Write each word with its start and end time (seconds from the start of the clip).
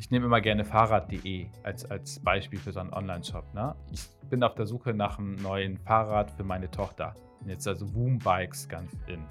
ich 0.00 0.10
nehme 0.10 0.24
immer 0.24 0.40
gerne 0.40 0.64
Fahrrad.de 0.64 1.46
als, 1.62 1.88
als 1.90 2.20
Beispiel 2.20 2.58
für 2.58 2.72
so 2.72 2.80
einen 2.80 2.90
Online-Shop. 2.90 3.52
Ne? 3.52 3.76
Ich 3.92 4.08
bin 4.30 4.42
auf 4.42 4.54
der 4.54 4.64
Suche 4.64 4.94
nach 4.94 5.18
einem 5.18 5.36
neuen 5.36 5.76
Fahrrad 5.76 6.30
für 6.30 6.42
meine 6.42 6.70
Tochter. 6.70 7.14
Jetzt 7.44 7.68
also 7.68 7.94
Woom-Bikes 7.94 8.66
ganz 8.66 8.90
in. 9.08 9.22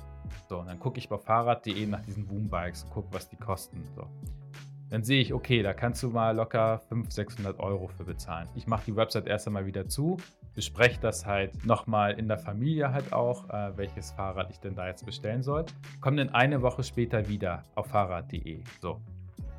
So, 0.48 0.60
und 0.60 0.68
dann 0.68 0.80
gucke 0.80 1.00
ich 1.00 1.10
bei 1.10 1.18
Fahrrad.de 1.18 1.88
nach 1.88 2.02
diesen 2.02 2.30
Woom-Bikes 2.30 2.84
und 2.84 2.92
gucke, 2.92 3.08
was 3.12 3.28
die 3.28 3.36
kosten. 3.36 3.84
So. 3.96 4.08
Dann 4.92 5.04
sehe 5.04 5.22
ich, 5.22 5.34
okay, 5.34 5.64
da 5.64 5.74
kannst 5.74 6.04
du 6.04 6.10
mal 6.12 6.36
locker 6.36 6.78
500, 6.78 7.14
600 7.14 7.60
Euro 7.60 7.88
für 7.88 8.04
bezahlen. 8.04 8.48
Ich 8.54 8.68
mache 8.68 8.86
die 8.86 8.96
Website 8.96 9.26
erst 9.26 9.48
einmal 9.48 9.66
wieder 9.66 9.88
zu, 9.88 10.18
bespreche 10.54 11.00
das 11.02 11.26
halt 11.26 11.66
nochmal 11.66 12.20
in 12.20 12.28
der 12.28 12.38
Familie 12.38 12.92
halt 12.92 13.12
auch, 13.12 13.50
äh, 13.50 13.76
welches 13.76 14.12
Fahrrad 14.12 14.52
ich 14.52 14.60
denn 14.60 14.76
da 14.76 14.86
jetzt 14.86 15.04
bestellen 15.04 15.42
soll. 15.42 15.66
Komme 16.00 16.18
dann 16.18 16.30
eine 16.36 16.62
Woche 16.62 16.84
später 16.84 17.28
wieder 17.28 17.64
auf 17.74 17.88
Fahrrad.de. 17.88 18.62
So, 18.82 19.02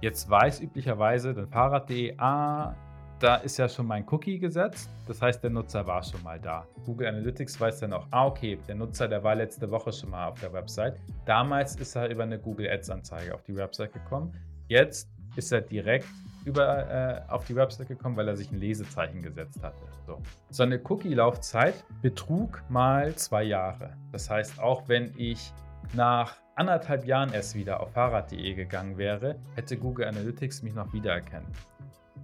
jetzt 0.00 0.28
weiß 0.28 0.60
üblicherweise 0.60 1.34
dann 1.34 1.48
Fahrrad.de, 1.48 2.18
ah, 2.18 2.74
da 3.18 3.36
ist 3.36 3.58
ja 3.58 3.68
schon 3.68 3.86
mein 3.86 4.06
Cookie 4.08 4.38
gesetzt. 4.38 4.88
Das 5.06 5.20
heißt, 5.20 5.42
der 5.42 5.50
Nutzer 5.50 5.86
war 5.86 6.02
schon 6.02 6.22
mal 6.22 6.40
da. 6.40 6.66
Google 6.86 7.08
Analytics 7.08 7.60
weiß 7.60 7.80
dann 7.80 7.92
auch, 7.92 8.06
ah, 8.10 8.26
okay, 8.26 8.58
der 8.66 8.74
Nutzer, 8.74 9.08
der 9.08 9.22
war 9.22 9.34
letzte 9.34 9.70
Woche 9.70 9.92
schon 9.92 10.10
mal 10.10 10.28
auf 10.28 10.40
der 10.40 10.52
Website. 10.52 10.98
Damals 11.26 11.76
ist 11.76 11.94
er 11.96 12.08
über 12.08 12.22
eine 12.22 12.38
Google 12.38 12.70
Ads 12.70 12.90
Anzeige 12.90 13.34
auf 13.34 13.42
die 13.42 13.54
Website 13.54 13.92
gekommen. 13.92 14.32
Jetzt 14.68 15.10
ist 15.36 15.52
er 15.52 15.60
direkt 15.60 16.06
über, 16.46 16.88
äh, 16.88 17.30
auf 17.30 17.44
die 17.44 17.54
Website 17.54 17.88
gekommen, 17.88 18.16
weil 18.16 18.28
er 18.28 18.36
sich 18.36 18.50
ein 18.50 18.58
Lesezeichen 18.58 19.20
gesetzt 19.20 19.62
hatte. 19.62 19.84
So, 20.06 20.22
so 20.50 20.62
eine 20.62 20.80
Cookie-Laufzeit 20.82 21.74
betrug 22.00 22.62
mal 22.70 23.14
zwei 23.16 23.42
Jahre. 23.42 23.92
Das 24.12 24.30
heißt, 24.30 24.58
auch 24.60 24.88
wenn 24.88 25.12
ich 25.18 25.52
nach 25.94 26.36
anderthalb 26.54 27.04
Jahren 27.04 27.32
erst 27.32 27.54
wieder 27.54 27.80
auf 27.80 27.92
Fahrrad.de 27.92 28.54
gegangen 28.54 28.98
wäre, 28.98 29.36
hätte 29.54 29.76
Google 29.76 30.06
Analytics 30.06 30.62
mich 30.62 30.74
noch 30.74 30.92
wiedererkannt. 30.92 31.48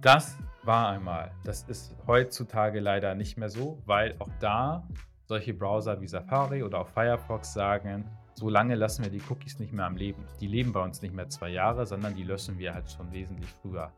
Das 0.01 0.37
war 0.63 0.89
einmal. 0.89 1.31
Das 1.43 1.63
ist 1.63 1.95
heutzutage 2.05 2.79
leider 2.79 3.15
nicht 3.15 3.37
mehr 3.37 3.49
so, 3.49 3.81
weil 3.85 4.15
auch 4.19 4.29
da 4.39 4.87
solche 5.25 5.53
Browser 5.53 5.99
wie 6.01 6.07
Safari 6.07 6.63
oder 6.63 6.79
auch 6.79 6.87
Firefox 6.87 7.53
sagen, 7.53 8.05
so 8.33 8.49
lange 8.49 8.75
lassen 8.75 9.03
wir 9.03 9.09
die 9.09 9.21
Cookies 9.29 9.59
nicht 9.59 9.73
mehr 9.73 9.85
am 9.85 9.97
Leben. 9.97 10.23
Die 10.39 10.47
leben 10.47 10.71
bei 10.71 10.83
uns 10.83 11.01
nicht 11.01 11.15
mehr 11.15 11.27
zwei 11.29 11.49
Jahre, 11.49 11.85
sondern 11.85 12.15
die 12.15 12.23
löschen 12.23 12.59
wir 12.59 12.73
halt 12.73 12.89
schon 12.91 13.11
wesentlich 13.11 13.49
früher. 13.61 13.91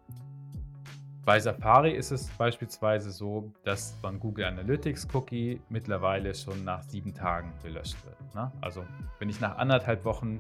Bei 1.25 1.39
Safari 1.39 1.91
ist 1.91 2.11
es 2.11 2.27
beispielsweise 2.37 3.11
so, 3.11 3.51
dass 3.63 3.95
von 4.01 4.19
Google 4.19 4.45
Analytics 4.45 5.07
Cookie 5.13 5.61
mittlerweile 5.69 6.33
schon 6.33 6.63
nach 6.63 6.81
sieben 6.83 7.13
Tagen 7.13 7.53
gelöscht 7.61 7.97
wird. 8.05 8.35
Ne? 8.35 8.51
Also 8.61 8.83
wenn 9.19 9.29
ich 9.29 9.39
nach 9.39 9.57
anderthalb 9.57 10.05
Wochen 10.05 10.39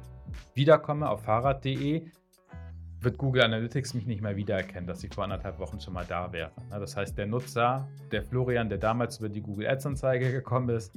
wiederkomme 0.55 1.09
auf 1.09 1.23
fahrrad.de, 1.23 2.07
wird 3.01 3.17
Google 3.17 3.43
Analytics 3.43 3.93
mich 3.93 4.05
nicht 4.05 4.21
mehr 4.21 4.35
wiedererkennen, 4.35 4.87
dass 4.87 5.03
ich 5.03 5.13
vor 5.13 5.23
anderthalb 5.23 5.59
Wochen 5.59 5.79
schon 5.79 5.93
mal 5.93 6.05
da 6.05 6.31
wäre. 6.33 6.51
Das 6.69 6.97
heißt, 6.97 7.17
der 7.17 7.27
Nutzer, 7.27 7.87
der 8.11 8.23
Florian, 8.23 8.67
der 8.67 8.77
damals 8.77 9.19
über 9.19 9.29
die 9.29 9.41
Google 9.41 9.67
Ads 9.67 9.85
Anzeige 9.85 10.31
gekommen 10.31 10.69
ist, 10.69 10.93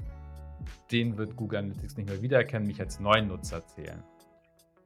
den 0.90 1.16
wird 1.16 1.36
Google 1.36 1.60
Analytics 1.60 1.96
nicht 1.96 2.08
mehr 2.08 2.22
wiedererkennen, 2.22 2.66
mich 2.66 2.80
als 2.80 2.98
neuen 2.98 3.28
Nutzer 3.28 3.64
zählen. 3.66 4.02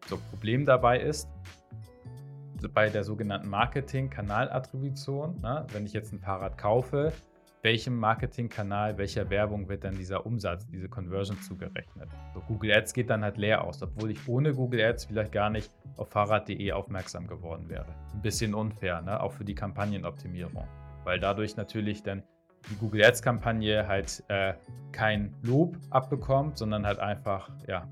So, 0.08 0.18
Problem 0.30 0.64
dabei 0.64 1.00
ist, 1.00 1.28
bei 2.68 2.88
der 2.88 3.04
sogenannten 3.04 3.48
Marketing-Kanal-Attribution, 3.48 5.40
ne, 5.40 5.66
wenn 5.72 5.86
ich 5.86 5.92
jetzt 5.92 6.12
ein 6.12 6.20
Fahrrad 6.20 6.58
kaufe, 6.58 7.12
welchem 7.66 7.96
Marketingkanal, 7.96 8.96
welcher 8.96 9.28
Werbung 9.28 9.68
wird 9.68 9.82
dann 9.82 9.96
dieser 9.96 10.24
Umsatz, 10.24 10.66
diese 10.68 10.88
Conversion 10.88 11.40
zugerechnet. 11.42 12.08
So, 12.32 12.40
Google 12.46 12.72
Ads 12.72 12.92
geht 12.92 13.10
dann 13.10 13.24
halt 13.24 13.38
leer 13.38 13.64
aus, 13.64 13.82
obwohl 13.82 14.12
ich 14.12 14.28
ohne 14.28 14.54
Google 14.54 14.80
Ads 14.84 15.06
vielleicht 15.06 15.32
gar 15.32 15.50
nicht 15.50 15.72
auf 15.96 16.08
Fahrrad.de 16.10 16.70
aufmerksam 16.70 17.26
geworden 17.26 17.68
wäre. 17.68 17.86
Ein 18.14 18.22
bisschen 18.22 18.54
unfair, 18.54 19.02
ne? 19.02 19.20
auch 19.20 19.32
für 19.32 19.44
die 19.44 19.56
Kampagnenoptimierung, 19.56 20.68
weil 21.02 21.18
dadurch 21.18 21.56
natürlich 21.56 22.04
dann 22.04 22.22
die 22.70 22.76
Google 22.76 23.04
Ads 23.04 23.22
Kampagne 23.22 23.88
halt 23.88 24.22
äh, 24.28 24.54
kein 24.92 25.34
Lob 25.42 25.76
abbekommt, 25.90 26.58
sondern 26.58 26.86
halt 26.86 27.00
einfach 27.00 27.50
ja 27.66 27.88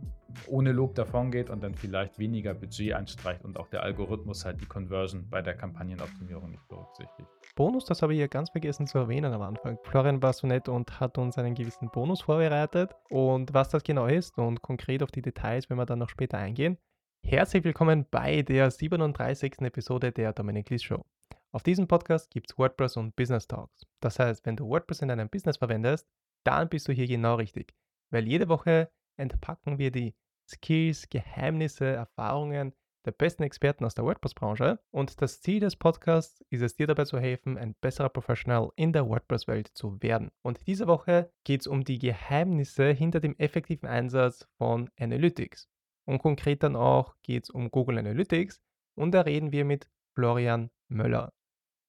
ohne 0.47 0.72
Lob 0.72 0.95
davon 0.95 1.31
geht 1.31 1.50
und 1.50 1.62
dann 1.62 1.75
vielleicht 1.75 2.19
weniger 2.19 2.55
Budget 2.55 2.95
einstreicht 2.95 3.45
und 3.45 3.59
auch 3.59 3.69
der 3.69 3.83
Algorithmus 3.83 4.45
halt 4.45 4.61
die 4.61 4.67
Conversion 4.67 5.28
bei 5.28 5.43
der 5.43 5.55
Kampagnenoptimierung 5.55 6.50
nicht 6.50 6.67
berücksichtigt. 6.69 7.28
Bonus, 7.56 7.84
das 7.84 8.03
habe 8.03 8.15
ich 8.15 8.21
ja 8.21 8.27
ganz 8.27 8.50
vergessen 8.50 8.87
zu 8.87 8.99
erwähnen 8.99 9.33
am 9.33 9.43
Anfang. 9.43 9.78
Florian 9.84 10.23
war 10.23 10.33
so 10.33 10.47
nett 10.47 10.69
und 10.69 10.99
hat 10.99 11.19
uns 11.19 11.39
einen 11.39 11.55
gewissen 11.55 11.89
Bonus 11.91 12.23
vorbereitet. 12.23 12.94
Und 13.11 13.55
was 13.55 13.69
das 13.69 13.84
genau 13.84 14.06
ist 14.06 14.37
und 14.39 14.61
konkret 14.61 15.03
auf 15.03 15.11
die 15.11 15.23
Details, 15.23 15.71
wenn 15.71 15.78
wir 15.78 15.87
dann 15.87 16.00
noch 16.00 16.09
später 16.09 16.39
eingehen. 16.39 16.78
Herzlich 17.23 17.65
willkommen 17.65 18.06
bei 18.11 18.43
der 18.43 18.71
37. 18.71 19.61
Episode 19.61 20.12
der 20.12 20.33
Dominic 20.33 20.69
Lies 20.71 20.83
Show. 20.83 21.05
Auf 21.53 21.62
diesem 21.62 21.87
Podcast 21.87 22.31
gibt 22.31 22.50
es 22.50 22.59
WordPress 22.59 22.97
und 22.97 23.15
Business 23.15 23.47
Talks. 23.47 23.87
Das 24.00 24.19
heißt, 24.19 24.44
wenn 24.44 24.56
du 24.56 24.69
WordPress 24.69 25.03
in 25.03 25.09
deinem 25.09 25.28
Business 25.28 25.56
verwendest, 25.56 26.09
dann 26.44 26.69
bist 26.69 26.89
du 26.89 26.93
hier 26.93 27.06
genau 27.06 27.37
richtig. 27.37 27.73
Weil 28.11 28.27
jede 28.27 28.49
Woche 28.49 28.91
entpacken 29.17 29.78
wir 29.78 29.91
die 29.91 30.15
Skills, 30.49 31.09
Geheimnisse, 31.09 31.87
Erfahrungen 31.87 32.72
der 33.05 33.12
besten 33.12 33.43
Experten 33.43 33.84
aus 33.84 33.94
der 33.94 34.05
WordPress-Branche. 34.05 34.78
Und 34.91 35.21
das 35.21 35.41
Ziel 35.41 35.60
des 35.60 35.77
Podcasts 35.77 36.43
ist 36.50 36.62
es, 36.62 36.75
dir 36.75 36.87
dabei 36.87 37.05
zu 37.05 37.19
helfen, 37.19 37.59
ein 37.59 37.75
besserer 37.81 38.09
Professional 38.09 38.71
in 38.77 38.93
der 38.93 39.09
WordPress-Welt 39.09 39.69
zu 39.75 40.00
werden. 40.03 40.31
Und 40.43 40.66
diese 40.66 40.87
Woche 40.87 41.31
geht 41.44 41.62
es 41.62 41.66
um 41.66 41.84
die 41.84 41.99
Geheimnisse 41.99 42.91
hinter 42.91 43.21
dem 43.21 43.37
effektiven 43.38 43.88
Einsatz 43.88 44.49
von 44.59 44.91
Analytics. 44.99 45.69
Und 46.06 46.19
konkret 46.19 46.62
dann 46.62 46.76
auch 46.76 47.15
geht 47.22 47.44
es 47.44 47.50
um 47.50 47.71
Google 47.71 47.99
Analytics. 47.99 48.61
Und 48.97 49.12
da 49.12 49.22
reden 49.22 49.53
wir 49.53 49.65
mit 49.65 49.88
Florian 50.15 50.71
Möller. 50.88 51.32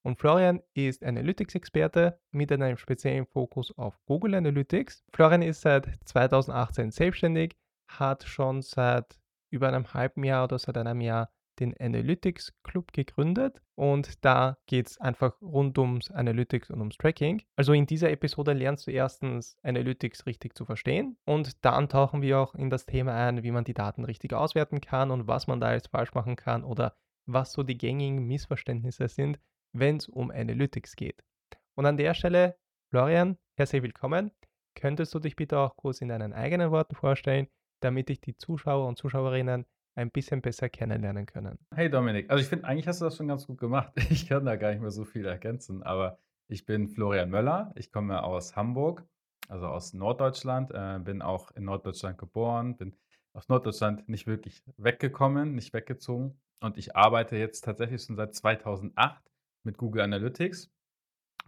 Und 0.04 0.20
Florian 0.20 0.62
ist 0.74 1.04
Analytics-Experte 1.04 2.20
mit 2.32 2.52
einem 2.52 2.78
speziellen 2.78 3.26
Fokus 3.26 3.76
auf 3.78 3.98
Google 4.06 4.36
Analytics. 4.36 5.04
Florian 5.12 5.42
ist 5.42 5.62
seit 5.62 5.90
2018 6.06 6.92
selbstständig, 6.92 7.56
hat 7.88 8.24
schon 8.24 8.62
seit 8.62 9.20
über 9.50 9.68
einem 9.68 9.94
halben 9.94 10.24
Jahr 10.24 10.46
oder 10.46 10.60
seit 10.60 10.78
einem 10.78 11.02
Jahr 11.02 11.30
den 11.60 11.76
Analytics 11.78 12.54
Club 12.64 12.92
gegründet 12.92 13.62
und 13.76 14.24
da 14.26 14.58
geht 14.66 14.88
es 14.88 14.98
einfach 15.00 15.42
rund 15.42 15.78
ums 15.78 16.12
Analytics 16.12 16.70
und 16.70 16.80
ums 16.80 16.98
Tracking. 16.98 17.42
Also 17.56 17.74
in 17.74 17.86
dieser 17.86 18.12
Episode 18.12 18.54
lernst 18.54 18.88
du 18.88 18.92
erstens 18.92 19.58
Analytics 19.64 20.26
richtig 20.26 20.56
zu 20.56 20.66
verstehen 20.66 21.18
und 21.26 21.64
dann 21.64 21.90
tauchen 21.90 22.22
wir 22.22 22.40
auch 22.40 22.56
in 22.56 22.70
das 22.70 22.86
Thema 22.86 23.16
ein, 23.16 23.44
wie 23.44 23.52
man 23.52 23.64
die 23.64 23.74
Daten 23.74 24.04
richtig 24.04 24.34
auswerten 24.34 24.82
kann 24.82 25.12
und 25.12 25.28
was 25.28 25.48
man 25.48 25.60
da 25.60 25.74
jetzt 25.74 25.88
falsch 25.88 26.14
machen 26.14 26.36
kann 26.36 26.64
oder 26.64 26.96
was 27.26 27.54
so 27.54 27.64
die 27.64 27.78
gängigen 27.78 28.28
Missverständnisse 28.28 29.08
sind, 29.08 29.40
wenn 29.74 29.98
es 29.98 30.08
um 30.08 30.32
Analytics 30.32 30.96
geht. 30.96 31.24
Und 31.76 31.86
an 31.86 31.98
der 31.98 32.14
Stelle, 32.14 32.58
Florian, 32.90 33.38
herzlich 33.58 33.84
willkommen. 33.84 34.32
Könntest 34.76 35.14
du 35.14 35.20
dich 35.20 35.36
bitte 35.36 35.58
auch 35.58 35.76
kurz 35.78 36.02
in 36.02 36.10
deinen 36.10 36.34
eigenen 36.34 36.72
Worten 36.72 36.96
vorstellen, 36.96 37.48
damit 37.80 38.10
dich 38.10 38.22
die 38.22 38.36
Zuschauer 38.36 38.88
und 38.88 38.98
Zuschauerinnen 38.98 39.66
ein 39.96 40.12
bisschen 40.12 40.42
besser 40.42 40.70
kennenlernen 40.70 41.26
können. 41.26 41.58
Hey 41.74 41.90
Dominik, 41.90 42.30
also 42.30 42.42
ich 42.42 42.48
finde, 42.48 42.66
eigentlich 42.66 42.88
hast 42.88 43.02
du 43.02 43.06
das 43.06 43.16
schon 43.16 43.28
ganz 43.28 43.48
gut 43.48 43.58
gemacht. 43.58 43.94
Ich 44.10 44.28
kann 44.28 44.46
da 44.46 44.56
gar 44.56 44.72
nicht 44.72 44.82
mehr 44.82 44.92
so 44.92 45.06
viel 45.06 45.26
ergänzen, 45.26 45.84
aber 45.84 46.20
ich 46.48 46.66
bin 46.66 46.88
Florian 46.90 47.30
Möller, 47.30 47.72
ich 47.76 47.92
komme 47.92 48.24
aus 48.24 48.56
Hamburg, 48.56 49.06
also 49.48 49.68
aus 49.68 49.94
Norddeutschland, 49.94 50.72
äh, 50.74 51.00
bin 51.00 51.22
auch 51.22 51.52
in 51.52 51.64
Norddeutschland 51.66 52.18
geboren, 52.18 52.78
bin 52.78 52.96
aus 53.34 53.48
Norddeutschland 53.48 54.08
nicht 54.10 54.28
wirklich 54.28 54.64
weggekommen, 54.78 55.56
nicht 55.56 55.74
weggezogen 55.74 56.40
und 56.62 56.78
ich 56.78 56.96
arbeite 56.96 57.38
jetzt 57.38 57.62
tatsächlich 57.62 58.04
schon 58.04 58.16
seit 58.16 58.36
2008 58.36 59.24
mit 59.64 59.78
Google 59.78 60.02
Analytics, 60.02 60.70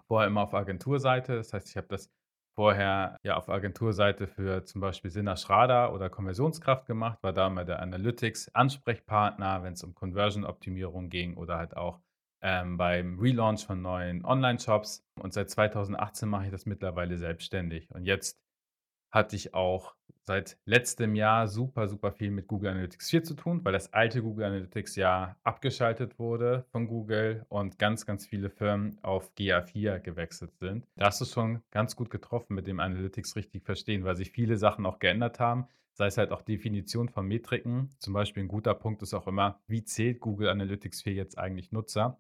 vorher 0.08 0.28
immer 0.28 0.42
auf 0.42 0.54
Agenturseite, 0.54 1.36
das 1.36 1.54
heißt, 1.54 1.70
ich 1.70 1.78
habe 1.78 1.88
das 1.88 2.10
vorher 2.58 3.20
ja 3.24 3.38
auf 3.38 3.50
Agenturseite 3.50 4.26
für 4.26 4.66
zum 4.66 4.82
Beispiel 4.82 5.12
Sinna 5.12 5.38
Schrader 5.38 5.94
oder 5.94 6.10
Konversionskraft 6.10 6.88
gemacht, 6.88 7.20
war 7.22 7.32
da 7.32 7.52
mal 7.52 7.66
der 7.66 7.84
Analytics-Ansprechpartner, 7.84 9.62
wenn 9.62 9.74
es 9.74 9.84
um 9.84 9.94
Conversion-Optimierung 9.94 11.10
ging 11.10 11.38
oder 11.38 11.60
halt 11.60 11.78
auch 11.78 12.00
ähm, 12.42 12.78
beim 12.78 13.20
Relaunch 13.20 13.64
von 13.64 13.84
neuen 13.84 14.26
Online-Shops. 14.26 15.06
Und 15.20 15.34
seit 15.34 15.52
2018 15.52 16.28
mache 16.28 16.46
ich 16.46 16.52
das 16.52 16.66
mittlerweile 16.66 17.20
selbstständig. 17.20 17.92
Und 17.92 18.06
jetzt 18.06 18.40
hatte 19.18 19.36
ich 19.36 19.54
auch 19.54 19.96
seit 20.28 20.58
letztem 20.66 21.16
Jahr 21.16 21.48
super, 21.48 21.88
super 21.88 22.12
viel 22.12 22.32
mit 22.32 22.48
Google 22.48 22.72
Analytics 22.72 23.10
4 23.10 23.24
zu 23.24 23.34
tun, 23.34 23.64
weil 23.64 23.72
das 23.72 23.94
alte 23.94 24.22
Google 24.22 24.46
Analytics 24.46 24.98
ja 24.98 25.38
abgeschaltet 25.44 26.20
wurde 26.20 26.66
von 26.72 26.88
Google 26.88 27.46
und 27.48 27.80
ganz, 27.80 28.06
ganz 28.06 28.26
viele 28.28 28.50
Firmen 28.50 29.00
auf 29.04 29.32
GA4 29.38 30.00
gewechselt 30.00 30.56
sind. 30.58 30.86
Da 30.96 31.06
hast 31.06 31.22
du 31.22 31.26
schon 31.26 31.64
ganz 31.72 31.96
gut 31.96 32.10
getroffen 32.10 32.56
mit 32.56 32.68
dem 32.68 32.82
Analytics 32.82 33.38
richtig 33.38 33.64
verstehen, 33.64 34.04
weil 34.04 34.18
sich 34.18 34.32
viele 34.32 34.58
Sachen 34.58 34.86
auch 34.86 35.00
geändert 35.00 35.40
haben, 35.40 35.68
sei 35.94 36.08
es 36.08 36.18
halt 36.18 36.32
auch 36.32 36.42
Definition 36.42 37.08
von 37.08 37.26
Metriken. 37.26 37.90
Zum 37.98 38.14
Beispiel 38.14 38.44
ein 38.44 38.50
guter 38.50 38.74
Punkt 38.74 39.02
ist 39.02 39.14
auch 39.14 39.28
immer, 39.28 39.62
wie 39.68 39.86
zählt 39.86 40.20
Google 40.20 40.50
Analytics 40.50 41.04
4 41.04 41.14
jetzt 41.14 41.38
eigentlich 41.38 41.72
Nutzer? 41.72 42.20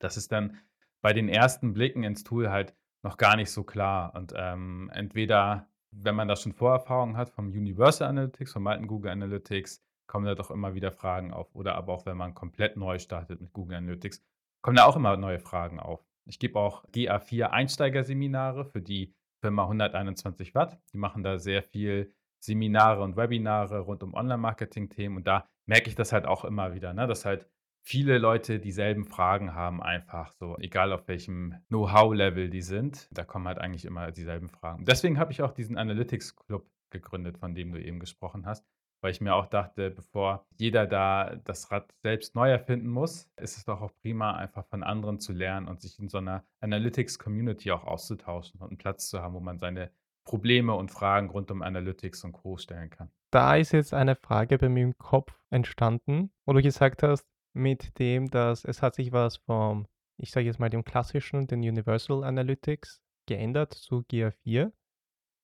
Das 0.00 0.16
ist 0.16 0.32
dann 0.32 0.58
bei 1.00 1.12
den 1.12 1.28
ersten 1.28 1.72
Blicken 1.72 2.02
ins 2.02 2.24
Tool 2.24 2.50
halt 2.50 2.74
noch 3.02 3.16
gar 3.16 3.36
nicht 3.36 3.52
so 3.52 3.62
klar. 3.62 4.14
Und 4.16 4.34
ähm, 4.36 4.90
entweder 4.92 5.68
wenn 5.90 6.14
man 6.14 6.28
da 6.28 6.36
schon 6.36 6.52
Vorerfahrungen 6.52 7.16
hat 7.16 7.30
vom 7.30 7.48
Universal 7.48 8.08
Analytics, 8.08 8.52
vom 8.52 8.66
alten 8.66 8.86
Google 8.86 9.10
Analytics, 9.10 9.82
kommen 10.06 10.26
da 10.26 10.34
doch 10.34 10.50
immer 10.50 10.74
wieder 10.74 10.92
Fragen 10.92 11.32
auf. 11.32 11.54
Oder 11.54 11.74
aber 11.74 11.92
auch, 11.92 12.06
wenn 12.06 12.16
man 12.16 12.34
komplett 12.34 12.76
neu 12.76 12.98
startet 12.98 13.40
mit 13.40 13.52
Google 13.52 13.76
Analytics, 13.76 14.22
kommen 14.62 14.76
da 14.76 14.84
auch 14.84 14.96
immer 14.96 15.16
neue 15.16 15.38
Fragen 15.38 15.80
auf. 15.80 16.04
Ich 16.26 16.38
gebe 16.38 16.58
auch 16.58 16.84
GA4 16.88 17.46
Einsteigerseminare 17.46 18.64
für 18.64 18.82
die 18.82 19.14
Firma 19.40 19.62
121 19.64 20.54
Watt. 20.54 20.78
Die 20.92 20.98
machen 20.98 21.22
da 21.22 21.38
sehr 21.38 21.62
viel 21.62 22.12
Seminare 22.40 23.02
und 23.02 23.16
Webinare 23.16 23.80
rund 23.80 24.02
um 24.02 24.14
Online-Marketing-Themen. 24.14 25.18
Und 25.18 25.26
da 25.26 25.48
merke 25.66 25.88
ich 25.88 25.94
das 25.94 26.12
halt 26.12 26.26
auch 26.26 26.44
immer 26.44 26.74
wieder, 26.74 26.92
ne? 26.92 27.06
dass 27.06 27.24
halt 27.24 27.46
viele 27.88 28.18
Leute 28.18 28.58
dieselben 28.60 29.06
Fragen 29.06 29.54
haben, 29.54 29.82
einfach 29.82 30.32
so, 30.32 30.58
egal 30.58 30.92
auf 30.92 31.08
welchem 31.08 31.54
Know-how-Level 31.68 32.50
die 32.50 32.60
sind. 32.60 33.08
Da 33.10 33.24
kommen 33.24 33.48
halt 33.48 33.58
eigentlich 33.58 33.86
immer 33.86 34.12
dieselben 34.12 34.50
Fragen. 34.50 34.84
Deswegen 34.84 35.18
habe 35.18 35.32
ich 35.32 35.40
auch 35.40 35.52
diesen 35.52 35.78
Analytics-Club 35.78 36.68
gegründet, 36.90 37.38
von 37.38 37.54
dem 37.54 37.72
du 37.72 37.80
eben 37.80 37.98
gesprochen 37.98 38.44
hast 38.44 38.66
weil 39.00 39.12
ich 39.12 39.20
mir 39.20 39.34
auch 39.34 39.46
dachte, 39.46 39.90
bevor 39.90 40.44
jeder 40.56 40.86
da 40.86 41.36
das 41.44 41.70
Rad 41.70 41.94
selbst 42.02 42.34
neu 42.34 42.50
erfinden 42.50 42.88
muss, 42.88 43.30
ist 43.36 43.56
es 43.56 43.64
doch 43.64 43.80
auch 43.80 43.92
prima, 44.02 44.32
einfach 44.32 44.66
von 44.66 44.82
anderen 44.82 45.20
zu 45.20 45.32
lernen 45.32 45.68
und 45.68 45.80
sich 45.80 45.98
in 45.98 46.08
so 46.08 46.18
einer 46.18 46.44
Analytics-Community 46.60 47.70
auch 47.70 47.84
auszutauschen 47.84 48.60
und 48.60 48.70
einen 48.70 48.78
Platz 48.78 49.08
zu 49.08 49.22
haben, 49.22 49.34
wo 49.34 49.40
man 49.40 49.58
seine 49.58 49.92
Probleme 50.24 50.74
und 50.74 50.90
Fragen 50.90 51.30
rund 51.30 51.50
um 51.50 51.62
Analytics 51.62 52.24
und 52.24 52.32
Co. 52.32 52.56
stellen 52.56 52.90
kann. 52.90 53.10
Da 53.30 53.56
ist 53.56 53.72
jetzt 53.72 53.94
eine 53.94 54.16
Frage 54.16 54.58
bei 54.58 54.68
mir 54.68 54.84
im 54.84 54.98
Kopf 54.98 55.38
entstanden, 55.50 56.30
wo 56.44 56.52
du 56.52 56.62
gesagt 56.62 57.02
hast, 57.02 57.24
mit 57.58 57.98
dem, 57.98 58.30
dass 58.30 58.64
es 58.64 58.82
hat 58.82 58.94
sich 58.94 59.12
was 59.12 59.36
vom, 59.36 59.86
ich 60.16 60.30
sage 60.30 60.46
jetzt 60.46 60.58
mal, 60.58 60.70
dem 60.70 60.84
klassischen, 60.84 61.46
den 61.46 61.60
Universal 61.60 62.24
Analytics 62.24 63.02
geändert 63.26 63.74
zu 63.74 64.00
GA4. 64.00 64.72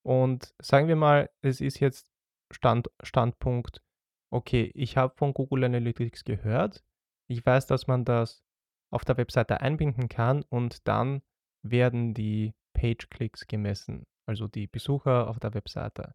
Und 0.02 0.55
sagen 0.61 0.88
wir 0.88 0.96
mal, 0.96 1.31
es 1.43 1.61
ist 1.61 1.81
jetzt 1.81 2.11
Stand, 2.50 2.90
Standpunkt, 3.02 3.82
okay, 4.31 4.70
ich 4.75 4.96
habe 4.96 5.14
von 5.16 5.32
Google 5.32 5.64
Analytics 5.64 6.25
gehört, 6.25 6.84
ich 7.28 7.44
weiß, 7.44 7.66
dass 7.66 7.87
man 7.87 8.05
das 8.05 8.43
auf 8.93 9.05
der 9.05 9.16
Webseite 9.16 9.61
einbinden 9.61 10.08
kann 10.08 10.43
und 10.43 10.87
dann 10.87 11.22
werden 11.62 12.14
die 12.14 12.55
Page-Clicks 12.75 13.46
gemessen, 13.46 14.06
also 14.26 14.46
die 14.46 14.66
Besucher 14.66 15.28
auf 15.28 15.40
der 15.40 15.55
Webseite. 15.55 16.14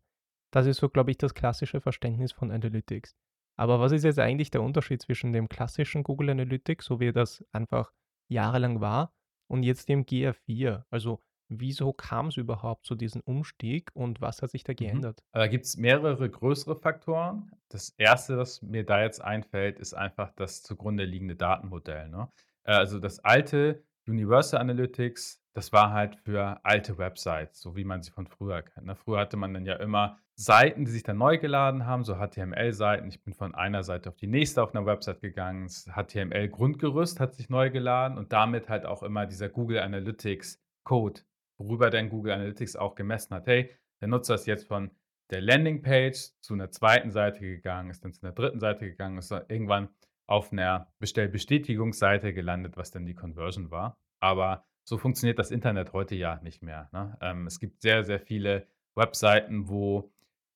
Das 0.51 0.65
ist 0.65 0.77
so, 0.77 0.89
glaube 0.89 1.11
ich, 1.11 1.17
das 1.17 1.33
klassische 1.33 1.81
Verständnis 1.81 2.31
von 2.31 2.51
Analytics. 2.51 3.15
Aber 3.59 3.79
was 3.79 3.91
ist 3.91 4.03
jetzt 4.05 4.19
eigentlich 4.19 4.51
der 4.51 4.61
Unterschied 4.63 5.01
zwischen 5.01 5.33
dem 5.33 5.49
klassischen 5.49 6.03
Google 6.03 6.29
Analytics, 6.31 6.85
so 6.85 6.99
wie 6.99 7.11
das 7.11 7.43
einfach 7.51 7.91
jahrelang 8.29 8.79
war, 8.81 9.13
und 9.47 9.63
jetzt 9.63 9.89
dem 9.89 10.05
GA4? 10.05 10.85
Also 10.89 11.21
Wieso 11.51 11.93
kam 11.93 12.27
es 12.27 12.37
überhaupt 12.37 12.85
zu 12.85 12.93
diesem 12.93 13.21
Umstieg 13.21 13.89
und 13.95 14.21
was 14.21 14.43
hat 14.43 14.51
sich 14.51 14.63
da 14.63 14.73
Mhm. 14.77 14.77
geändert? 14.77 15.23
Da 15.31 15.47
gibt 15.47 15.65
es 15.65 15.77
mehrere 15.77 16.29
größere 16.29 16.75
Faktoren. 16.75 17.51
Das 17.69 17.89
erste, 17.97 18.37
was 18.37 18.61
mir 18.61 18.85
da 18.85 19.01
jetzt 19.03 19.21
einfällt, 19.21 19.79
ist 19.79 19.93
einfach 19.93 20.31
das 20.35 20.63
zugrunde 20.63 21.05
liegende 21.05 21.35
Datenmodell, 21.35 22.09
ne? 22.09 22.31
Äh, 22.63 22.73
also, 22.73 22.99
das 22.99 23.19
alte 23.19 23.83
Universal 24.09 24.59
Analytics, 24.59 25.41
das 25.53 25.71
war 25.71 25.91
halt 25.91 26.15
für 26.15 26.59
alte 26.63 26.97
Websites, 26.97 27.61
so 27.61 27.75
wie 27.75 27.83
man 27.83 28.01
sie 28.01 28.11
von 28.11 28.27
früher 28.27 28.61
kennt, 28.61 28.87
ne? 28.87 28.95
Früher 28.95 29.19
hatte 29.19 29.37
man 29.37 29.53
dann 29.53 29.65
ja 29.65 29.75
immer 29.75 30.17
Seiten, 30.35 30.85
die 30.85 30.91
sich 30.91 31.03
dann 31.03 31.17
neu 31.17 31.37
geladen 31.37 31.85
haben, 31.85 32.05
so 32.05 32.15
HTML-Seiten. 32.15 33.09
Ich 33.09 33.21
bin 33.23 33.33
von 33.33 33.53
einer 33.55 33.83
Seite 33.83 34.09
auf 34.09 34.15
die 34.15 34.27
nächste 34.27 34.63
auf 34.63 34.73
einer 34.73 34.85
Website 34.85 35.19
gegangen. 35.19 35.63
Das 35.63 35.89
HTML-Grundgerüst 35.93 37.19
hat 37.19 37.35
sich 37.35 37.49
neu 37.49 37.69
geladen 37.69 38.17
und 38.17 38.31
damit 38.31 38.69
halt 38.69 38.85
auch 38.85 39.03
immer 39.03 39.25
dieser 39.25 39.49
Google 39.49 39.79
Analytics 39.79 40.61
Code 40.85 41.21
worüber 41.59 41.89
dann 41.89 42.09
Google 42.09 42.33
Analytics 42.33 42.75
auch 42.75 42.95
gemessen 42.95 43.35
hat. 43.35 43.47
Hey, 43.47 43.69
der 44.01 44.07
Nutzer 44.07 44.35
ist 44.35 44.47
jetzt 44.47 44.67
von 44.67 44.91
der 45.29 45.41
Landingpage 45.41 46.31
zu 46.39 46.53
einer 46.53 46.71
zweiten 46.71 47.11
Seite 47.11 47.41
gegangen, 47.41 47.91
ist 47.91 48.03
dann 48.03 48.13
zu 48.13 48.23
einer 48.23 48.33
dritten 48.33 48.59
Seite 48.59 48.85
gegangen, 48.85 49.17
ist 49.17 49.29
dann 49.29 49.43
irgendwann 49.49 49.89
auf 50.29 50.51
einer 50.51 50.87
Bestellbestätigungsseite 50.99 52.33
gelandet, 52.33 52.77
was 52.77 52.91
dann 52.91 53.05
die 53.07 53.15
Conversion 53.15 53.71
war. 53.71 53.97
Aber 54.19 54.63
so 54.83 54.97
funktioniert 54.97 55.39
das 55.39 55.49
Internet 55.49 55.91
heute 55.93 56.15
ja 56.15 56.39
nicht 56.43 56.61
mehr. 56.61 56.87
Ne? 56.93 57.17
Ähm, 57.19 57.47
es 57.47 57.59
gibt 57.59 57.81
sehr, 57.81 58.03
sehr 58.03 58.19
viele 58.19 58.67
Webseiten, 58.95 59.69
wo 59.69 60.11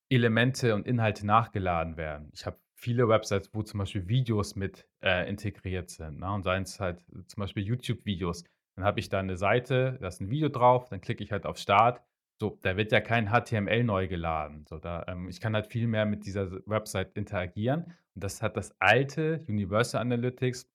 Elemente 0.08 0.76
und 0.76 0.86
Inhalte 0.86 1.26
nachgeladen 1.26 1.96
werden. 1.96 2.30
Ich 2.34 2.46
habe 2.46 2.56
viele 2.76 3.08
Websites, 3.08 3.50
wo 3.52 3.62
zum 3.62 3.78
Beispiel 3.78 4.06
Videos 4.06 4.54
mit 4.54 4.86
äh, 5.02 5.28
integriert 5.28 5.90
sind. 5.90 6.20
Ne? 6.20 6.32
Und 6.32 6.44
seien 6.44 6.62
es 6.62 6.78
halt 6.78 7.04
zum 7.26 7.40
Beispiel 7.40 7.64
YouTube-Videos. 7.64 8.44
Dann 8.76 8.84
habe 8.84 9.00
ich 9.00 9.08
da 9.08 9.18
eine 9.18 9.36
Seite, 9.36 9.98
da 10.00 10.06
ist 10.06 10.20
ein 10.20 10.30
Video 10.30 10.50
drauf, 10.50 10.88
dann 10.88 11.00
klicke 11.00 11.24
ich 11.24 11.32
halt 11.32 11.46
auf 11.46 11.58
Start. 11.58 12.00
So, 12.40 12.58
da 12.62 12.76
wird 12.76 12.92
ja 12.92 13.00
kein 13.00 13.30
HTML 13.30 13.82
neu 13.82 14.06
geladen. 14.06 14.66
So, 14.68 14.78
da, 14.78 15.04
ähm, 15.08 15.28
ich 15.28 15.40
kann 15.40 15.54
halt 15.54 15.66
viel 15.66 15.88
mehr 15.88 16.06
mit 16.06 16.26
dieser 16.26 16.50
Website 16.66 17.16
interagieren. 17.16 17.92
Und 18.14 18.24
das 18.24 18.42
hat 18.42 18.56
das 18.56 18.74
alte 18.80 19.44
Universal 19.48 20.00
Analytics 20.00 20.68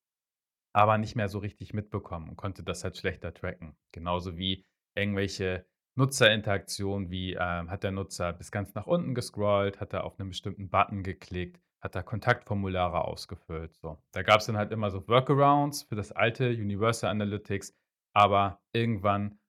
aber 0.74 0.98
nicht 0.98 1.16
mehr 1.16 1.30
so 1.30 1.40
richtig 1.40 1.74
mitbekommen 1.74 2.30
und 2.30 2.36
konnte 2.36 2.64
das 2.64 2.84
halt 2.84 2.98
schlechter 2.98 3.34
tracken. 3.34 3.76
Genauso 3.92 4.38
wie 4.38 4.66
irgendwelche 4.96 5.66
Nutzerinteraktionen, 5.96 7.10
wie 7.10 7.34
ähm, 7.34 7.70
hat 7.70 7.84
der 7.84 7.92
Nutzer 7.92 8.34
bis 8.34 8.52
ganz 8.52 8.74
nach 8.76 8.88
unten 8.88 9.16
gescrollt, 9.16 9.82
hat 9.82 9.94
er 9.94 10.04
auf 10.04 10.20
einen 10.20 10.30
bestimmten 10.30 10.70
Button 10.70 11.04
geklickt, 11.04 11.62
hat 11.82 11.96
er 11.96 12.04
Kontaktformulare 12.04 13.04
ausgefüllt. 13.04 13.76
So. 13.76 13.98
Da 14.12 14.22
gab 14.22 14.40
es 14.40 14.46
dann 14.46 14.58
halt 14.58 14.72
immer 14.72 14.92
so 14.92 15.08
Workarounds 15.08 15.84
für 15.84 15.96
das 15.96 16.12
alte 16.12 16.50
Universal 16.50 17.10
Analytics, 17.10 17.76
aber 18.14 18.62
irgendwann 18.74 19.40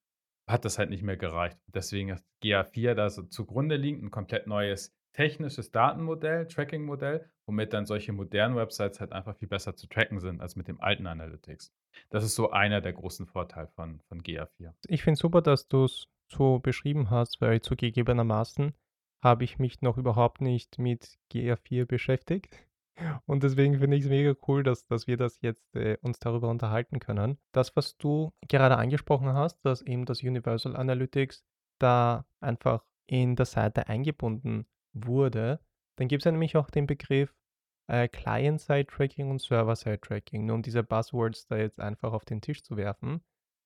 hat 0.48 0.64
das 0.64 0.78
halt 0.78 0.90
nicht 0.90 1.02
mehr 1.02 1.16
gereicht. 1.16 1.58
Deswegen 1.68 2.08
ist 2.08 2.24
GA4 2.42 2.94
da 2.94 3.10
so 3.10 3.22
zugrunde 3.22 3.76
liegend 3.76 4.02
ein 4.04 4.10
komplett 4.10 4.46
neues 4.46 4.92
technisches 5.12 5.70
Datenmodell, 5.70 6.46
Tracking-Modell, 6.46 7.28
womit 7.46 7.72
dann 7.72 7.86
solche 7.86 8.12
modernen 8.12 8.56
Websites 8.56 9.00
halt 9.00 9.12
einfach 9.12 9.36
viel 9.36 9.48
besser 9.48 9.74
zu 9.76 9.86
tracken 9.88 10.20
sind 10.20 10.40
als 10.40 10.56
mit 10.56 10.68
dem 10.68 10.80
alten 10.80 11.06
Analytics. 11.06 11.72
Das 12.10 12.24
ist 12.24 12.34
so 12.34 12.50
einer 12.50 12.80
der 12.80 12.92
großen 12.92 13.26
Vorteile 13.26 13.68
von, 13.68 14.00
von 14.08 14.22
GA4. 14.22 14.72
Ich 14.86 15.02
finde 15.02 15.18
super, 15.18 15.42
dass 15.42 15.68
du 15.68 15.84
es 15.84 16.06
so 16.28 16.60
beschrieben 16.60 17.10
hast, 17.10 17.40
weil 17.40 17.60
zugegebenermaßen 17.60 18.74
habe 19.20 19.44
ich 19.44 19.58
mich 19.58 19.82
noch 19.82 19.98
überhaupt 19.98 20.40
nicht 20.40 20.78
mit 20.78 21.18
GR4 21.32 21.84
beschäftigt. 21.84 22.56
Und 23.26 23.42
deswegen 23.42 23.78
finde 23.78 23.96
ich 23.96 24.04
es 24.04 24.10
mega 24.10 24.34
cool, 24.46 24.62
dass, 24.62 24.86
dass 24.86 25.06
wir 25.06 25.16
das 25.16 25.40
jetzt 25.40 25.74
äh, 25.74 25.96
uns 26.02 26.18
darüber 26.18 26.48
unterhalten 26.48 27.00
können. 27.00 27.38
Das, 27.52 27.74
was 27.74 27.96
du 27.96 28.32
gerade 28.48 28.76
angesprochen 28.76 29.32
hast, 29.32 29.64
dass 29.64 29.82
eben 29.82 30.04
das 30.04 30.22
Universal 30.22 30.76
Analytics 30.76 31.44
da 31.78 32.26
einfach 32.40 32.84
in 33.06 33.36
der 33.36 33.46
Seite 33.46 33.88
eingebunden 33.88 34.66
wurde, 34.92 35.60
dann 35.96 36.08
gibt 36.08 36.22
es 36.22 36.24
ja 36.24 36.32
nämlich 36.32 36.56
auch 36.56 36.70
den 36.70 36.86
Begriff 36.86 37.34
äh, 37.88 38.08
Client-Side-Tracking 38.08 39.30
und 39.30 39.40
Server-Side-Tracking. 39.40 40.46
Nur 40.46 40.56
um 40.56 40.62
diese 40.62 40.82
Buzzwords 40.82 41.46
da 41.46 41.56
jetzt 41.56 41.80
einfach 41.80 42.12
auf 42.12 42.24
den 42.24 42.40
Tisch 42.40 42.62
zu 42.62 42.76
werfen. 42.76 43.22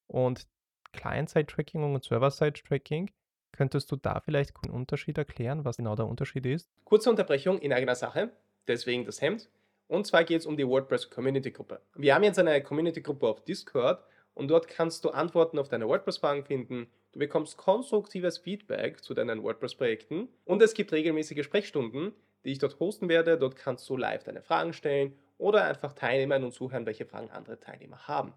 Und 0.06 0.46
Client-Side-Tracking 0.92 1.82
und 1.82 2.04
Server-Side-Tracking 2.04 3.10
Könntest 3.54 3.92
du 3.92 3.96
da 3.96 4.18
vielleicht 4.18 4.52
einen 4.64 4.74
Unterschied 4.74 5.16
erklären, 5.16 5.64
was 5.64 5.76
genau 5.76 5.94
der 5.94 6.08
Unterschied 6.08 6.44
ist? 6.44 6.68
Kurze 6.82 7.08
Unterbrechung 7.08 7.60
in 7.60 7.72
eigener 7.72 7.94
Sache, 7.94 8.32
deswegen 8.66 9.04
das 9.04 9.20
Hemd. 9.20 9.48
Und 9.86 10.08
zwar 10.08 10.24
geht 10.24 10.40
es 10.40 10.46
um 10.46 10.56
die 10.56 10.66
WordPress 10.66 11.08
Community 11.08 11.52
Gruppe. 11.52 11.80
Wir 11.94 12.16
haben 12.16 12.24
jetzt 12.24 12.40
eine 12.40 12.60
Community 12.64 13.00
Gruppe 13.00 13.28
auf 13.28 13.44
Discord 13.44 14.02
und 14.34 14.48
dort 14.48 14.66
kannst 14.66 15.04
du 15.04 15.10
Antworten 15.10 15.60
auf 15.60 15.68
deine 15.68 15.86
WordPress-Fragen 15.86 16.44
finden. 16.44 16.88
Du 17.14 17.20
bekommst 17.20 17.56
konstruktives 17.56 18.38
Feedback 18.38 19.02
zu 19.02 19.14
deinen 19.14 19.42
WordPress-Projekten 19.42 20.28
und 20.44 20.60
es 20.60 20.74
gibt 20.74 20.92
regelmäßige 20.92 21.44
Sprechstunden, 21.44 22.12
die 22.44 22.50
ich 22.50 22.58
dort 22.58 22.78
hosten 22.80 23.08
werde. 23.08 23.38
Dort 23.38 23.56
kannst 23.56 23.88
du 23.88 23.96
live 23.96 24.24
deine 24.24 24.42
Fragen 24.42 24.72
stellen 24.72 25.16
oder 25.38 25.64
einfach 25.64 25.92
teilnehmen 25.92 26.44
und 26.44 26.52
zuhören, 26.52 26.86
welche 26.86 27.06
Fragen 27.06 27.30
andere 27.30 27.58
Teilnehmer 27.60 28.08
haben. 28.08 28.34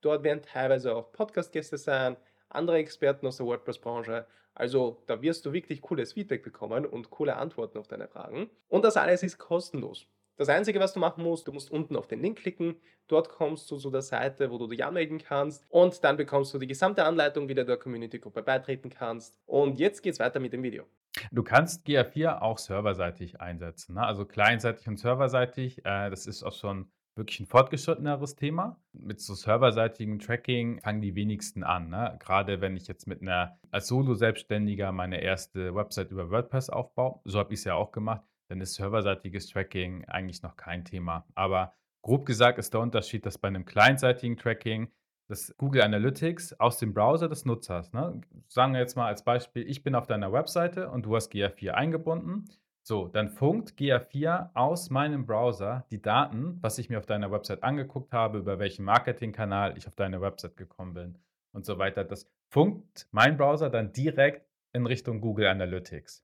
Dort 0.00 0.24
werden 0.24 0.42
teilweise 0.42 0.96
auch 0.96 1.12
Podcast-Gäste 1.12 1.78
sein, 1.78 2.16
andere 2.48 2.78
Experten 2.78 3.26
aus 3.26 3.36
der 3.36 3.46
WordPress-Branche 3.46 4.26
also 4.54 5.02
da 5.06 5.20
wirst 5.20 5.44
du 5.44 5.52
wirklich 5.52 5.82
cooles 5.82 6.12
Feedback 6.12 6.42
bekommen 6.42 6.86
und 6.86 7.10
coole 7.10 7.36
Antworten 7.36 7.78
auf 7.78 7.88
deine 7.88 8.06
Fragen. 8.06 8.48
Und 8.68 8.84
das 8.84 8.96
alles 8.96 9.22
ist 9.22 9.38
kostenlos. 9.38 10.06
Das 10.36 10.48
Einzige, 10.48 10.80
was 10.80 10.92
du 10.92 11.00
machen 11.00 11.22
musst, 11.22 11.46
du 11.46 11.52
musst 11.52 11.70
unten 11.70 11.94
auf 11.94 12.08
den 12.08 12.20
Link 12.20 12.38
klicken. 12.38 12.74
Dort 13.06 13.28
kommst 13.28 13.70
du 13.70 13.76
zu 13.76 13.90
der 13.90 14.02
Seite, 14.02 14.50
wo 14.50 14.58
du 14.58 14.66
dich 14.66 14.84
anmelden 14.84 15.18
kannst. 15.18 15.64
Und 15.68 16.02
dann 16.02 16.16
bekommst 16.16 16.52
du 16.52 16.58
die 16.58 16.66
gesamte 16.66 17.04
Anleitung, 17.04 17.48
wie 17.48 17.54
du 17.54 17.64
der 17.64 17.76
Community-Gruppe 17.76 18.42
beitreten 18.42 18.90
kannst. 18.90 19.38
Und 19.46 19.78
jetzt 19.78 20.02
geht's 20.02 20.18
weiter 20.18 20.40
mit 20.40 20.52
dem 20.52 20.64
Video. 20.64 20.84
Du 21.30 21.44
kannst 21.44 21.86
GA4 21.86 22.40
auch 22.40 22.58
serverseitig 22.58 23.40
einsetzen. 23.40 23.94
Ne? 23.94 24.04
Also 24.04 24.24
clientseitig 24.24 24.88
und 24.88 24.98
serverseitig. 24.98 25.78
Äh, 25.84 26.10
das 26.10 26.26
ist 26.26 26.42
auch 26.42 26.52
schon 26.52 26.90
wirklich 27.14 27.38
ein 27.38 27.46
fortgeschritteneres 27.46 28.34
Thema. 28.34 28.80
Mit 28.92 29.20
so 29.20 29.34
serverseitigem 29.34 30.18
Tracking 30.18 30.80
fangen 30.80 31.00
die 31.00 31.14
wenigsten 31.14 31.62
an. 31.62 31.90
Ne? 31.90 32.16
Gerade 32.18 32.60
wenn 32.60 32.76
ich 32.76 32.88
jetzt 32.88 33.06
mit 33.06 33.22
einer 33.22 33.56
als 33.70 33.86
Solo-Selbstständiger 33.86 34.90
meine 34.90 35.20
erste 35.20 35.76
Website 35.76 36.10
über 36.10 36.30
WordPress 36.30 36.70
aufbaue, 36.70 37.20
so 37.24 37.38
habe 37.38 37.54
ich 37.54 37.60
es 37.60 37.64
ja 37.64 37.74
auch 37.74 37.92
gemacht, 37.92 38.24
dann 38.48 38.60
ist 38.60 38.74
serverseitiges 38.74 39.48
Tracking 39.48 40.04
eigentlich 40.06 40.42
noch 40.42 40.56
kein 40.56 40.84
Thema. 40.84 41.26
Aber 41.34 41.72
grob 42.02 42.26
gesagt 42.26 42.58
ist 42.58 42.74
der 42.74 42.80
Unterschied, 42.80 43.24
dass 43.26 43.38
bei 43.38 43.48
einem 43.48 43.64
clientseitigen 43.64 44.36
Tracking 44.36 44.90
das 45.28 45.54
Google 45.56 45.82
Analytics 45.82 46.60
aus 46.60 46.78
dem 46.78 46.92
Browser 46.92 47.28
des 47.28 47.44
Nutzers, 47.44 47.92
ne? 47.92 48.20
sagen 48.48 48.74
wir 48.74 48.80
jetzt 48.80 48.96
mal 48.96 49.06
als 49.06 49.24
Beispiel, 49.24 49.68
ich 49.68 49.82
bin 49.82 49.94
auf 49.94 50.06
deiner 50.06 50.32
Webseite 50.32 50.90
und 50.90 51.06
du 51.06 51.16
hast 51.16 51.32
GA4 51.32 51.70
eingebunden 51.70 52.44
So, 52.82 53.08
dann 53.08 53.30
funkt 53.30 53.70
GA4 53.78 54.50
aus 54.54 54.90
meinem 54.90 55.24
Browser 55.24 55.86
die 55.90 56.02
Daten, 56.02 56.58
was 56.60 56.76
ich 56.76 56.90
mir 56.90 56.98
auf 56.98 57.06
deiner 57.06 57.30
Website 57.30 57.62
angeguckt 57.62 58.12
habe, 58.12 58.38
über 58.38 58.58
welchen 58.58 58.84
Marketingkanal 58.84 59.78
ich 59.78 59.88
auf 59.88 59.96
deine 59.96 60.20
Website 60.20 60.58
gekommen 60.58 60.92
bin 60.92 61.18
und 61.52 61.64
so 61.64 61.78
weiter. 61.78 62.04
Das 62.04 62.30
funkt 62.50 63.08
mein 63.10 63.38
Browser 63.38 63.70
dann 63.70 63.92
direkt 63.92 64.46
in 64.74 64.84
Richtung 64.86 65.20
Google 65.20 65.46
Analytics. 65.46 66.23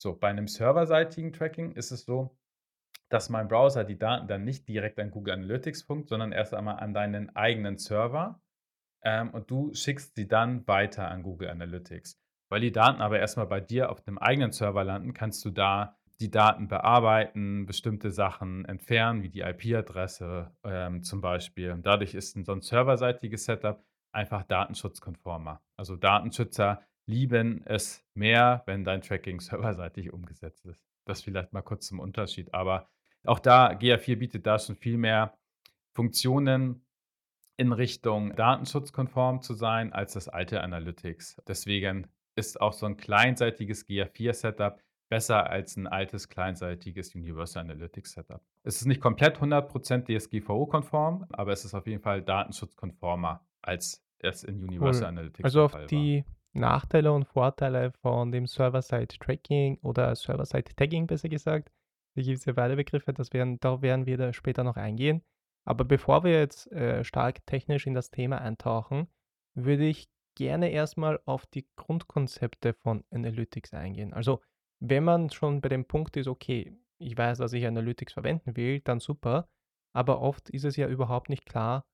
So, 0.00 0.14
bei 0.14 0.28
einem 0.28 0.48
serverseitigen 0.48 1.32
Tracking 1.32 1.72
ist 1.72 1.90
es 1.90 2.04
so, 2.04 2.34
dass 3.10 3.28
mein 3.28 3.48
Browser 3.48 3.84
die 3.84 3.98
Daten 3.98 4.28
dann 4.28 4.44
nicht 4.44 4.66
direkt 4.66 4.98
an 4.98 5.10
Google 5.10 5.34
Analytics 5.34 5.82
funkt, 5.82 6.08
sondern 6.08 6.32
erst 6.32 6.54
einmal 6.54 6.78
an 6.78 6.94
deinen 6.94 7.36
eigenen 7.36 7.76
Server 7.76 8.40
ähm, 9.02 9.30
und 9.30 9.50
du 9.50 9.74
schickst 9.74 10.16
sie 10.16 10.26
dann 10.26 10.66
weiter 10.66 11.10
an 11.10 11.22
Google 11.22 11.50
Analytics. 11.50 12.18
Weil 12.48 12.62
die 12.62 12.72
Daten 12.72 13.02
aber 13.02 13.18
erstmal 13.18 13.46
bei 13.46 13.60
dir 13.60 13.90
auf 13.90 14.00
dem 14.00 14.18
eigenen 14.18 14.52
Server 14.52 14.84
landen, 14.84 15.12
kannst 15.12 15.44
du 15.44 15.50
da 15.50 15.98
die 16.20 16.30
Daten 16.30 16.68
bearbeiten, 16.68 17.66
bestimmte 17.66 18.10
Sachen 18.10 18.64
entfernen, 18.64 19.22
wie 19.22 19.30
die 19.30 19.40
IP-Adresse 19.40 20.50
ähm, 20.64 21.02
zum 21.02 21.20
Beispiel. 21.20 21.72
Und 21.72 21.84
dadurch 21.84 22.14
ist 22.14 22.36
ein 22.36 22.44
so 22.44 22.52
ein 22.52 22.62
serverseitiges 22.62 23.44
Setup 23.44 23.84
einfach 24.12 24.44
datenschutzkonformer. 24.44 25.62
Also 25.76 25.96
Datenschützer 25.96 26.82
lieben 27.10 27.62
es 27.66 28.04
mehr, 28.14 28.62
wenn 28.66 28.84
dein 28.84 29.02
Tracking 29.02 29.40
serverseitig 29.40 30.12
umgesetzt 30.12 30.64
ist. 30.66 30.86
Das 31.04 31.22
vielleicht 31.22 31.52
mal 31.52 31.62
kurz 31.62 31.86
zum 31.86 31.98
Unterschied. 31.98 32.54
Aber 32.54 32.88
auch 33.24 33.38
da, 33.38 33.72
GA4 33.72 34.16
bietet 34.16 34.46
da 34.46 34.58
schon 34.58 34.76
viel 34.76 34.96
mehr 34.96 35.36
Funktionen 35.92 36.86
in 37.56 37.72
Richtung 37.72 38.34
datenschutzkonform 38.36 39.42
zu 39.42 39.54
sein 39.54 39.92
als 39.92 40.14
das 40.14 40.28
alte 40.28 40.62
Analytics. 40.62 41.36
Deswegen 41.46 42.06
ist 42.36 42.60
auch 42.60 42.72
so 42.72 42.86
ein 42.86 42.96
kleinseitiges 42.96 43.86
GA4-Setup 43.86 44.80
besser 45.10 45.50
als 45.50 45.76
ein 45.76 45.86
altes 45.86 46.28
kleinseitiges 46.28 47.14
Universal 47.14 47.64
Analytics 47.64 48.12
Setup. 48.12 48.40
Es 48.62 48.76
ist 48.80 48.86
nicht 48.86 49.00
komplett 49.00 49.38
100% 49.38 50.06
DSGVO-konform, 50.06 51.26
aber 51.32 51.52
es 51.52 51.64
ist 51.64 51.74
auf 51.74 51.86
jeden 51.86 52.00
Fall 52.00 52.22
datenschutzkonformer 52.22 53.44
als 53.60 54.02
es 54.20 54.44
in 54.44 54.62
Universal 54.62 55.02
cool. 55.02 55.08
Analytics 55.08 55.44
Also 55.44 55.64
auf 55.64 55.86
die 55.86 56.24
Nachteile 56.52 57.12
und 57.12 57.24
Vorteile 57.24 57.92
von 58.02 58.32
dem 58.32 58.46
Server-Side-Tracking 58.46 59.78
oder 59.82 60.14
Server-Side-Tagging 60.14 61.06
besser 61.06 61.28
gesagt. 61.28 61.70
Da 62.16 62.22
gibt 62.22 62.38
es 62.38 62.44
ja 62.44 62.52
beide 62.52 62.76
Begriffe, 62.76 63.12
das 63.12 63.32
werden, 63.32 63.60
da 63.60 63.82
werden 63.82 64.06
wir 64.06 64.16
da 64.16 64.32
später 64.32 64.64
noch 64.64 64.76
eingehen. 64.76 65.22
Aber 65.64 65.84
bevor 65.84 66.24
wir 66.24 66.32
jetzt 66.32 66.70
äh, 66.72 67.04
stark 67.04 67.46
technisch 67.46 67.86
in 67.86 67.94
das 67.94 68.10
Thema 68.10 68.40
eintauchen, 68.40 69.08
würde 69.54 69.86
ich 69.86 70.08
gerne 70.36 70.70
erstmal 70.70 71.20
auf 71.24 71.46
die 71.46 71.68
Grundkonzepte 71.76 72.72
von 72.72 73.04
Analytics 73.10 73.74
eingehen. 73.74 74.12
Also 74.12 74.40
wenn 74.80 75.04
man 75.04 75.30
schon 75.30 75.60
bei 75.60 75.68
dem 75.68 75.84
Punkt 75.84 76.16
ist, 76.16 76.26
okay, 76.26 76.76
ich 76.98 77.16
weiß, 77.16 77.38
dass 77.38 77.52
ich 77.52 77.66
Analytics 77.66 78.14
verwenden 78.14 78.56
will, 78.56 78.80
dann 78.80 79.00
super. 79.00 79.48
Aber 79.92 80.20
oft 80.20 80.50
ist 80.50 80.64
es 80.64 80.76
ja 80.76 80.88
überhaupt 80.88 81.28
nicht 81.28 81.46
klar, 81.46 81.84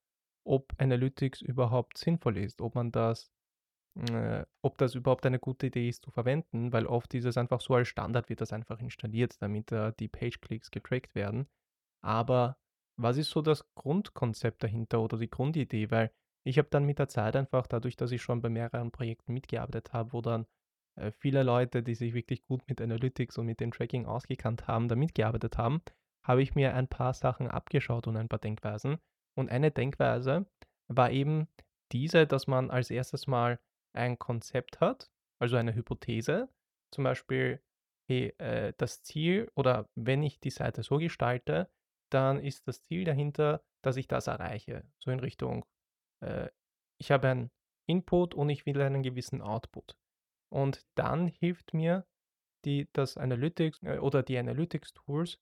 ob 0.45 0.73
Analytics 0.77 1.41
überhaupt 1.41 1.97
sinnvoll 1.97 2.37
ist, 2.37 2.61
ob 2.61 2.75
man 2.75 2.91
das, 2.91 3.31
äh, 3.97 4.45
ob 4.61 4.77
das 4.77 4.95
überhaupt 4.95 5.25
eine 5.25 5.39
gute 5.39 5.67
Idee 5.67 5.89
ist 5.89 6.03
zu 6.03 6.11
verwenden, 6.11 6.71
weil 6.71 6.85
oft 6.85 7.13
ist 7.13 7.25
es 7.25 7.37
einfach 7.37 7.61
so 7.61 7.75
als 7.75 7.87
Standard 7.87 8.29
wird 8.29 8.41
das 8.41 8.53
einfach 8.53 8.79
installiert, 8.79 9.41
damit 9.41 9.71
äh, 9.71 9.93
die 9.99 10.07
Page-Clicks 10.07 10.71
getrackt 10.71 11.15
werden. 11.15 11.47
Aber 12.03 12.57
was 12.99 13.17
ist 13.17 13.29
so 13.29 13.41
das 13.41 13.65
Grundkonzept 13.75 14.63
dahinter 14.63 15.01
oder 15.01 15.17
die 15.17 15.29
Grundidee? 15.29 15.91
Weil 15.91 16.11
ich 16.43 16.57
habe 16.57 16.69
dann 16.69 16.85
mit 16.85 16.99
der 16.99 17.09
Zeit 17.09 17.35
einfach, 17.35 17.67
dadurch, 17.67 17.95
dass 17.95 18.11
ich 18.11 18.21
schon 18.21 18.41
bei 18.41 18.49
mehreren 18.49 18.91
Projekten 18.91 19.33
mitgearbeitet 19.33 19.93
habe, 19.93 20.13
wo 20.13 20.21
dann 20.21 20.45
äh, 20.95 21.11
viele 21.11 21.43
Leute, 21.43 21.83
die 21.83 21.95
sich 21.95 22.13
wirklich 22.13 22.43
gut 22.45 22.67
mit 22.67 22.81
Analytics 22.81 23.37
und 23.37 23.45
mit 23.45 23.59
dem 23.59 23.71
Tracking 23.71 24.05
ausgekannt 24.05 24.67
haben, 24.67 24.87
da 24.87 24.95
mitgearbeitet 24.95 25.57
haben, 25.57 25.81
habe 26.23 26.41
ich 26.41 26.55
mir 26.55 26.73
ein 26.75 26.87
paar 26.87 27.13
Sachen 27.13 27.47
abgeschaut 27.47 28.07
und 28.07 28.17
ein 28.17 28.29
paar 28.29 28.39
Denkweisen. 28.39 28.97
Und 29.35 29.49
eine 29.49 29.71
Denkweise 29.71 30.45
war 30.87 31.11
eben 31.11 31.47
diese, 31.91 32.27
dass 32.27 32.47
man 32.47 32.69
als 32.69 32.91
erstes 32.91 33.27
mal 33.27 33.59
ein 33.93 34.19
Konzept 34.19 34.79
hat, 34.79 35.09
also 35.39 35.55
eine 35.55 35.75
Hypothese. 35.75 36.49
Zum 36.91 37.03
Beispiel, 37.03 37.61
hey, 38.07 38.33
äh, 38.37 38.73
das 38.77 39.03
Ziel 39.03 39.51
oder 39.55 39.89
wenn 39.95 40.23
ich 40.23 40.39
die 40.39 40.49
Seite 40.49 40.83
so 40.83 40.97
gestalte, 40.97 41.69
dann 42.09 42.39
ist 42.39 42.67
das 42.67 42.81
Ziel 42.81 43.03
dahinter, 43.03 43.63
dass 43.83 43.97
ich 43.97 44.07
das 44.07 44.27
erreiche. 44.27 44.85
So 44.99 45.11
in 45.11 45.19
Richtung, 45.19 45.65
äh, 46.21 46.49
ich 46.99 47.11
habe 47.11 47.29
einen 47.29 47.51
Input 47.87 48.33
und 48.33 48.49
ich 48.49 48.65
will 48.65 48.81
einen 48.81 49.03
gewissen 49.03 49.41
Output. 49.41 49.97
Und 50.49 50.85
dann 50.95 51.27
hilft 51.27 51.73
mir 51.73 52.05
die, 52.65 52.89
das 52.93 53.17
Analytics 53.17 53.81
äh, 53.83 53.97
oder 53.99 54.23
die 54.23 54.37
Analytics-Tools, 54.37 55.39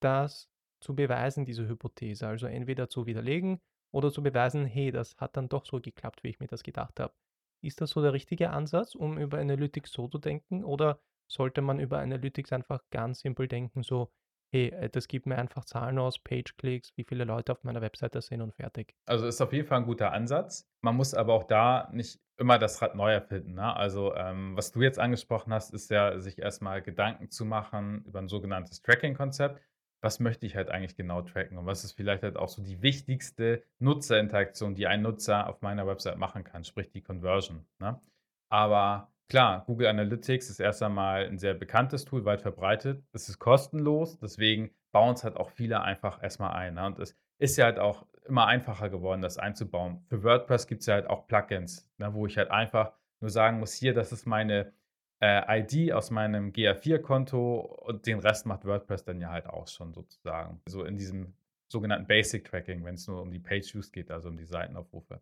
das 0.00 0.48
zu 0.80 0.94
beweisen, 0.94 1.44
diese 1.44 1.68
Hypothese. 1.68 2.26
Also 2.26 2.46
entweder 2.46 2.88
zu 2.88 3.06
widerlegen 3.06 3.60
oder 3.92 4.12
zu 4.12 4.22
beweisen, 4.22 4.66
hey, 4.66 4.90
das 4.90 5.16
hat 5.16 5.36
dann 5.36 5.48
doch 5.48 5.66
so 5.66 5.80
geklappt, 5.80 6.22
wie 6.22 6.28
ich 6.28 6.40
mir 6.40 6.46
das 6.46 6.62
gedacht 6.62 7.00
habe. 7.00 7.14
Ist 7.62 7.80
das 7.80 7.90
so 7.90 8.02
der 8.02 8.12
richtige 8.12 8.50
Ansatz, 8.50 8.94
um 8.94 9.18
über 9.18 9.38
Analytics 9.38 9.92
so 9.92 10.08
zu 10.08 10.18
denken? 10.18 10.64
Oder 10.64 11.00
sollte 11.30 11.62
man 11.62 11.78
über 11.78 11.98
Analytics 12.00 12.52
einfach 12.52 12.82
ganz 12.90 13.20
simpel 13.20 13.48
denken, 13.48 13.82
so, 13.82 14.10
hey, 14.52 14.68
äh, 14.68 14.88
das 14.90 15.08
gibt 15.08 15.26
mir 15.26 15.38
einfach 15.38 15.64
Zahlen 15.64 15.98
aus, 15.98 16.18
Page-Clicks, 16.18 16.92
wie 16.96 17.04
viele 17.04 17.24
Leute 17.24 17.52
auf 17.52 17.62
meiner 17.62 17.80
Webseite 17.80 18.20
sind 18.20 18.42
und 18.42 18.54
fertig. 18.54 18.94
Also 19.06 19.26
ist 19.26 19.40
auf 19.40 19.52
jeden 19.52 19.66
Fall 19.66 19.78
ein 19.78 19.86
guter 19.86 20.12
Ansatz. 20.12 20.68
Man 20.80 20.96
muss 20.96 21.14
aber 21.14 21.34
auch 21.34 21.44
da 21.44 21.88
nicht 21.92 22.20
immer 22.36 22.58
das 22.58 22.80
Rad 22.82 22.94
neu 22.94 23.12
erfinden. 23.12 23.54
Ne? 23.54 23.76
Also 23.76 24.14
ähm, 24.14 24.56
was 24.56 24.72
du 24.72 24.82
jetzt 24.82 24.98
angesprochen 24.98 25.52
hast, 25.52 25.72
ist 25.72 25.90
ja, 25.90 26.18
sich 26.18 26.38
erstmal 26.38 26.82
Gedanken 26.82 27.30
zu 27.30 27.44
machen 27.44 28.02
über 28.06 28.18
ein 28.18 28.28
sogenanntes 28.28 28.82
Tracking-Konzept. 28.82 29.60
Was 30.02 30.20
möchte 30.20 30.46
ich 30.46 30.56
halt 30.56 30.70
eigentlich 30.70 30.96
genau 30.96 31.22
tracken 31.22 31.58
und 31.58 31.66
was 31.66 31.84
ist 31.84 31.92
vielleicht 31.92 32.22
halt 32.22 32.36
auch 32.36 32.48
so 32.48 32.62
die 32.62 32.82
wichtigste 32.82 33.62
Nutzerinteraktion, 33.78 34.74
die 34.74 34.86
ein 34.86 35.02
Nutzer 35.02 35.48
auf 35.48 35.60
meiner 35.62 35.86
Website 35.86 36.16
machen 36.16 36.44
kann, 36.44 36.64
sprich 36.64 36.90
die 36.90 37.02
Conversion. 37.02 37.66
Ne? 37.78 38.00
Aber 38.48 39.12
Klar, 39.30 39.62
Google 39.64 39.86
Analytics 39.86 40.50
ist 40.50 40.58
erst 40.58 40.82
einmal 40.82 41.24
ein 41.24 41.38
sehr 41.38 41.54
bekanntes 41.54 42.04
Tool, 42.04 42.24
weit 42.24 42.42
verbreitet. 42.42 43.04
Es 43.12 43.28
ist 43.28 43.38
kostenlos, 43.38 44.18
deswegen 44.18 44.72
bauen 44.90 45.14
es 45.14 45.22
halt 45.22 45.36
auch 45.36 45.50
viele 45.50 45.82
einfach 45.82 46.20
erstmal 46.20 46.50
ein. 46.54 46.74
Ne? 46.74 46.86
Und 46.86 46.98
es 46.98 47.16
ist 47.38 47.56
ja 47.56 47.66
halt 47.66 47.78
auch 47.78 48.06
immer 48.26 48.46
einfacher 48.46 48.88
geworden, 48.88 49.22
das 49.22 49.38
einzubauen. 49.38 50.04
Für 50.08 50.24
WordPress 50.24 50.66
gibt 50.66 50.80
es 50.80 50.86
ja 50.86 50.94
halt 50.94 51.08
auch 51.08 51.28
Plugins, 51.28 51.88
ne, 51.98 52.12
wo 52.12 52.26
ich 52.26 52.36
halt 52.38 52.50
einfach 52.50 52.92
nur 53.20 53.30
sagen 53.30 53.60
muss, 53.60 53.72
hier, 53.72 53.94
das 53.94 54.10
ist 54.10 54.26
meine 54.26 54.72
äh, 55.20 55.60
ID 55.60 55.92
aus 55.92 56.10
meinem 56.10 56.52
GA4-Konto 56.52 57.60
und 57.86 58.06
den 58.06 58.18
Rest 58.20 58.46
macht 58.46 58.64
WordPress 58.64 59.04
dann 59.04 59.20
ja 59.20 59.30
halt 59.30 59.46
auch 59.46 59.68
schon 59.68 59.92
sozusagen. 59.92 60.60
So 60.66 60.84
in 60.84 60.96
diesem 60.96 61.34
sogenannten 61.68 62.06
Basic 62.06 62.44
Tracking, 62.44 62.84
wenn 62.84 62.94
es 62.94 63.06
nur 63.06 63.22
um 63.22 63.30
die 63.30 63.38
Page 63.38 63.74
Views 63.74 63.92
geht, 63.92 64.10
also 64.10 64.28
um 64.28 64.36
die 64.36 64.44
Seitenaufrufe. 64.44 65.20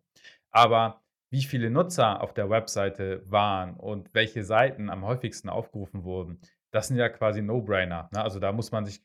Aber 0.51 1.01
wie 1.31 1.43
viele 1.43 1.69
Nutzer 1.69 2.21
auf 2.23 2.33
der 2.33 2.49
Webseite 2.49 3.21
waren 3.29 3.75
und 3.75 4.13
welche 4.13 4.43
Seiten 4.43 4.89
am 4.89 5.05
häufigsten 5.05 5.49
aufgerufen 5.49 6.03
wurden, 6.03 6.39
das 6.71 6.87
sind 6.87 6.97
ja 6.97 7.09
quasi 7.09 7.41
No-Brainer. 7.41 8.09
Ne? 8.11 8.21
Also 8.21 8.39
da 8.39 8.51
muss 8.51 8.71
man 8.71 8.85
sich 8.85 9.01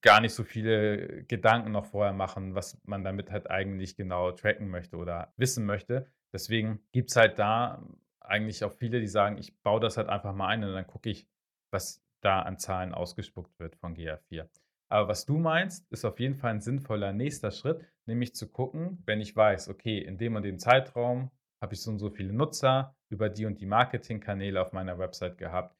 gar 0.00 0.20
nicht 0.20 0.34
so 0.34 0.44
viele 0.44 1.24
Gedanken 1.24 1.72
noch 1.72 1.84
vorher 1.84 2.12
machen, 2.12 2.54
was 2.54 2.80
man 2.84 3.04
damit 3.04 3.30
halt 3.30 3.50
eigentlich 3.50 3.96
genau 3.96 4.32
tracken 4.32 4.68
möchte 4.68 4.96
oder 4.96 5.32
wissen 5.36 5.66
möchte. 5.66 6.06
Deswegen 6.32 6.80
gibt 6.92 7.10
es 7.10 7.16
halt 7.16 7.38
da 7.38 7.82
eigentlich 8.28 8.64
auch 8.64 8.72
viele, 8.72 9.00
die 9.00 9.08
sagen, 9.08 9.38
ich 9.38 9.58
baue 9.62 9.80
das 9.80 9.96
halt 9.96 10.08
einfach 10.08 10.34
mal 10.34 10.48
ein 10.48 10.64
und 10.64 10.72
dann 10.72 10.86
gucke 10.86 11.10
ich, 11.10 11.28
was 11.70 12.02
da 12.22 12.42
an 12.42 12.58
Zahlen 12.58 12.94
ausgespuckt 12.94 13.58
wird 13.58 13.76
von 13.76 13.94
GA4. 13.94 14.48
Aber 14.90 15.08
was 15.08 15.26
du 15.26 15.38
meinst, 15.38 15.90
ist 15.92 16.04
auf 16.04 16.18
jeden 16.18 16.34
Fall 16.34 16.52
ein 16.52 16.60
sinnvoller 16.60 17.12
nächster 17.12 17.50
Schritt, 17.50 17.84
nämlich 18.06 18.34
zu 18.34 18.48
gucken, 18.48 19.02
wenn 19.04 19.20
ich 19.20 19.36
weiß, 19.36 19.68
okay, 19.68 19.98
in 19.98 20.16
dem 20.16 20.34
und 20.36 20.42
dem 20.42 20.58
Zeitraum 20.58 21.30
habe 21.60 21.74
ich 21.74 21.82
so 21.82 21.90
und 21.90 21.98
so 21.98 22.10
viele 22.10 22.32
Nutzer 22.32 22.96
über 23.10 23.28
die 23.28 23.46
und 23.46 23.60
die 23.60 23.66
Marketingkanäle 23.66 24.60
auf 24.60 24.72
meiner 24.72 24.98
Website 24.98 25.36
gehabt. 25.36 25.76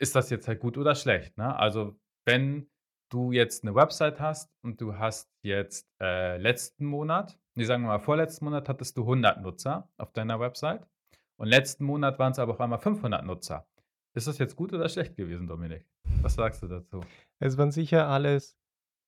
Ist 0.00 0.16
das 0.16 0.30
jetzt 0.30 0.48
halt 0.48 0.60
gut 0.60 0.78
oder 0.78 0.94
schlecht? 0.94 1.36
Ne? 1.36 1.54
Also 1.54 1.98
wenn 2.24 2.70
du 3.10 3.32
jetzt 3.32 3.64
eine 3.64 3.74
Website 3.74 4.20
hast 4.20 4.50
und 4.62 4.80
du 4.80 4.96
hast 4.96 5.30
jetzt 5.42 5.90
äh, 6.00 6.38
letzten 6.38 6.86
Monat, 6.86 7.38
nee, 7.54 7.64
sagen 7.64 7.82
wir 7.82 7.88
mal 7.88 7.98
vorletzten 7.98 8.46
Monat 8.46 8.68
hattest 8.68 8.96
du 8.96 9.02
100 9.02 9.42
Nutzer 9.42 9.90
auf 9.98 10.12
deiner 10.12 10.40
Website 10.40 10.86
und 11.40 11.48
letzten 11.48 11.86
Monat 11.86 12.18
waren 12.18 12.32
es 12.32 12.38
aber 12.38 12.52
auf 12.52 12.60
einmal 12.60 12.78
500 12.78 13.24
Nutzer. 13.24 13.66
Ist 14.12 14.26
das 14.26 14.36
jetzt 14.36 14.56
gut 14.56 14.74
oder 14.74 14.90
schlecht 14.90 15.16
gewesen, 15.16 15.46
Dominik? 15.46 15.86
Was 16.20 16.34
sagst 16.34 16.62
du 16.62 16.66
dazu? 16.66 17.00
Es 17.38 17.56
waren 17.56 17.70
sicher 17.70 18.08
alles 18.08 18.58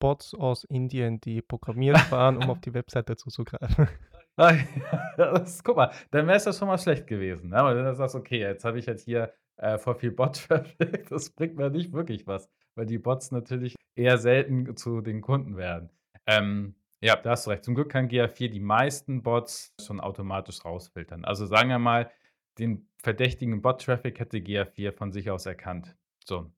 Bots 0.00 0.32
aus 0.32 0.64
Indien, 0.64 1.20
die 1.20 1.42
programmiert 1.42 2.10
waren, 2.10 2.38
um 2.38 2.48
auf 2.48 2.60
die 2.60 2.72
Webseite 2.74 3.16
zuzugreifen. 3.16 3.86
das, 5.18 5.62
guck 5.62 5.76
mal, 5.76 5.92
dann 6.10 6.26
wäre 6.26 6.38
es 6.38 6.46
ja 6.46 6.54
schon 6.54 6.68
mal 6.68 6.78
schlecht 6.78 7.06
gewesen. 7.06 7.50
Ne? 7.50 7.56
Weil 7.56 7.74
du 7.74 7.94
sagst, 7.94 8.14
okay, 8.14 8.38
jetzt 8.38 8.64
habe 8.64 8.78
ich 8.78 8.86
jetzt 8.86 9.04
hier 9.04 9.34
äh, 9.58 9.76
voll 9.76 9.96
viel 9.96 10.12
Bot-Traffic, 10.12 11.08
das 11.10 11.28
bringt 11.28 11.56
mir 11.56 11.68
nicht 11.68 11.92
wirklich 11.92 12.26
was, 12.26 12.48
weil 12.76 12.86
die 12.86 12.98
Bots 12.98 13.30
natürlich 13.30 13.76
eher 13.94 14.16
selten 14.16 14.74
zu 14.78 15.02
den 15.02 15.20
Kunden 15.20 15.58
werden. 15.58 15.90
Ähm, 16.26 16.76
ja, 17.02 17.14
da 17.16 17.32
hast 17.32 17.46
du 17.46 17.50
recht. 17.50 17.64
Zum 17.64 17.74
Glück 17.74 17.90
kann 17.90 18.08
GA4 18.08 18.48
die 18.48 18.60
meisten 18.60 19.22
Bots 19.22 19.74
schon 19.84 20.00
automatisch 20.00 20.64
rausfiltern. 20.64 21.26
Also 21.26 21.44
sagen 21.44 21.68
wir 21.68 21.78
mal, 21.78 22.10
den 22.58 22.88
verdächtigen 22.98 23.62
Bot-Traffic 23.62 24.18
hätte 24.20 24.38
GA4 24.38 24.92
von 24.92 25.12
sich 25.12 25.30
aus 25.30 25.46
erkannt. 25.46 25.96
So. 26.24 26.50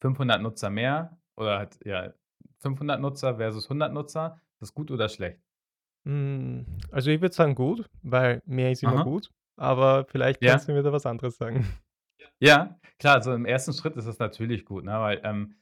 500 0.00 0.42
Nutzer 0.42 0.70
mehr 0.70 1.18
oder 1.36 1.58
halt, 1.58 1.78
ja, 1.84 2.12
500 2.58 3.00
Nutzer 3.00 3.36
versus 3.36 3.68
100 3.68 3.92
Nutzer, 3.92 4.40
ist 4.54 4.62
das 4.62 4.74
gut 4.74 4.90
oder 4.90 5.08
schlecht? 5.08 5.40
Hm, 6.04 6.66
also 6.90 7.10
ich 7.10 7.20
würde 7.20 7.34
sagen 7.34 7.54
gut, 7.54 7.88
weil 8.02 8.42
mehr 8.44 8.72
ist 8.72 8.82
immer 8.82 8.96
Aha. 8.96 9.04
gut, 9.04 9.30
aber 9.56 10.04
vielleicht 10.06 10.40
kannst 10.40 10.66
Ja. 10.66 10.72
du 10.72 10.76
mir 10.76 10.82
da 10.82 10.92
was 10.92 11.06
anderes 11.06 11.36
sagen. 11.36 11.64
Ja, 12.40 12.80
klar, 12.98 13.16
also 13.16 13.32
im 13.32 13.44
ersten 13.46 13.72
Schritt 13.72 13.96
ist 13.96 14.06
es 14.06 14.18
natürlich 14.18 14.64
gut, 14.64 14.84
ne, 14.84 14.98
weil, 14.98 15.20
ähm, 15.24 15.54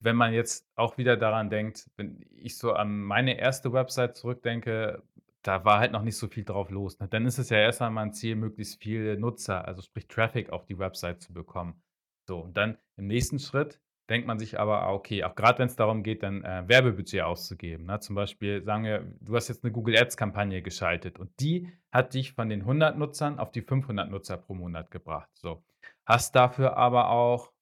wenn 0.00 0.14
man 0.14 0.32
jetzt 0.32 0.64
auch 0.76 0.96
wieder 0.96 1.16
daran 1.16 1.50
denkt, 1.50 1.90
wenn 1.96 2.24
ich 2.30 2.56
so 2.56 2.72
an 2.72 3.00
meine 3.00 3.36
erste 3.38 3.72
Website 3.72 4.16
zurückdenke, 4.16 5.02
da 5.42 5.64
war 5.64 5.78
halt 5.80 5.92
noch 5.92 6.02
nicht 6.02 6.16
so 6.16 6.28
viel 6.28 6.44
drauf 6.44 6.70
los, 6.70 6.98
ne? 7.00 7.08
Dann 7.08 7.26
ist 7.26 7.38
es 7.38 7.50
ja 7.50 7.58
erst 7.58 7.82
einmal 7.82 8.04
'n 8.06 8.12
Ziel, 8.12 8.36
möglichst 8.36 8.82
viele 8.82 9.18
Nutzer, 9.18 9.66
also 9.66 9.82
sprich 9.82 10.08
Traffic 10.08 10.50
auf 10.50 10.66
die 10.66 10.78
Website 10.78 11.22
zu 11.22 11.32
bekommen. 11.32 11.82
So, 12.28 12.38
und 12.40 12.56
dann 12.56 12.78
im 12.96 13.06
nächsten 13.06 13.38
Schritt 13.38 13.80
denkt 14.10 14.26
man 14.26 14.38
sich 14.38 14.58
aber: 14.60 14.82
„Ah, 14.82 14.92
okay“ 14.92 15.24
auch 15.24 15.34
grad 15.34 15.58
wenn's 15.58 15.76
darum 15.76 16.02
geht, 16.02 16.22
dann, 16.22 16.42
äh, 16.44 16.64
Werbebudget 16.68 17.22
auszugeben, 17.22 17.86
ne? 17.86 18.00
Zum 18.00 18.14
Beispiel 18.16 18.62
sagen 18.64 18.84
wir, 18.84 19.06
du 19.20 19.36
hast 19.36 19.48
jetzt 19.48 19.64
'ne 19.64 19.70
Google 19.72 19.96
Ads 19.96 20.16
Kampagne 20.16 20.62
geschaltet 20.62 21.18
und 21.18 21.30
die 21.40 21.72
hat 21.92 22.14
dich 22.14 22.32
von 22.34 22.48
den 22.48 22.64
100 22.64 22.98
Nutzern 22.98 23.38
auf 23.38 23.50
die 23.52 23.62
500 23.62 24.10
Nutzer 24.10 24.36
pro 24.38 24.54
Monat 24.54 24.90
gebracht, 24.90 25.30
so. 25.34 25.62
Hast 26.06 26.34
dafür 26.36 26.76
aber 26.76 27.10
auch, 27.10 27.52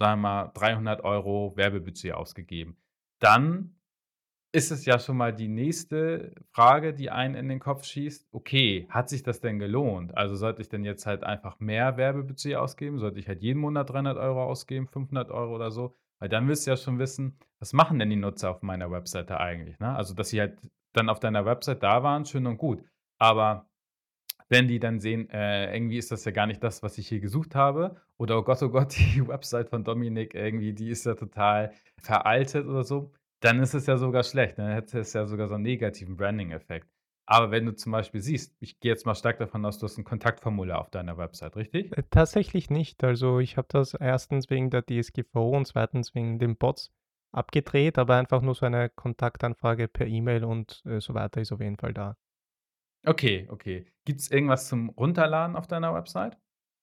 sagen 0.00 0.22
wir 0.22 0.28
mal, 0.28 0.52
300 0.54 1.04
€ 1.04 1.56
Werbebudget 1.56 2.14
ausgegeben. 2.14 2.76
Dann 3.20 3.76
ist 4.54 4.70
es 4.70 4.84
ja 4.86 4.98
schon 4.98 5.16
mal 5.16 5.32
die 5.34 5.48
nächste 5.48 6.32
Frage, 6.52 6.94
die 6.94 7.10
einem 7.10 7.34
in 7.36 7.48
den 7.48 7.60
Kopf 7.60 7.84
schießt: 7.84 8.28
„Okay, 8.32 8.86
hat 8.90 9.08
sich 9.08 9.22
das 9.22 9.40
denn 9.40 9.58
gelohnt? 9.58 10.16
Also, 10.16 10.36
sollte 10.36 10.62
ich 10.62 10.68
denn 10.68 10.84
jetzt 10.84 11.06
halt 11.06 11.24
einfach 11.24 11.60
mehr 11.60 11.96
Werbebudget 11.96 12.56
ausgeben? 12.56 12.98
Sollte 12.98 13.18
ich 13.20 13.28
halt 13.28 13.42
jeden 13.42 13.60
Monat 13.60 13.90
300 13.90 14.18
€ 14.18 14.44
ausgeben, 14.44 14.86
500 14.88 15.30
€ 15.30 15.54
oder 15.54 15.70
so?“ 15.70 15.96
Weil 16.20 16.28
dann 16.28 16.48
willst 16.48 16.66
du 16.66 16.70
ja 16.72 16.76
schon 16.76 16.98
wissen: 16.98 17.38
„Was 17.60 17.72
machen 17.72 17.98
denn 17.98 18.10
die 18.10 18.16
Nutzer 18.16 18.50
auf 18.50 18.62
meiner 18.62 18.90
Webseite 18.90 19.38
eigentlich“, 19.40 19.78
ne? 19.80 19.94
Also, 19.96 20.14
dass 20.14 20.30
sie 20.30 20.40
halt 20.40 20.58
dann 20.92 21.08
auf 21.08 21.20
deiner 21.20 21.44
Website 21.46 21.82
da 21.82 22.02
waren, 22.02 22.24
schön 22.24 22.46
und 22.46 22.56
gut. 22.58 22.82
Aber 23.18 23.68
wenn 24.48 24.68
die 24.68 24.78
dann 24.78 25.00
sehen, 25.00 25.28
äh, 25.30 25.74
irgendwie 25.74 25.98
ist 25.98 26.12
das 26.12 26.24
ja 26.24 26.30
gar 26.32 26.46
nicht 26.46 26.62
das, 26.62 26.82
was 26.82 26.98
ich 26.98 27.08
hier 27.08 27.20
gesucht 27.20 27.54
habe 27.54 27.96
oder: 28.18 28.38
„Oh 28.38 28.42
Gott, 28.42 28.62
oh 28.62 28.68
Gott, 28.70 28.94
die 28.98 29.26
Website 29.26 29.70
von 29.70 29.84
Dominik 29.84 30.34
irgendwie, 30.34 30.72
die 30.74 30.90
ist 30.90 31.06
ja 31.06 31.14
total 31.14 31.72
veraltet“ 32.02 32.66
oder 32.66 32.84
so, 32.84 33.12
dann 33.44 33.60
ist 33.60 33.74
es 33.74 33.86
ja 33.86 33.96
sogar 33.98 34.22
schlecht? 34.24 34.58
Dann 34.58 34.72
hätte 34.72 34.98
es 35.00 35.12
ja 35.12 35.26
sogar 35.26 35.48
so 35.48 35.54
'n 35.54 35.62
negativen 35.62 36.16
Branding-Effekt. 36.16 36.88
Aber 37.26 37.50
wenn 37.50 37.66
du 37.66 37.74
zum 37.74 37.92
Beispiel 37.92 38.20
siehst 38.20 38.56
ich 38.60 38.80
gehe 38.80 38.90
jetzt 38.92 39.06
mal 39.06 39.14
stark 39.14 39.38
davon 39.38 39.64
aus, 39.64 39.78
du 39.78 39.84
hast 39.86 39.98
'n 39.98 40.04
Kontaktformular 40.04 40.80
auf 40.80 40.90
deiner 40.90 41.16
Website, 41.18 41.56
richtig? 41.56 41.96
Äh, 41.96 42.02
tatsächlich 42.10 42.70
nicht. 42.70 43.02
Also, 43.04 43.38
ich 43.40 43.56
habe 43.56 43.68
das 43.70 43.94
1. 43.94 44.50
wegen 44.50 44.70
der 44.70 44.82
DSGVO 44.82 45.56
und 45.56 45.66
2. 45.66 46.14
wegen 46.14 46.38
den 46.38 46.56
Bots 46.56 46.92
abgedreht, 47.32 47.98
aber 47.98 48.16
einfach 48.16 48.42
nur 48.42 48.54
so 48.54 48.64
eine 48.66 48.88
Kontaktanfrage 48.88 49.88
per 49.88 50.06
E-Mail 50.06 50.44
und, 50.44 50.82
äh, 50.86 51.00
so 51.00 51.14
weiter 51.14 51.40
ist 51.40 51.52
auf 51.52 51.60
jeden 51.60 51.76
Fall 51.76 51.92
da. 51.94 52.16
Okay, 53.06 53.46
okay. 53.50 53.86
Gibt's 54.06 54.30
irgendwas 54.30 54.68
zum 54.68 54.88
Runterladen 54.90 55.56
auf 55.56 55.66
deiner 55.66 55.94
Website? 55.94 56.38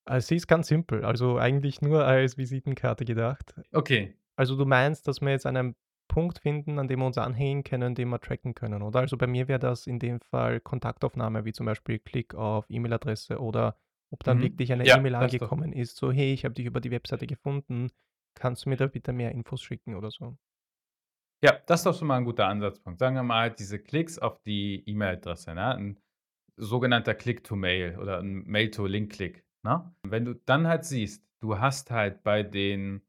Äh, 0.08 0.22
sie 0.22 0.36
ist 0.36 0.48
ganz 0.48 0.68
simpel, 0.68 1.06
also 1.06 1.38
eigentlich 1.38 1.82
nur 1.82 2.06
als 2.06 2.38
Visitenkarte 2.38 3.06
gedacht. 3.06 3.54
Okay. 3.74 4.16
Also, 4.38 4.56
du 4.58 4.66
meinst, 4.66 5.08
dass 5.08 5.22
wir 5.22 5.30
jetzt 5.32 5.46
einen 5.46 5.76
Punkt 6.12 6.40
finden, 6.40 6.80
an 6.80 6.88
dem 6.90 7.00
wir 7.00 7.08
uns 7.08 7.18
anhängen 7.18 7.64
können, 7.64 7.96
den 7.96 8.10
wir 8.10 8.20
tracken 8.22 8.56
können, 8.56 8.84
oder? 8.84 9.00
Also, 9.02 9.18
bei 9.18 9.28
mir 9.28 9.48
wäre 9.48 9.60
das 9.60 9.88
in 9.88 10.00
dem 10.00 10.20
Fall 10.22 10.60
Kontaktaufnahme, 10.62 11.46
wie 11.46 11.54
zum 11.54 11.66
Beispiel 11.68 12.00
Klick 12.00 12.36
auf 12.36 12.66
E-Mail-Adresse 12.70 13.40
oder 13.40 13.78
ob 14.12 14.24
dann 14.26 14.42
Mhm. 14.42 14.44
wirklich 14.44 14.74
eine 14.74 14.86
Ja, 14.86 14.96
E-Mail 14.96 15.16
angekommen 15.16 15.74
ist, 15.74 15.98
so: 15.98 16.12
„Hey, 16.12 16.34
ich 16.34 16.46
habe 16.46 16.56
dich 16.56 16.66
über 16.68 16.82
die 16.82 16.92
Webseite 16.92 17.28
gefunden. 17.28 17.90
Kannst 18.36 18.66
du 18.66 18.70
mir 18.70 18.78
da 18.78 18.88
bitte 18.88 19.14
mehr 19.14 19.32
Infos 19.32 19.62
schicken?“ 19.64 19.96
oder 19.96 20.12
so. 20.12 20.38
Ja, 21.44 21.58
das 21.66 21.80
ist 21.80 21.86
doch 21.88 21.98
schon 21.98 22.08
mal 22.08 22.18
'n 22.20 22.26
guter 22.26 22.48
Ansatzpunkt. 22.48 23.00
Sagen 23.00 23.16
wir 23.16 23.24
mal, 23.24 23.50
diese 23.52 23.80
Klicks 23.80 24.20
auf 24.20 24.44
die 24.44 24.84
E-Mail-Adresse, 24.88 25.56
ne? 25.56 25.74
'N 25.76 26.00
sogenannter 26.58 27.16
Click 27.16 27.44
to 27.44 27.56
Mail 27.56 27.98
oder 28.00 28.20
'n 28.20 28.44
Mail-to-Link-Klick, 28.46 29.46
ne? 29.64 29.96
Wenn 30.04 30.26
du 30.26 30.36
dann 30.36 30.68
halt 30.68 30.86
siehst, 30.86 31.26
du 31.42 31.60
hast 31.60 31.92
halt 31.92 32.24
bei 32.24 32.44
den 32.44 33.04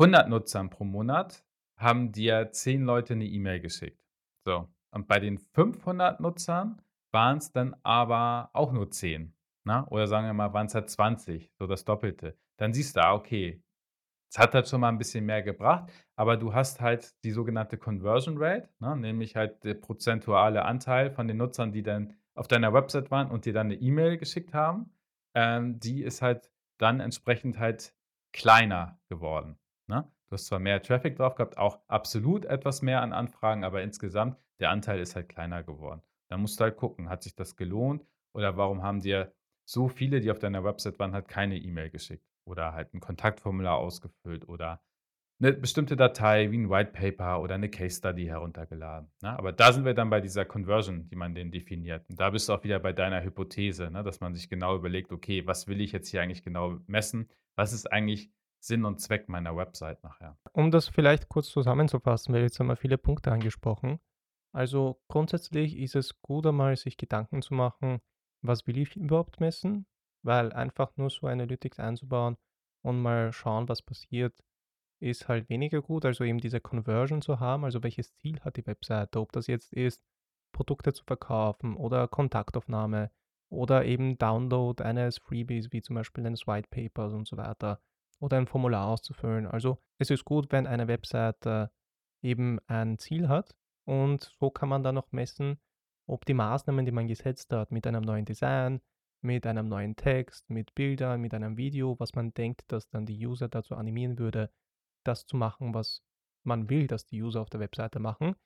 100 0.00 0.28
Nutzern 0.30 0.70
pro 0.70 0.84
Monat 0.84 1.45
haben 1.78 2.12
dir 2.12 2.50
10 2.52 2.82
Leute 2.84 3.16
'ne 3.16 3.26
E-Mail 3.26 3.60
geschickt. 3.60 4.00
So, 4.46 4.68
und 4.92 5.08
bei 5.08 5.20
den 5.20 5.38
500 5.38 6.20
Nutzern 6.20 6.82
waren's 7.12 7.52
dann 7.52 7.76
aber 7.82 8.50
auch 8.54 8.72
nur 8.72 8.90
10, 8.90 9.34
ne? 9.64 9.86
Oder 9.90 10.06
sagen 10.08 10.26
wir 10.26 10.34
mal, 10.34 10.52
waren's 10.54 10.74
halt 10.74 10.90
20, 10.90 11.52
so 11.58 11.66
das 11.66 11.84
Doppelte. 11.84 12.36
Dann 12.58 12.72
siehst 12.74 12.96
du, 12.96 13.02
ah, 13.04 13.14
okay, 13.14 13.62
es 14.30 14.38
hat 14.38 14.54
halt 14.54 14.68
schon 14.68 14.80
mal 14.82 14.90
'n 14.90 14.98
bisschen 14.98 15.26
mehr 15.26 15.42
gebracht, 15.42 15.90
aber 16.16 16.36
du 16.38 16.54
hast 16.54 16.80
halt 16.80 17.14
die 17.24 17.32
sogenannte 17.32 17.78
Conversion 17.78 18.36
Rate, 18.38 18.70
ne, 18.80 18.96
nämlich 18.96 19.36
halt 19.36 19.64
der 19.64 19.74
prozentuale 19.74 20.64
Anteil 20.66 21.10
von 21.12 21.28
den 21.28 21.38
Nutzern, 21.38 21.72
die 21.72 21.82
dann 21.84 22.14
auf 22.34 22.48
deiner 22.48 22.72
Website 22.74 23.10
waren 23.12 23.30
und 23.30 23.46
dir 23.46 23.52
dann 23.54 23.68
'ne 23.68 23.74
E-Mail 23.76 24.18
geschickt 24.18 24.54
haben. 24.54 24.90
Ähm, 25.34 25.80
die 25.80 26.02
ist 26.04 26.22
halt 26.22 26.50
dann 26.78 27.00
entsprechend 27.00 27.58
halt 27.60 27.94
kleiner 28.32 29.00
geworden, 29.10 29.58
ne? 29.88 30.10
Du 30.32 30.34
hast 30.34 30.46
zwar 30.46 30.58
mehr 30.58 30.82
Traffic 30.82 31.16
drauf 31.16 31.36
gehabt, 31.36 31.56
auch 31.56 31.78
absolut 31.86 32.44
etwas 32.46 32.82
mehr 32.82 33.00
an 33.00 33.12
Anfragen, 33.12 33.62
aber 33.62 33.82
insgesamt 33.82 34.36
der 34.58 34.70
Anteil 34.70 34.98
ist 34.98 35.14
halt 35.14 35.28
kleiner 35.28 35.62
geworden. 35.62 36.02
Da 36.28 36.36
musst 36.36 36.58
du 36.58 36.64
halt 36.64 36.76
gucken, 36.76 37.08
hat 37.08 37.22
sich 37.22 37.36
das 37.36 37.54
gelohnt 37.56 38.04
oder 38.34 38.56
warum 38.56 38.82
haben 38.82 39.00
dir 39.00 39.32
so 39.64 39.88
viele, 39.88 40.20
die 40.20 40.30
auf 40.32 40.40
deiner 40.40 40.64
Website 40.64 40.98
waren, 40.98 41.12
halt 41.14 41.28
keine 41.28 41.56
E-Mail 41.58 41.90
geschickt 41.90 42.24
oder 42.44 42.72
halt 42.72 42.92
'n 42.92 43.00
Kontaktformular 43.00 43.76
ausgefüllt 43.78 44.48
oder 44.48 44.80
'ne 45.40 45.52
bestimmte 45.54 45.96
Datei 45.96 46.50
wie 46.52 46.56
'n 46.56 46.70
White 46.70 46.92
Paper 46.92 47.40
oder 47.42 47.58
'ne 47.58 47.68
Case 47.70 47.98
Study 47.98 48.26
heruntergeladen, 48.26 49.10
ne? 49.22 49.38
Aber 49.38 49.52
da 49.52 49.72
sind 49.72 49.84
wir 49.86 49.94
dann 49.94 50.10
bei 50.10 50.20
dieser 50.22 50.44
Conversion, 50.46 51.08
die 51.08 51.16
man 51.16 51.34
denn 51.34 51.52
definiert. 51.52 52.08
Und 52.10 52.20
da 52.20 52.30
bist 52.30 52.48
du 52.48 52.54
auch 52.54 52.64
wieder 52.64 52.80
bei 52.80 52.92
deiner 52.94 53.22
Hypothese, 53.24 53.90
ne, 53.90 54.02
dass 54.04 54.20
man 54.20 54.34
sich 54.34 54.48
genau 54.50 54.76
überlegt: 54.76 55.12
„Okay, 55.12 55.46
was 55.46 55.68
will 55.68 55.80
ich 55.80 55.92
jetzt 55.92 56.08
hier 56.10 56.22
eigentlich 56.22 56.44
genau 56.44 56.78
messen? 56.88 57.28
Was 57.56 57.72
ist 57.72 57.92
eigentlich 57.92 58.30
Sinn 58.66 58.84
und 58.84 59.00
Zweck 59.00 59.28
meiner 59.28 59.56
Website 59.56 60.02
nachher?“ 60.02 60.38
Um 60.52 60.70
das 60.70 60.88
vielleicht 60.88 61.28
kurz 61.28 61.48
zusammenzufassen, 61.48 62.34
weil 62.34 62.42
jetzt 62.42 62.58
haben 62.58 62.68
wir 62.68 62.76
viele 62.76 62.98
Punkte 62.98 63.32
angesprochen. 63.32 64.00
Also, 64.52 65.00
grundsätzlich 65.08 65.76
ist 65.76 65.94
es 65.94 66.20
gut, 66.22 66.46
einmal 66.46 66.76
sich 66.76 66.96
Gedanken 66.96 67.42
zu 67.42 67.54
machen: 67.54 68.00
„Was 68.42 68.66
will 68.66 68.78
ich 68.78 68.96
überhaupt 68.96 69.40
messen?“ 69.40 69.86
Weil 70.22 70.52
einfach 70.52 70.96
nur 70.96 71.10
so 71.10 71.26
Analytics 71.26 71.78
einzubauen 71.78 72.36
und 72.82 73.00
mal 73.00 73.32
schauen, 73.32 73.68
was 73.68 73.82
passiert, 73.82 74.42
ist 75.00 75.28
halt 75.28 75.48
weniger 75.48 75.82
gut. 75.82 76.04
Also, 76.04 76.24
eben 76.24 76.38
diese 76.38 76.60
Conversion 76.60 77.22
zu 77.22 77.38
haben, 77.40 77.64
also 77.64 77.82
welches 77.82 78.14
Ziel 78.16 78.40
hat 78.40 78.56
die 78.56 78.66
Webseite? 78.66 79.20
Ob 79.20 79.32
das 79.32 79.46
jetzt 79.46 79.72
ist, 79.72 80.02
Produkte 80.52 80.92
zu 80.92 81.04
verkaufen 81.04 81.76
oder 81.76 82.08
Kontaktaufnahme 82.08 83.10
oder 83.50 83.84
eben 83.84 84.18
Download 84.18 84.82
eines 84.82 85.18
Freebies, 85.18 85.70
wie 85.72 85.82
zum 85.82 85.94
Beispiel 85.96 86.26
eines 86.26 86.46
White 86.46 86.68
Papers 86.70 87.12
und 87.12 87.28
so 87.28 87.36
weiter 87.36 87.80
oder 88.20 88.36
ein 88.36 88.46
Formular 88.46 88.88
auszufüllen. 88.88 89.46
Also, 89.46 89.78
es 89.98 90.10
ist 90.10 90.24
gut, 90.24 90.52
wenn 90.52 90.66
eine 90.66 90.88
Webseite 90.88 91.70
eben 92.22 92.58
ein 92.66 92.98
Ziel 92.98 93.28
hat 93.28 93.54
und 93.84 94.32
so 94.38 94.50
kann 94.50 94.68
man 94.68 94.82
dann 94.82 94.94
noch 94.94 95.12
messen, 95.12 95.60
ob 96.06 96.24
die 96.24 96.34
Maßnahmen, 96.34 96.84
die 96.84 96.92
man 96.92 97.08
gesetzt 97.08 97.52
hat 97.52 97.70
mit 97.70 97.86
einem 97.86 98.02
neuen 98.02 98.24
Design, 98.24 98.80
mit 99.22 99.46
einem 99.46 99.68
neuen 99.68 99.96
Text, 99.96 100.48
mit 100.50 100.74
Bildern, 100.74 101.20
mit 101.20 101.34
einem 101.34 101.56
Video, 101.56 101.98
was 101.98 102.14
man 102.14 102.32
denkt, 102.32 102.70
dass 102.72 102.88
dann 102.88 103.06
die 103.06 103.26
User 103.26 103.48
dazu 103.48 103.74
animieren 103.74 104.18
würde, 104.18 104.50
das 105.04 105.26
zu 105.26 105.36
machen, 105.36 105.74
was 105.74 106.02
man 106.44 106.70
will, 106.70 106.86
dass 106.86 107.06
die 107.06 107.22
User 107.22 107.40
auf 107.40 107.50
der 107.50 107.60
Webseite 107.60 107.98
machen 107.98 108.36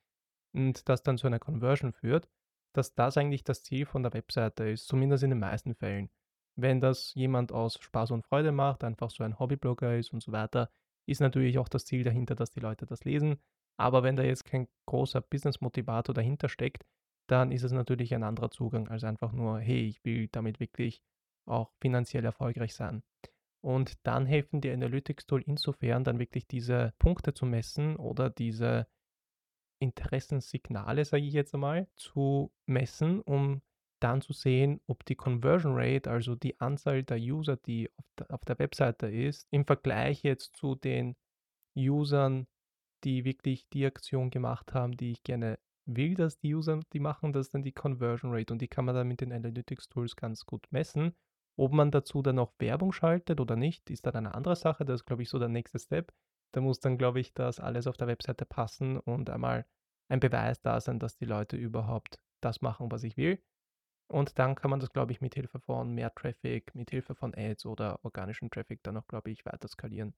und 0.53 0.87
das 0.89 1.03
dann 1.03 1.17
zu 1.17 1.27
einer 1.27 1.39
Conversion 1.39 1.93
führt, 1.93 2.29
dass 2.73 2.93
das 2.93 3.17
eigentlich 3.17 3.43
das 3.43 3.63
Ziel 3.63 3.85
von 3.85 4.03
der 4.03 4.13
Webseite 4.13 4.69
ist, 4.69 4.87
zumindest 4.87 5.23
in 5.23 5.31
den 5.31 5.39
meisten 5.39 5.75
Fällen. 5.75 6.09
Wenn 6.61 6.79
das 6.81 7.13
jemand 7.15 7.51
aus 7.51 7.79
Spaß 7.81 8.11
und 8.11 8.25
Freude 8.25 8.51
macht, 8.51 8.83
einfach 8.83 9.09
so 9.09 9.23
ein 9.23 9.39
Hobbyblogger 9.39 9.97
ist 9.97 10.13
und 10.13 10.21
so 10.21 10.31
weiter, 10.31 10.69
ist 11.07 11.21
natürlich 11.21 11.57
auch 11.57 11.69
das 11.69 11.85
Ziel 11.85 12.03
dahinter, 12.03 12.35
dass 12.35 12.51
die 12.51 12.59
Leute 12.59 12.85
das 12.85 13.03
lesen. 13.03 13.39
Aber 13.77 14.03
wenn 14.03 14.15
da 14.15 14.23
jetzt 14.23 14.45
kein 14.45 14.67
großer 14.85 15.21
Business-Motivator 15.21 16.13
dahinter 16.13 16.49
steckt, 16.49 16.85
dann 17.27 17.51
ist 17.51 17.63
es 17.63 17.71
natürlich 17.71 18.13
ein 18.13 18.23
anderer 18.23 18.51
Zugang 18.51 18.87
als 18.89 19.03
einfach 19.03 19.31
nur: 19.31 19.59
„Hey, 19.59 19.87
ich 19.87 20.03
will 20.05 20.27
damit 20.31 20.59
wirklich 20.59 21.01
auch 21.47 21.71
finanziell 21.81 22.25
erfolgreich 22.25 22.75
sein.“ 22.75 23.03
Und 23.61 23.95
dann 24.05 24.25
helfen 24.25 24.61
die 24.61 24.71
Analytics-Tool 24.71 25.43
insofern, 25.43 26.03
dann 26.03 26.19
wirklich 26.19 26.47
diese 26.47 26.93
Punkte 26.99 27.33
zu 27.33 27.45
messen 27.45 27.95
oder 27.95 28.29
diese 28.29 28.87
Interessenssignale, 29.79 31.05
sage 31.05 31.23
ich 31.23 31.33
jetzt 31.33 31.53
einmal, 31.53 31.87
zu 31.95 32.51
messen, 32.67 33.21
um 33.21 33.61
dann 34.03 34.21
zu 34.21 34.33
sehen, 34.33 34.81
ob 34.87 35.05
die 35.05 35.15
Conversion 35.15 35.73
Rate, 35.75 36.09
also 36.09 36.35
die 36.35 36.59
Anzahl 36.59 37.03
der 37.03 37.17
User, 37.17 37.57
die 37.57 37.89
auf 37.97 38.05
der 38.17 38.31
auf 38.31 38.45
der 38.45 38.59
Webseite 38.59 39.07
ist, 39.07 39.47
im 39.51 39.65
Vergleich 39.65 40.23
jetzt 40.23 40.55
zu 40.57 40.75
den 40.75 41.15
Usern, 41.75 42.47
die 43.03 43.25
wirklich 43.25 43.69
die 43.69 43.85
Aktion 43.85 44.29
gemacht 44.29 44.73
haben, 44.73 44.97
die 44.97 45.11
ich 45.11 45.23
gerne 45.23 45.59
will, 45.85 46.15
dass 46.15 46.37
die 46.37 46.53
User 46.53 46.79
die 46.93 46.99
machen, 46.99 47.33
das 47.33 47.47
ist 47.47 47.53
dann 47.53 47.63
die 47.63 47.71
Conversion 47.71 48.33
Rate 48.33 48.53
und 48.53 48.61
die 48.61 48.67
kann 48.67 48.85
man 48.85 48.95
dann 48.95 49.07
mit 49.07 49.21
den 49.21 49.33
Analytics-Tools 49.33 50.15
ganz 50.15 50.45
gut 50.45 50.67
messen. 50.71 51.15
Ob 51.57 51.73
man 51.73 51.91
dazu 51.91 52.21
dann 52.21 52.35
noch 52.35 52.53
Werbung 52.59 52.91
schaltet 52.91 53.39
oder 53.39 53.55
nicht, 53.55 53.89
ist 53.89 54.05
dann 54.05 54.15
eine 54.15 54.33
andere 54.33 54.55
Sache. 54.55 54.85
Das 54.85 55.01
ist, 55.01 55.05
glaube 55.05 55.23
ich, 55.23 55.29
so 55.29 55.37
der 55.37 55.49
nächste 55.49 55.79
Step. 55.79 56.13
Da 56.53 56.61
muss 56.61 56.79
dann, 56.79 56.97
glaube 56.97 57.19
ich, 57.19 57.33
das 57.33 57.59
alles 57.59 57.87
auf 57.87 57.97
der 57.97 58.07
Webseite 58.07 58.45
passen 58.45 58.97
und 58.97 59.29
einmal 59.29 59.65
ein 60.09 60.19
Beweis 60.19 60.61
da 60.61 60.79
sein, 60.79 60.99
dass 60.99 61.17
die 61.17 61.25
Leute 61.25 61.57
überhaupt 61.57 62.19
das 62.41 62.61
machen, 62.61 62.91
was 62.91 63.03
ich 63.03 63.17
will. 63.17 63.41
Und 64.11 64.37
dann 64.39 64.55
kann 64.55 64.71
man 64.71 64.79
das, 64.79 64.91
glaube 64.91 65.11
ich, 65.11 65.21
mit 65.21 65.35
Hilfe 65.35 65.59
von 65.59 65.93
mehr 65.93 66.13
Traffic, 66.13 66.75
mit 66.75 66.91
Hilfe 66.91 67.15
von 67.15 67.33
Ads 67.35 67.65
oder 67.65 68.03
organischen 68.03 68.49
Traffic 68.51 68.83
dann 68.83 68.97
auch, 68.97 69.07
glaube 69.07 69.31
ich, 69.31 69.45
weiter 69.45 69.67
skalieren. 69.67 70.13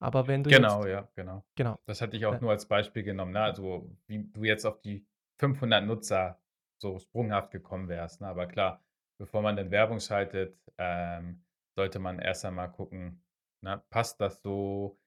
Aber 0.00 0.26
wenn 0.28 0.44
du 0.44 0.50
Genau, 0.50 0.84
jetzt 0.84 0.86
ja, 0.86 1.08
genau. 1.14 1.44
genau, 1.56 1.78
Das 1.86 2.00
hatte 2.00 2.16
ich 2.16 2.26
auch 2.26 2.34
äh, 2.34 2.40
nur 2.40 2.50
als 2.50 2.66
Beispiel 2.66 3.02
genommen, 3.02 3.32
ne? 3.32 3.42
Also, 3.42 3.90
wie 4.06 4.24
du 4.24 4.44
jetzt 4.44 4.64
auf 4.64 4.80
die 4.80 5.06
500 5.38 5.84
Nutzer 5.84 6.40
so 6.80 6.98
sprunghaft 6.98 7.50
gekommen 7.50 7.88
wärst, 7.88 8.20
ne? 8.20 8.28
Aber 8.28 8.46
klar, 8.46 8.84
bevor 9.18 9.42
man 9.42 9.56
dann 9.56 9.70
Werbung 9.70 10.00
schaltet, 10.00 10.58
ähm, 10.78 11.44
sollte 11.76 11.98
man 11.98 12.18
erst 12.18 12.44
einmal 12.44 12.70
gucken, 12.70 13.24
ne, 13.62 13.82
passt 13.90 14.20
das 14.20 14.42
so? 14.42 14.98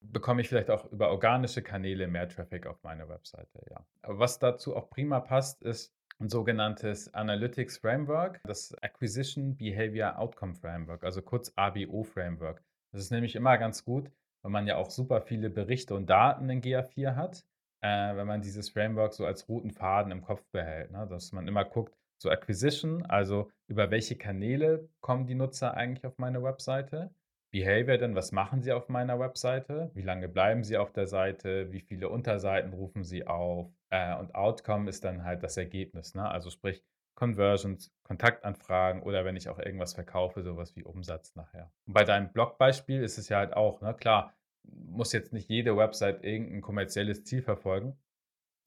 Bekomme 0.00 0.42
ich 0.42 0.48
vielleicht 0.48 0.70
auch 0.70 0.86
über 0.92 1.10
organische 1.10 1.62
Kanäle 1.62 2.06
mehr 2.08 2.28
Traffic 2.28 2.66
auf 2.66 2.82
meine 2.84 3.08
Webseite, 3.08 3.64
ja. 3.70 3.84
Aber 4.02 4.18
was 4.20 4.38
dazu 4.38 4.76
auch 4.76 4.90
prima 4.90 5.20
passt, 5.20 5.62
ist 5.62 5.94
ein 6.20 6.28
sogenanntes 6.28 7.12
Analytics 7.14 7.78
Framework, 7.78 8.40
das 8.44 8.74
Acquisition 8.82 9.56
Behavior 9.56 10.18
Outcome 10.18 10.54
Framework, 10.54 11.04
also 11.04 11.22
kurz 11.22 11.52
ABO 11.56 12.02
Framework. 12.02 12.62
Das 12.92 13.02
ist 13.02 13.10
nämlich 13.10 13.36
immer 13.36 13.56
ganz 13.58 13.84
gut, 13.84 14.10
weil 14.42 14.50
man 14.50 14.66
ja 14.66 14.76
auch 14.76 14.90
super 14.90 15.20
viele 15.20 15.50
Berichte 15.50 15.94
und 15.94 16.10
Daten 16.10 16.48
in 16.50 16.60
GA4 16.60 17.14
hat, 17.14 17.44
äh, 17.82 18.16
wenn 18.16 18.26
man 18.26 18.40
dieses 18.40 18.70
Framework 18.70 19.14
so 19.14 19.24
als 19.26 19.48
roten 19.48 19.70
Faden 19.70 20.10
im 20.10 20.22
Kopf 20.22 20.44
behält, 20.50 20.90
ne? 20.90 21.06
Dass 21.08 21.32
man 21.32 21.46
immer 21.46 21.64
guckt, 21.64 21.94
so 22.20 22.30
Acquisition, 22.30 23.06
also 23.06 23.50
über 23.68 23.90
welche 23.90 24.16
Kanäle 24.16 24.88
kommen 25.00 25.26
die 25.26 25.36
Nutzer 25.36 25.74
eigentlich 25.74 26.04
auf 26.04 26.18
meine 26.18 26.42
Webseite? 26.42 27.10
Behavior 27.50 27.96
denn, 27.96 28.14
was 28.14 28.32
machen 28.32 28.62
sie 28.62 28.72
auf 28.72 28.88
meiner 28.88 29.18
Webseite? 29.18 29.90
Wie 29.94 30.02
lange 30.02 30.28
bleiben 30.28 30.64
sie 30.64 30.76
auf 30.76 30.92
der 30.92 31.06
Seite? 31.06 31.72
Wie 31.72 31.80
viele 31.80 32.08
Unterseiten 32.08 32.72
rufen 32.72 33.04
sie 33.04 33.26
auf? 33.26 33.70
Äh, 33.90 34.16
und 34.16 34.34
Outcome 34.34 34.88
ist 34.88 35.04
dann 35.04 35.24
halt 35.24 35.42
das 35.42 35.56
Ergebnis, 35.56 36.14
ne? 36.14 36.28
Also 36.28 36.50
sprich 36.50 36.84
Conversions, 37.14 37.92
Kontaktanfragen 38.04 39.02
oder 39.02 39.24
wenn 39.24 39.34
ich 39.34 39.48
auch 39.48 39.58
irgendwas 39.58 39.94
verkaufe, 39.94 40.42
sowas 40.42 40.76
wie 40.76 40.84
Umsatz 40.84 41.34
nachher. 41.34 41.72
Und 41.86 41.94
bei 41.94 42.04
deinem 42.04 42.32
Blogbeispiel 42.32 43.02
ist 43.02 43.18
es 43.18 43.28
ja 43.28 43.38
halt 43.38 43.54
auch, 43.54 43.80
ne, 43.80 43.92
klar, 43.94 44.36
muss 44.62 45.12
jetzt 45.12 45.32
nicht 45.32 45.48
jede 45.48 45.76
Website 45.76 46.22
irgendein 46.22 46.60
kommerzielles 46.60 47.24
Ziel 47.24 47.42
verfolgen, 47.42 47.98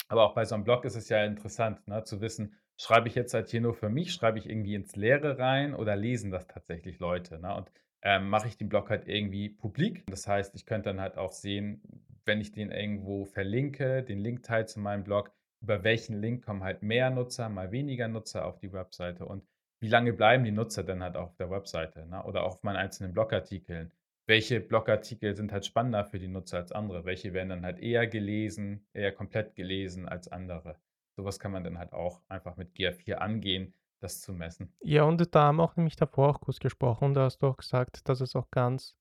aber 0.10 0.26
auch 0.26 0.34
bei 0.34 0.44
so 0.44 0.56
einem 0.56 0.65
Blog 0.65 0.84
ist 0.84 0.96
es 0.96 1.08
ja 1.08 1.24
interessant, 1.24 1.88
ne, 1.88 2.04
zu 2.04 2.20
wissen, 2.20 2.58
schreibe 2.76 3.08
ich 3.08 3.15
jetzt 3.15 3.34
halt 3.34 3.48
hier 3.48 3.62
nur 3.62 3.74
für 3.74 3.89
mich, 3.89 4.12
schreibe 4.12 4.39
ich 4.39 4.50
irgendwie 4.50 4.76
ins 4.76 4.98
Leere 4.98 5.39
rein 5.39 5.74
oder 5.74 5.96
lesen 5.96 6.32
das 6.32 6.46
tatsächlich 6.48 7.00
Leute, 7.00 7.39
ne? 7.39 7.56
Und 7.56 7.72
ähm, 8.04 8.30
mache 8.30 8.48
ich 8.48 8.58
den 8.58 8.70
Blog 8.70 8.90
halt 8.90 9.08
irgendwie 9.08 9.50
publik. 9.50 10.04
Das 10.08 10.28
heißt, 10.28 10.56
ich 10.56 10.66
könnte 10.66 10.90
dann 10.90 11.02
halt 11.02 11.18
auch 11.18 11.32
sehen, 11.32 11.82
wenn 12.26 12.42
ich 12.42 12.52
den 12.52 12.72
irgendwo 12.72 13.26
verlinke, 13.26 14.04
den 14.04 14.20
Linkteil 14.20 14.68
zu 14.68 14.80
meinem 14.80 15.04
Blog, 15.04 15.32
über 15.62 15.84
welchen 15.84 16.20
Link 16.20 16.44
kommen 16.44 16.64
halt 16.64 16.82
mehr 16.82 17.10
Nutzer, 17.10 17.50
mal 17.50 17.72
weniger 17.72 18.08
Nutzer 18.08 18.46
auf 18.46 18.60
die 18.60 18.74
Webseite 18.74 19.26
und 19.26 19.44
wie 19.80 19.88
lange 19.88 20.14
bleiben 20.14 20.44
die 20.44 20.52
Nutzer 20.52 20.84
dann 20.84 21.04
halt 21.04 21.16
auf 21.16 21.36
der 21.38 21.50
Webseite 21.50 22.06
ne? 22.06 22.24
oder 22.24 22.44
auf 22.44 22.62
meinen 22.64 22.78
einzelnen 22.78 23.14
Blogartikeln. 23.14 23.92
Welche 24.28 24.60
Blogartikel 24.60 25.36
sind 25.36 25.52
halt 25.52 25.66
spannender 25.66 26.06
für 26.06 26.20
die 26.20 26.28
Nutzer 26.28 26.58
als 26.58 26.72
andere? 26.72 27.06
Welche 27.06 27.34
werden 27.34 27.50
dann 27.50 27.66
halt 27.66 27.80
eher 27.80 28.08
gelesen, 28.08 28.86
eher 28.94 29.12
komplett 29.12 29.56
gelesen 29.56 30.08
als 30.08 30.28
andere? 30.28 30.78
Sowas 31.18 31.40
kann 31.40 31.52
man 31.52 31.64
dann 31.64 31.80
halt 31.80 31.94
auch 31.94 32.22
einfach 32.30 32.56
mit 32.58 32.76
GA4 32.76 33.16
angehen, 33.16 33.74
das 34.02 34.22
zu 34.22 34.34
messen. 34.34 34.74
ja, 34.82 35.04
und 35.04 35.34
da 35.34 35.44
haben 35.44 35.58
wir 35.58 35.64
auch 35.64 35.76
nämlich 35.76 35.96
davor 35.96 36.30
auch 36.30 36.42
kurz 36.42 36.60
gesprochen 36.60 37.06
und 37.06 37.14
da 37.14 37.26
hast 37.26 37.40
du 37.40 37.48
auch 37.48 37.58
gesagt, 37.58 38.10
dass 38.10 38.22
es 38.22 38.36
auch 38.36 38.50
ganz, 38.52 38.96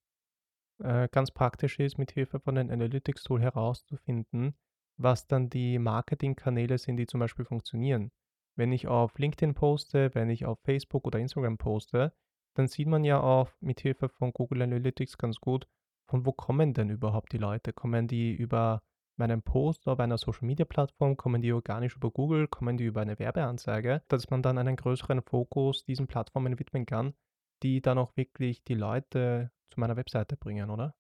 äh, 0.83 1.09
ganz 1.11 1.31
praktisch 1.31 1.79
ist, 1.79 1.99
mit 1.99 2.13
Hilfe 2.13 2.39
von 2.41 2.55
dem 2.55 2.71
Analytics-Tool 2.71 3.41
herauszufinden, 3.41 4.57
was 4.97 5.27
dann 5.27 5.49
die 5.51 5.79
Marketingkanäle 5.79 6.79
sind, 6.79 6.99
die 6.99 7.07
zum 7.07 7.21
Beispiel 7.21 7.45
funktionieren. 7.45 8.13
Wenn 8.57 8.73
ich 8.73 8.87
auf 8.87 9.19
LinkedIn 9.19 9.55
poste, 9.55 10.15
wenn 10.15 10.29
ich 10.29 10.45
auf 10.45 10.61
Facebook 10.61 11.07
oder 11.07 11.19
Instagram 11.19 11.57
poste, 11.57 12.13
dann 12.55 12.69
sieht 12.69 12.89
man 12.89 13.05
ja 13.05 13.21
auch 13.21 13.51
mit 13.61 13.81
Hilfe 13.81 14.09
von 14.09 14.33
Google 14.33 14.63
Analytics 14.63 15.17
ganz 15.17 15.39
gut, 15.39 15.67
von 16.09 16.27
wo 16.27 16.33
kommen 16.33 16.75
denn 16.75 16.91
überhaupt 16.91 17.33
die 17.33 17.39
Leute? 17.39 17.73
Kommen 17.73 18.09
die 18.09 18.33
über 18.33 18.83
meinen 19.21 19.43
Post 19.43 19.87
auf 19.87 20.01
einer 20.01 20.19
Social 20.19 20.47
Media 20.47 20.65
Plattform, 20.65 21.17
kommen 21.17 21.43
die 21.43 21.53
organisch 21.53 21.95
über 21.95 22.11
Google, 22.11 22.49
kommen 22.49 22.77
die 22.77 22.87
über 22.87 23.03
eine 23.03 23.19
Werbeanzeige, 23.19 24.03
dass 24.09 24.31
man 24.31 24.43
dann 24.43 24.59
einen 24.59 24.75
größeren 24.75 25.23
Fokus 25.23 25.85
diesen 25.85 26.09
Plattformen 26.09 26.59
widmen 26.59 26.87
kann, 26.87 27.15
die 27.63 27.81
dann 27.81 27.99
auch 27.99 28.17
wirklich 28.17 28.65
die 28.65 28.75
Leute 28.75 29.53
zu 29.71 29.79
meiner 29.79 29.97
Webseite 29.97 30.37
bringen, 30.37 30.71
oder? 30.71 30.95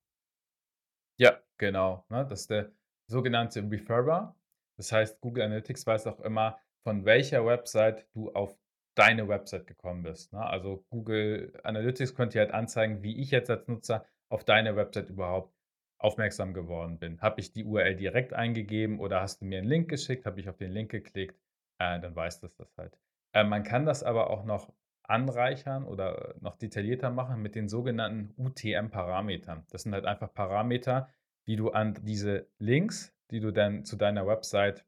Ja, 1.18 1.40
genau. 1.58 2.04
Ne? 2.08 2.26
Das 2.28 2.42
ist 2.42 2.50
der 2.50 2.70
sogenannte 3.08 3.68
Referrer. 3.68 4.36
Das 4.76 4.92
heißt, 4.92 5.20
Google 5.20 5.44
Analytics 5.44 5.86
weiß 5.86 6.06
auch 6.06 6.20
immer, 6.20 6.58
von 6.84 7.04
welcher 7.04 7.44
Website 7.44 8.06
du 8.14 8.30
auf 8.32 8.56
deine 8.94 9.28
Website 9.28 9.66
gekommen 9.66 10.02
bist. 10.02 10.32
Ne? 10.32 10.40
Also 10.40 10.84
Google 10.90 11.58
Analytics 11.64 12.14
könnte 12.14 12.34
dir 12.34 12.40
halt 12.40 12.54
anzeigen, 12.54 13.02
wie 13.02 13.20
ich 13.20 13.30
jetzt 13.30 13.50
als 13.50 13.66
Nutzer 13.66 14.06
auf 14.28 14.44
deine 14.44 14.76
Website 14.76 15.10
überhaupt 15.10 15.54
aufmerksam 16.00 16.54
geworden 16.54 16.98
bin. 16.98 17.20
Habe 17.20 17.40
ich 17.40 17.52
die 17.52 17.64
URL 17.64 17.94
direkt 17.94 18.32
eingegeben 18.32 18.98
oder 19.00 19.20
hast 19.20 19.40
du 19.40 19.44
mir 19.44 19.58
einen 19.58 19.68
Link 19.68 19.88
geschickt? 19.88 20.26
Habe 20.26 20.40
ich 20.40 20.48
auf 20.48 20.56
den 20.56 20.72
Link 20.72 20.90
geklickt? 20.90 21.38
Äh, 21.78 22.00
dann 22.00 22.16
weiß 22.16 22.40
das 22.40 22.56
das 22.56 22.76
halt. 22.76 22.98
Äh, 23.32 23.44
man 23.44 23.62
kann 23.62 23.84
das 23.84 24.02
aber 24.02 24.30
auch 24.30 24.44
noch 24.44 24.72
anreichern 25.02 25.84
oder 25.84 26.34
noch 26.40 26.56
detaillierter 26.56 27.10
machen 27.10 27.42
mit 27.42 27.54
den 27.54 27.68
sogenannten 27.68 28.32
UTM-Parametern. 28.38 29.66
Das 29.70 29.82
sind 29.82 29.92
halt 29.92 30.06
einfach 30.06 30.32
Parameter, 30.32 31.08
die 31.46 31.56
du 31.56 31.70
an 31.70 31.98
diese 32.02 32.46
Links, 32.58 33.14
die 33.30 33.40
du 33.40 33.52
dann 33.52 33.84
zu 33.84 33.96
deiner 33.96 34.26
Website 34.26 34.84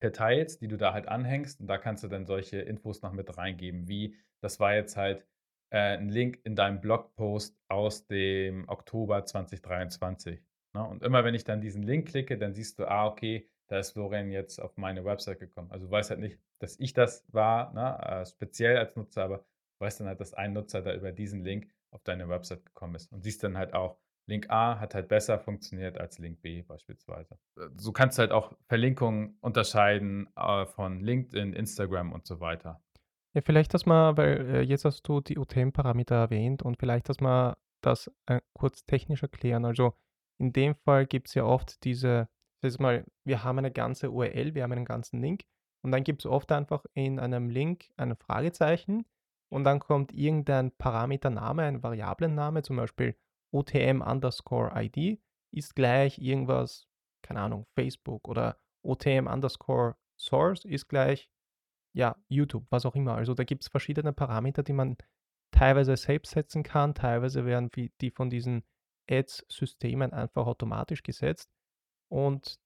verteilst, 0.00 0.60
die 0.60 0.68
du 0.68 0.76
da 0.76 0.92
halt 0.92 1.08
anhängst. 1.08 1.60
Und 1.60 1.68
da 1.68 1.78
kannst 1.78 2.04
du 2.04 2.08
dann 2.08 2.26
solche 2.26 2.58
Infos 2.58 3.00
noch 3.00 3.12
mit 3.12 3.36
reingeben, 3.38 3.88
wie 3.88 4.14
das 4.40 4.60
war 4.60 4.74
jetzt 4.74 4.96
halt 4.96 5.26
äh, 5.70 5.96
ein 5.96 6.08
Link 6.08 6.40
in 6.44 6.56
deinem 6.56 6.80
Blogpost 6.80 7.56
aus 7.68 8.06
dem 8.06 8.68
Oktober 8.68 9.24
2023. 9.24 10.40
Ne? 10.74 10.84
Und 10.84 11.02
immer 11.02 11.24
wenn 11.24 11.34
ich 11.34 11.44
dann 11.44 11.60
diesen 11.60 11.82
Link 11.82 12.08
klicke, 12.08 12.38
dann 12.38 12.54
siehst 12.54 12.78
du, 12.78 12.86
ah, 12.86 13.06
okay, 13.06 13.48
da 13.68 13.78
ist 13.78 13.92
Florian 13.92 14.30
jetzt 14.30 14.60
auf 14.60 14.76
meine 14.76 15.04
Website 15.04 15.40
gekommen. 15.40 15.70
Also 15.70 15.86
du 15.86 15.92
weißt 15.92 16.10
halt 16.10 16.20
nicht, 16.20 16.38
dass 16.58 16.78
ich 16.80 16.92
das 16.94 17.24
war, 17.32 17.72
ne? 17.74 17.98
äh, 18.02 18.26
speziell 18.26 18.78
als 18.78 18.96
Nutzer, 18.96 19.24
aber 19.24 19.38
du 19.38 19.44
weißt 19.84 20.00
dann 20.00 20.08
halt, 20.08 20.20
dass 20.20 20.34
ein 20.34 20.54
Nutzer 20.54 20.82
da 20.82 20.94
über 20.94 21.12
diesen 21.12 21.44
Link 21.44 21.70
auf 21.90 22.02
deine 22.02 22.28
Website 22.28 22.64
gekommen 22.64 22.94
ist. 22.94 23.12
Und 23.12 23.22
siehst 23.22 23.42
dann 23.44 23.56
halt 23.56 23.74
auch, 23.74 23.98
Link 24.26 24.50
A 24.50 24.78
hat 24.78 24.94
halt 24.94 25.08
besser 25.08 25.38
funktioniert 25.38 25.96
als 25.98 26.18
Link 26.18 26.42
B 26.42 26.62
beispielsweise. 26.62 27.38
Äh, 27.56 27.68
so 27.76 27.92
kannst 27.92 28.18
du 28.18 28.20
halt 28.20 28.32
auch 28.32 28.52
Verlinkungen 28.68 29.38
unterscheiden 29.40 30.28
äh, 30.36 30.66
von 30.66 31.00
LinkedIn, 31.00 31.54
Instagram 31.54 32.12
und 32.12 32.26
so 32.26 32.40
weiter. 32.40 32.82
Ja, 33.38 33.42
vielleicht, 33.42 33.72
dass 33.72 33.86
man, 33.86 34.16
weil 34.16 34.52
äh, 34.52 34.62
jetzt 34.62 34.84
hast 34.84 35.02
du 35.06 35.20
die 35.20 35.38
UTM-Parameter 35.38 36.16
erwähnt 36.16 36.64
und 36.64 36.76
vielleicht, 36.76 37.08
dass 37.08 37.20
man 37.20 37.54
das 37.82 38.10
äh, 38.26 38.40
kurz 38.52 38.84
technisch 38.84 39.22
erklären. 39.22 39.64
Also 39.64 39.94
in 40.38 40.52
dem 40.52 40.74
Fall 40.74 41.06
gibt 41.06 41.28
es 41.28 41.34
ja 41.34 41.44
oft 41.44 41.84
diese, 41.84 42.28
das 42.62 42.80
mal, 42.80 43.04
wir 43.22 43.44
haben 43.44 43.58
eine 43.58 43.70
ganze 43.70 44.10
URL, 44.10 44.56
wir 44.56 44.64
haben 44.64 44.72
einen 44.72 44.84
ganzen 44.84 45.20
Link 45.20 45.44
und 45.82 45.92
dann 45.92 46.02
gibt 46.02 46.22
es 46.22 46.26
oft 46.26 46.50
einfach 46.50 46.84
in 46.94 47.20
einem 47.20 47.48
Link 47.48 47.92
ein 47.96 48.16
Fragezeichen 48.16 49.06
und 49.50 49.62
dann 49.62 49.78
kommt 49.78 50.12
irgendein 50.12 50.72
Parametername, 50.72 51.62
ein 51.62 51.80
Variablenname, 51.84 52.62
zum 52.62 52.74
Beispiel 52.74 53.14
OTM 53.52 54.00
underscore 54.00 54.72
ID 54.74 55.20
ist 55.52 55.76
gleich 55.76 56.18
irgendwas, 56.18 56.88
keine 57.22 57.42
Ahnung, 57.42 57.68
Facebook 57.76 58.26
oder 58.26 58.58
OTM 58.82 59.28
underscore 59.28 59.94
Source 60.16 60.64
ist 60.64 60.88
gleich, 60.88 61.30
ja, 61.92 62.16
YouTube, 62.28 62.66
was 62.70 62.86
auch 62.86 62.94
immer. 62.94 63.14
Also 63.14 63.34
da 63.34 63.44
gibt 63.44 63.64
es 63.64 63.68
verschiedene 63.68 64.12
Parameter, 64.12 64.62
die 64.62 64.72
man 64.72 64.96
teilweise 65.50 65.96
selbst 65.96 66.32
setzen 66.32 66.62
kann, 66.62 66.94
teilweise 66.94 67.44
werden 67.44 67.70
die 68.00 68.10
von 68.10 68.30
diesen 68.30 68.64
Ads-Systemen 69.10 70.12
einfach 70.12 70.46
automatisch 70.46 71.02
gesetzt. 71.02 71.50
Und 72.08 72.60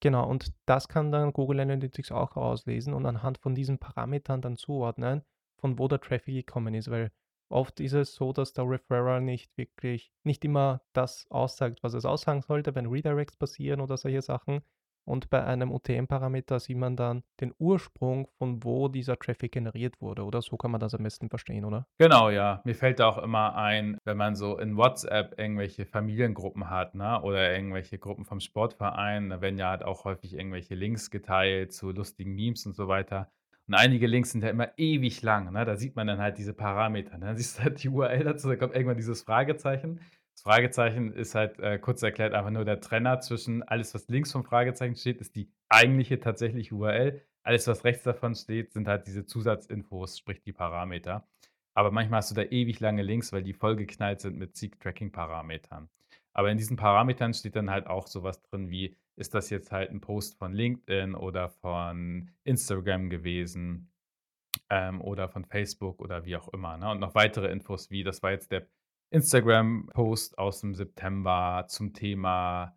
genau, 0.00 0.28
und 0.28 0.52
das 0.66 0.88
kann 0.88 1.12
dann 1.12 1.32
Google 1.32 1.60
Analytics 1.60 2.12
auch 2.12 2.36
auslesen 2.36 2.94
und 2.94 3.06
anhand 3.06 3.38
von 3.38 3.54
diesen 3.54 3.78
Parametern 3.78 4.40
dann 4.40 4.56
zuordnen, 4.56 5.22
von 5.60 5.78
wo 5.78 5.88
der 5.88 6.00
Traffic 6.00 6.46
gekommen 6.46 6.74
ist, 6.74 6.90
weil 6.90 7.12
Oft 7.50 7.80
ist 7.80 7.94
es 7.94 8.14
so, 8.14 8.32
dass 8.32 8.52
der 8.52 8.68
Referrer 8.68 9.20
nicht 9.20 9.56
wirklich 9.56 10.12
nicht 10.22 10.44
immer 10.44 10.82
das 10.92 11.26
aussagt, 11.30 11.82
was 11.82 11.94
es 11.94 12.04
aussagen 12.04 12.42
sollte, 12.42 12.74
wenn 12.74 12.86
Redirects 12.86 13.36
passieren 13.36 13.80
oder 13.80 13.96
solche 13.96 14.20
Sachen. 14.20 14.60
Und 15.08 15.30
bei 15.30 15.42
einem 15.42 15.72
UTM-Parameter 15.72 16.60
sieht 16.60 16.76
man 16.76 16.94
dann 16.94 17.22
den 17.40 17.54
Ursprung, 17.58 18.28
von 18.36 18.62
wo 18.62 18.88
dieser 18.88 19.18
Traffic 19.18 19.52
generiert 19.52 20.02
wurde. 20.02 20.22
Oder 20.22 20.42
so 20.42 20.58
kann 20.58 20.70
man 20.70 20.80
das 20.80 20.94
am 20.94 21.02
besten 21.02 21.30
verstehen, 21.30 21.64
oder? 21.64 21.86
Genau, 21.98 22.28
ja. 22.28 22.60
Mir 22.64 22.74
fällt 22.74 23.00
da 23.00 23.08
auch 23.08 23.16
immer 23.16 23.56
ein, 23.56 23.96
wenn 24.04 24.18
man 24.18 24.36
so 24.36 24.58
in 24.58 24.76
WhatsApp 24.76 25.38
irgendwelche 25.38 25.86
Familiengruppen 25.86 26.68
hat, 26.68 26.94
ne? 26.94 27.22
Oder 27.22 27.54
irgendwelche 27.54 27.98
Gruppen 27.98 28.26
vom 28.26 28.40
Sportverein, 28.40 29.30
da 29.30 29.40
werden 29.40 29.58
ja 29.58 29.70
halt 29.70 29.82
auch 29.82 30.04
häufig 30.04 30.34
irgendwelche 30.34 30.74
Links 30.74 31.10
geteilt 31.10 31.72
zu 31.72 31.90
lustigen 31.90 32.34
Memes 32.34 32.66
und 32.66 32.76
so 32.76 32.86
weiter. 32.86 33.30
Und 33.66 33.74
einige 33.74 34.06
Links 34.06 34.32
sind 34.32 34.42
ja 34.42 34.50
immer 34.50 34.70
ewig 34.78 35.22
lang, 35.22 35.52
ne? 35.52 35.64
Da 35.64 35.76
sieht 35.76 35.96
man 35.96 36.06
dann 36.06 36.18
halt 36.18 36.36
diese 36.36 36.52
Parameter, 36.52 37.16
ne? 37.16 37.26
Dann 37.26 37.36
siehst 37.36 37.58
du 37.58 37.62
halt 37.64 37.82
die 37.82 37.88
URL 37.88 38.24
dazu, 38.24 38.48
da 38.48 38.56
kommt 38.56 38.74
irgendwann 38.74 38.96
dieses 38.96 39.22
Fragezeichen. 39.22 40.00
Das 40.38 40.44
Fragezeichen 40.44 41.12
ist 41.12 41.34
halt, 41.34 41.58
äh, 41.58 41.80
kurz 41.80 42.00
erklärt, 42.00 42.32
einfach 42.32 42.52
nur 42.52 42.64
der 42.64 42.80
Trenner 42.80 43.18
zwischen 43.18 43.64
alles, 43.64 43.92
was 43.92 44.06
links 44.06 44.30
vom 44.30 44.44
Fragezeichen 44.44 44.94
steht, 44.94 45.20
ist 45.20 45.34
die 45.34 45.50
eigentliche 45.68 46.20
tatsächliche 46.20 46.76
URL. 46.76 47.20
Alles, 47.42 47.66
was 47.66 47.82
rechts 47.82 48.04
davon 48.04 48.36
steht, 48.36 48.72
sind 48.72 48.86
halt 48.86 49.08
diese 49.08 49.26
Zusatzinfos, 49.26 50.16
sprich 50.16 50.40
die 50.40 50.52
Parameter. 50.52 51.26
Aber 51.74 51.90
manchmal 51.90 52.18
hast 52.18 52.30
du 52.30 52.36
da 52.36 52.42
ewig 52.42 52.78
lange 52.78 53.02
Links, 53.02 53.32
weil 53.32 53.42
die 53.42 53.52
vollgeknallt 53.52 54.20
sind 54.20 54.38
mit 54.38 54.56
Seek-Tracking-Parametern. 54.56 55.88
Aber 56.34 56.52
in 56.52 56.56
diesen 56.56 56.76
Parametern 56.76 57.34
steht 57.34 57.56
dann 57.56 57.68
halt 57.68 57.88
auch 57.88 58.06
sowas 58.06 58.40
drin 58.40 58.70
wie, 58.70 58.96
ist 59.16 59.34
das 59.34 59.50
jetzt 59.50 59.72
halt 59.72 59.90
ein 59.90 60.00
Post 60.00 60.38
von 60.38 60.52
LinkedIn 60.52 61.16
oder 61.16 61.48
von 61.48 62.30
Instagram 62.44 63.10
gewesen 63.10 63.90
ähm, 64.70 65.00
oder 65.00 65.28
von 65.28 65.44
Facebook 65.44 65.98
oder 66.00 66.24
wie 66.24 66.36
auch 66.36 66.46
immer. 66.52 66.76
Ne? 66.76 66.92
Und 66.92 67.00
noch 67.00 67.16
weitere 67.16 67.50
Infos 67.50 67.90
wie, 67.90 68.04
das 68.04 68.22
war 68.22 68.30
jetzt 68.30 68.52
der 68.52 68.68
Instagram-Post 69.10 70.38
aus 70.38 70.60
dem 70.60 70.74
September 70.74 71.64
zum 71.68 71.94
Thema 71.94 72.76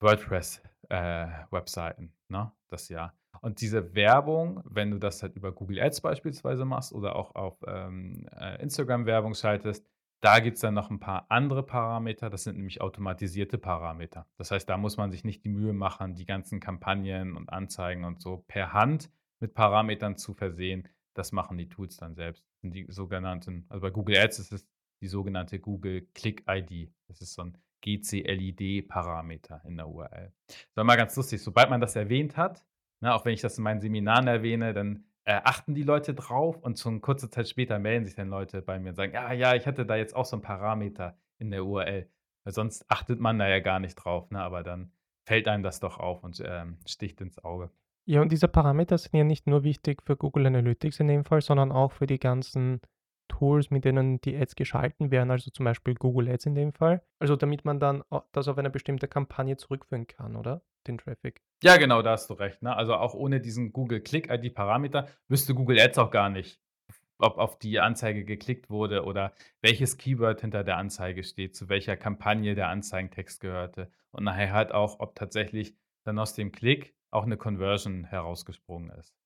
WordPress-Webseiten, 0.00 2.04
äh, 2.04 2.32
ne? 2.32 2.52
das 2.68 2.88
Jahr. 2.88 3.14
Und 3.40 3.60
diese 3.60 3.94
Werbung, 3.94 4.60
wenn 4.64 4.90
du 4.90 4.98
das 4.98 5.22
halt 5.22 5.36
über 5.36 5.52
Google 5.52 5.80
Ads 5.80 6.02
beispielsweise 6.02 6.64
machst 6.64 6.92
oder 6.92 7.16
auch 7.16 7.34
auf 7.34 7.58
ähm, 7.66 8.28
äh, 8.38 8.60
Instagram 8.60 9.06
Werbung 9.06 9.34
schaltest, 9.34 9.86
da 10.22 10.40
gibt 10.40 10.56
es 10.56 10.60
dann 10.60 10.74
noch 10.74 10.90
ein 10.90 11.00
paar 11.00 11.26
andere 11.30 11.62
Parameter. 11.62 12.28
Das 12.28 12.44
sind 12.44 12.58
nämlich 12.58 12.82
automatisierte 12.82 13.56
Parameter. 13.56 14.26
Das 14.36 14.50
heißt, 14.50 14.68
da 14.68 14.76
muss 14.76 14.98
man 14.98 15.10
sich 15.10 15.24
nicht 15.24 15.44
die 15.44 15.48
Mühe 15.48 15.72
machen, 15.72 16.14
die 16.14 16.26
ganzen 16.26 16.60
Kampagnen 16.60 17.36
und 17.36 17.50
Anzeigen 17.50 18.04
und 18.04 18.20
so 18.20 18.44
per 18.46 18.74
Hand 18.74 19.10
mit 19.40 19.54
Parametern 19.54 20.16
zu 20.16 20.34
versehen. 20.34 20.88
Das 21.14 21.32
machen 21.32 21.56
die 21.56 21.68
Tools 21.68 21.96
dann 21.96 22.14
selbst. 22.14 22.44
Die 22.62 22.86
sogenannten, 22.90 23.64
also 23.70 23.80
bei 23.80 23.90
Google 23.90 24.18
Ads 24.18 24.40
ist 24.40 24.52
es 24.52 24.68
die 25.00 25.08
sogenannte 25.08 25.58
Google 25.58 26.06
Click 26.14 26.44
ID. 26.48 26.92
Das 27.08 27.20
ist 27.20 27.34
so 27.34 27.42
ein 27.42 27.58
GCLID-Parameter 27.82 29.62
in 29.64 29.76
der 29.76 29.88
URL. 29.88 30.32
Das 30.46 30.76
war 30.76 30.84
mal 30.84 30.96
ganz 30.96 31.16
lustig. 31.16 31.42
Sobald 31.42 31.70
man 31.70 31.80
das 31.80 31.96
erwähnt 31.96 32.36
hat, 32.36 32.64
ne, 33.00 33.14
auch 33.14 33.24
wenn 33.24 33.32
ich 33.32 33.40
das 33.40 33.58
in 33.58 33.64
meinen 33.64 33.80
Seminaren 33.80 34.26
erwähne, 34.26 34.72
dann 34.74 35.04
äh, 35.24 35.40
achten 35.44 35.74
die 35.74 35.82
Leute 35.82 36.14
drauf 36.14 36.62
und 36.62 36.78
schon 36.78 37.00
kurze 37.00 37.30
Zeit 37.30 37.48
später 37.48 37.78
melden 37.78 38.04
sich 38.04 38.14
dann 38.14 38.28
Leute 38.28 38.62
bei 38.62 38.78
mir 38.78 38.90
und 38.90 38.96
sagen, 38.96 39.12
ja, 39.12 39.32
ja, 39.32 39.54
ich 39.54 39.66
hatte 39.66 39.86
da 39.86 39.96
jetzt 39.96 40.14
auch 40.14 40.24
so 40.24 40.36
ein 40.36 40.42
Parameter 40.42 41.16
in 41.38 41.50
der 41.50 41.64
URL. 41.64 42.08
Weil 42.44 42.52
sonst 42.52 42.84
achtet 42.88 43.20
man 43.20 43.38
da 43.38 43.48
ja 43.48 43.60
gar 43.60 43.80
nicht 43.80 43.96
drauf, 43.96 44.30
ne? 44.30 44.40
aber 44.40 44.62
dann 44.62 44.92
fällt 45.26 45.46
einem 45.46 45.62
das 45.62 45.80
doch 45.80 45.98
auf 45.98 46.24
und 46.24 46.42
ähm, 46.44 46.78
sticht 46.86 47.20
ins 47.20 47.42
Auge. 47.44 47.70
Ja, 48.06 48.22
und 48.22 48.32
diese 48.32 48.48
Parameter 48.48 48.96
sind 48.98 49.14
ja 49.14 49.24
nicht 49.24 49.46
nur 49.46 49.62
wichtig 49.62 50.02
für 50.02 50.16
Google 50.16 50.46
Analytics 50.46 51.00
in 51.00 51.08
dem 51.08 51.24
Fall, 51.24 51.42
sondern 51.42 51.70
auch 51.70 51.92
für 51.92 52.06
die 52.06 52.18
ganzen 52.18 52.80
Tools, 53.30 53.70
mit 53.70 53.86
denen 53.86 54.20
die 54.20 54.36
Ads 54.36 54.54
geschalten 54.56 55.10
werden, 55.10 55.30
also 55.30 55.50
zum 55.50 55.64
Beispiel 55.64 55.94
Google 55.94 56.28
Ads 56.28 56.46
in 56.46 56.54
dem 56.54 56.74
Fall. 56.74 57.02
Also 57.18 57.36
damit 57.36 57.64
man 57.64 57.80
dann 57.80 58.04
das 58.32 58.48
auf 58.48 58.58
eine 58.58 58.68
bestimmte 58.68 59.08
Kampagne 59.08 59.56
zurückführen 59.56 60.06
kann, 60.06 60.36
oder? 60.36 60.60
Den 60.86 60.98
Traffic. 60.98 61.40
Ja, 61.62 61.76
genau, 61.76 62.02
da 62.02 62.12
hast 62.12 62.28
du 62.28 62.34
recht. 62.34 62.62
Ne? 62.62 62.74
Also 62.74 62.94
auch 62.94 63.14
ohne 63.14 63.40
diesen 63.40 63.72
Google 63.72 64.00
Click-ID-Parameter 64.00 65.08
wüsste 65.28 65.54
Google 65.54 65.80
Ads 65.80 65.98
auch 65.98 66.10
gar 66.10 66.30
nicht, 66.30 66.60
ob 67.18 67.38
auf 67.38 67.58
die 67.58 67.80
Anzeige 67.80 68.24
geklickt 68.24 68.70
wurde 68.70 69.04
oder 69.04 69.34
welches 69.60 69.96
Keyword 69.98 70.40
hinter 70.40 70.64
der 70.64 70.76
Anzeige 70.78 71.22
steht, 71.22 71.54
zu 71.54 71.68
welcher 71.68 71.96
Kampagne 71.96 72.54
der 72.54 72.68
Anzeigentext 72.68 73.40
gehörte 73.40 73.90
und 74.10 74.24
nachher 74.24 74.52
halt 74.52 74.72
auch, 74.72 75.00
ob 75.00 75.14
tatsächlich 75.14 75.76
dann 76.04 76.18
aus 76.18 76.34
dem 76.34 76.50
Klick 76.50 76.94
auch 77.10 77.24
eine 77.24 77.36
Conversion 77.36 78.04
herausgesprungen 78.04 78.90
ist. 78.98 79.19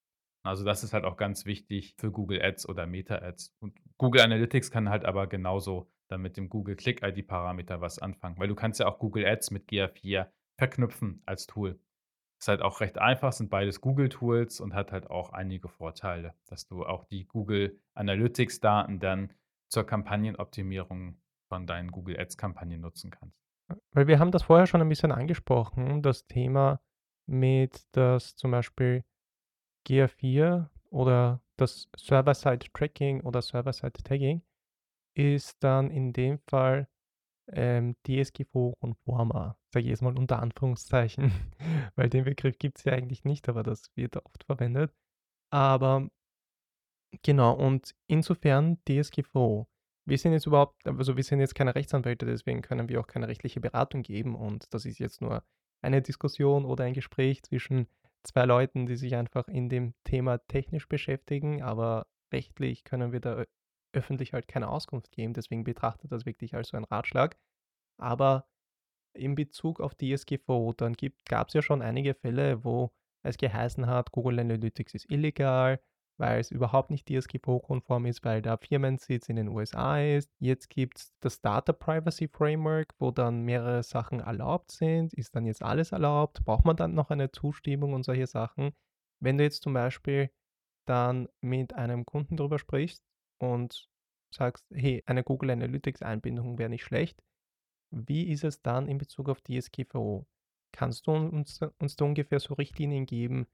Also 0.45 0.63
das 0.63 0.83
ist 0.83 0.93
halt 0.93 1.05
auch 1.05 1.17
ganz 1.17 1.45
wichtig 1.45 1.95
für 1.97 2.11
Google 2.11 2.41
Ads 2.41 2.67
oder 2.69 2.85
Meta 2.85 3.15
Ads. 3.15 3.55
Und 3.59 3.79
Google 3.97 4.21
Analytics 4.21 4.71
kann 4.71 4.89
halt 4.89 5.05
aber 5.05 5.27
genauso 5.27 5.89
dann 6.07 6.21
mit 6.21 6.37
dem 6.37 6.49
Google 6.49 6.75
Click 6.75 7.01
ID 7.03 7.27
Parameter 7.27 7.81
was 7.81 7.99
anfangen, 7.99 8.37
weil 8.37 8.47
du 8.47 8.55
kannst 8.55 8.79
ja 8.79 8.87
auch 8.87 8.99
Google 8.99 9.25
Ads 9.25 9.51
mit 9.51 9.67
GA4 9.69 10.27
verknüpfen 10.57 11.21
als 11.25 11.47
Tool. 11.47 11.79
Ist 12.39 12.47
halt 12.47 12.61
auch 12.61 12.81
recht 12.81 12.97
einfach, 12.99 13.31
sind 13.31 13.49
beides 13.49 13.81
Google 13.81 14.09
Tools 14.09 14.59
und 14.59 14.73
hat 14.73 14.91
halt 14.91 15.09
auch 15.09 15.31
einige 15.31 15.67
Vorteile, 15.67 16.35
dass 16.47 16.67
du 16.67 16.85
auch 16.85 17.05
die 17.05 17.25
Google 17.25 17.79
Analytics 17.93 18.59
Daten 18.59 18.99
dann 18.99 19.33
zur 19.69 19.85
Kampagnenoptimierung 19.85 21.17
von 21.49 21.65
deinen 21.65 21.91
Google 21.91 22.19
Ads 22.19 22.37
Kampagnen 22.37 22.81
nutzen 22.81 23.09
kannst. 23.09 23.41
Weil 23.93 24.07
wir 24.07 24.19
haben 24.19 24.31
das 24.31 24.43
vorher 24.43 24.67
schon 24.67 24.81
ein 24.81 24.89
bisschen 24.89 25.11
angesprochen, 25.11 26.03
das 26.03 26.27
Thema 26.27 26.81
mit, 27.25 27.83
dass 27.93 28.35
zum 28.35 28.51
Beispiel 28.51 29.03
GA4 29.87 30.69
oder 30.89 31.41
das 31.57 31.89
Server-Side-Tracking 31.97 33.21
oder 33.21 33.41
Server-Side-Tagging 33.41 34.41
ist 35.13 35.57
dann 35.63 35.91
in 35.91 36.13
dem 36.13 36.39
Fall 36.47 36.87
ähm, 37.51 37.95
DSGVO-konformer, 38.05 39.57
sage 39.71 39.85
ich 39.85 39.89
jetzt 39.91 40.01
mal 40.01 40.17
unter 40.17 40.41
Anführungszeichen, 40.41 41.31
weil 41.95 42.09
den 42.09 42.25
Begriff 42.25 42.57
gibt 42.57 42.79
es 42.79 42.83
ja 42.85 42.93
eigentlich 42.93 43.23
nicht, 43.23 43.47
aber 43.47 43.63
das 43.63 43.91
wird 43.95 44.17
oft 44.17 44.43
verwendet. 44.43 44.93
Aber 45.51 46.09
genau, 47.21 47.53
und 47.53 47.95
insofern 48.07 48.77
DSGVO. 48.87 49.67
Wir 50.07 50.17
sind 50.17 50.33
jetzt 50.33 50.45
überhaupt, 50.45 50.85
also 50.85 51.15
wir 51.15 51.23
sind 51.23 51.39
jetzt 51.39 51.55
keine 51.55 51.73
Rechtsanwälte, 51.73 52.25
deswegen 52.25 52.61
können 52.61 52.89
wir 52.89 52.99
auch 52.99 53.07
keine 53.07 53.27
rechtliche 53.27 53.59
Beratung 53.59 54.03
geben 54.03 54.35
und 54.35 54.71
das 54.73 54.85
ist 54.85 54.99
jetzt 54.99 55.21
nur 55.21 55.43
eine 55.81 56.01
Diskussion 56.01 56.65
oder 56.65 56.83
ein 56.83 56.93
Gespräch 56.93 57.41
zwischen 57.43 57.87
zwei 58.25 58.45
Leuten, 58.45 58.85
die 58.85 58.95
sich 58.95 59.15
einfach 59.15 59.47
in 59.47 59.69
dem 59.69 59.93
Thema 60.03 60.39
technisch 60.47 60.87
beschäftigen, 60.87 61.61
aber 61.63 62.07
rechtlich 62.31 62.83
können 62.83 63.11
wir 63.11 63.19
da 63.19 63.45
öffentlich 63.93 64.33
halt 64.33 64.47
keine 64.47 64.69
Auskunft 64.69 65.11
geben. 65.11 65.33
Deswegen 65.33 65.63
betrachtet 65.63 66.11
das 66.11 66.25
wirklich 66.25 66.53
als 66.53 66.69
so 66.69 66.77
ein 66.77 66.83
Ratschlag. 66.83 67.37
Aber 67.97 68.47
in 69.13 69.35
Bezug 69.35 69.79
auf 69.79 69.95
DSGVO, 69.95 70.73
dann 70.73 70.95
gab 71.27 71.47
es 71.47 71.53
ja 71.53 71.61
schon 71.61 71.81
einige 71.81 72.13
Fälle, 72.13 72.63
wo 72.63 72.91
es 73.23 73.37
geheißen 73.37 73.87
hat, 73.87 74.11
Google 74.11 74.39
Analytics 74.39 74.93
ist 74.93 75.09
illegal, 75.09 75.81
weil 76.17 76.39
es 76.39 76.51
überhaupt 76.51 76.91
nicht 76.91 77.07
DSGVO-konform 77.07 78.05
ist, 78.05 78.23
weil 78.23 78.41
der 78.41 78.57
Firmensitz 78.57 79.27
in 79.29 79.35
den 79.35 79.49
USA 79.49 79.99
ist. 79.99 80.31
Jetzt 80.39 80.69
gibt 80.69 80.99
es 80.99 81.13
das 81.19 81.41
Data 81.41 81.73
Privacy 81.73 82.27
Framework, 82.27 82.93
wo 82.99 83.11
dann 83.11 83.41
mehrere 83.41 83.83
Sachen 83.83 84.21
erlaubt 84.21 84.71
sind. 84.71 85.13
Ist 85.13 85.35
dann 85.35 85.45
jetzt 85.45 85.61
alles 85.61 85.91
erlaubt? 85.91 86.43
Braucht 86.45 86.65
man 86.65 86.77
dann 86.77 86.93
noch 86.93 87.09
eine 87.09 87.31
Zustimmung 87.31 87.93
und 87.93 88.03
solche 88.03 88.27
Sachen? 88.27 88.71
Wenn 89.19 89.37
du 89.37 89.43
jetzt 89.43 89.63
zum 89.63 89.73
Beispiel 89.73 90.31
dann 90.85 91.27
mit 91.41 91.73
einem 91.73 92.05
Kunden 92.05 92.37
darüber 92.37 92.59
sprichst 92.59 93.03
und 93.39 93.89
sagst, 94.33 94.65
hey, 94.71 95.03
eine 95.05 95.23
Google 95.23 95.51
Analytics-Einbindung 95.51 96.57
wäre 96.57 96.69
nicht 96.69 96.83
schlecht, 96.83 97.21
wie 97.91 98.29
ist 98.29 98.43
es 98.43 98.61
dann 98.61 98.87
in 98.87 98.97
Bezug 98.97 99.29
auf 99.29 99.41
DSGVO? 99.41 100.27
Kannst 100.71 101.07
du 101.07 101.11
uns, 101.11 101.59
uns 101.79 101.95
da 101.95 102.05
ungefähr 102.05 102.39
so 102.39 102.53
Richtlinien 102.53 103.05
geben, 103.05 103.47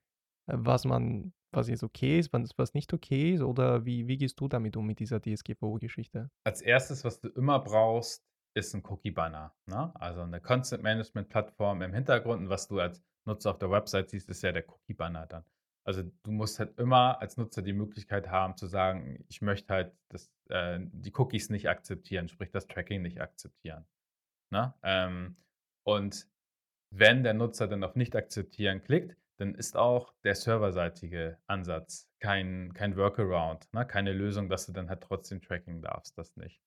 was 0.48 0.86
man 0.86 1.34
was 1.52 1.68
jetzt 1.68 1.84
okay 1.84 2.20
ist, 2.20 2.32
was, 2.34 2.74
nicht 2.74 2.94
okay 2.94 3.34
ist? 3.34 3.42
Oder 3.42 3.86
wie, 3.86 4.08
wie 4.08 4.18
gehst 4.18 4.40
du 4.40 4.48
damit 4.48 4.78
um 4.78 4.86
mit 4.86 5.00
dieser 5.00 5.22
DSGVO-Geschichte? 5.22 6.30
Als 6.44 6.62
erstes, 6.62 7.04
was 7.04 7.20
du 7.20 7.30
immer 7.30 7.60
brauchst, 7.60 8.24
ist 8.54 8.74
ein 8.74 8.84
Cookie-Banner. 8.86 9.54
Ne? 9.68 9.92
Also 9.96 10.22
eine 10.22 10.42
Content-Management-Plattform 10.42 11.82
im 11.82 11.94
Hintergrund. 11.94 12.42
Und 12.44 12.50
was 12.50 12.68
du 12.68 12.80
als 12.80 13.04
Nutzer 13.26 13.52
auf 13.52 13.60
der 13.60 13.72
Website 13.72 14.10
siehst, 14.10 14.30
ist 14.30 14.44
ja 14.44 14.52
der 14.52 14.68
Cookie-Banner 14.68 15.28
dann. 15.28 15.46
Also 15.84 16.04
du 16.24 16.32
musst 16.32 16.60
halt 16.60 16.78
immer 16.80 17.20
als 17.22 17.38
Nutzer 17.38 17.62
die 17.62 17.74
Möglichkeit 17.74 18.30
haben 18.30 18.56
zu 18.56 18.68
sagen, 18.68 19.26
ich 19.30 19.42
möchte 19.42 19.74
halt 19.74 19.96
das, 20.10 20.32
äh, 20.50 20.80
die 20.80 21.12
Cookies 21.16 21.50
nicht 21.50 21.70
akzeptieren, 21.70 22.28
sprich 22.28 22.52
das 22.52 22.68
Tracking 22.68 23.02
nicht 23.02 23.20
akzeptieren. 23.20 23.86
Ne? 24.52 24.74
Ähm, 24.84 25.38
und 25.84 26.28
wenn 26.92 27.24
der 27.24 27.34
Nutzer 27.34 27.68
dann 27.68 27.84
auf 27.84 27.96
Nicht 27.96 28.16
akzeptieren 28.16 28.84
klickt, 28.84 29.16
dann 29.42 29.56
ist 29.56 29.76
auch 29.76 30.14
der 30.24 30.36
serverseitige 30.36 31.40
Ansatz 31.48 32.08
kein, 32.20 32.74
kein 32.74 32.96
Workaround, 32.96 33.68
ne? 33.74 33.86
keine 33.86 34.14
Lösung, 34.14 34.48
dass 34.48 34.68
du 34.68 34.72
dann 34.72 34.88
halt 34.88 35.02
trotzdem 35.02 35.42
tracken 35.42 35.82
darfst, 35.82 36.18
das 36.18 36.36
nicht. 36.38 36.62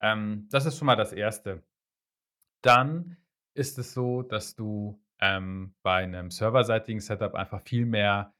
Ähm, 0.00 0.48
das 0.50 0.64
ist 0.64 0.78
schon 0.78 0.86
mal 0.86 0.96
das 0.96 1.12
Erste. 1.12 1.62
Dann 2.62 3.16
ist 3.54 3.78
es 3.78 3.92
so, 3.92 4.22
dass 4.22 4.54
du 4.54 5.02
ähm, 5.20 5.74
bei 5.82 6.04
einem 6.04 6.30
serverseitigen 6.30 7.00
Setup 7.00 7.34
einfach 7.34 7.62
viel 7.62 7.84
mehr 7.84 8.32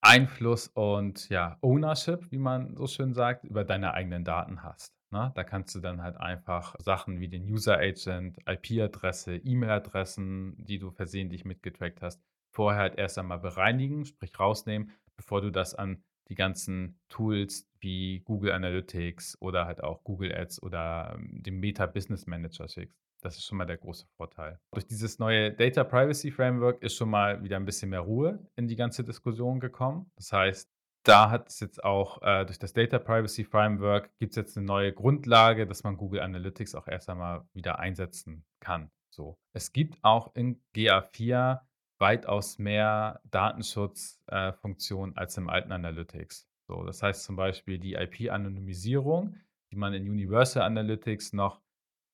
Einfluss 0.00 0.68
und 0.68 1.28
ja, 1.28 1.58
Ownership, 1.62 2.30
wie 2.30 2.38
man 2.38 2.76
so 2.76 2.86
schön 2.86 3.14
sagt, 3.14 3.44
über 3.44 3.64
deine 3.64 3.94
eigenen 3.94 4.24
Daten 4.24 4.62
hast. 4.62 4.94
Ne? 5.10 5.32
Da 5.34 5.44
kannst 5.44 5.74
du 5.74 5.80
dann 5.80 6.02
halt 6.02 6.16
einfach 6.16 6.74
Sachen 6.80 7.20
wie 7.20 7.28
den 7.28 7.44
User 7.44 7.78
Agent, 7.78 8.38
IP-Adresse, 8.46 9.36
E-Mail-Adressen, 9.36 10.56
die 10.64 10.78
du 10.78 10.90
versehentlich 10.90 11.44
mitgetrackt 11.44 12.02
hast, 12.02 12.20
vorher 12.56 12.80
halt 12.80 12.98
erst 12.98 13.18
einmal 13.18 13.38
bereinigen, 13.38 14.06
sprich 14.06 14.40
rausnehmen, 14.40 14.90
bevor 15.14 15.42
du 15.42 15.50
das 15.50 15.74
an 15.74 16.02
die 16.28 16.34
ganzen 16.34 16.98
Tools 17.10 17.68
wie 17.80 18.20
Google 18.20 18.52
Analytics 18.52 19.36
oder 19.40 19.66
halt 19.66 19.84
auch 19.84 20.02
Google 20.02 20.34
Ads 20.34 20.62
oder 20.62 21.14
ähm, 21.14 21.42
dem 21.42 21.60
Meta 21.60 21.84
Business 21.84 22.26
Manager 22.26 22.66
schickst. 22.66 22.98
Das 23.20 23.36
ist 23.36 23.44
schon 23.44 23.58
mal 23.58 23.66
der 23.66 23.76
große 23.76 24.06
Vorteil. 24.16 24.58
Durch 24.72 24.86
dieses 24.86 25.18
neue 25.18 25.52
Data 25.52 25.84
Privacy 25.84 26.30
Framework 26.30 26.82
ist 26.82 26.96
schon 26.96 27.10
mal 27.10 27.42
wieder 27.44 27.56
ein 27.56 27.66
bisschen 27.66 27.90
mehr 27.90 28.00
Ruhe 28.00 28.38
in 28.56 28.68
die 28.68 28.76
ganze 28.76 29.04
Diskussion 29.04 29.60
gekommen. 29.60 30.10
Das 30.16 30.32
heißt, 30.32 30.70
da 31.02 31.30
hat 31.30 31.48
es 31.48 31.60
jetzt 31.60 31.84
auch 31.84 32.22
äh, 32.22 32.46
durch 32.46 32.58
das 32.58 32.72
Data 32.72 32.98
Privacy 32.98 33.44
Framework 33.44 34.10
gibt 34.18 34.32
es 34.32 34.36
jetzt 34.36 34.56
eine 34.56 34.66
neue 34.66 34.92
Grundlage, 34.94 35.66
dass 35.66 35.84
man 35.84 35.98
Google 35.98 36.20
Analytics 36.20 36.74
auch 36.74 36.88
erst 36.88 37.10
einmal 37.10 37.46
wieder 37.52 37.78
einsetzen 37.78 38.44
kann. 38.60 38.90
So. 39.10 39.38
Es 39.52 39.72
gibt 39.72 39.98
auch 40.02 40.34
in 40.34 40.62
GA4 40.74 41.60
weitaus 41.98 42.58
mehr 42.58 43.20
Datenschutzfunktionen 43.24 45.14
äh, 45.14 45.18
als 45.18 45.36
im 45.36 45.48
alten 45.48 45.72
Analytics. 45.72 46.48
So, 46.68 46.84
das 46.84 47.02
heißt 47.02 47.24
zum 47.24 47.36
Beispiel 47.36 47.78
die 47.78 47.94
IP-Anonymisierung, 47.94 49.36
die 49.70 49.76
man 49.76 49.94
in 49.94 50.08
Universal 50.08 50.62
Analytics 50.62 51.32
noch 51.32 51.60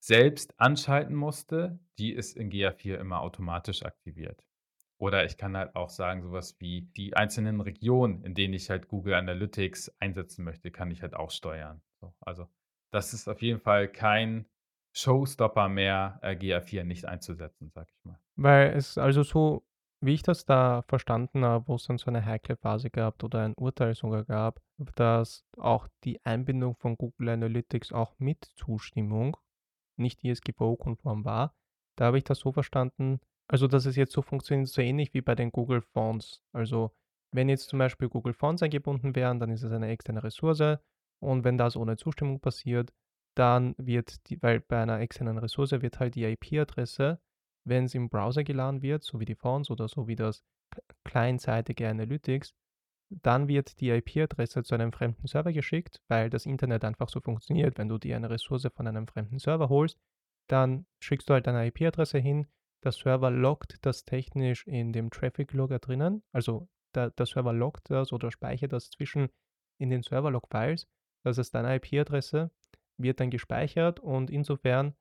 selbst 0.00 0.58
anschalten 0.58 1.14
musste, 1.14 1.78
die 1.98 2.12
ist 2.12 2.36
in 2.36 2.50
GA4 2.50 2.96
immer 2.96 3.20
automatisch 3.20 3.84
aktiviert. 3.84 4.44
Oder 4.98 5.24
ich 5.24 5.36
kann 5.36 5.56
halt 5.56 5.74
auch 5.74 5.90
sagen, 5.90 6.22
sowas 6.22 6.56
wie 6.60 6.82
die 6.96 7.16
einzelnen 7.16 7.60
Regionen, 7.60 8.22
in 8.24 8.34
denen 8.34 8.54
ich 8.54 8.70
halt 8.70 8.88
Google 8.88 9.14
Analytics 9.14 9.92
einsetzen 9.98 10.44
möchte, 10.44 10.70
kann 10.70 10.90
ich 10.90 11.02
halt 11.02 11.14
auch 11.14 11.30
steuern. 11.30 11.82
So, 12.00 12.14
also 12.20 12.48
das 12.92 13.14
ist 13.14 13.28
auf 13.28 13.42
jeden 13.42 13.60
Fall 13.60 13.88
kein 13.88 14.46
Showstopper 14.92 15.68
mehr, 15.68 16.18
äh, 16.22 16.36
GA4 16.36 16.84
nicht 16.84 17.06
einzusetzen, 17.06 17.70
sag 17.74 17.88
ich 17.90 18.04
mal. 18.04 18.18
Weil 18.36 18.76
es 18.76 18.98
also 18.98 19.22
so, 19.22 19.64
wie 20.02 20.14
ich 20.14 20.22
das 20.22 20.44
da 20.44 20.82
verstanden 20.88 21.44
habe, 21.44 21.68
wo 21.68 21.76
es 21.76 21.84
dann 21.84 21.98
so 21.98 22.06
eine 22.06 22.24
heikle 22.24 22.56
Phase 22.56 22.90
gab 22.90 23.22
oder 23.22 23.44
ein 23.44 23.54
Urteil 23.54 23.94
sogar 23.94 24.24
gab, 24.24 24.60
dass 24.96 25.44
auch 25.56 25.88
die 26.04 26.24
Einbindung 26.24 26.74
von 26.74 26.96
Google 26.96 27.30
Analytics 27.30 27.92
auch 27.92 28.18
mit 28.18 28.44
Zustimmung 28.56 29.36
nicht 29.96 30.20
DSGVO-konform 30.20 31.24
war. 31.24 31.54
Da 31.96 32.06
habe 32.06 32.18
ich 32.18 32.24
das 32.24 32.40
so 32.40 32.52
verstanden, 32.52 33.20
also 33.46 33.68
dass 33.68 33.86
es 33.86 33.96
jetzt 33.96 34.12
so 34.12 34.22
funktioniert, 34.22 34.68
so 34.68 34.82
ähnlich 34.82 35.14
wie 35.14 35.20
bei 35.20 35.34
den 35.34 35.52
Google 35.52 35.82
Fonts. 35.82 36.42
Also 36.52 36.90
wenn 37.30 37.48
jetzt 37.48 37.68
zum 37.68 37.78
Beispiel 37.78 38.08
Google 38.08 38.34
Fonts 38.34 38.62
eingebunden 38.62 39.14
wären, 39.14 39.38
dann 39.38 39.50
ist 39.50 39.62
es 39.62 39.72
eine 39.72 39.88
externe 39.88 40.24
Ressource 40.24 40.78
und 41.20 41.44
wenn 41.44 41.58
das 41.58 41.76
ohne 41.76 41.96
Zustimmung 41.96 42.40
passiert, 42.40 42.92
dann 43.34 43.74
wird 43.78 44.28
die, 44.28 44.42
weil 44.42 44.60
bei 44.60 44.82
einer 44.82 45.00
externen 45.00 45.38
Ressource 45.38 45.70
wird 45.70 46.00
halt 46.00 46.16
die 46.16 46.24
IP-Adresse, 46.24 47.20
wenn 47.64 47.84
es 47.84 47.94
im 47.94 48.08
Browser 48.08 48.44
geladen 48.44 48.82
wird, 48.82 49.04
so 49.04 49.20
wie 49.20 49.24
die 49.24 49.34
Fonts 49.34 49.70
oder 49.70 49.88
so 49.88 50.08
wie 50.08 50.16
das 50.16 50.44
kleinseitige 51.04 51.88
Analytics, 51.88 52.54
dann 53.10 53.48
wird 53.48 53.80
die 53.80 53.90
IP-Adresse 53.90 54.62
zu 54.62 54.74
einem 54.74 54.92
fremden 54.92 55.26
Server 55.26 55.52
geschickt, 55.52 56.00
weil 56.08 56.30
das 56.30 56.46
Internet 56.46 56.84
einfach 56.84 57.08
so 57.08 57.20
funktioniert. 57.20 57.76
Wenn 57.76 57.88
du 57.88 57.98
dir 57.98 58.16
eine 58.16 58.30
Ressource 58.30 58.68
von 58.74 58.86
einem 58.86 59.06
fremden 59.06 59.38
Server 59.38 59.68
holst, 59.68 59.98
dann 60.48 60.86
schickst 61.00 61.28
du 61.28 61.34
halt 61.34 61.46
eine 61.46 61.66
IP-Adresse 61.66 62.18
hin. 62.18 62.46
Der 62.84 62.92
Server 62.92 63.30
loggt 63.30 63.84
das 63.84 64.04
technisch 64.04 64.66
in 64.66 64.92
dem 64.92 65.10
Traffic-Logger 65.10 65.78
drinnen. 65.78 66.22
Also 66.32 66.68
der, 66.94 67.10
der 67.10 67.26
Server 67.26 67.52
loggt 67.52 67.90
das 67.90 68.12
oder 68.12 68.30
speichert 68.30 68.72
das 68.72 68.90
zwischen 68.90 69.28
in 69.78 69.90
den 69.90 70.02
Server-Log-Files. 70.02 70.88
Das 71.24 71.38
ist 71.38 71.54
deine 71.54 71.76
IP-Adresse, 71.76 72.50
wird 72.98 73.20
dann 73.20 73.30
gespeichert 73.30 74.00
und 74.00 74.30
insofern 74.30 74.94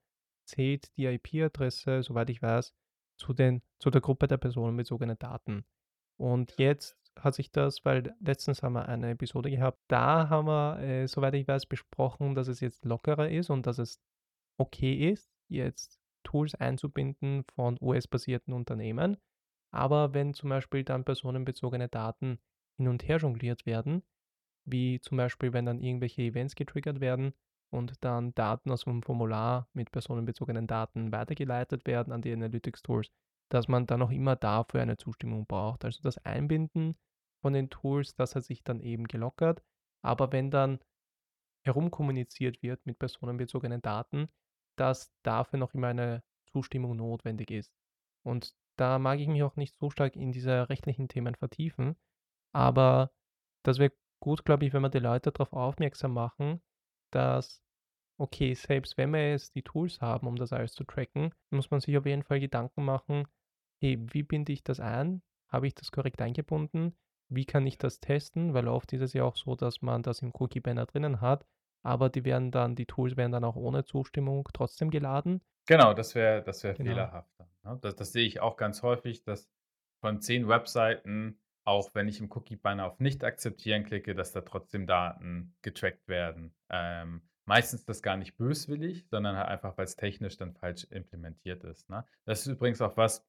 zählt 0.44 0.96
die 0.96 1.06
IP-Adresse, 1.06 2.02
soweit 2.02 2.30
ich 2.30 2.42
weiß, 2.42 2.74
zu, 3.16 3.32
den, 3.32 3.62
zu 3.78 3.90
der 3.90 4.00
Gruppe 4.00 4.26
der 4.26 4.38
personenbezogenen 4.38 5.18
Daten. 5.18 5.64
Und 6.16 6.54
jetzt 6.58 6.96
hat 7.18 7.34
sich 7.34 7.52
das, 7.52 7.84
weil 7.84 8.14
letztens 8.20 8.62
haben 8.62 8.74
wir 8.74 8.88
eine 8.88 9.10
Episode 9.10 9.50
gehabt, 9.50 9.78
da 9.88 10.28
haben 10.28 10.46
wir, 10.46 10.78
äh, 10.80 11.06
soweit 11.06 11.34
ich 11.34 11.46
weiß, 11.46 11.66
besprochen, 11.66 12.34
dass 12.34 12.48
es 12.48 12.60
jetzt 12.60 12.84
lockerer 12.84 13.30
ist 13.30 13.50
und 13.50 13.66
dass 13.66 13.78
es 13.78 14.00
okay 14.58 15.10
ist, 15.10 15.30
jetzt 15.48 16.00
Tools 16.22 16.54
einzubinden 16.54 17.44
von 17.54 17.76
US-basierten 17.80 18.54
Unternehmen. 18.54 19.16
Aber 19.70 20.14
wenn 20.14 20.34
zum 20.34 20.50
Beispiel 20.50 20.84
dann 20.84 21.04
personenbezogene 21.04 21.88
Daten 21.88 22.38
hin 22.76 22.88
und 22.88 23.06
her 23.06 23.18
jongliert 23.18 23.66
werden, 23.66 24.02
wie 24.64 25.00
zum 25.00 25.16
Beispiel, 25.16 25.52
wenn 25.52 25.66
dann 25.66 25.80
irgendwelche 25.80 26.22
Events 26.22 26.54
getriggert 26.54 27.00
werden 27.00 27.34
und 27.72 28.04
dann 28.04 28.34
Daten 28.34 28.70
aus 28.70 28.84
dem 28.84 29.02
Formular 29.02 29.68
mit 29.72 29.90
personenbezogenen 29.92 30.66
Daten 30.66 31.10
weitergeleitet 31.10 31.86
werden 31.86 32.12
an 32.12 32.20
die 32.20 32.32
Analytics-Tools, 32.32 33.10
dass 33.48 33.66
man 33.66 33.86
dann 33.86 34.00
noch 34.00 34.10
immer 34.10 34.36
dafür 34.36 34.82
eine 34.82 34.98
Zustimmung 34.98 35.46
braucht. 35.46 35.84
Also 35.84 36.02
das 36.02 36.18
Einbinden 36.18 36.96
von 37.40 37.54
den 37.54 37.70
Tools, 37.70 38.14
das 38.14 38.36
hat 38.36 38.44
sich 38.44 38.62
dann 38.62 38.80
eben 38.80 39.04
gelockert. 39.08 39.62
Aber 40.02 40.32
wenn 40.32 40.50
dann 40.50 40.80
herumkommuniziert 41.64 42.62
wird 42.62 42.84
mit 42.84 42.98
personenbezogenen 42.98 43.80
Daten, 43.80 44.28
dass 44.76 45.12
dafür 45.22 45.58
noch 45.58 45.74
immer 45.74 45.88
eine 45.88 46.22
Zustimmung 46.52 46.96
notwendig 46.96 47.50
ist. 47.50 47.72
Und 48.22 48.54
da 48.76 48.98
mag 48.98 49.18
ich 49.18 49.28
mich 49.28 49.42
auch 49.42 49.56
nicht 49.56 49.74
so 49.76 49.90
stark 49.90 50.16
in 50.16 50.32
diese 50.32 50.68
rechtlichen 50.68 51.08
Themen 51.08 51.34
vertiefen, 51.34 51.96
aber 52.52 53.12
das 53.64 53.78
wäre 53.78 53.92
gut, 54.20 54.44
glaube 54.44 54.66
ich, 54.66 54.72
wenn 54.72 54.82
wir 54.82 54.88
die 54.88 54.98
Leute 54.98 55.32
darauf 55.32 55.52
aufmerksam 55.52 56.12
machen, 56.14 56.62
dass, 57.14 57.62
okay, 58.18 58.54
selbst 58.54 58.96
wenn 58.96 59.10
wir 59.10 59.30
jetzt 59.30 59.54
die 59.54 59.62
Tools 59.62 60.00
haben, 60.00 60.26
um 60.26 60.36
das 60.36 60.52
alles 60.52 60.72
zu 60.72 60.84
tracken, 60.84 61.32
muss 61.50 61.70
man 61.70 61.80
sich 61.80 61.96
auf 61.96 62.06
jeden 62.06 62.22
Fall 62.22 62.40
Gedanken 62.40 62.84
machen, 62.84 63.26
hey, 63.80 63.98
wie 64.12 64.22
binde 64.22 64.52
ich 64.52 64.62
das 64.62 64.80
ein? 64.80 65.22
Habe 65.48 65.66
ich 65.66 65.74
das 65.74 65.92
korrekt 65.92 66.20
eingebunden? 66.22 66.96
Wie 67.28 67.44
kann 67.44 67.66
ich 67.66 67.78
das 67.78 68.00
testen? 68.00 68.54
Weil 68.54 68.68
oft 68.68 68.92
ist 68.92 69.00
es 69.00 69.12
ja 69.12 69.24
auch 69.24 69.36
so, 69.36 69.54
dass 69.54 69.82
man 69.82 70.02
das 70.02 70.22
im 70.22 70.32
Cookie 70.38 70.60
Banner 70.60 70.86
drinnen 70.86 71.20
hat, 71.20 71.46
aber 71.82 72.10
die 72.10 72.24
werden 72.24 72.50
dann, 72.50 72.74
die 72.74 72.86
Tools 72.86 73.16
werden 73.16 73.32
dann 73.32 73.44
auch 73.44 73.56
ohne 73.56 73.84
Zustimmung 73.84 74.48
trotzdem 74.52 74.90
geladen. 74.90 75.40
Genau, 75.66 75.94
das 75.94 76.14
wäre 76.14 76.42
das 76.42 76.62
wär 76.64 76.74
genau. 76.74 76.90
fehlerhafter. 76.90 77.48
Ne? 77.64 77.78
Das, 77.82 77.96
das 77.96 78.12
sehe 78.12 78.26
ich 78.26 78.40
auch 78.40 78.56
ganz 78.56 78.82
häufig, 78.82 79.22
dass 79.22 79.50
von 80.00 80.20
zehn 80.20 80.48
Webseiten, 80.48 81.40
auch 81.64 81.94
wenn 81.94 82.08
ich 82.08 82.20
im 82.20 82.30
Cookie 82.32 82.56
Banner 82.56 82.86
auf 82.86 83.00
Nicht 83.00 83.24
akzeptieren 83.24 83.84
klicke, 83.84 84.14
dass 84.14 84.32
da 84.32 84.40
trotzdem 84.40 84.86
Daten 84.86 85.54
getrackt 85.62 86.08
werden. 86.08 86.54
Ähm, 86.70 87.22
meistens 87.44 87.84
das 87.84 88.02
gar 88.02 88.16
nicht 88.16 88.36
böswillig, 88.36 89.06
sondern 89.08 89.36
halt 89.36 89.48
einfach, 89.48 89.76
weil 89.76 89.84
es 89.84 89.96
technisch 89.96 90.36
dann 90.36 90.54
falsch 90.54 90.84
implementiert 90.90 91.64
ist. 91.64 91.88
Ne? 91.90 92.04
Das 92.24 92.40
ist 92.40 92.46
übrigens 92.48 92.80
auch 92.80 92.96
was, 92.96 93.26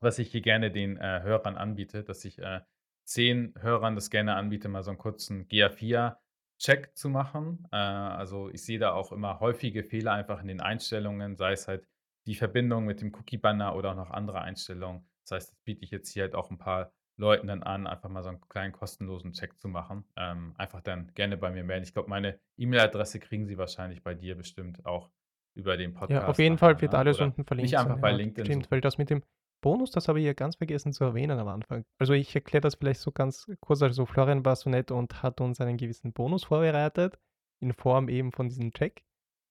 was 0.00 0.18
ich 0.18 0.30
hier 0.30 0.42
gerne 0.42 0.70
den 0.70 0.96
äh, 0.96 1.20
Hörern 1.22 1.56
anbiete, 1.56 2.02
dass 2.02 2.24
ich 2.24 2.38
äh, 2.38 2.60
zehn 3.04 3.54
Hörern 3.58 3.94
das 3.94 4.10
gerne 4.10 4.34
anbiete, 4.36 4.68
mal 4.68 4.82
so 4.82 4.90
einen 4.90 4.98
kurzen 4.98 5.48
GA4-Check 5.48 6.96
zu 6.96 7.08
machen. 7.08 7.66
Äh, 7.72 7.76
also 7.76 8.50
ich 8.50 8.62
sehe 8.62 8.78
da 8.78 8.92
auch 8.92 9.12
immer 9.12 9.40
häufige 9.40 9.84
Fehler 9.84 10.12
einfach 10.12 10.40
in 10.40 10.48
den 10.48 10.60
Einstellungen, 10.60 11.36
sei 11.36 11.52
es 11.52 11.68
halt 11.68 11.88
die 12.26 12.34
Verbindung 12.34 12.84
mit 12.84 13.00
dem 13.00 13.14
Cookie-Banner 13.14 13.74
oder 13.74 13.92
auch 13.92 13.96
noch 13.96 14.10
andere 14.10 14.42
Einstellungen. 14.42 15.08
Das 15.24 15.36
heißt, 15.36 15.52
das 15.52 15.60
biete 15.64 15.84
ich 15.84 15.90
jetzt 15.90 16.10
hier 16.10 16.24
halt 16.24 16.34
auch 16.34 16.50
ein 16.50 16.58
paar 16.58 16.92
Leuten 17.20 17.46
dann 17.46 17.62
an, 17.62 17.86
einfach 17.86 18.08
mal 18.08 18.22
so 18.22 18.30
einen 18.30 18.40
kleinen 18.48 18.72
kostenlosen 18.72 19.32
Check 19.32 19.58
zu 19.58 19.68
machen. 19.68 20.04
Ähm, 20.16 20.54
einfach 20.56 20.80
dann 20.80 21.12
gerne 21.14 21.36
bei 21.36 21.50
mir 21.50 21.62
melden. 21.62 21.84
Ich 21.84 21.92
glaube, 21.92 22.08
meine 22.08 22.40
E-Mail-Adresse 22.56 23.20
kriegen 23.20 23.46
Sie 23.46 23.58
wahrscheinlich 23.58 24.02
bei 24.02 24.14
dir 24.14 24.36
bestimmt 24.36 24.84
auch 24.84 25.10
über 25.54 25.76
den 25.76 25.92
Podcast. 25.92 26.22
Ja, 26.22 26.28
auf 26.28 26.38
jeden 26.38 26.58
Fall 26.58 26.80
wird 26.80 26.92
ne? 26.92 26.98
alles 26.98 27.20
unten 27.20 27.44
verlinkt. 27.44 27.70
Nicht 27.70 27.78
einfach 27.78 27.98
bei 27.98 28.12
LinkedIn. 28.12 28.46
Stimmt, 28.46 28.70
weil 28.70 28.80
das 28.80 28.98
mit 28.98 29.10
dem 29.10 29.22
Bonus, 29.62 29.90
das 29.90 30.08
habe 30.08 30.20
ich 30.20 30.26
ja 30.26 30.32
ganz 30.32 30.56
vergessen 30.56 30.92
zu 30.92 31.04
erwähnen 31.04 31.38
am 31.38 31.48
Anfang. 31.48 31.84
Also 31.98 32.14
ich 32.14 32.34
erkläre 32.34 32.62
das 32.62 32.76
vielleicht 32.76 33.00
so 33.00 33.12
ganz 33.12 33.46
kurz. 33.60 33.82
Also 33.82 34.06
Florian 34.06 34.44
war 34.44 34.56
so 34.56 34.70
nett 34.70 34.90
und 34.90 35.22
hat 35.22 35.40
uns 35.40 35.60
einen 35.60 35.76
gewissen 35.76 36.12
Bonus 36.12 36.44
vorbereitet, 36.44 37.18
in 37.60 37.74
Form 37.74 38.08
eben 38.08 38.32
von 38.32 38.48
diesem 38.48 38.72
Check. 38.72 39.04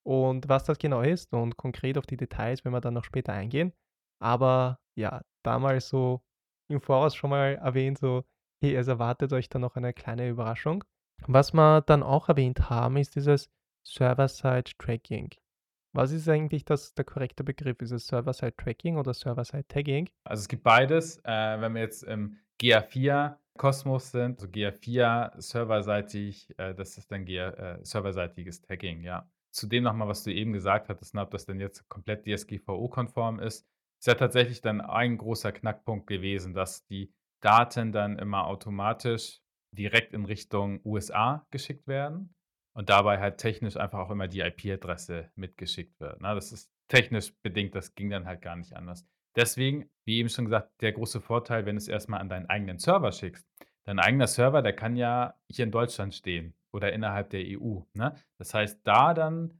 Und 0.03 0.49
was 0.49 0.63
das 0.63 0.79
genau 0.79 1.01
ist 1.01 1.31
und 1.33 1.57
konkret 1.57 1.97
auf 1.99 2.07
die 2.07 2.17
Details, 2.17 2.65
wenn 2.65 2.71
wir 2.71 2.81
dann 2.81 2.95
noch 2.95 3.03
später 3.03 3.33
eingehen. 3.33 3.73
Aber 4.19 4.79
ja, 4.95 5.21
damals 5.43 5.89
so 5.89 6.23
im 6.69 6.81
Voraus 6.81 7.15
schon 7.15 7.29
mal 7.31 7.55
erwähnt, 7.55 7.97
so, 7.97 8.23
hey, 8.61 8.75
es 8.75 8.87
erwartet 8.87 9.33
euch 9.33 9.49
dann 9.49 9.61
noch 9.61 9.75
eine 9.75 9.93
kleine 9.93 10.29
Überraschung. 10.29 10.83
Was 11.27 11.53
wir 11.53 11.81
dann 11.81 12.03
auch 12.03 12.29
erwähnt 12.29 12.69
haben, 12.69 12.97
ist 12.97 13.15
dieses 13.15 13.49
Server-Side-Tracking. 13.83 15.31
Was 15.93 16.11
ist 16.11 16.29
eigentlich 16.29 16.65
das, 16.65 16.93
der 16.93 17.05
korrekte 17.05 17.43
Begriff? 17.43 17.81
Ist 17.81 17.91
es 17.91 18.07
Server-Side-Tracking 18.07 18.97
oder 18.97 19.13
Server-Side-Tagging? 19.13 20.09
Also 20.23 20.41
es 20.41 20.47
gibt 20.47 20.63
beides. 20.63 21.17
Äh, 21.23 21.59
wenn 21.59 21.73
wir 21.73 21.81
jetzt 21.81 22.03
im 22.03 22.37
GA4-Kosmos 22.61 24.11
sind, 24.11 24.39
also 24.39 24.47
GA4 24.47 25.41
serverseitig, 25.41 26.53
äh, 26.57 26.75
das 26.75 26.97
ist 26.97 27.11
dann 27.11 27.25
äh, 27.25 27.79
serverseitiges 27.81 28.61
Tagging, 28.61 29.01
ja. 29.01 29.27
Zudem 29.51 29.83
nochmal, 29.83 30.07
was 30.07 30.23
du 30.23 30.31
eben 30.31 30.53
gesagt 30.53 30.89
hattest, 30.89 31.15
ob 31.15 31.31
das 31.31 31.47
denn 31.47 31.59
jetzt 31.59 31.89
komplett 31.89 32.27
DSGVO-konform 32.27 33.39
ist, 33.39 33.67
ist 33.99 34.07
ja 34.07 34.15
tatsächlich 34.15 34.61
dann 34.61 34.81
ein 34.81 35.17
großer 35.17 35.51
Knackpunkt 35.51 36.07
gewesen, 36.07 36.53
dass 36.53 36.85
die 36.85 37.13
Daten 37.41 37.91
dann 37.91 38.17
immer 38.17 38.47
automatisch 38.47 39.41
direkt 39.71 40.13
in 40.13 40.25
Richtung 40.25 40.81
USA 40.83 41.45
geschickt 41.51 41.87
werden 41.87 42.33
und 42.73 42.89
dabei 42.89 43.19
halt 43.19 43.37
technisch 43.37 43.77
einfach 43.77 43.99
auch 43.99 44.09
immer 44.09 44.27
die 44.27 44.39
IP-Adresse 44.39 45.31
mitgeschickt 45.35 45.99
wird. 45.99 46.21
Na, 46.21 46.29
ne? 46.29 46.35
das 46.35 46.51
ist 46.51 46.71
technisch 46.87 47.33
bedingt, 47.41 47.75
das 47.75 47.93
ging 47.93 48.09
dann 48.09 48.25
halt 48.25 48.41
gar 48.41 48.55
nicht 48.55 48.73
anders. 48.75 49.05
Deswegen, 49.35 49.89
wie 50.05 50.17
eben 50.17 50.29
schon 50.29 50.45
gesagt, 50.45 50.81
der 50.81 50.91
große 50.91 51.21
Vorteil, 51.21 51.65
wenn 51.65 51.75
du 51.75 51.79
es 51.79 51.87
erstmal 51.87 52.19
an 52.19 52.29
deinen 52.29 52.49
eigenen 52.49 52.79
Server 52.79 53.11
schickst. 53.11 53.47
Dein 53.85 53.99
eigener 53.99 54.27
Server, 54.27 54.61
der 54.61 54.73
kann 54.73 54.95
ja 54.95 55.35
hier 55.49 55.65
in 55.65 55.71
Deutschland 55.71 56.13
stehen 56.13 56.55
oder 56.71 56.93
innerhalb 56.93 57.29
der 57.29 57.41
EU. 57.45 57.81
Ne? 57.93 58.15
Das 58.37 58.53
heißt, 58.53 58.81
da 58.83 59.13
dann 59.13 59.58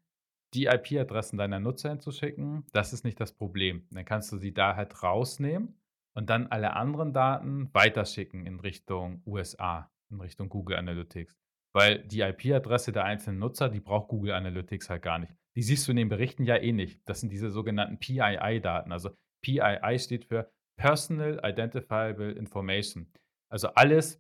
die 0.54 0.66
IP-Adressen 0.66 1.38
deiner 1.38 1.60
Nutzer 1.60 1.90
hinzuschicken, 1.90 2.66
das 2.72 2.94
ist 2.94 3.04
nicht 3.04 3.20
das 3.20 3.34
Problem. 3.34 3.88
Dann 3.92 4.06
kannst 4.06 4.32
du 4.32 4.38
sie 4.38 4.54
da 4.54 4.76
halt 4.76 5.04
rausnehmen 5.04 5.78
und 6.14 6.30
dann 6.30 6.48
alle 6.48 6.74
anderen 6.74 7.14
Daten 7.14 7.70
weiterschicken 7.74 8.46
in 8.46 8.60
Richtung 8.60 9.22
USA. 9.26 9.92
in 10.12 10.20
Richtung 10.20 10.50
Google 10.50 10.78
Analytics. 10.78 11.38
Weil 11.72 12.00
die 12.00 12.22
IP-Adresse 12.22 12.92
der 12.92 13.06
einzelnen 13.06 13.38
Nutzer, 13.38 13.70
die 13.70 13.80
braucht 13.80 14.08
Google 14.08 14.34
Analytics 14.34 14.90
halt 14.90 15.04
gar 15.04 15.20
nicht. 15.20 15.34
Die 15.56 15.62
siehst 15.62 15.88
du 15.88 15.92
in 15.92 15.98
den 15.98 16.10
Berichten 16.10 16.44
ja 16.44 16.56
eh 16.56 16.72
nicht. 16.72 17.08
Das 17.08 17.20
sind 17.20 17.32
diese 17.32 17.52
sogenannten 17.52 18.00
PII-Daten. 18.00 18.92
Also 18.92 19.12
PII 19.44 20.00
steht 20.00 20.26
für 20.26 20.52
Personal 20.78 21.40
Identifiable 21.44 22.32
Information. 22.32 23.12
Also 23.50 23.68
alles, 23.70 24.20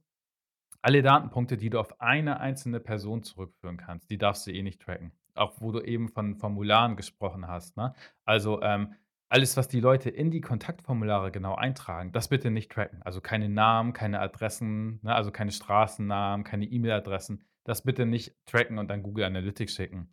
alle 0.81 1.01
Datenpunkte, 1.01 1.57
die 1.57 1.69
du 1.69 1.79
auf 1.79 1.99
eine 2.01 2.39
einzelne 2.39 2.79
Person 2.79 3.23
zurückführen 3.23 3.77
kannst, 3.77 4.11
die 4.11 4.17
darfst 4.17 4.45
du 4.45 4.51
eh 4.51 4.61
nicht 4.61 4.81
tracken. 4.81 5.11
Auch 5.39 5.53
wo 5.59 5.71
du 5.71 5.81
eben 5.81 6.09
von 6.09 6.35
Formularen 6.35 6.95
gesprochen 6.95 7.47
hast. 7.47 7.77
Ne? 7.77 7.93
Also 8.25 8.61
ähm, 8.61 8.93
alles, 9.29 9.55
was 9.57 9.67
die 9.67 9.79
Leute 9.79 10.09
in 10.09 10.31
die 10.31 10.41
Kontaktformulare 10.41 11.31
genau 11.31 11.55
eintragen, 11.55 12.11
das 12.11 12.29
bitte 12.29 12.49
nicht 12.49 12.71
tracken. 12.71 13.01
Also 13.03 13.21
keine 13.21 13.47
Namen, 13.47 13.93
keine 13.93 14.19
Adressen, 14.19 14.99
ne? 15.03 15.13
also 15.13 15.31
keine 15.31 15.51
Straßennamen, 15.51 16.43
keine 16.43 16.65
E-Mail-Adressen. 16.65 17.43
Das 17.63 17.83
bitte 17.83 18.05
nicht 18.05 18.35
tracken 18.45 18.79
und 18.79 18.89
dann 18.89 19.03
Google 19.03 19.25
Analytics 19.25 19.75
schicken. 19.75 20.09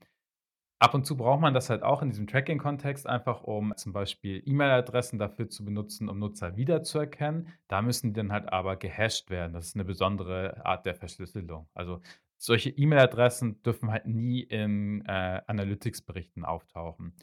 Ab 0.79 0.93
und 0.93 1.07
zu 1.07 1.17
braucht 1.17 1.41
man 1.41 1.55
das 1.55 1.71
halt 1.71 1.83
auch 1.83 2.03
in 2.03 2.11
diesem 2.11 2.27
Tracking-Kontext, 2.27 3.07
einfach 3.07 3.43
um 3.43 3.75
zum 3.79 3.95
Beispiel 3.95 4.43
E-Mail-Adressen 4.45 5.19
dafür 5.19 5.49
zu 5.49 5.65
benutzen, 5.65 6.11
um 6.11 6.19
Nutzer 6.19 6.59
wiederzuerkennen. 6.59 7.49
Da 7.67 7.81
müssen 7.81 8.13
die 8.13 8.21
dann 8.21 8.31
halt 8.31 8.53
aber 8.53 8.77
gehasht 8.77 9.31
werden. 9.31 9.55
Das 9.55 9.69
ist 9.69 9.75
eine 9.75 9.87
besondere 9.87 10.67
Art 10.67 10.85
der 10.85 10.95
Verschlüsselung. 10.95 11.67
Also 11.73 12.03
solche 12.39 12.71
E-Mail-Adressen 12.71 13.63
dürfen 13.63 13.91
halt 13.91 14.07
nie 14.07 14.41
in 14.41 15.05
äh, 15.07 15.41
Analytics-Berichten 15.47 16.45
auftauchen. 16.45 17.15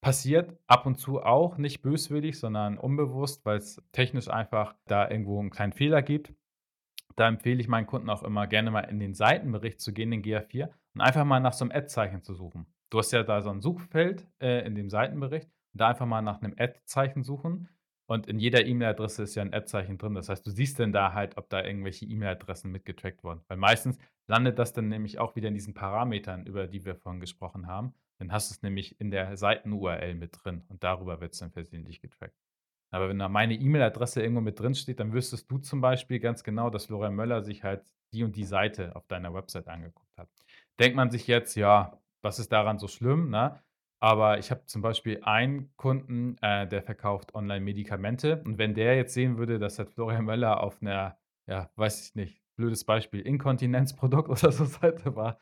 Passiert 0.00 0.56
ab 0.66 0.86
und 0.86 0.96
zu 0.96 1.22
auch 1.22 1.58
nicht 1.58 1.82
böswillig, 1.82 2.38
sondern 2.38 2.78
unbewusst, 2.78 3.44
weil 3.44 3.58
es 3.58 3.82
technisch 3.92 4.28
einfach 4.28 4.74
da 4.86 5.10
irgendwo 5.10 5.38
einen 5.38 5.50
kleinen 5.50 5.72
Fehler 5.72 6.00
gibt. 6.00 6.32
Da 7.16 7.28
empfehle 7.28 7.60
ich 7.60 7.68
meinen 7.68 7.86
Kunden 7.86 8.08
auch 8.08 8.22
immer 8.22 8.46
gerne 8.46 8.70
mal 8.70 8.80
in 8.80 8.98
den 8.98 9.12
Seitenbericht 9.12 9.80
zu 9.80 9.92
gehen, 9.92 10.10
den 10.10 10.22
GA4, 10.22 10.70
und 10.94 11.00
einfach 11.02 11.24
mal 11.24 11.40
nach 11.40 11.52
so 11.52 11.64
einem 11.64 11.72
Ad-Zeichen 11.72 12.22
zu 12.22 12.34
suchen. 12.34 12.66
Du 12.88 12.98
hast 12.98 13.12
ja 13.12 13.22
da 13.22 13.42
so 13.42 13.50
ein 13.50 13.60
Suchfeld 13.60 14.26
äh, 14.40 14.66
in 14.66 14.74
dem 14.74 14.88
Seitenbericht 14.88 15.48
und 15.72 15.80
da 15.80 15.88
einfach 15.88 16.06
mal 16.06 16.22
nach 16.22 16.40
einem 16.40 16.54
Ad-Zeichen 16.58 17.22
suchen. 17.22 17.68
Und 18.10 18.26
in 18.26 18.40
jeder 18.40 18.66
E-Mail-Adresse 18.66 19.22
ist 19.22 19.36
ja 19.36 19.42
ein 19.42 19.54
Ad-Zeichen 19.54 19.96
drin. 19.96 20.14
Das 20.14 20.28
heißt, 20.28 20.44
du 20.44 20.50
siehst 20.50 20.80
dann 20.80 20.92
da 20.92 21.12
halt, 21.12 21.36
ob 21.36 21.48
da 21.48 21.62
irgendwelche 21.62 22.06
E-Mail-Adressen 22.06 22.72
mitgetrackt 22.72 23.22
wurden. 23.22 23.40
Weil 23.46 23.56
meistens 23.56 23.98
landet 24.26 24.58
das 24.58 24.72
dann 24.72 24.88
nämlich 24.88 25.20
auch 25.20 25.36
wieder 25.36 25.46
in 25.46 25.54
diesen 25.54 25.74
Parametern, 25.74 26.44
über 26.44 26.66
die 26.66 26.84
wir 26.84 26.96
vorhin 26.96 27.20
gesprochen 27.20 27.68
haben. 27.68 27.94
Dann 28.18 28.32
hast 28.32 28.50
du 28.50 28.54
es 28.54 28.62
nämlich 28.62 29.00
in 29.00 29.12
der 29.12 29.36
Seiten-URL 29.36 30.16
mit 30.16 30.36
drin 30.42 30.64
und 30.66 30.82
darüber 30.82 31.20
wird 31.20 31.34
es 31.34 31.38
dann 31.38 31.52
versehentlich 31.52 32.00
getrackt. 32.00 32.34
Aber 32.90 33.08
wenn 33.08 33.20
da 33.20 33.28
meine 33.28 33.54
E-Mail-Adresse 33.54 34.20
irgendwo 34.20 34.40
mit 34.40 34.58
drin 34.58 34.74
steht, 34.74 34.98
dann 34.98 35.12
wüsstest 35.12 35.48
du 35.48 35.58
zum 35.58 35.80
Beispiel 35.80 36.18
ganz 36.18 36.42
genau, 36.42 36.68
dass 36.68 36.86
Florian 36.86 37.14
Möller 37.14 37.44
sich 37.44 37.62
halt 37.62 37.84
die 38.12 38.24
und 38.24 38.34
die 38.34 38.44
Seite 38.44 38.96
auf 38.96 39.06
deiner 39.06 39.32
Website 39.32 39.68
angeguckt 39.68 40.18
hat. 40.18 40.28
Denkt 40.80 40.96
man 40.96 41.12
sich 41.12 41.28
jetzt, 41.28 41.54
ja, 41.54 41.96
was 42.22 42.40
ist 42.40 42.50
daran 42.50 42.80
so 42.80 42.88
schlimm, 42.88 43.30
ne? 43.30 43.62
Aber 44.00 44.38
ich 44.38 44.50
habe 44.50 44.64
zum 44.66 44.80
Beispiel 44.80 45.20
einen 45.22 45.76
Kunden, 45.76 46.38
äh, 46.40 46.66
der 46.66 46.82
verkauft 46.82 47.34
Online-Medikamente. 47.34 48.42
Und 48.44 48.56
wenn 48.58 48.74
der 48.74 48.96
jetzt 48.96 49.12
sehen 49.12 49.36
würde, 49.36 49.58
dass 49.58 49.78
halt 49.78 49.90
Florian 49.90 50.24
Möller 50.24 50.62
auf 50.62 50.80
einer, 50.80 51.18
ja, 51.46 51.70
weiß 51.76 52.08
ich 52.08 52.14
nicht, 52.14 52.42
blödes 52.56 52.84
Beispiel, 52.84 53.20
Inkontinenzprodukt 53.20 54.28
oder 54.30 54.52
so 54.52 54.64
Seite 54.64 55.14
war, 55.16 55.38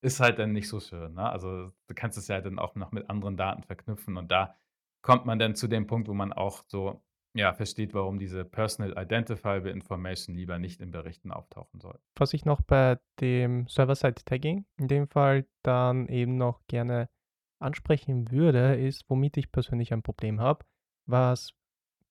ist 0.00 0.20
halt 0.20 0.38
dann 0.38 0.52
nicht 0.52 0.68
so 0.68 0.80
schön. 0.80 1.14
Ne? 1.14 1.28
Also 1.28 1.72
du 1.86 1.94
kannst 1.94 2.16
es 2.16 2.28
ja 2.28 2.40
dann 2.40 2.58
auch 2.58 2.74
noch 2.76 2.92
mit 2.92 3.10
anderen 3.10 3.36
Daten 3.36 3.62
verknüpfen. 3.62 4.16
Und 4.16 4.30
da 4.30 4.56
kommt 5.02 5.26
man 5.26 5.38
dann 5.38 5.54
zu 5.54 5.68
dem 5.68 5.86
Punkt, 5.86 6.08
wo 6.08 6.14
man 6.14 6.32
auch 6.32 6.64
so 6.66 7.02
ja, 7.34 7.52
versteht, 7.52 7.92
warum 7.94 8.18
diese 8.18 8.44
Personal 8.44 8.94
Identifiable 8.96 9.70
Information 9.70 10.34
lieber 10.34 10.58
nicht 10.58 10.80
in 10.80 10.90
Berichten 10.90 11.30
auftauchen 11.30 11.78
soll. 11.78 11.98
Was 12.16 12.32
ich 12.32 12.44
noch 12.44 12.62
bei 12.62 12.98
dem 13.20 13.66
Server-Side-Tagging 13.68 14.64
in 14.78 14.88
dem 14.88 15.08
Fall 15.08 15.46
dann 15.62 16.08
eben 16.08 16.36
noch 16.36 16.66
gerne 16.68 17.08
ansprechen 17.60 18.30
würde, 18.30 18.76
ist, 18.76 19.04
womit 19.08 19.36
ich 19.36 19.52
persönlich 19.52 19.92
ein 19.92 20.02
Problem 20.02 20.40
habe. 20.40 20.64
Was 21.06 21.54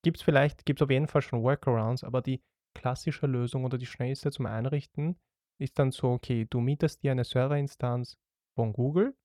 gibt 0.04 0.18
es 0.18 0.24
vielleicht, 0.24 0.66
gibt 0.66 0.80
es 0.80 0.86
auf 0.86 0.92
jeden 0.92 1.08
Fall 1.08 1.22
schon 1.22 1.44
Workarounds, 1.44 2.04
aber 2.04 2.22
die 2.22 2.42
klassische 2.74 3.28
Lösung 3.28 3.66
oder 3.66 3.78
die 3.78 3.86
schnellste 3.86 4.32
zum 4.32 4.46
Einrichten 4.46 5.18
ist 5.60 5.80
dann 5.80 5.92
so, 5.92 6.12
okay, 6.12 6.46
du 6.50 6.60
mietest 6.60 7.04
dir 7.04 7.12
eine 7.12 7.24
Serverinstanz 7.24 8.18
von 8.56 8.74
Google, 8.74 9.16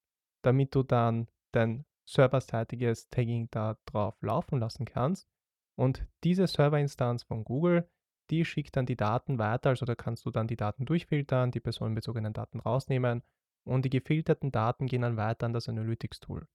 damit 0.43 0.75
du 0.75 0.83
dann 0.83 1.29
dein 1.53 1.85
serverseitiges 2.09 3.09
Tagging 3.11 3.49
da 3.51 3.77
drauf 3.87 4.17
laufen 4.23 4.59
lassen 4.59 4.85
kannst. 4.85 5.29
Und 5.77 6.07
diese 6.25 6.47
Serverinstanz 6.47 7.23
von 7.23 7.45
Google, 7.45 7.89
die 8.31 8.45
schickt 8.45 8.77
dann 8.77 8.87
die 8.87 8.97
Daten 8.97 9.39
weiter, 9.39 9.71
also 9.71 9.85
da 9.85 9.95
kannst 9.95 10.25
du 10.25 10.31
dann 10.31 10.47
die 10.47 10.57
Daten 10.57 10.87
durchfiltern, 10.87 11.51
die 11.51 11.61
personenbezogenen 11.61 12.33
Daten 12.33 12.61
rausnehmen 12.61 13.23
und 13.65 13.85
die 13.85 13.91
gefilterten 13.91 14.53
Daten 14.53 14.87
gehen 14.87 15.03
dann 15.03 15.17
weiter 15.17 15.47
an 15.47 15.53
das 15.53 15.69
Analytics-Tool. 15.69 16.47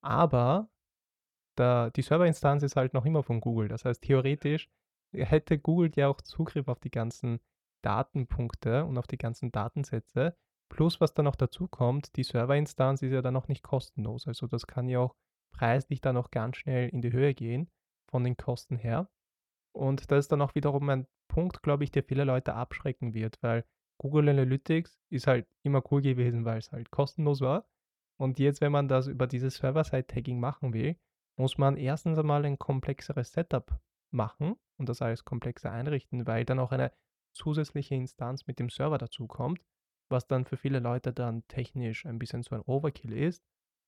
Aber 0.00 0.70
der, 1.58 1.90
die 1.90 2.02
Serverinstanz 2.02 2.62
ist 2.62 2.76
halt 2.76 2.94
noch 2.94 3.04
immer 3.04 3.22
von 3.22 3.40
Google. 3.40 3.68
Das 3.68 3.84
heißt, 3.84 4.02
theoretisch 4.02 4.70
hätte 5.12 5.58
Google 5.58 5.90
ja 5.94 6.08
auch 6.08 6.20
Zugriff 6.20 6.68
auf 6.68 6.80
die 6.80 6.90
ganzen 6.90 7.40
Datenpunkte 7.82 8.84
und 8.84 8.98
auf 8.98 9.06
die 9.06 9.18
ganzen 9.18 9.52
Datensätze. 9.52 10.36
Plus, 10.68 11.00
was 11.00 11.14
dann 11.14 11.24
noch 11.24 11.36
dazu 11.36 11.66
kommt, 11.66 12.16
die 12.16 12.22
Serverinstanz 12.22 13.02
ist 13.02 13.12
ja 13.12 13.22
dann 13.22 13.34
noch 13.34 13.48
nicht 13.48 13.62
kostenlos. 13.62 14.26
Also 14.26 14.46
das 14.46 14.66
kann 14.66 14.88
ja 14.88 15.00
auch 15.00 15.16
preislich 15.52 16.00
dann 16.00 16.16
auch 16.16 16.30
ganz 16.30 16.58
schnell 16.58 16.88
in 16.88 17.02
die 17.02 17.12
Höhe 17.12 17.34
gehen 17.34 17.70
von 18.08 18.22
den 18.24 18.36
Kosten 18.36 18.76
her. 18.76 19.10
Und 19.72 20.10
das 20.10 20.20
ist 20.20 20.32
dann 20.32 20.42
auch 20.42 20.54
wiederum 20.54 20.88
ein 20.88 21.06
Punkt, 21.28 21.62
glaube 21.62 21.84
ich, 21.84 21.90
der 21.90 22.04
viele 22.04 22.24
Leute 22.24 22.54
abschrecken 22.54 23.14
wird, 23.14 23.42
weil 23.42 23.64
Google 24.00 24.30
Analytics 24.30 24.98
ist 25.10 25.26
halt 25.26 25.46
immer 25.62 25.82
cool 25.90 26.00
gewesen, 26.00 26.44
weil 26.44 26.58
es 26.58 26.72
halt 26.72 26.90
kostenlos 26.90 27.40
war. 27.40 27.66
Und 28.16 28.38
jetzt, 28.38 28.60
wenn 28.60 28.72
man 28.72 28.88
das 28.88 29.06
über 29.06 29.26
dieses 29.26 29.56
Server-Side-Tagging 29.56 30.40
machen 30.40 30.72
will, 30.72 30.96
muss 31.36 31.58
man 31.58 31.76
erstens 31.76 32.18
einmal 32.18 32.44
ein 32.44 32.58
komplexeres 32.58 33.32
Setup 33.32 33.78
machen 34.10 34.56
und 34.76 34.88
das 34.88 35.02
alles 35.02 35.24
komplexer 35.24 35.70
einrichten, 35.70 36.26
weil 36.26 36.44
dann 36.44 36.58
auch 36.58 36.72
eine 36.72 36.92
zusätzliche 37.32 37.94
Instanz 37.94 38.46
mit 38.46 38.58
dem 38.58 38.68
Server 38.68 38.98
dazu 38.98 39.26
kommt, 39.26 39.60
was 40.08 40.26
dann 40.26 40.44
für 40.44 40.56
viele 40.56 40.80
Leute 40.80 41.12
dann 41.12 41.46
technisch 41.48 42.04
ein 42.06 42.18
bisschen 42.18 42.42
so 42.42 42.54
ein 42.54 42.62
Overkill 42.62 43.12
ist. 43.12 43.44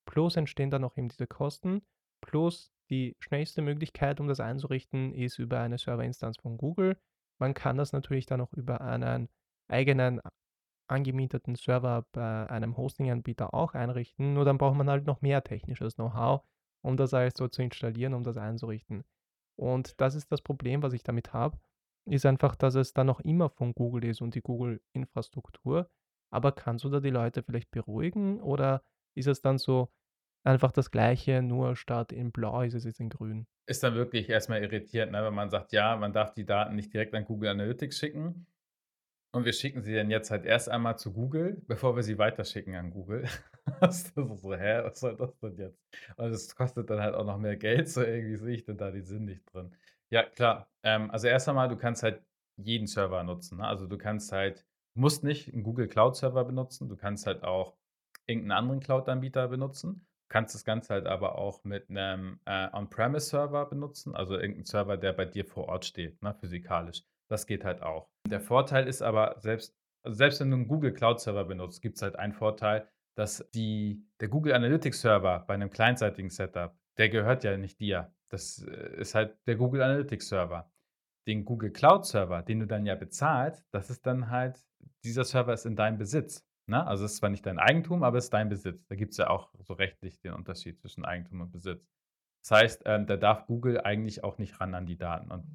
Plus 0.07 0.37
entstehen 0.37 0.71
dann 0.71 0.85
auch 0.85 0.97
eben 0.97 1.09
diese 1.09 1.27
Kosten 1.27 1.83
Plus 2.23 2.73
die 2.89 3.17
schnellste 3.19 3.61
Möglichkeit, 3.61 4.21
um 4.21 4.29
das 4.29 4.41
einzurichten, 4.41 5.13
ist 5.13 5.39
über 5.39 5.61
eine 5.61 5.77
Serverinstanz 5.77 6.39
von 6.39 6.57
Google. 6.57 6.97
Man 7.39 7.53
kann 7.53 7.77
das 7.77 7.93
natürlich 7.93 8.27
dann 8.27 8.41
auch 8.41 8.53
über 8.53 8.81
einen 8.81 9.29
eigenen 9.73 10.21
angemieteten 10.89 11.55
Server 11.55 12.07
bei 12.13 12.49
einem 12.49 12.77
Hosting-Anbieter 12.77 13.55
auch 13.55 13.75
einrichten. 13.75 14.35
Nur 14.35 14.45
dann 14.45 14.59
braucht 14.59 14.77
man 14.77 14.91
halt 14.91 15.07
noch 15.07 15.23
mehr 15.23 15.43
technisches 15.43 15.95
Know-how, 15.95 16.43
um 16.83 16.97
das 16.97 17.15
alles 17.15 17.35
so 17.37 17.49
zu 17.49 17.63
installieren, 17.63 18.15
um 18.15 18.23
das 18.23 18.37
einzurichten. 18.37 19.05
Und 19.57 20.01
das 20.01 20.15
ist 20.15 20.31
das 20.31 20.43
Problem, 20.43 20.83
was 20.83 20.93
ich 20.93 21.03
damit 21.03 21.33
habe, 21.33 21.59
ist 22.07 22.27
einfach, 22.27 22.57
dass 22.57 22.75
es 22.75 22.93
dann 22.93 23.07
noch 23.07 23.21
immer 23.21 23.49
von 23.49 23.75
Google 23.75 24.05
ist 24.05 24.21
und 24.21 24.35
die 24.35 24.43
Google-Infrastruktur. 24.43 25.91
Aber 26.31 26.53
kannst 26.53 26.85
du 26.85 26.89
da 26.89 27.01
die 27.01 27.11
Leute 27.11 27.43
vielleicht 27.43 27.71
beruhigen 27.71 28.41
oder 28.41 28.83
ist 29.15 29.29
es 29.29 29.41
dann 29.41 29.59
so, 29.59 29.91
einfach 30.45 30.73
das 30.73 30.91
Gleiche, 30.91 31.43
nur 31.43 31.77
statt 31.77 32.13
in 32.13 32.33
blau 32.33 32.63
ist 32.63 32.75
es 32.75 32.85
jetzt 32.85 33.01
in 33.01 33.11
grün. 33.11 33.47
Ist 33.67 33.83
dann 33.83 33.95
wirklich 33.95 34.29
erstmal 34.29 34.63
irritierend, 34.63 35.13
ne, 35.13 35.25
wenn 35.25 35.35
man 35.35 35.51
sagt, 35.51 35.73
ja, 35.73 35.97
man 35.97 36.13
darf 36.13 36.33
die 36.33 36.45
Daten 36.45 36.75
nicht 36.75 36.93
direkt 36.93 37.15
an 37.15 37.25
Google 37.25 37.51
Analytics 37.51 37.99
schicken. 37.99 38.47
Und 39.35 39.47
wir 39.47 39.53
schicken 39.55 39.83
sie 39.83 39.95
dann 39.95 40.11
jetzt 40.11 40.31
halt 40.31 40.45
erst 40.45 40.69
einmal 40.69 40.99
zu 40.99 41.13
Google, 41.13 41.63
bevor 41.67 41.97
wir 41.97 42.03
sie 42.03 42.19
weiterschicken 42.19 42.75
an 42.75 42.91
Google. 42.91 43.27
das 43.81 44.03
ist 44.03 44.15
so, 44.15 44.55
hä, 44.55 44.83
was 44.85 45.01
soll 45.01 45.17
das 45.17 45.39
denn 45.39 45.57
jetzt? 45.57 45.83
Und 46.17 46.31
es 46.31 46.55
kostet 46.55 46.91
dann 46.91 47.01
halt 47.01 47.15
auch 47.15 47.25
noch 47.25 47.39
mehr 47.39 47.57
Geld, 47.57 47.89
so 47.89 48.03
irgendwie 48.03 48.37
sehe 48.37 48.55
ich 48.55 48.65
denn 48.65 48.77
da 48.77 48.91
den 48.91 49.05
Sinn 49.05 49.25
nicht 49.25 49.43
drin. 49.53 49.75
Ja, 50.11 50.25
klar. 50.25 50.69
Ähm, 50.83 51.11
also 51.11 51.29
erst 51.29 51.49
einmal, 51.49 51.69
du 51.69 51.77
kannst 51.77 52.03
halt 52.03 52.23
jeden 52.57 52.87
Server 52.87 53.23
nutzen. 53.23 53.59
Ne? 53.59 53.67
Also 53.67 53.87
du 53.87 53.97
kannst 53.97 54.33
halt, 54.33 54.67
musst 54.95 55.25
nicht 55.25 55.53
einen 55.53 55.63
Google 55.63 55.89
Cloud 55.89 56.17
Server 56.17 56.45
benutzen, 56.45 56.89
du 56.91 56.97
kannst 56.97 57.27
halt 57.27 57.43
auch 57.43 57.75
irgendeinen 58.27 58.53
anderen 58.59 58.81
Cloud-Anbieter 58.81 59.49
benutzen 59.49 60.07
kannst 60.33 60.55
das 60.55 60.65
Ganze 60.65 60.95
halt 60.95 61.07
aber 61.07 61.37
auch 61.37 61.63
mit 61.63 61.91
einem 61.91 62.41
äh, 62.47 62.69
On-Premise-Server 62.73 63.67
benutzen, 63.67 64.17
also 64.17 64.35
irgendein 64.39 64.65
Server, 64.65 64.97
der 64.97 65.13
bei 65.13 65.27
dir 65.27 65.45
vor 65.45 65.69
Ort 65.69 65.85
steht, 65.85 66.23
ne, 66.23 66.35
physikalisch. 66.35 67.03
Das 67.33 67.47
geht 67.47 67.65
halt 67.65 67.81
auch. 67.81 68.11
Der 68.29 68.43
Vorteil 68.43 68.87
ist 68.87 69.01
aber, 69.01 69.37
selbst, 69.39 69.75
also 70.05 70.19
selbst 70.19 70.39
wenn 70.41 70.51
du 70.51 70.57
einen 70.57 70.69
Google 70.69 70.93
Cloud-Server 70.93 71.45
benutzt, 71.45 71.81
gibt 71.81 71.97
es 71.97 72.03
halt 72.03 72.17
einen 72.17 72.35
Vorteil, 72.35 72.87
dass 73.17 73.49
die, 73.55 74.07
der 74.21 74.29
Google 74.29 74.53
Analytics-Server 74.53 75.47
bei 75.47 75.55
einem 75.55 75.71
kleinseitigen 75.71 76.29
Setup, 76.29 76.77
der 76.99 77.09
gehört 77.09 77.43
ja 77.43 77.57
nicht 77.57 77.81
dir. 77.81 78.13
Das 78.29 78.63
äh, 78.63 79.01
ist 79.01 79.15
halt 79.15 79.39
der 79.47 79.57
Google 79.57 79.81
Analytics-Server. 79.81 80.71
Den 81.27 81.47
Google 81.47 81.71
Cloud-Server, 81.71 82.43
den 82.43 82.61
du 82.61 82.67
dann 82.67 82.85
ja 82.85 82.97
bezahlst, 82.97 83.67
das 83.71 83.89
ist 83.89 84.05
dann 84.05 84.29
halt, 84.29 84.63
dieser 85.03 85.25
Server 85.25 85.55
ist 85.55 85.65
in 85.65 85.75
deinem 85.75 85.97
Besitz. 85.97 86.47
Ne? 86.67 86.87
Also 86.87 87.07
es 87.07 87.13
ist 87.13 87.17
zwar 87.17 87.31
nicht 87.31 87.47
dein 87.47 87.59
Eigentum, 87.59 88.03
aber 88.03 88.19
es 88.19 88.25
ist 88.25 88.35
dein 88.35 88.51
Besitz. 88.51 88.87
Da 88.89 88.95
gibt 88.95 89.13
es 89.13 89.17
ja 89.17 89.31
auch 89.31 89.55
so 89.59 89.73
rechtlich 89.73 90.21
den 90.21 90.35
Unterschied 90.35 90.79
zwischen 90.79 91.07
Eigentum 91.07 91.41
und 91.41 91.51
Besitz. 91.51 91.89
Das 92.43 92.61
heißt, 92.61 92.83
ähm, 92.85 93.07
da 93.07 93.17
darf 93.17 93.47
Google 93.47 93.81
eigentlich 93.81 94.23
auch 94.23 94.37
nicht 94.37 94.61
ran 94.61 94.75
an 94.75 94.85
die 94.85 94.99
Daten. 94.99 95.31
Und 95.31 95.47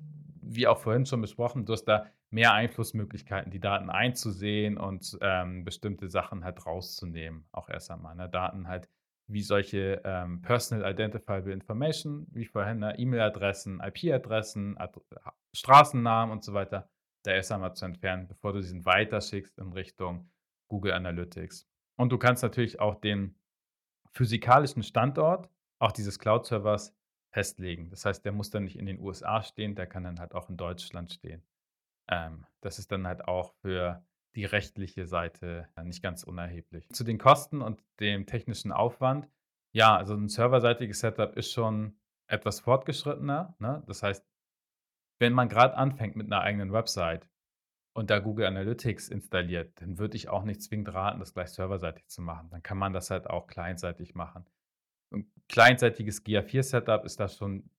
wie 0.50 0.68
auch 0.68 0.80
vorhin 0.80 1.06
schon 1.06 1.22
besprochen, 1.22 1.66
du 1.66 1.74
hast 1.74 1.86
da 1.86 2.08
mehr 2.30 2.54
Einflussmöglichkeiten, 2.54 3.52
die 3.52 3.60
Daten 3.60 3.90
einzusehen 3.90 4.78
und 4.78 5.18
ähm, 5.22 5.64
bestimmte 5.64 6.10
Sachen 6.10 6.44
halt 6.44 6.66
rauszunehmen, 6.66 7.46
auch 7.52 7.70
erst 7.70 7.92
einmal. 7.92 8.16
Ne? 8.16 8.30
Daten 8.30 8.68
halt 8.68 8.90
wie 9.30 9.42
solche 9.42 10.02
ähm, 10.06 10.42
Personal 10.42 10.90
Identifiable 10.90 11.52
Information, 11.52 12.28
wie 12.32 12.46
vorhin, 12.46 12.80
ne? 12.80 12.98
E-Mail-Adressen, 12.98 13.82
IP-Adressen, 13.82 14.78
Ad 14.78 15.00
Straßennamen 15.54 16.32
und 16.32 16.44
so 16.44 16.54
weiter, 16.54 16.90
da 17.24 17.32
erst 17.32 17.52
einmal 17.52 17.76
zu 17.76 17.86
entfernen, 17.86 18.28
bevor 18.28 18.54
du 18.54 18.60
diesen 18.60 18.86
weiterschickst 18.86 19.58
in 19.60 19.74
Richtung 19.74 20.30
Google 20.70 20.94
Analytics. 20.94 21.68
Und 21.98 22.12
du 22.12 22.18
kannst 22.18 22.44
natürlich 22.44 22.80
auch 22.80 22.96
den 22.96 23.38
physikalischen 24.14 24.84
Standort 24.84 25.50
auch 25.80 25.92
dieses 25.92 26.20
Cloud-Servers 26.20 26.97
festlegen. 27.30 27.90
Das 27.90 28.06
heißt, 28.06 28.24
der 28.26 28.32
muss 28.32 28.50
dann 28.50 28.64
nicht 28.64 28.78
in 28.78 28.86
den 28.86 29.00
USA 29.00 29.44
stehen, 29.44 29.76
der 29.76 29.88
kann 29.88 30.04
dann 30.04 30.20
halt 30.20 30.34
auch 30.34 30.50
in 30.50 30.58
Deutschland 30.58 31.12
stehen. 31.12 31.44
Ähm, 32.10 32.46
das 32.62 32.80
ist 32.80 32.92
dann 32.92 33.06
halt 33.06 33.28
auch 33.28 33.54
für 33.62 34.04
die 34.36 34.46
rechtliche 34.46 35.08
Seite 35.08 35.68
nicht 35.84 36.04
ganz 36.04 36.24
unerheblich. 36.24 36.88
Zu 36.90 37.04
den 37.04 37.18
Kosten 37.18 37.62
und 37.62 37.84
dem 38.00 38.26
technischen 38.28 38.72
Aufwand. 38.72 39.28
Ja, 39.74 39.98
also 39.98 40.14
ein 40.14 40.30
serverseitiges 40.30 41.00
Setup 41.00 41.36
ist 41.36 41.52
schon 41.52 42.00
etwas 42.28 42.60
fortgeschrittener. 42.60 43.56
Ne? 43.60 43.84
Das 43.88 44.04
heißt, 44.04 44.26
wenn 45.20 45.34
man 45.34 45.50
gerade 45.50 45.76
anfängt 45.76 46.16
mit 46.16 46.28
einer 46.28 46.42
eigenen 46.42 46.72
Website 46.72 47.28
und 47.94 48.12
da 48.12 48.20
Google 48.20 48.46
Analytics 48.46 49.10
installiert, 49.10 49.82
dann 49.82 49.98
würde 49.98 50.16
ich 50.16 50.30
auch 50.30 50.44
nicht 50.44 50.62
zwingend 50.62 50.94
raten, 50.94 51.20
das 51.20 51.34
gleich 51.34 51.50
serverseitig 51.50 52.08
zu 52.08 52.22
machen. 52.22 52.50
Dann 52.52 52.62
kann 52.62 52.78
man 52.78 52.94
das 52.94 53.10
halt 53.10 53.28
auch 53.28 53.48
clientseitig 53.48 54.14
machen. 54.14 54.46
Ein 55.12 55.32
kleinseitiges 55.50 56.26
GA4-Setup 56.26 57.06
ist 57.06 57.20
da 57.20 57.28
schon 57.28 57.70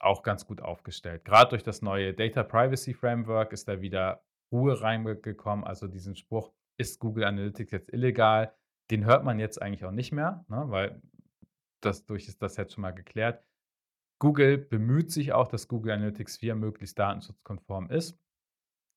auch 0.00 0.22
ganz 0.22 0.46
gut 0.46 0.62
aufgestellt. 0.62 1.24
Gerade 1.24 1.50
durch 1.50 1.62
das 1.62 1.82
neue 1.82 2.14
Data 2.14 2.42
Privacy 2.42 2.94
Framework 2.94 3.52
ist 3.52 3.68
da 3.68 3.80
wieder 3.80 4.24
Ruhe 4.50 4.80
reingekommen. 4.80 5.64
Also 5.64 5.86
diesen 5.86 6.16
Spruch, 6.16 6.52
ist 6.80 6.98
Google 6.98 7.24
Analytics 7.24 7.72
jetzt 7.72 7.92
illegal? 7.92 8.54
Den 8.90 9.04
hört 9.04 9.22
man 9.22 9.38
jetzt 9.38 9.60
eigentlich 9.60 9.84
auch 9.84 9.92
nicht 9.92 10.12
mehr, 10.12 10.44
ne? 10.48 10.64
weil 10.68 11.02
das 11.82 12.06
durch 12.06 12.26
ist 12.26 12.42
das 12.42 12.56
jetzt 12.56 12.72
schon 12.72 12.82
mal 12.82 12.92
geklärt. 12.92 13.44
Google 14.18 14.58
bemüht 14.58 15.12
sich 15.12 15.32
auch, 15.32 15.48
dass 15.48 15.68
Google 15.68 15.92
Analytics 15.92 16.38
4 16.38 16.54
möglichst 16.54 16.98
datenschutzkonform 16.98 17.90
ist. 17.90 18.18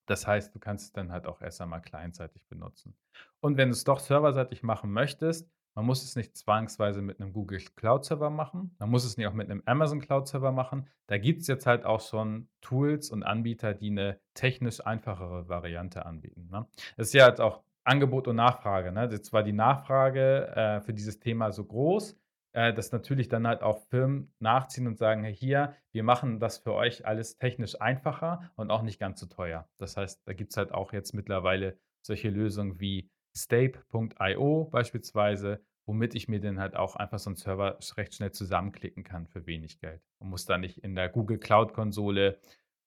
Das 0.08 0.28
heißt, 0.28 0.54
du 0.56 0.60
kannst 0.60 0.88
es 0.88 0.92
dann 0.94 1.12
halt 1.12 1.28
auch 1.28 1.42
erst 1.42 1.62
einmal 1.62 1.82
clientseitig 1.82 2.46
benutzen. 2.48 2.98
Und 3.42 3.58
wenn 3.58 3.70
du 3.70 3.74
es 3.74 3.84
doch 3.84 4.00
serverseitig 4.00 4.64
machen 4.64 4.92
möchtest, 4.92 5.50
man 5.76 5.86
muss 5.86 6.04
es 6.04 6.16
nicht 6.16 6.38
zwangsweise 6.38 7.02
mit 7.02 7.20
einem 7.20 7.34
Google 7.34 7.60
Cloud 7.76 8.06
Server 8.06 8.30
machen. 8.30 8.76
Man 8.80 8.90
muss 8.90 9.06
es 9.06 9.18
nicht 9.18 9.28
auch 9.28 9.34
mit 9.34 9.50
einem 9.50 9.64
Amazon 9.66 10.00
Cloud 10.00 10.28
Server 10.28 10.52
machen. 10.52 10.88
Da 11.08 11.18
gibt 11.18 11.42
es 11.42 11.48
jetzt 11.48 11.66
halt 11.66 11.86
auch 11.86 12.02
schon 12.02 12.48
Tools 12.62 13.10
und 13.10 13.24
Anbieter, 13.24 13.74
die 13.74 13.90
eine 13.90 14.20
technisch 14.34 14.86
einfachere 14.86 15.50
Variante 15.50 16.06
anbieten. 16.06 16.48
Ne? 16.52 16.68
Das 16.98 17.08
ist 17.08 17.14
ja 17.14 17.24
halt 17.26 17.42
auch 17.42 17.64
Angebot 17.84 18.28
und 18.28 18.36
Nachfrage. 18.36 18.92
Ne? 18.92 19.10
Jetzt 19.12 19.34
war 19.34 19.44
die 19.44 19.54
Nachfrage 19.54 20.48
äh, 20.56 20.82
für 20.82 20.94
dieses 20.94 21.20
Thema 21.20 21.52
so 21.52 21.66
groß, 21.66 22.18
äh, 22.54 22.74
dass 22.74 22.92
natürlich 22.92 23.28
dann 23.28 23.48
halt 23.48 23.64
auch 23.64 23.80
Firmen 23.90 24.32
nachziehen 24.40 24.88
und 24.88 24.98
sagen, 24.98 25.24
hey, 25.24 25.36
hier, 25.36 25.76
wir 25.92 26.04
machen 26.04 26.40
das 26.40 26.60
für 26.60 26.74
euch 26.74 27.06
alles 27.06 27.38
technisch 27.38 27.82
einfacher 27.82 28.52
und 28.56 28.70
auch 28.72 28.84
nicht 28.84 29.00
ganz 29.00 29.20
so 29.20 29.26
teuer. 29.26 29.68
Das 29.78 29.98
heißt, 29.98 30.22
da 30.28 30.34
gibt 30.34 30.52
es 30.52 30.58
halt 30.58 30.72
auch 30.72 30.94
jetzt 30.94 31.14
mittlerweile 31.14 31.78
solche 32.02 32.30
Lösungen 32.30 32.80
wie 32.80 33.10
Stape.io 33.36 34.66
beispielsweise, 34.66 35.62
womit 35.86 36.16
ich 36.16 36.28
mir 36.28 36.40
dann 36.40 36.60
halt 36.60 36.76
auch 36.76 36.96
einfach 36.96 37.20
so 37.20 37.30
einen 37.30 37.36
Server 37.36 37.78
recht 37.98 38.16
schnell 38.16 38.32
zusammenklicken 38.32 39.04
kann 39.04 39.28
für 39.28 39.46
wenig 39.46 39.80
Geld 39.80 40.02
und 40.20 40.30
muss 40.30 40.46
da 40.46 40.58
nicht 40.58 40.80
in 40.80 40.96
der 40.96 41.10
Google 41.10 41.40
Cloud 41.40 41.74
Konsole 41.74 42.40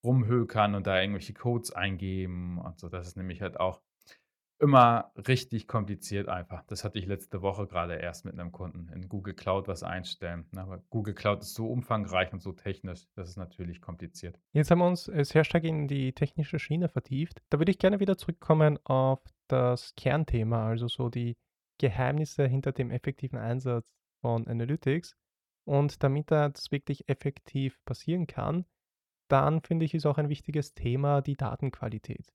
rumhökern 0.04 0.74
und 0.74 0.86
da 0.86 1.00
irgendwelche 1.00 1.34
Codes 1.34 1.72
eingeben 1.72 2.58
und 2.58 2.78
so. 2.78 2.88
Das 2.88 3.06
ist 3.06 3.16
nämlich 3.16 3.42
halt 3.42 3.58
auch 3.58 3.82
immer 4.58 5.12
richtig 5.28 5.68
kompliziert 5.68 6.28
einfach. 6.28 6.62
Das 6.66 6.84
hatte 6.84 6.98
ich 6.98 7.06
letzte 7.06 7.42
Woche 7.42 7.66
gerade 7.66 7.96
erst 7.96 8.24
mit 8.24 8.38
einem 8.38 8.52
Kunden 8.52 8.88
in 8.88 9.08
Google 9.08 9.34
Cloud 9.34 9.68
was 9.68 9.82
einstellen. 9.82 10.46
Ne? 10.52 10.62
Aber 10.62 10.82
Google 10.88 11.14
Cloud 11.14 11.40
ist 11.40 11.54
so 11.54 11.68
umfangreich 11.68 12.32
und 12.32 12.40
so 12.40 12.52
technisch, 12.52 13.06
das 13.14 13.28
ist 13.28 13.36
natürlich 13.36 13.80
kompliziert. 13.80 14.38
Jetzt 14.52 14.70
haben 14.70 14.78
wir 14.78 14.86
uns 14.86 15.08
äh, 15.08 15.24
sehr 15.24 15.44
stark 15.44 15.64
in 15.64 15.88
die 15.88 16.12
technische 16.12 16.58
Schiene 16.58 16.88
vertieft. 16.88 17.42
Da 17.50 17.58
würde 17.58 17.70
ich 17.70 17.78
gerne 17.78 18.00
wieder 18.00 18.16
zurückkommen 18.16 18.78
auf 18.84 19.20
das 19.48 19.94
Kernthema, 19.96 20.68
also 20.68 20.88
so 20.88 21.08
die 21.08 21.36
Geheimnisse 21.78 22.46
hinter 22.46 22.72
dem 22.72 22.90
effektiven 22.90 23.38
Einsatz 23.38 23.86
von 24.20 24.46
Analytics. 24.46 25.16
Und 25.64 26.02
damit 26.02 26.30
das 26.30 26.70
wirklich 26.70 27.08
effektiv 27.08 27.78
passieren 27.84 28.26
kann, 28.26 28.66
dann 29.28 29.60
finde 29.62 29.84
ich, 29.84 29.94
ist 29.94 30.06
auch 30.06 30.18
ein 30.18 30.28
wichtiges 30.28 30.74
Thema 30.74 31.20
die 31.20 31.36
Datenqualität. 31.36 32.32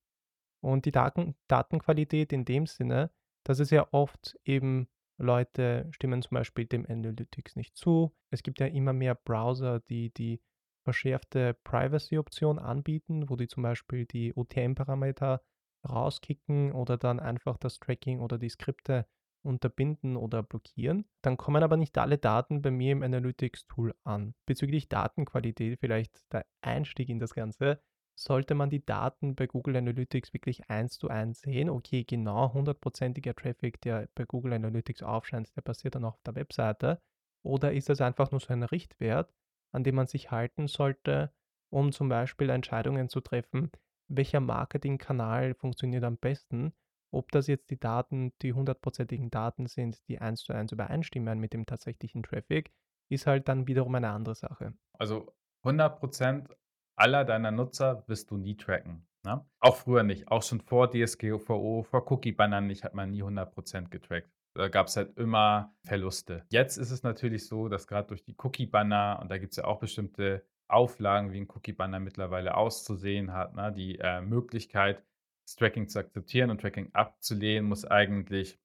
Und 0.62 0.86
die 0.86 0.92
Daten 0.92 1.36
Datenqualität 1.48 2.34
in 2.34 2.46
dem 2.46 2.66
Sinne, 2.68 3.12
dass 3.44 3.60
es 3.60 3.72
ja 3.72 3.88
oft 3.92 4.38
eben 4.44 4.88
Leute 5.18 5.88
stimmen 5.92 6.22
zum 6.22 6.36
Beispiel 6.36 6.66
dem 6.66 6.86
Analytics 6.86 7.56
nicht 7.56 7.76
zu. 7.76 8.14
Es 8.30 8.44
gibt 8.44 8.60
ja 8.60 8.68
immer 8.68 8.94
mehr 8.94 9.16
Browser, 9.16 9.80
die 9.80 10.12
die 10.12 10.42
verschärfte 10.84 11.54
Privacy-Option 11.64 12.60
anbieten, 12.60 13.30
wo 13.30 13.36
die 13.36 13.48
zum 13.48 13.64
Beispiel 13.64 14.06
die 14.06 14.34
OTM-Parameter 14.36 15.42
rauskicken 15.88 16.72
oder 16.72 16.98
dann 16.98 17.20
einfach 17.20 17.58
das 17.58 17.80
Tracking 17.80 18.20
oder 18.22 18.38
die 18.38 18.50
Skripte 18.50 19.06
unterbinden 19.44 20.18
oder 20.18 20.44
blockieren. 20.44 21.06
Dann 21.22 21.38
kommen 21.38 21.64
aber 21.64 21.78
nicht 21.78 21.98
alle 21.98 22.18
Daten 22.18 22.62
bei 22.62 22.72
mir 22.72 22.92
im 22.92 23.04
Analytics-Tool 23.04 23.96
an. 24.04 24.36
Bezüglich 24.46 24.88
Datenqualität 24.88 25.80
vielleicht 25.80 26.32
der 26.32 26.46
Einstieg 26.62 27.10
in 27.10 27.20
das 27.20 27.34
Ganze 27.34 27.82
sollte 28.16 28.54
man 28.54 28.70
die 28.70 28.86
Daten 28.86 29.36
bei 29.36 29.48
Google 29.48 29.78
Analytics 29.78 30.34
wirklich 30.34 30.70
eins 30.70 30.98
zu 30.98 31.08
eins 31.08 31.42
sehen. 31.42 31.70
Okay, 31.70 32.04
genau 32.04 32.54
hundertprozentiger 32.54 33.36
Traffic, 33.36 33.82
der 33.82 34.10
bei 34.14 34.26
Google 34.26 34.54
Analytics 34.54 35.02
aufscheint, 35.02 35.56
der 35.56 35.62
passiert 35.62 35.96
dann 35.96 36.06
auch 36.06 36.16
auf 36.16 36.24
der 36.24 36.36
Webseite. 36.36 37.02
Oder 37.44 37.74
ist 37.74 37.90
das 37.90 38.02
einfach 38.02 38.30
nur 38.32 38.40
so 38.40 38.54
ein 38.54 38.64
Richtwert, 38.64 39.34
an 39.72 39.84
dem 39.84 39.96
man 39.96 40.08
sich 40.08 40.30
halten 40.30 40.68
sollte, 40.68 41.34
um 41.72 41.92
zum 41.92 42.10
Beispiel 42.10 42.50
Entscheidungen 42.50 43.10
zu 43.10 43.22
treffen, 43.22 43.72
welcher 44.16 44.40
Marketingkanal 44.40 45.54
funktioniert 45.54 46.04
am 46.04 46.18
besten, 46.18 46.74
ob 47.14 47.32
das 47.32 47.48
jetzt 47.48 47.70
die 47.70 47.80
Daten, 47.80 48.34
die 48.42 48.54
hundertprozentigen 48.54 49.30
Daten 49.30 49.68
sind, 49.68 50.08
die 50.08 50.20
eins 50.20 50.44
zu 50.44 50.54
eins 50.54 50.72
übereinstimmen 50.72 51.40
mit 51.40 51.54
dem 51.54 51.66
tatsächlichen 51.66 52.24
Traffic, 52.24 52.72
ist 53.10 53.28
halt 53.28 53.48
dann 53.48 53.68
wiederum 53.68 53.96
eine 53.96 54.10
andere 54.10 54.36
Sache. 54.36 54.74
Also 54.98 55.34
100% 55.66 56.50
aller 56.96 57.26
deiner 57.26 57.52
Nutzer 57.52 58.04
wirst 58.08 58.32
du 58.32 58.38
nie 58.38 58.56
tracken. 58.56 59.08
Ne? 59.24 59.46
Auch 59.60 59.76
früher 59.76 60.04
nicht. 60.04 60.30
Auch 60.30 60.42
schon 60.42 60.62
vor 60.62 60.90
DSGVO, 60.90 61.84
vor 61.84 62.12
Cookie-Bannern 62.12 62.68
nicht, 62.68 62.84
hat 62.84 62.94
man 62.94 63.12
nie 63.12 63.24
100% 63.24 63.90
getrackt. 63.90 64.30
Da 64.54 64.68
gab 64.68 64.88
es 64.88 64.98
halt 64.98 65.18
immer 65.18 65.74
Verluste. 65.86 66.46
Jetzt 66.50 66.78
ist 66.78 66.92
es 66.92 67.04
natürlich 67.04 67.48
so, 67.48 67.70
dass 67.70 67.88
gerade 67.88 68.08
durch 68.08 68.24
die 68.24 68.36
Cookie-Banner, 68.38 69.20
und 69.22 69.30
da 69.30 69.38
gibt 69.38 69.54
es 69.54 69.58
ja 69.58 69.66
auch 69.66 69.80
bestimmte 69.80 70.46
Auflagen, 70.72 71.32
wie 71.32 71.40
ein 71.42 71.50
Cookie-Banner 71.50 72.00
mittlerweile 72.00 72.56
auszusehen 72.56 73.34
hat, 73.34 73.56
ne? 73.56 73.72
die 73.72 74.00
äh, 74.00 74.22
Möglichkeit, 74.22 75.04
das 75.44 75.56
Tracking 75.56 75.88
zu 75.88 76.00
akzeptieren 76.00 76.50
und 76.50 76.62
Tracking 76.62 76.90
abzulehnen, 76.94 77.68
muss 77.68 77.86
eigentlich 77.86 78.60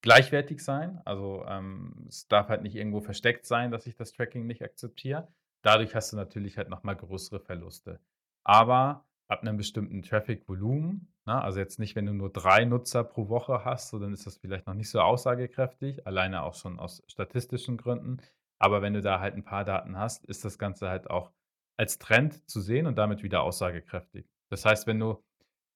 gleichwertig 0.00 0.62
sein. 0.62 1.00
Also 1.04 1.44
ähm, 1.46 2.06
es 2.08 2.28
darf 2.28 2.48
halt 2.48 2.62
nicht 2.62 2.76
irgendwo 2.76 3.00
versteckt 3.00 3.46
sein, 3.46 3.70
dass 3.70 3.86
ich 3.86 3.96
das 3.96 4.12
Tracking 4.12 4.46
nicht 4.46 4.62
akzeptiere. 4.62 5.28
Dadurch 5.62 5.94
hast 5.94 6.12
du 6.12 6.16
natürlich 6.16 6.56
halt 6.56 6.68
nochmal 6.68 6.96
größere 6.96 7.40
Verluste. 7.40 8.00
Aber 8.44 9.04
ab 9.26 9.42
einem 9.42 9.56
bestimmten 9.56 10.02
Traffic-Volumen, 10.02 11.12
ne, 11.26 11.42
also 11.42 11.58
jetzt 11.58 11.78
nicht, 11.78 11.96
wenn 11.96 12.06
du 12.06 12.14
nur 12.14 12.30
drei 12.30 12.64
Nutzer 12.64 13.04
pro 13.04 13.28
Woche 13.28 13.64
hast, 13.64 13.90
so 13.90 13.98
dann 13.98 14.12
ist 14.12 14.26
das 14.26 14.38
vielleicht 14.38 14.66
noch 14.66 14.74
nicht 14.74 14.90
so 14.90 15.00
aussagekräftig, 15.00 16.06
alleine 16.06 16.42
auch 16.42 16.54
schon 16.54 16.78
aus 16.78 17.02
statistischen 17.08 17.76
Gründen. 17.76 18.18
Aber 18.58 18.82
wenn 18.82 18.94
du 18.94 19.00
da 19.00 19.20
halt 19.20 19.34
ein 19.34 19.44
paar 19.44 19.64
Daten 19.64 19.96
hast, 19.96 20.24
ist 20.26 20.44
das 20.44 20.58
Ganze 20.58 20.88
halt 20.88 21.10
auch 21.10 21.32
als 21.76 21.98
Trend 21.98 22.48
zu 22.48 22.60
sehen 22.60 22.86
und 22.86 22.98
damit 22.98 23.22
wieder 23.22 23.42
aussagekräftig. 23.42 24.26
Das 24.48 24.64
heißt, 24.64 24.86
wenn 24.86 24.98
du 24.98 25.22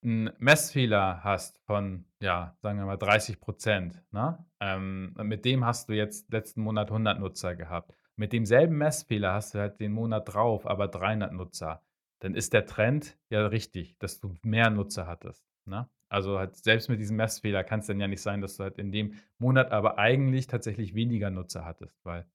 einen 0.02 0.30
Messfehler 0.38 1.22
hast 1.22 1.60
von, 1.60 2.06
ja, 2.20 2.56
sagen 2.60 2.78
wir 2.78 2.86
mal 2.86 2.96
30 2.96 3.40
Prozent, 3.40 4.02
ne? 4.10 4.44
Ähm, 4.58 5.14
mit 5.22 5.44
dem 5.44 5.64
hast 5.64 5.88
du 5.88 5.92
jetzt 5.92 6.32
letzten 6.32 6.62
Monat 6.62 6.88
100 6.88 7.20
Nutzer 7.20 7.54
gehabt 7.54 7.94
mit 8.16 8.32
demselben 8.32 8.76
Messfehler 8.76 9.32
hast 9.32 9.54
du 9.54 9.58
halt 9.58 9.80
den 9.80 9.92
Monat 9.92 10.32
drauf, 10.32 10.66
aber 10.66 10.88
300 10.88 11.32
Nutzer. 11.32 11.82
Dann 12.20 12.34
ist 12.34 12.52
der 12.52 12.66
Trend 12.66 13.18
ja 13.30 13.46
richtig, 13.46 13.98
dass 13.98 14.20
du 14.20 14.36
mehr 14.42 14.70
Nutzer 14.70 15.06
hattest. 15.06 15.44
Ne? 15.64 15.88
Also 16.08 16.38
halt 16.38 16.56
selbst 16.56 16.88
mit 16.88 17.00
diesem 17.00 17.16
Messfehler 17.16 17.64
kann 17.64 17.80
es 17.80 17.86
dann 17.86 17.98
ja 17.98 18.06
nicht 18.06 18.22
sein, 18.22 18.40
dass 18.40 18.56
du 18.56 18.64
halt 18.64 18.78
in 18.78 18.92
dem 18.92 19.14
Monat 19.38 19.72
aber 19.72 19.98
eigentlich 19.98 20.46
tatsächlich 20.46 20.94
weniger 20.94 21.30
Nutzer 21.30 21.64
hattest, 21.64 22.04
weil 22.04 22.26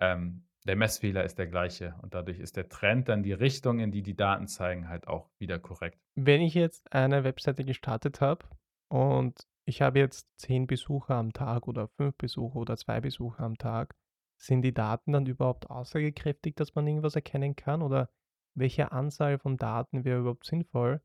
ähm, 0.00 0.46
der 0.66 0.76
Messfehler 0.76 1.24
ist 1.24 1.38
der 1.38 1.46
gleiche 1.46 1.94
und 2.02 2.14
dadurch 2.14 2.40
ist 2.40 2.56
der 2.56 2.68
Trend 2.68 3.08
dann 3.08 3.22
die 3.22 3.32
Richtung, 3.32 3.78
in 3.78 3.92
die 3.92 4.02
die 4.02 4.16
Daten 4.16 4.48
zeigen, 4.48 4.88
halt 4.88 5.06
auch 5.06 5.30
wieder 5.38 5.58
korrekt. 5.58 5.98
Wenn 6.16 6.40
ich 6.40 6.54
jetzt 6.54 6.92
eine 6.92 7.22
Webseite 7.22 7.64
gestartet 7.64 8.20
habe 8.20 8.44
und 8.88 9.46
ich 9.64 9.82
habe 9.82 9.98
jetzt 9.98 10.28
zehn 10.38 10.66
Besucher 10.66 11.14
am 11.14 11.32
Tag 11.32 11.68
oder 11.68 11.88
fünf 11.88 12.16
Besucher 12.16 12.56
oder 12.56 12.76
zwei 12.76 13.00
Besucher 13.00 13.44
am 13.44 13.58
Tag, 13.58 13.94
sind 14.38 14.62
die 14.62 14.74
Daten 14.74 15.12
dann 15.12 15.26
überhaupt 15.26 15.70
aussagekräftig, 15.70 16.54
dass 16.56 16.74
man 16.74 16.86
irgendwas 16.86 17.14
erkennen 17.14 17.56
kann? 17.56 17.82
Oder 17.82 18.10
welche 18.54 18.92
Anzahl 18.92 19.38
von 19.38 19.56
Daten 19.56 20.04
wäre 20.04 20.20
überhaupt 20.20 20.46
sinnvoll, 20.46 21.00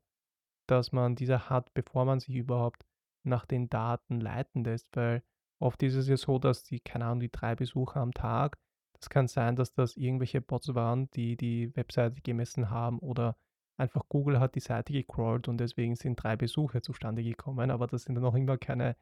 dass 0.68 0.92
man 0.92 1.16
diese 1.16 1.48
hat, 1.48 1.72
bevor 1.74 2.04
man 2.04 2.20
sich 2.20 2.34
überhaupt 2.34 2.84
nach 3.24 3.46
den 3.46 3.68
Daten 3.68 4.20
leiten 4.20 4.64
lässt, 4.64 4.88
weil 4.96 5.22
oft 5.60 5.82
ist 5.82 5.94
es 5.94 6.08
ja 6.08 6.16
so, 6.16 6.38
dass 6.38 6.64
die, 6.64 6.80
keine 6.80 7.06
Ahnung, 7.06 7.20
die 7.20 7.30
drei 7.30 7.54
Besucher 7.54 8.00
am 8.00 8.12
Tag, 8.12 8.58
das 9.02 9.10
kann 9.10 9.26
sein, 9.26 9.56
dass 9.56 9.74
das 9.74 9.96
irgendwelche 9.96 10.40
Bots 10.40 10.74
waren, 10.74 11.10
die 11.10 11.36
die 11.36 11.74
Webseite 11.74 12.20
gemessen 12.22 12.70
haben 12.70 13.00
oder 13.00 13.36
einfach 13.76 14.04
Google 14.08 14.38
hat 14.38 14.54
die 14.54 14.60
Seite 14.60 14.92
gecrawlt 14.92 15.48
und 15.48 15.58
deswegen 15.58 15.96
sind 15.96 16.22
drei 16.22 16.36
Besuche 16.36 16.82
zustande 16.82 17.24
gekommen, 17.24 17.72
aber 17.72 17.88
das 17.88 18.04
sind 18.04 18.14
dann 18.14 18.22
noch 18.22 18.36
immer 18.36 18.58
keine 18.58 18.96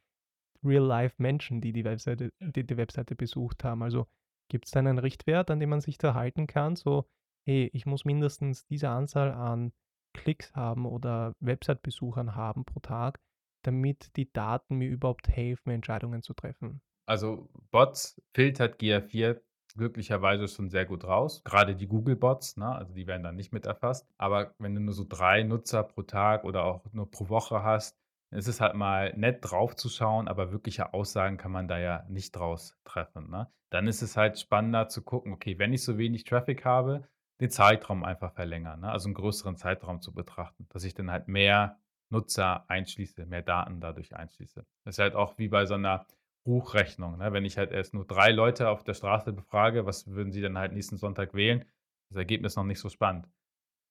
Real-Life-Menschen, 0.64 1.60
die 1.60 1.72
die 1.72 1.84
Webseite, 1.84 2.32
die 2.40 2.66
die 2.66 2.76
Webseite 2.78 3.14
besucht 3.14 3.62
haben. 3.62 3.82
Also 3.82 4.06
gibt 4.48 4.64
es 4.64 4.70
dann 4.70 4.86
einen 4.86 4.98
Richtwert, 4.98 5.50
an 5.50 5.60
dem 5.60 5.68
man 5.68 5.82
sich 5.82 5.98
da 5.98 6.14
halten 6.14 6.46
kann, 6.46 6.76
so, 6.76 7.06
hey, 7.44 7.70
ich 7.74 7.84
muss 7.84 8.06
mindestens 8.06 8.64
diese 8.64 8.88
Anzahl 8.88 9.32
an 9.32 9.72
Klicks 10.14 10.54
haben 10.54 10.86
oder 10.86 11.34
Website-Besuchern 11.40 12.34
haben 12.34 12.64
pro 12.64 12.80
Tag, 12.80 13.20
damit 13.64 14.16
die 14.16 14.32
Daten 14.32 14.76
mir 14.76 14.88
überhaupt 14.88 15.28
helfen, 15.28 15.70
Entscheidungen 15.70 16.22
zu 16.22 16.32
treffen. 16.32 16.80
Also 17.06 17.50
Bots 17.70 18.20
filtert 18.32 18.80
GA4 18.80 19.40
glücklicherweise 19.74 20.48
schon 20.48 20.68
sehr 20.68 20.84
gut 20.84 21.04
raus. 21.04 21.42
Gerade 21.44 21.76
die 21.76 21.86
Google-Bots, 21.86 22.56
ne? 22.56 22.74
also 22.74 22.92
die 22.94 23.06
werden 23.06 23.22
dann 23.22 23.36
nicht 23.36 23.52
mit 23.52 23.66
erfasst. 23.66 24.06
Aber 24.18 24.54
wenn 24.58 24.74
du 24.74 24.80
nur 24.80 24.94
so 24.94 25.04
drei 25.08 25.42
Nutzer 25.42 25.82
pro 25.82 26.02
Tag 26.02 26.44
oder 26.44 26.64
auch 26.64 26.84
nur 26.92 27.10
pro 27.10 27.28
Woche 27.28 27.62
hast, 27.62 27.96
dann 28.30 28.38
ist 28.38 28.48
es 28.48 28.60
halt 28.60 28.74
mal 28.74 29.12
nett 29.16 29.38
drauf 29.42 29.74
zu 29.76 29.88
schauen, 29.88 30.28
aber 30.28 30.52
wirkliche 30.52 30.94
Aussagen 30.94 31.36
kann 31.36 31.52
man 31.52 31.68
da 31.68 31.78
ja 31.78 32.04
nicht 32.08 32.32
draus 32.32 32.76
treffen. 32.84 33.30
Ne? 33.30 33.48
Dann 33.70 33.86
ist 33.86 34.02
es 34.02 34.16
halt 34.16 34.38
spannender 34.38 34.88
zu 34.88 35.02
gucken, 35.02 35.32
okay, 35.32 35.58
wenn 35.58 35.72
ich 35.72 35.82
so 35.82 35.98
wenig 35.98 36.24
Traffic 36.24 36.64
habe, 36.64 37.08
den 37.40 37.50
Zeitraum 37.50 38.04
einfach 38.04 38.32
verlängern, 38.32 38.80
ne? 38.80 38.90
also 38.90 39.08
einen 39.08 39.14
größeren 39.14 39.56
Zeitraum 39.56 40.00
zu 40.00 40.12
betrachten, 40.12 40.66
dass 40.70 40.84
ich 40.84 40.94
dann 40.94 41.10
halt 41.10 41.26
mehr 41.26 41.78
Nutzer 42.10 42.64
einschließe, 42.68 43.24
mehr 43.26 43.42
Daten 43.42 43.80
dadurch 43.80 44.14
einschließe. 44.14 44.66
Das 44.84 44.94
ist 44.94 44.98
halt 44.98 45.14
auch 45.14 45.38
wie 45.38 45.48
bei 45.48 45.66
so 45.66 45.74
einer 45.74 46.06
Buchrechnung. 46.44 47.18
Ne? 47.18 47.32
Wenn 47.32 47.44
ich 47.44 47.58
halt 47.58 47.72
erst 47.72 47.94
nur 47.94 48.06
drei 48.06 48.30
Leute 48.30 48.68
auf 48.68 48.82
der 48.82 48.94
Straße 48.94 49.32
befrage, 49.32 49.86
was 49.86 50.06
würden 50.08 50.32
sie 50.32 50.40
dann 50.40 50.58
halt 50.58 50.72
nächsten 50.72 50.96
Sonntag 50.96 51.34
wählen? 51.34 51.64
Das 52.10 52.18
Ergebnis 52.18 52.52
ist 52.52 52.56
noch 52.56 52.64
nicht 52.64 52.80
so 52.80 52.88
spannend. 52.88 53.28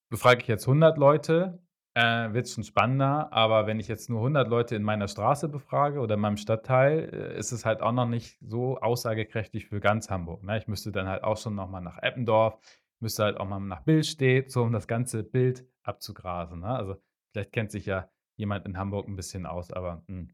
Befrage 0.09 0.41
ich 0.41 0.47
jetzt 0.47 0.67
100 0.67 0.97
Leute, 0.97 1.61
äh, 1.95 2.33
wird 2.33 2.45
es 2.45 2.53
schon 2.53 2.63
spannender, 2.63 3.31
aber 3.31 3.67
wenn 3.67 3.79
ich 3.79 3.87
jetzt 3.87 4.09
nur 4.09 4.19
100 4.19 4.47
Leute 4.47 4.75
in 4.75 4.83
meiner 4.83 5.07
Straße 5.07 5.49
befrage 5.49 5.99
oder 5.99 6.15
in 6.15 6.21
meinem 6.21 6.37
Stadtteil, 6.37 7.09
äh, 7.13 7.37
ist 7.37 7.51
es 7.51 7.65
halt 7.65 7.81
auch 7.81 7.91
noch 7.91 8.07
nicht 8.07 8.37
so 8.41 8.77
aussagekräftig 8.79 9.67
für 9.67 9.79
ganz 9.79 10.09
Hamburg. 10.09 10.43
Ne? 10.43 10.57
Ich 10.57 10.67
müsste 10.67 10.91
dann 10.91 11.07
halt 11.07 11.23
auch 11.23 11.37
schon 11.37 11.55
nochmal 11.55 11.81
nach 11.81 11.97
Eppendorf, 12.01 12.59
müsste 12.99 13.23
halt 13.23 13.37
auch 13.37 13.47
mal 13.47 13.59
nach 13.59 13.81
Billstedt, 13.81 14.51
so 14.51 14.63
um 14.63 14.71
das 14.71 14.87
ganze 14.87 15.23
Bild 15.23 15.65
abzugrasen. 15.83 16.61
Ne? 16.61 16.67
Also 16.67 16.97
vielleicht 17.31 17.51
kennt 17.51 17.71
sich 17.71 17.85
ja 17.85 18.09
jemand 18.35 18.65
in 18.65 18.77
Hamburg 18.77 19.07
ein 19.07 19.15
bisschen 19.15 19.45
aus, 19.45 19.71
aber 19.71 20.03
mh, 20.07 20.19
hm, 20.19 20.29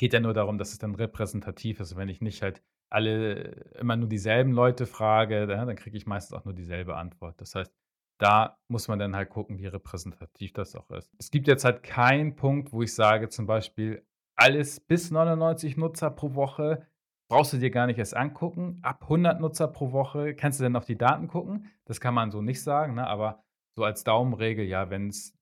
geht 0.00 0.14
ja 0.14 0.20
nur 0.20 0.32
darum, 0.32 0.56
dass 0.56 0.72
es 0.72 0.78
dann 0.78 0.94
repräsentativ 0.94 1.78
ist. 1.78 1.94
Wenn 1.94 2.08
ich 2.08 2.22
nicht 2.22 2.40
halt 2.40 2.62
alle 2.88 3.50
immer 3.78 3.96
nur 3.96 4.08
dieselben 4.08 4.52
Leute 4.52 4.86
frage, 4.86 5.46
dann 5.46 5.76
kriege 5.76 5.94
ich 5.94 6.06
meistens 6.06 6.34
auch 6.38 6.46
nur 6.46 6.54
dieselbe 6.54 6.96
Antwort. 6.96 7.38
Das 7.38 7.54
heißt, 7.54 7.70
da 8.18 8.58
muss 8.68 8.88
man 8.88 8.98
dann 8.98 9.14
halt 9.14 9.28
gucken, 9.28 9.58
wie 9.58 9.66
repräsentativ 9.66 10.54
das 10.54 10.74
auch 10.74 10.88
ist. 10.90 11.12
Es 11.18 11.30
gibt 11.30 11.48
jetzt 11.48 11.66
halt 11.66 11.82
keinen 11.82 12.34
Punkt, 12.34 12.72
wo 12.72 12.82
ich 12.82 12.94
sage, 12.94 13.28
zum 13.28 13.44
Beispiel, 13.44 14.02
alles 14.36 14.80
bis 14.80 15.10
99 15.10 15.76
Nutzer 15.76 16.10
pro 16.10 16.34
Woche 16.34 16.86
brauchst 17.30 17.52
du 17.52 17.58
dir 17.58 17.70
gar 17.70 17.86
nicht 17.86 17.98
erst 17.98 18.16
angucken. 18.16 18.78
Ab 18.80 19.02
100 19.02 19.38
Nutzer 19.38 19.68
pro 19.68 19.92
Woche 19.92 20.34
kannst 20.34 20.60
du 20.60 20.64
dann 20.64 20.76
auf 20.76 20.86
die 20.86 20.96
Daten 20.96 21.28
gucken. 21.28 21.66
Das 21.84 22.00
kann 22.00 22.14
man 22.14 22.30
so 22.30 22.40
nicht 22.40 22.62
sagen, 22.62 22.94
ne? 22.94 23.06
aber 23.06 23.44
so 23.76 23.84
als 23.84 24.02
Daumenregel, 24.02 24.64
ja, 24.64 24.88
wenn 24.88 25.08
es 25.08 25.38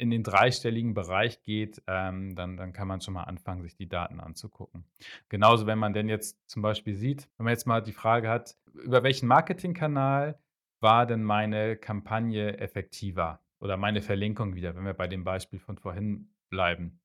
in 0.00 0.10
den 0.10 0.22
dreistelligen 0.22 0.94
Bereich 0.94 1.42
geht, 1.42 1.82
ähm, 1.86 2.34
dann, 2.34 2.56
dann 2.56 2.72
kann 2.72 2.88
man 2.88 3.02
schon 3.02 3.12
mal 3.14 3.24
anfangen, 3.24 3.62
sich 3.62 3.76
die 3.76 3.88
Daten 3.88 4.18
anzugucken. 4.18 4.84
Genauso, 5.28 5.66
wenn 5.66 5.78
man 5.78 5.92
denn 5.92 6.08
jetzt 6.08 6.38
zum 6.48 6.62
Beispiel 6.62 6.94
sieht, 6.94 7.28
wenn 7.36 7.44
man 7.44 7.52
jetzt 7.52 7.66
mal 7.66 7.82
die 7.82 7.92
Frage 7.92 8.30
hat, 8.30 8.56
über 8.72 9.02
welchen 9.02 9.26
Marketingkanal 9.26 10.38
war 10.80 11.04
denn 11.04 11.22
meine 11.22 11.76
Kampagne 11.76 12.56
effektiver 12.58 13.40
oder 13.58 13.76
meine 13.76 14.00
Verlinkung 14.00 14.54
wieder, 14.54 14.74
wenn 14.74 14.86
wir 14.86 14.94
bei 14.94 15.06
dem 15.06 15.22
Beispiel 15.22 15.58
von 15.58 15.76
vorhin 15.76 16.30
bleiben. 16.48 16.98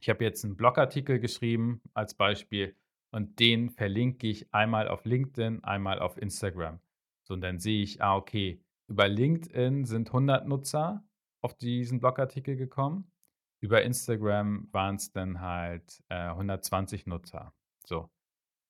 Ich 0.00 0.08
habe 0.08 0.24
jetzt 0.24 0.44
einen 0.44 0.56
Blogartikel 0.56 1.20
geschrieben 1.20 1.80
als 1.94 2.14
Beispiel 2.14 2.74
und 3.12 3.38
den 3.38 3.70
verlinke 3.70 4.26
ich 4.26 4.52
einmal 4.52 4.88
auf 4.88 5.04
LinkedIn, 5.04 5.62
einmal 5.62 6.00
auf 6.00 6.18
Instagram. 6.18 6.80
So, 7.22 7.34
und 7.34 7.42
dann 7.42 7.60
sehe 7.60 7.80
ich, 7.80 8.02
ah, 8.02 8.16
okay, 8.16 8.60
über 8.88 9.06
LinkedIn 9.06 9.84
sind 9.84 10.08
100 10.08 10.48
Nutzer 10.48 11.04
auf 11.44 11.54
diesen 11.54 12.00
Blogartikel 12.00 12.56
gekommen. 12.56 13.12
Über 13.60 13.82
Instagram 13.82 14.68
waren 14.72 14.96
es 14.96 15.12
dann 15.12 15.40
halt 15.40 16.02
äh, 16.08 16.14
120 16.14 17.06
Nutzer. 17.06 17.52
So. 17.86 18.08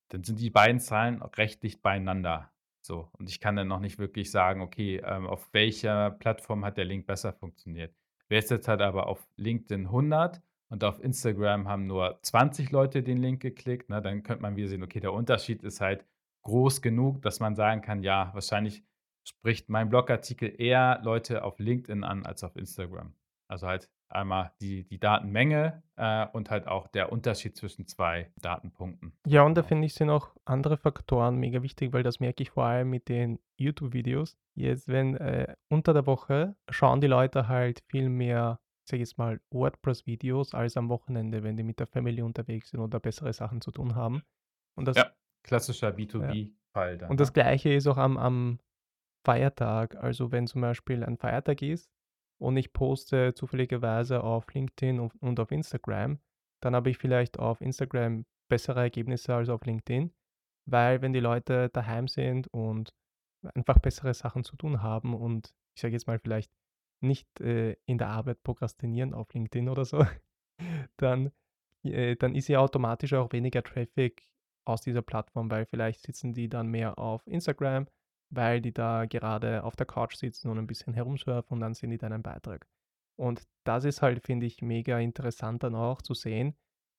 Dann 0.08 0.24
sind 0.24 0.40
die 0.40 0.50
beiden 0.50 0.80
Zahlen 0.80 1.22
recht 1.22 1.62
dicht 1.62 1.82
beieinander. 1.82 2.52
So. 2.82 3.08
Und 3.12 3.30
ich 3.30 3.40
kann 3.40 3.56
dann 3.56 3.68
noch 3.68 3.78
nicht 3.80 3.98
wirklich 3.98 4.30
sagen, 4.30 4.60
okay, 4.60 5.00
ähm, 5.04 5.26
auf 5.26 5.48
welcher 5.52 6.10
Plattform 6.10 6.64
hat 6.64 6.76
der 6.76 6.84
Link 6.84 7.06
besser 7.06 7.32
funktioniert. 7.32 7.94
Wer 8.28 8.40
ist 8.40 8.50
jetzt 8.50 8.66
halt 8.66 8.80
aber 8.80 9.06
auf 9.06 9.26
LinkedIn 9.36 9.86
100 9.86 10.42
und 10.68 10.82
auf 10.82 11.02
Instagram 11.02 11.68
haben 11.68 11.86
nur 11.86 12.18
20 12.22 12.72
Leute 12.72 13.02
den 13.04 13.18
Link 13.18 13.40
geklickt, 13.40 13.88
ne, 13.88 14.02
dann 14.02 14.22
könnte 14.24 14.42
man 14.42 14.56
wieder 14.56 14.68
sehen, 14.68 14.82
okay, 14.82 15.00
der 15.00 15.12
Unterschied 15.12 15.62
ist 15.62 15.80
halt 15.80 16.04
groß 16.42 16.82
genug, 16.82 17.22
dass 17.22 17.38
man 17.38 17.54
sagen 17.54 17.82
kann, 17.82 18.02
ja, 18.02 18.30
wahrscheinlich 18.34 18.82
spricht 19.24 19.68
mein 19.68 19.88
Blogartikel 19.88 20.54
eher 20.60 21.00
Leute 21.02 21.44
auf 21.44 21.58
LinkedIn 21.58 22.04
an 22.04 22.24
als 22.26 22.44
auf 22.44 22.56
Instagram. 22.56 23.14
Also 23.48 23.66
halt 23.66 23.90
einmal 24.08 24.52
die, 24.60 24.84
die 24.84 24.98
Datenmenge 24.98 25.82
äh, 25.96 26.26
und 26.32 26.50
halt 26.50 26.66
auch 26.66 26.88
der 26.88 27.10
Unterschied 27.12 27.56
zwischen 27.56 27.86
zwei 27.86 28.32
Datenpunkten. 28.40 29.12
Ja, 29.26 29.42
und 29.42 29.54
da 29.54 29.62
genau. 29.62 29.68
finde 29.68 29.86
ich, 29.86 29.94
sind 29.94 30.10
auch 30.10 30.34
andere 30.44 30.76
Faktoren 30.76 31.36
mega 31.36 31.62
wichtig, 31.62 31.92
weil 31.92 32.02
das 32.02 32.20
merke 32.20 32.42
ich 32.42 32.50
vor 32.50 32.64
allem 32.64 32.90
mit 32.90 33.08
den 33.08 33.38
YouTube-Videos. 33.56 34.36
Jetzt, 34.54 34.88
wenn 34.88 35.16
äh, 35.16 35.54
unter 35.68 35.92
der 35.92 36.06
Woche 36.06 36.56
schauen 36.70 37.00
die 37.00 37.06
Leute 37.06 37.48
halt 37.48 37.82
viel 37.88 38.08
mehr, 38.08 38.60
sag 38.84 38.96
ich 38.96 39.00
jetzt 39.00 39.18
mal, 39.18 39.40
WordPress-Videos 39.50 40.54
als 40.54 40.76
am 40.76 40.88
Wochenende, 40.88 41.42
wenn 41.42 41.56
die 41.56 41.64
mit 41.64 41.80
der 41.80 41.86
Family 41.86 42.22
unterwegs 42.22 42.70
sind 42.70 42.80
oder 42.80 43.00
bessere 43.00 43.32
Sachen 43.32 43.60
zu 43.60 43.72
tun 43.72 43.94
haben. 43.94 44.22
Und 44.76 44.86
das, 44.86 44.96
ja, 44.96 45.10
klassischer 45.42 45.90
B2B-Fall. 45.90 46.98
Ja. 47.00 47.08
Und 47.08 47.20
das 47.20 47.32
gleiche 47.32 47.72
ist 47.72 47.86
auch 47.86 47.98
am, 47.98 48.16
am 48.16 48.58
Feiertag. 49.24 49.96
Also 49.96 50.32
wenn 50.32 50.46
zum 50.46 50.60
Beispiel 50.60 51.02
ein 51.02 51.16
Feiertag 51.16 51.62
ist 51.62 51.90
und 52.38 52.56
ich 52.56 52.72
poste 52.72 53.34
zufälligerweise 53.34 54.22
auf 54.22 54.52
LinkedIn 54.52 55.00
und 55.00 55.40
auf 55.40 55.50
Instagram, 55.50 56.18
dann 56.62 56.74
habe 56.74 56.90
ich 56.90 56.98
vielleicht 56.98 57.38
auf 57.38 57.60
Instagram 57.60 58.24
bessere 58.48 58.80
Ergebnisse 58.80 59.34
als 59.34 59.48
auf 59.48 59.64
LinkedIn, 59.64 60.12
weil 60.66 61.02
wenn 61.02 61.12
die 61.12 61.20
Leute 61.20 61.70
daheim 61.70 62.08
sind 62.08 62.48
und 62.48 62.94
einfach 63.54 63.78
bessere 63.78 64.14
Sachen 64.14 64.44
zu 64.44 64.56
tun 64.56 64.82
haben 64.82 65.14
und 65.14 65.54
ich 65.76 65.82
sage 65.82 65.92
jetzt 65.92 66.06
mal 66.06 66.18
vielleicht 66.18 66.50
nicht 67.02 67.40
äh, 67.40 67.76
in 67.86 67.98
der 67.98 68.08
Arbeit 68.08 68.42
prokrastinieren 68.42 69.12
auf 69.12 69.32
LinkedIn 69.34 69.68
oder 69.68 69.84
so, 69.84 70.06
dann, 70.96 71.32
äh, 71.82 72.16
dann 72.16 72.34
ist 72.34 72.48
ja 72.48 72.60
automatisch 72.60 73.12
auch 73.12 73.32
weniger 73.32 73.62
Traffic 73.62 74.30
aus 74.66 74.80
dieser 74.80 75.02
Plattform, 75.02 75.50
weil 75.50 75.66
vielleicht 75.66 76.02
sitzen 76.02 76.32
die 76.32 76.48
dann 76.48 76.68
mehr 76.68 76.98
auf 76.98 77.26
Instagram 77.26 77.86
weil 78.36 78.60
die 78.60 78.72
da 78.72 79.06
gerade 79.06 79.64
auf 79.64 79.76
der 79.76 79.86
Couch 79.86 80.16
sitzen 80.16 80.50
und 80.50 80.58
ein 80.58 80.66
bisschen 80.66 80.94
herumsurfen 80.94 81.54
und 81.54 81.60
dann 81.60 81.74
sehen 81.74 81.90
die 81.90 81.98
deinen 81.98 82.22
Beitrag. 82.22 82.66
Und 83.16 83.42
das 83.64 83.84
ist 83.84 84.02
halt, 84.02 84.24
finde 84.24 84.46
ich, 84.46 84.62
mega 84.62 84.98
interessant 84.98 85.62
dann 85.62 85.74
auch 85.74 86.02
zu 86.02 86.14
sehen. 86.14 86.56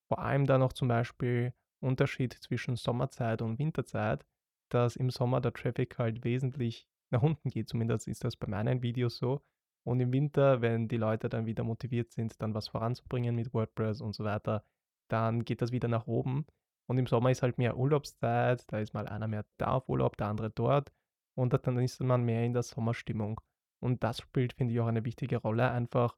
Vor 0.07 0.19
allem 0.19 0.45
dann 0.45 0.61
auch 0.61 0.73
zum 0.73 0.87
Beispiel 0.87 1.53
Unterschied 1.81 2.33
zwischen 2.33 2.75
Sommerzeit 2.75 3.41
und 3.41 3.59
Winterzeit, 3.59 4.25
dass 4.69 4.95
im 4.95 5.09
Sommer 5.09 5.41
der 5.41 5.53
Traffic 5.53 5.97
halt 5.97 6.23
wesentlich 6.23 6.87
nach 7.11 7.21
unten 7.21 7.49
geht. 7.49 7.69
Zumindest 7.69 8.07
ist 8.07 8.23
das 8.23 8.35
bei 8.35 8.47
meinen 8.47 8.81
Videos 8.81 9.17
so. 9.17 9.41
Und 9.83 9.99
im 9.99 10.11
Winter, 10.11 10.61
wenn 10.61 10.87
die 10.87 10.97
Leute 10.97 11.29
dann 11.29 11.45
wieder 11.45 11.63
motiviert 11.63 12.11
sind, 12.11 12.41
dann 12.41 12.53
was 12.53 12.69
voranzubringen 12.69 13.35
mit 13.35 13.53
WordPress 13.53 14.01
und 14.01 14.13
so 14.13 14.23
weiter, 14.23 14.63
dann 15.09 15.43
geht 15.43 15.61
das 15.61 15.71
wieder 15.71 15.87
nach 15.87 16.07
oben. 16.07 16.45
Und 16.87 16.97
im 16.97 17.07
Sommer 17.07 17.31
ist 17.31 17.43
halt 17.43 17.57
mehr 17.57 17.77
Urlaubszeit, 17.77 18.63
da 18.71 18.79
ist 18.79 18.93
mal 18.93 19.07
einer 19.07 19.27
mehr 19.27 19.45
da 19.57 19.73
auf 19.73 19.89
Urlaub, 19.89 20.17
der 20.17 20.27
andere 20.27 20.49
dort 20.49 20.91
und 21.35 21.53
dann 21.53 21.77
ist 21.79 22.01
man 22.01 22.23
mehr 22.23 22.43
in 22.43 22.53
der 22.53 22.63
Sommerstimmung. 22.63 23.41
Und 23.79 24.03
das 24.03 24.19
spielt, 24.19 24.53
finde 24.53 24.73
ich, 24.73 24.79
auch 24.79 24.87
eine 24.87 25.05
wichtige 25.05 25.37
Rolle. 25.37 25.69
Einfach 25.69 26.17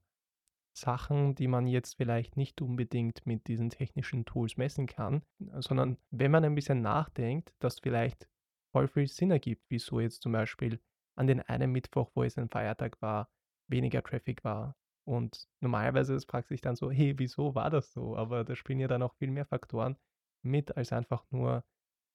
Sachen, 0.78 1.34
die 1.36 1.48
man 1.48 1.68
jetzt 1.68 1.96
vielleicht 1.96 2.38
nicht 2.38 2.62
unbedingt 2.62 3.26
mit 3.26 3.48
diesen 3.48 3.70
technischen 3.72 4.26
Tools 4.26 4.58
messen 4.58 4.86
kann, 4.86 5.24
sondern 5.58 5.98
wenn 6.12 6.32
man 6.32 6.46
ein 6.46 6.56
bisschen 6.56 6.82
nachdenkt, 6.82 7.54
dass 7.60 7.80
vielleicht 7.80 8.30
voll 8.72 8.88
viel 8.88 9.08
Sinn 9.08 9.32
ergibt, 9.32 9.66
wieso 9.70 10.00
jetzt 10.00 10.22
zum 10.22 10.34
Beispiel 10.34 10.80
an 11.16 11.26
den 11.26 11.42
einen 11.42 11.72
Mittwoch, 11.72 12.12
wo 12.14 12.24
es 12.24 12.38
ein 12.38 12.50
Feiertag 12.50 13.02
war, 13.02 13.30
weniger 13.68 14.04
Traffic 14.04 14.44
war. 14.44 14.76
Und 15.04 15.48
normalerweise 15.62 16.20
fragt 16.20 16.50
sich 16.50 16.62
dann 16.62 16.76
so, 16.76 16.92
hey, 16.92 17.18
wieso 17.18 17.56
war 17.56 17.70
das 17.70 17.92
so? 17.92 18.16
Aber 18.16 18.44
da 18.44 18.56
spielen 18.56 18.80
ja 18.80 18.88
dann 18.88 19.02
auch 19.02 19.16
viel 19.16 19.32
mehr 19.32 19.46
Faktoren 19.46 19.98
mit 20.44 20.78
als 20.78 20.92
einfach 20.92 21.26
nur 21.32 21.64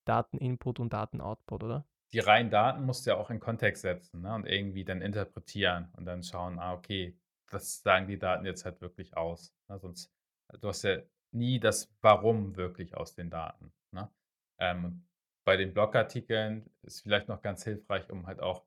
Dateninput 0.06 0.78
und 0.78 0.92
Datenoutput, 0.92 1.64
oder? 1.64 1.86
Die 2.12 2.18
reinen 2.18 2.50
Daten 2.50 2.84
musst 2.84 3.06
du 3.06 3.10
ja 3.10 3.16
auch 3.16 3.30
in 3.30 3.40
Kontext 3.40 3.82
setzen 3.82 4.22
ne? 4.22 4.34
und 4.34 4.46
irgendwie 4.46 4.84
dann 4.84 5.00
interpretieren 5.00 5.90
und 5.96 6.04
dann 6.04 6.22
schauen, 6.22 6.58
ah, 6.58 6.74
okay, 6.74 7.16
das 7.50 7.82
sagen 7.82 8.06
die 8.06 8.18
Daten 8.18 8.44
jetzt 8.44 8.64
halt 8.64 8.80
wirklich 8.80 9.16
aus. 9.16 9.54
Ne? 9.68 9.78
Sonst, 9.78 10.12
du 10.60 10.68
hast 10.68 10.82
ja 10.82 10.98
nie 11.32 11.58
das 11.58 11.90
Warum 12.00 12.56
wirklich 12.56 12.96
aus 12.96 13.14
den 13.14 13.30
Daten. 13.30 13.72
Ne? 13.92 14.10
Ähm, 14.58 15.06
bei 15.44 15.56
den 15.56 15.72
Blogartikeln 15.72 16.70
ist 16.82 17.02
vielleicht 17.02 17.28
noch 17.28 17.42
ganz 17.42 17.64
hilfreich, 17.64 18.10
um 18.10 18.26
halt 18.26 18.40
auch 18.40 18.64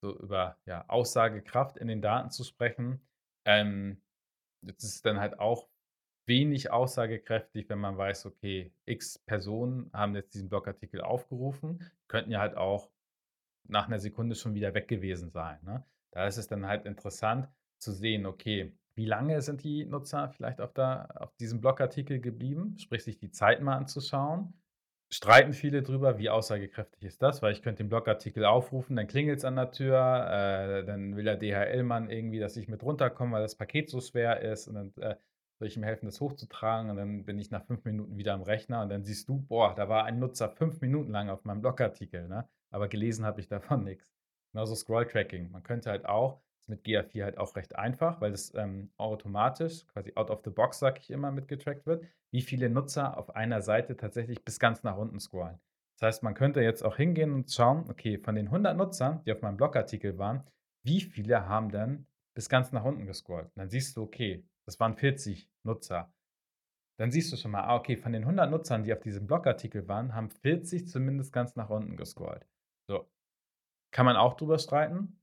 so 0.00 0.16
über 0.18 0.58
ja, 0.66 0.84
Aussagekraft 0.88 1.76
in 1.76 1.88
den 1.88 2.02
Daten 2.02 2.30
zu 2.30 2.44
sprechen. 2.44 3.00
Ähm, 3.44 4.02
das 4.62 4.82
ist 4.82 5.06
dann 5.06 5.20
halt 5.20 5.38
auch 5.38 5.68
wenig 6.28 6.70
aussagekräftig, 6.70 7.68
wenn 7.68 7.78
man 7.78 7.96
weiß, 7.96 8.26
okay, 8.26 8.72
x 8.84 9.18
Personen 9.18 9.90
haben 9.92 10.14
jetzt 10.14 10.34
diesen 10.34 10.48
Blogartikel 10.48 11.00
aufgerufen, 11.00 11.80
könnten 12.06 12.30
ja 12.30 12.40
halt 12.40 12.56
auch 12.56 12.90
nach 13.64 13.88
einer 13.88 13.98
Sekunde 13.98 14.34
schon 14.34 14.54
wieder 14.54 14.74
weg 14.74 14.88
gewesen 14.88 15.30
sein. 15.30 15.58
Ne? 15.62 15.84
Da 16.12 16.26
ist 16.26 16.36
es 16.36 16.46
dann 16.46 16.66
halt 16.66 16.86
interessant 16.86 17.48
zu 17.78 17.92
sehen, 17.92 18.26
okay, 18.26 18.72
wie 18.94 19.04
lange 19.04 19.40
sind 19.42 19.62
die 19.62 19.84
Nutzer 19.84 20.28
vielleicht 20.30 20.60
auf, 20.60 20.72
der, 20.72 21.08
auf 21.20 21.34
diesem 21.36 21.60
Blogartikel 21.60 22.20
geblieben, 22.20 22.76
sprich 22.78 23.04
sich 23.04 23.18
die 23.18 23.30
Zeit 23.30 23.62
mal 23.62 23.76
anzuschauen. 23.76 24.54
Streiten 25.10 25.54
viele 25.54 25.82
drüber, 25.82 26.18
wie 26.18 26.28
aussagekräftig 26.28 27.02
ist 27.04 27.22
das, 27.22 27.40
weil 27.40 27.52
ich 27.52 27.62
könnte 27.62 27.82
den 27.82 27.88
Blogartikel 27.88 28.44
aufrufen, 28.44 28.96
dann 28.96 29.06
klingelt 29.06 29.38
es 29.38 29.44
an 29.44 29.56
der 29.56 29.70
Tür, 29.70 29.96
äh, 29.96 30.84
dann 30.84 31.16
will 31.16 31.24
der 31.24 31.36
DHL-Mann 31.36 32.10
irgendwie, 32.10 32.40
dass 32.40 32.56
ich 32.58 32.68
mit 32.68 32.82
runterkomme, 32.82 33.32
weil 33.32 33.42
das 33.42 33.54
Paket 33.54 33.88
so 33.88 34.00
schwer 34.00 34.42
ist 34.42 34.68
und 34.68 34.74
dann 34.74 34.92
äh, 34.96 35.16
soll 35.58 35.68
ich 35.68 35.76
ihm 35.76 35.82
helfen, 35.82 36.06
das 36.06 36.20
hochzutragen 36.20 36.90
und 36.90 36.96
dann 36.96 37.24
bin 37.24 37.38
ich 37.38 37.50
nach 37.50 37.64
fünf 37.64 37.84
Minuten 37.84 38.16
wieder 38.16 38.34
am 38.34 38.42
Rechner 38.42 38.82
und 38.82 38.90
dann 38.90 39.04
siehst 39.04 39.28
du, 39.28 39.42
boah, 39.42 39.74
da 39.74 39.88
war 39.88 40.04
ein 40.04 40.18
Nutzer 40.18 40.48
fünf 40.48 40.80
Minuten 40.80 41.10
lang 41.10 41.28
auf 41.28 41.44
meinem 41.44 41.60
Blogartikel, 41.60 42.28
ne? 42.28 42.48
aber 42.70 42.88
gelesen 42.88 43.24
habe 43.24 43.40
ich 43.40 43.48
davon 43.48 43.84
nichts. 43.84 44.14
Genauso 44.52 44.74
Scroll-Tracking. 44.74 45.50
Man 45.50 45.62
könnte 45.62 45.90
halt 45.90 46.06
auch, 46.06 46.40
ist 46.60 46.68
mit 46.68 46.84
GA4 46.84 47.24
halt 47.24 47.38
auch 47.38 47.54
recht 47.56 47.76
einfach, 47.76 48.20
weil 48.20 48.30
das 48.30 48.54
ähm, 48.54 48.90
automatisch, 48.96 49.86
quasi 49.88 50.12
out 50.14 50.30
of 50.30 50.42
the 50.44 50.50
box, 50.50 50.78
sag 50.78 50.98
ich 51.00 51.10
immer, 51.10 51.30
mitgetrackt 51.32 51.86
wird, 51.86 52.04
wie 52.30 52.42
viele 52.42 52.70
Nutzer 52.70 53.18
auf 53.18 53.34
einer 53.34 53.60
Seite 53.60 53.96
tatsächlich 53.96 54.44
bis 54.44 54.58
ganz 54.58 54.84
nach 54.84 54.96
unten 54.96 55.18
scrollen. 55.18 55.58
Das 55.98 56.06
heißt, 56.06 56.22
man 56.22 56.34
könnte 56.34 56.60
jetzt 56.60 56.84
auch 56.84 56.96
hingehen 56.96 57.32
und 57.32 57.50
schauen, 57.50 57.84
okay, 57.90 58.18
von 58.18 58.36
den 58.36 58.46
100 58.46 58.76
Nutzern, 58.76 59.22
die 59.24 59.32
auf 59.32 59.42
meinem 59.42 59.56
Blogartikel 59.56 60.16
waren, 60.18 60.44
wie 60.84 61.00
viele 61.00 61.48
haben 61.48 61.70
denn 61.70 62.06
bis 62.34 62.48
ganz 62.48 62.70
nach 62.70 62.84
unten 62.84 63.06
gescrollt? 63.06 63.46
Und 63.46 63.56
dann 63.56 63.68
siehst 63.68 63.96
du, 63.96 64.02
okay, 64.02 64.44
das 64.68 64.78
waren 64.78 64.94
40 64.94 65.48
Nutzer. 65.62 66.12
Dann 66.98 67.10
siehst 67.10 67.32
du 67.32 67.38
schon 67.38 67.52
mal, 67.52 67.62
ah, 67.62 67.76
okay, 67.76 67.96
von 67.96 68.12
den 68.12 68.24
100 68.24 68.50
Nutzern, 68.50 68.84
die 68.84 68.92
auf 68.92 69.00
diesem 69.00 69.26
Blogartikel 69.26 69.88
waren, 69.88 70.14
haben 70.14 70.28
40 70.28 70.86
zumindest 70.86 71.32
ganz 71.32 71.56
nach 71.56 71.70
unten 71.70 71.96
gescrollt. 71.96 72.46
So. 72.86 73.08
Kann 73.92 74.04
man 74.04 74.16
auch 74.16 74.34
drüber 74.34 74.58
streiten, 74.58 75.22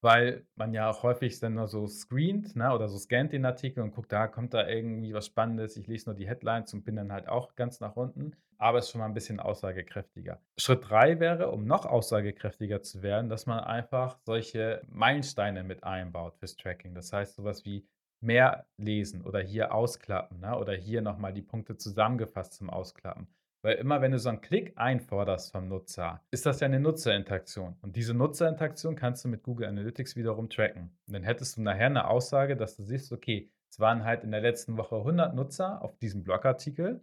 weil 0.00 0.46
man 0.54 0.72
ja 0.72 0.88
auch 0.88 1.02
häufig 1.02 1.38
dann 1.38 1.52
nur 1.52 1.68
so 1.68 1.86
screent 1.86 2.56
ne, 2.56 2.72
oder 2.72 2.88
so 2.88 2.96
scannt 2.96 3.34
den 3.34 3.44
Artikel 3.44 3.82
und 3.82 3.90
guckt, 3.90 4.10
da 4.10 4.26
kommt 4.26 4.54
da 4.54 4.66
irgendwie 4.66 5.12
was 5.12 5.26
Spannendes. 5.26 5.76
Ich 5.76 5.86
lese 5.86 6.08
nur 6.08 6.16
die 6.16 6.26
Headlines 6.26 6.72
und 6.72 6.82
bin 6.82 6.96
dann 6.96 7.12
halt 7.12 7.28
auch 7.28 7.54
ganz 7.56 7.78
nach 7.80 7.96
unten. 7.96 8.34
Aber 8.56 8.78
es 8.78 8.86
ist 8.86 8.92
schon 8.92 9.00
mal 9.00 9.06
ein 9.06 9.12
bisschen 9.12 9.38
aussagekräftiger. 9.38 10.40
Schritt 10.56 10.88
3 10.88 11.20
wäre, 11.20 11.50
um 11.50 11.66
noch 11.66 11.84
aussagekräftiger 11.84 12.80
zu 12.80 13.02
werden, 13.02 13.28
dass 13.28 13.44
man 13.44 13.60
einfach 13.60 14.18
solche 14.24 14.80
Meilensteine 14.88 15.62
mit 15.62 15.84
einbaut 15.84 16.38
fürs 16.38 16.56
Tracking. 16.56 16.94
Das 16.94 17.12
heißt, 17.12 17.34
sowas 17.34 17.66
wie 17.66 17.86
mehr 18.22 18.66
lesen 18.76 19.22
oder 19.22 19.40
hier 19.40 19.74
ausklappen 19.74 20.40
ne? 20.40 20.56
oder 20.58 20.74
hier 20.74 21.02
nochmal 21.02 21.32
die 21.32 21.42
Punkte 21.42 21.76
zusammengefasst 21.76 22.54
zum 22.54 22.70
Ausklappen. 22.70 23.26
Weil 23.64 23.76
immer, 23.76 24.00
wenn 24.00 24.10
du 24.10 24.18
so 24.18 24.28
einen 24.28 24.40
Klick 24.40 24.72
einforderst 24.76 25.52
vom 25.52 25.68
Nutzer, 25.68 26.20
ist 26.32 26.46
das 26.46 26.58
ja 26.60 26.66
eine 26.66 26.80
Nutzerinteraktion. 26.80 27.76
Und 27.80 27.94
diese 27.94 28.12
Nutzerinteraktion 28.12 28.96
kannst 28.96 29.24
du 29.24 29.28
mit 29.28 29.44
Google 29.44 29.68
Analytics 29.68 30.16
wiederum 30.16 30.50
tracken. 30.50 30.90
Und 31.06 31.14
dann 31.14 31.22
hättest 31.22 31.56
du 31.56 31.62
nachher 31.62 31.86
eine 31.86 32.08
Aussage, 32.08 32.56
dass 32.56 32.76
du 32.76 32.82
siehst, 32.82 33.12
okay, 33.12 33.50
es 33.70 33.78
waren 33.78 34.04
halt 34.04 34.24
in 34.24 34.32
der 34.32 34.40
letzten 34.40 34.76
Woche 34.76 34.96
100 34.96 35.34
Nutzer 35.34 35.80
auf 35.80 35.96
diesem 35.98 36.24
Blogartikel 36.24 37.02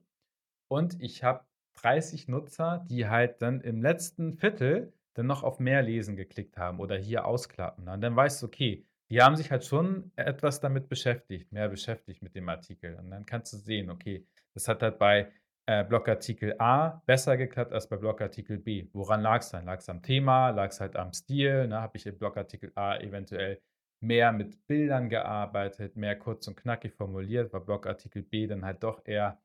und 0.68 1.02
ich 1.02 1.24
habe 1.24 1.46
30 1.82 2.28
Nutzer, 2.28 2.86
die 2.90 3.08
halt 3.08 3.42
dann 3.42 3.62
im 3.62 3.82
letzten 3.82 4.34
Viertel 4.34 4.94
dann 5.14 5.28
noch 5.28 5.44
auf 5.44 5.60
mehr 5.60 5.82
Lesen 5.82 6.16
geklickt 6.16 6.58
haben 6.58 6.80
oder 6.80 6.98
hier 6.98 7.26
ausklappen. 7.26 7.88
Und 7.88 8.02
dann 8.02 8.16
weißt 8.16 8.42
du, 8.42 8.48
okay, 8.48 8.86
die 9.10 9.22
haben 9.22 9.36
sich 9.36 9.52
halt 9.52 9.66
schon 9.66 10.12
etwas 10.16 10.60
damit 10.60 10.88
beschäftigt, 10.88 11.52
mehr 11.52 11.70
beschäftigt 11.70 12.22
mit 12.22 12.36
dem 12.36 12.48
Artikel. 12.50 12.96
Und 12.96 13.10
dann 13.10 13.26
kannst 13.26 13.54
du 13.54 13.58
sehen, 13.58 13.90
okay, 13.90 14.26
das 14.54 14.68
hat 14.68 14.82
halt 14.84 15.00
bei 15.00 15.32
äh, 15.66 15.84
Blogartikel 15.84 16.56
A 16.60 17.02
besser 17.06 17.38
geklappt 17.38 17.74
als 17.74 17.88
bei 17.88 17.98
Blogartikel 17.98 18.58
B. 18.58 18.88
Woran 18.94 19.22
lag 19.22 19.42
es 19.42 19.50
dann? 19.50 19.66
Lag 19.66 19.80
es 19.80 19.90
am 19.90 20.02
Thema? 20.02 20.50
Lag 20.50 20.70
es 20.70 20.80
halt 20.80 20.96
am 20.96 21.14
Stil? 21.14 21.68
Ne? 21.68 21.82
Habe 21.82 21.98
ich 21.98 22.06
im 22.06 22.18
Blogartikel 22.18 22.72
A 22.76 22.98
eventuell 22.98 23.62
mehr 24.02 24.32
mit 24.32 24.66
Bildern 24.68 25.10
gearbeitet, 25.10 25.96
mehr 25.96 26.18
kurz 26.18 26.48
und 26.48 26.56
knackig 26.56 26.94
formuliert, 26.94 27.52
war 27.52 27.60
Blogartikel 27.60 28.24
B 28.24 28.48
dann 28.48 28.64
halt 28.64 28.84
doch 28.84 29.06
eher 29.06 29.40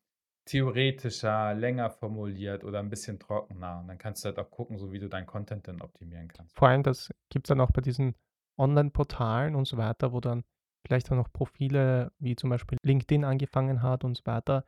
theoretischer, 0.46 1.54
länger 1.54 1.90
formuliert 1.90 2.64
oder 2.64 2.78
ein 2.78 2.90
bisschen 2.90 3.18
trockener. 3.18 3.80
Und 3.80 3.88
dann 3.88 3.98
kannst 3.98 4.24
du 4.24 4.28
halt 4.28 4.38
auch 4.38 4.50
gucken, 4.50 4.78
so 4.78 4.92
wie 4.92 4.98
du 4.98 5.08
deinen 5.08 5.26
Content 5.26 5.66
dann 5.66 5.80
optimieren 5.80 6.28
kannst. 6.28 6.56
Vor 6.56 6.68
allem, 6.68 6.82
das 6.82 7.10
gibt 7.30 7.46
es 7.46 7.48
dann 7.48 7.60
auch 7.60 7.70
bei 7.70 7.80
diesen 7.80 8.14
Online-Portalen 8.58 9.54
und 9.54 9.66
so 9.66 9.76
weiter, 9.76 10.12
wo 10.12 10.20
dann 10.20 10.44
vielleicht 10.86 11.10
auch 11.10 11.16
noch 11.16 11.32
Profile 11.32 12.12
wie 12.18 12.36
zum 12.36 12.50
Beispiel 12.50 12.78
LinkedIn 12.82 13.24
angefangen 13.24 13.82
hat 13.82 14.04
und 14.04 14.16
so 14.16 14.26
weiter, 14.26 14.66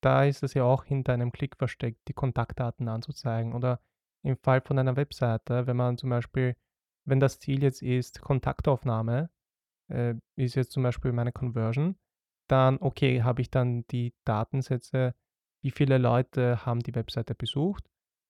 da 0.00 0.24
ist 0.24 0.42
es 0.42 0.54
ja 0.54 0.64
auch 0.64 0.84
hinter 0.84 1.12
einem 1.12 1.32
Klick 1.32 1.56
versteckt, 1.56 2.06
die 2.08 2.12
Kontaktdaten 2.12 2.88
anzuzeigen. 2.88 3.52
Oder 3.54 3.80
im 4.22 4.36
Fall 4.36 4.60
von 4.60 4.78
einer 4.78 4.96
Webseite, 4.96 5.66
wenn 5.66 5.76
man 5.76 5.98
zum 5.98 6.10
Beispiel, 6.10 6.56
wenn 7.04 7.20
das 7.20 7.38
Ziel 7.38 7.62
jetzt 7.62 7.82
ist, 7.82 8.20
Kontaktaufnahme, 8.20 9.30
äh, 9.88 10.14
ist 10.36 10.54
jetzt 10.54 10.72
zum 10.72 10.82
Beispiel 10.82 11.12
meine 11.12 11.32
Conversion, 11.32 11.96
dann 12.48 12.78
okay, 12.78 13.22
habe 13.22 13.40
ich 13.42 13.50
dann 13.50 13.86
die 13.88 14.14
Datensätze, 14.24 15.14
wie 15.62 15.70
viele 15.70 15.98
Leute 15.98 16.64
haben 16.64 16.80
die 16.80 16.94
Webseite 16.94 17.34
besucht, 17.34 17.88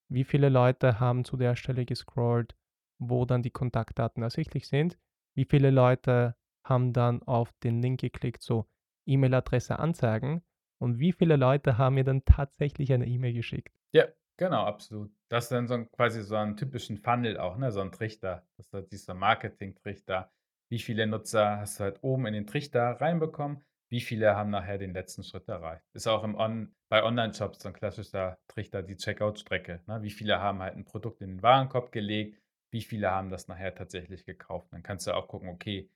wie 0.08 0.24
viele 0.24 0.48
Leute 0.48 1.00
haben 1.00 1.24
zu 1.24 1.36
der 1.36 1.56
Stelle 1.56 1.84
gescrollt, 1.84 2.56
wo 2.98 3.24
dann 3.24 3.42
die 3.42 3.50
Kontaktdaten 3.50 4.22
ersichtlich 4.22 4.68
sind. 4.68 4.98
Wie 5.34 5.44
viele 5.44 5.70
Leute 5.70 6.36
haben 6.64 6.92
dann 6.92 7.22
auf 7.22 7.52
den 7.62 7.80
Link 7.82 8.00
geklickt, 8.00 8.42
so 8.42 8.66
E-Mail-Adresse 9.06 9.78
anzeigen 9.78 10.42
und 10.78 10.98
wie 10.98 11.12
viele 11.12 11.36
Leute 11.36 11.78
haben 11.78 11.94
mir 11.94 12.04
dann 12.04 12.24
tatsächlich 12.24 12.92
eine 12.92 13.06
E-Mail 13.06 13.32
geschickt? 13.32 13.74
Ja, 13.92 14.06
genau, 14.36 14.64
absolut. 14.64 15.10
Das 15.28 15.44
ist 15.44 15.52
dann 15.52 15.66
so 15.66 15.74
ein, 15.74 15.90
quasi 15.90 16.22
so 16.22 16.36
einen 16.36 16.56
typischen 16.56 16.98
Funnel 16.98 17.38
auch, 17.38 17.56
ne? 17.56 17.72
so 17.72 17.80
ein 17.80 17.92
Trichter. 17.92 18.46
Das 18.56 18.66
ist 18.66 18.72
halt 18.72 18.92
dieser 18.92 19.14
Marketing-Trichter. 19.14 20.30
Wie 20.68 20.78
viele 20.78 21.06
Nutzer 21.06 21.58
hast 21.58 21.78
du 21.78 21.84
halt 21.84 22.02
oben 22.02 22.26
in 22.26 22.34
den 22.34 22.46
Trichter 22.46 23.00
reinbekommen? 23.00 23.64
Wie 23.88 24.00
viele 24.00 24.34
haben 24.34 24.50
nachher 24.50 24.78
den 24.78 24.92
letzten 24.92 25.22
Schritt 25.22 25.48
erreicht? 25.48 25.84
Ist 25.92 26.08
auch 26.08 26.24
im 26.24 26.34
On 26.34 26.74
bei 26.88 27.04
Online-Shops 27.04 27.62
so 27.62 27.68
ein 27.68 27.74
klassischer 27.74 28.36
Trichter, 28.48 28.82
die 28.82 28.96
Checkout-Strecke. 28.96 29.82
Ne? 29.86 30.02
Wie 30.02 30.10
viele 30.10 30.40
haben 30.40 30.60
halt 30.60 30.76
ein 30.76 30.84
Produkt 30.84 31.20
in 31.20 31.28
den 31.28 31.42
Warenkorb 31.42 31.92
gelegt? 31.92 32.40
Wie 32.76 32.82
viele 32.82 33.10
haben 33.10 33.30
das 33.30 33.48
nachher 33.48 33.74
tatsächlich 33.74 34.26
gekauft. 34.26 34.68
Dann 34.70 34.82
kannst 34.82 35.06
du 35.06 35.14
auch 35.14 35.28
gucken, 35.28 35.48
okay, 35.48 35.88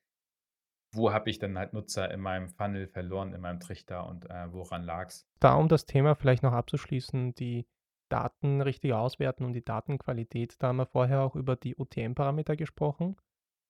wo 0.94 1.12
habe 1.12 1.28
ich 1.28 1.38
dann 1.38 1.58
halt 1.58 1.74
Nutzer 1.74 2.10
in 2.10 2.20
meinem 2.20 2.48
Funnel 2.48 2.88
verloren, 2.88 3.34
in 3.34 3.42
meinem 3.42 3.60
Trichter 3.60 4.06
und 4.08 4.24
äh, 4.30 4.50
woran 4.50 4.82
lag 4.82 5.08
es? 5.08 5.28
Da, 5.40 5.56
um 5.56 5.68
das 5.68 5.84
Thema 5.84 6.14
vielleicht 6.14 6.42
noch 6.42 6.54
abzuschließen, 6.54 7.34
die 7.34 7.66
Daten 8.08 8.62
richtig 8.62 8.94
auswerten 8.94 9.44
und 9.44 9.52
die 9.52 9.64
Datenqualität, 9.64 10.56
da 10.58 10.68
haben 10.68 10.78
wir 10.78 10.86
vorher 10.86 11.20
auch 11.20 11.36
über 11.36 11.54
die 11.54 11.76
OTM-Parameter 11.76 12.56
gesprochen. 12.56 13.16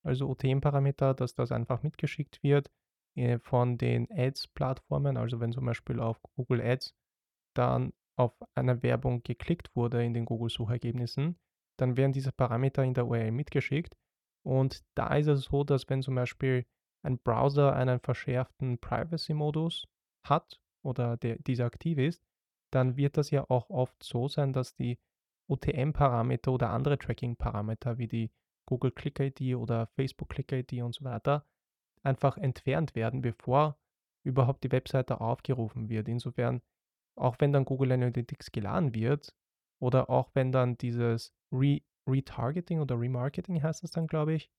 Also 0.06 0.28
OTM-Parameter, 0.28 1.12
dass 1.12 1.34
das 1.34 1.50
einfach 1.50 1.82
mitgeschickt 1.82 2.44
wird 2.44 2.70
äh, 3.16 3.40
von 3.40 3.76
den 3.76 4.06
Ads-Plattformen. 4.08 5.16
Also 5.16 5.40
wenn 5.40 5.52
zum 5.52 5.66
Beispiel 5.66 5.98
auf 5.98 6.22
Google 6.36 6.60
Ads 6.60 6.94
dann 7.56 7.92
auf 8.16 8.40
eine 8.54 8.84
Werbung 8.84 9.24
geklickt 9.24 9.74
wurde 9.74 10.04
in 10.04 10.14
den 10.14 10.26
Google-Suchergebnissen, 10.26 11.40
dann 11.80 11.96
werden 11.96 12.12
diese 12.12 12.32
Parameter 12.32 12.84
in 12.84 12.94
der 12.94 13.06
URL 13.06 13.32
mitgeschickt. 13.32 13.96
Und 14.44 14.84
da 14.94 15.14
ist 15.16 15.28
es 15.28 15.44
so, 15.44 15.64
dass 15.64 15.88
wenn 15.88 16.02
zum 16.02 16.14
Beispiel 16.14 16.66
ein 17.02 17.18
Browser 17.18 17.74
einen 17.74 18.00
verschärften 18.00 18.78
Privacy-Modus 18.78 19.86
hat 20.26 20.60
oder 20.82 21.16
der, 21.16 21.38
dieser 21.38 21.66
aktiv 21.66 21.98
ist, 21.98 22.22
dann 22.70 22.96
wird 22.96 23.16
das 23.16 23.30
ja 23.30 23.44
auch 23.48 23.70
oft 23.70 24.02
so 24.02 24.28
sein, 24.28 24.52
dass 24.52 24.74
die 24.74 24.98
UTM-Parameter 25.48 26.52
oder 26.52 26.70
andere 26.70 26.98
Tracking-Parameter 26.98 27.98
wie 27.98 28.08
die 28.08 28.30
Google 28.66 28.92
Click-ID 28.92 29.56
oder 29.56 29.86
Facebook 29.88 30.28
Click-ID 30.28 30.82
und 30.82 30.94
so 30.94 31.04
weiter 31.04 31.46
einfach 32.02 32.36
entfernt 32.36 32.94
werden, 32.94 33.20
bevor 33.20 33.78
überhaupt 34.22 34.64
die 34.64 34.72
Webseite 34.72 35.20
aufgerufen 35.20 35.88
wird. 35.88 36.08
Insofern, 36.08 36.62
auch 37.16 37.36
wenn 37.38 37.52
dann 37.52 37.64
Google 37.64 37.92
Analytics 37.92 38.52
geladen 38.52 38.94
wird 38.94 39.34
oder 39.80 40.10
auch 40.10 40.30
wenn 40.34 40.52
dann 40.52 40.76
dieses 40.78 41.34
Re 41.52 41.80
Retargeting 42.08 42.80
oder 42.80 42.98
Remarketing 42.98 43.62
heißt 43.62 43.84
es 43.84 43.90
dann, 43.90 44.06
glaube 44.06 44.32
ich, 44.32 44.50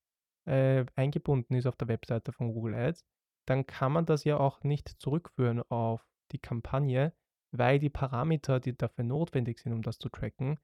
äh, 0.46 0.86
eingebunden 0.96 1.56
ist 1.56 1.66
auf 1.66 1.76
der 1.76 1.88
Webseite 1.88 2.32
von 2.32 2.54
Google 2.54 2.76
Ads, 2.76 3.06
dann 3.48 3.66
kann 3.66 3.92
man 3.92 4.06
das 4.06 4.24
ja 4.24 4.38
auch 4.38 4.64
nicht 4.64 4.88
zurückführen 4.88 5.62
auf 5.70 6.08
die 6.32 6.40
Kampagne, 6.40 7.14
weil 7.52 7.80
die 7.80 7.90
Parameter, 7.90 8.60
die 8.60 8.78
dafür 8.78 9.04
notwendig 9.04 9.60
sind, 9.60 9.74
um 9.74 9.82
das 9.82 9.98
zu 9.98 10.10
tracken, 10.10 10.60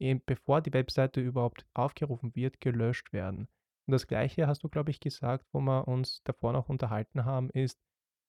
eben 0.00 0.22
bevor 0.24 0.60
die 0.60 0.72
Webseite 0.72 1.20
überhaupt 1.20 1.66
aufgerufen 1.74 2.34
wird, 2.34 2.60
gelöscht 2.60 3.12
werden. 3.12 3.48
Und 3.86 3.92
das 3.92 4.06
Gleiche 4.06 4.46
hast 4.46 4.64
du, 4.64 4.68
glaube 4.68 4.90
ich, 4.90 5.00
gesagt, 5.00 5.46
wo 5.52 5.60
wir 5.60 5.86
uns 5.86 6.22
davor 6.24 6.52
noch 6.52 6.68
unterhalten 6.68 7.24
haben, 7.24 7.50
ist, 7.50 7.78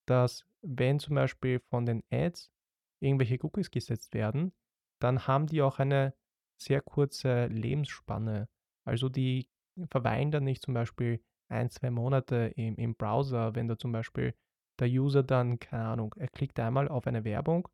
dass 0.06 0.46
wenn 0.62 1.00
zum 1.00 1.16
Beispiel 1.16 1.60
von 1.60 1.86
den 1.86 2.04
Ads 2.12 2.52
irgendwelche 3.00 3.40
Cookies 3.44 3.72
gesetzt 3.72 4.14
werden, 4.14 4.54
dann 5.04 5.28
haben 5.28 5.47
die 5.47 5.62
auch 5.62 5.80
eine 5.80 6.14
sehr 6.62 6.82
kurze 6.82 7.47
Lebensspanne. 7.47 8.47
Also 8.86 9.10
die 9.10 9.49
verweilen 9.91 10.32
dann 10.32 10.45
nicht 10.45 10.64
zum 10.64 10.74
Beispiel 10.74 11.22
ein, 11.49 11.70
zwei 11.70 11.91
Monate 11.91 12.54
im, 12.56 12.76
im 12.78 12.95
Browser, 12.95 13.56
wenn 13.56 13.68
da 13.68 13.78
zum 13.78 13.91
Beispiel 13.91 14.34
der 14.80 14.88
User 14.88 15.24
dann, 15.24 15.60
keine 15.60 15.86
Ahnung, 15.86 16.16
er 16.18 16.30
klickt 16.30 16.60
einmal 16.60 16.88
auf 16.88 17.06
eine 17.06 17.24
Werbung, 17.26 17.68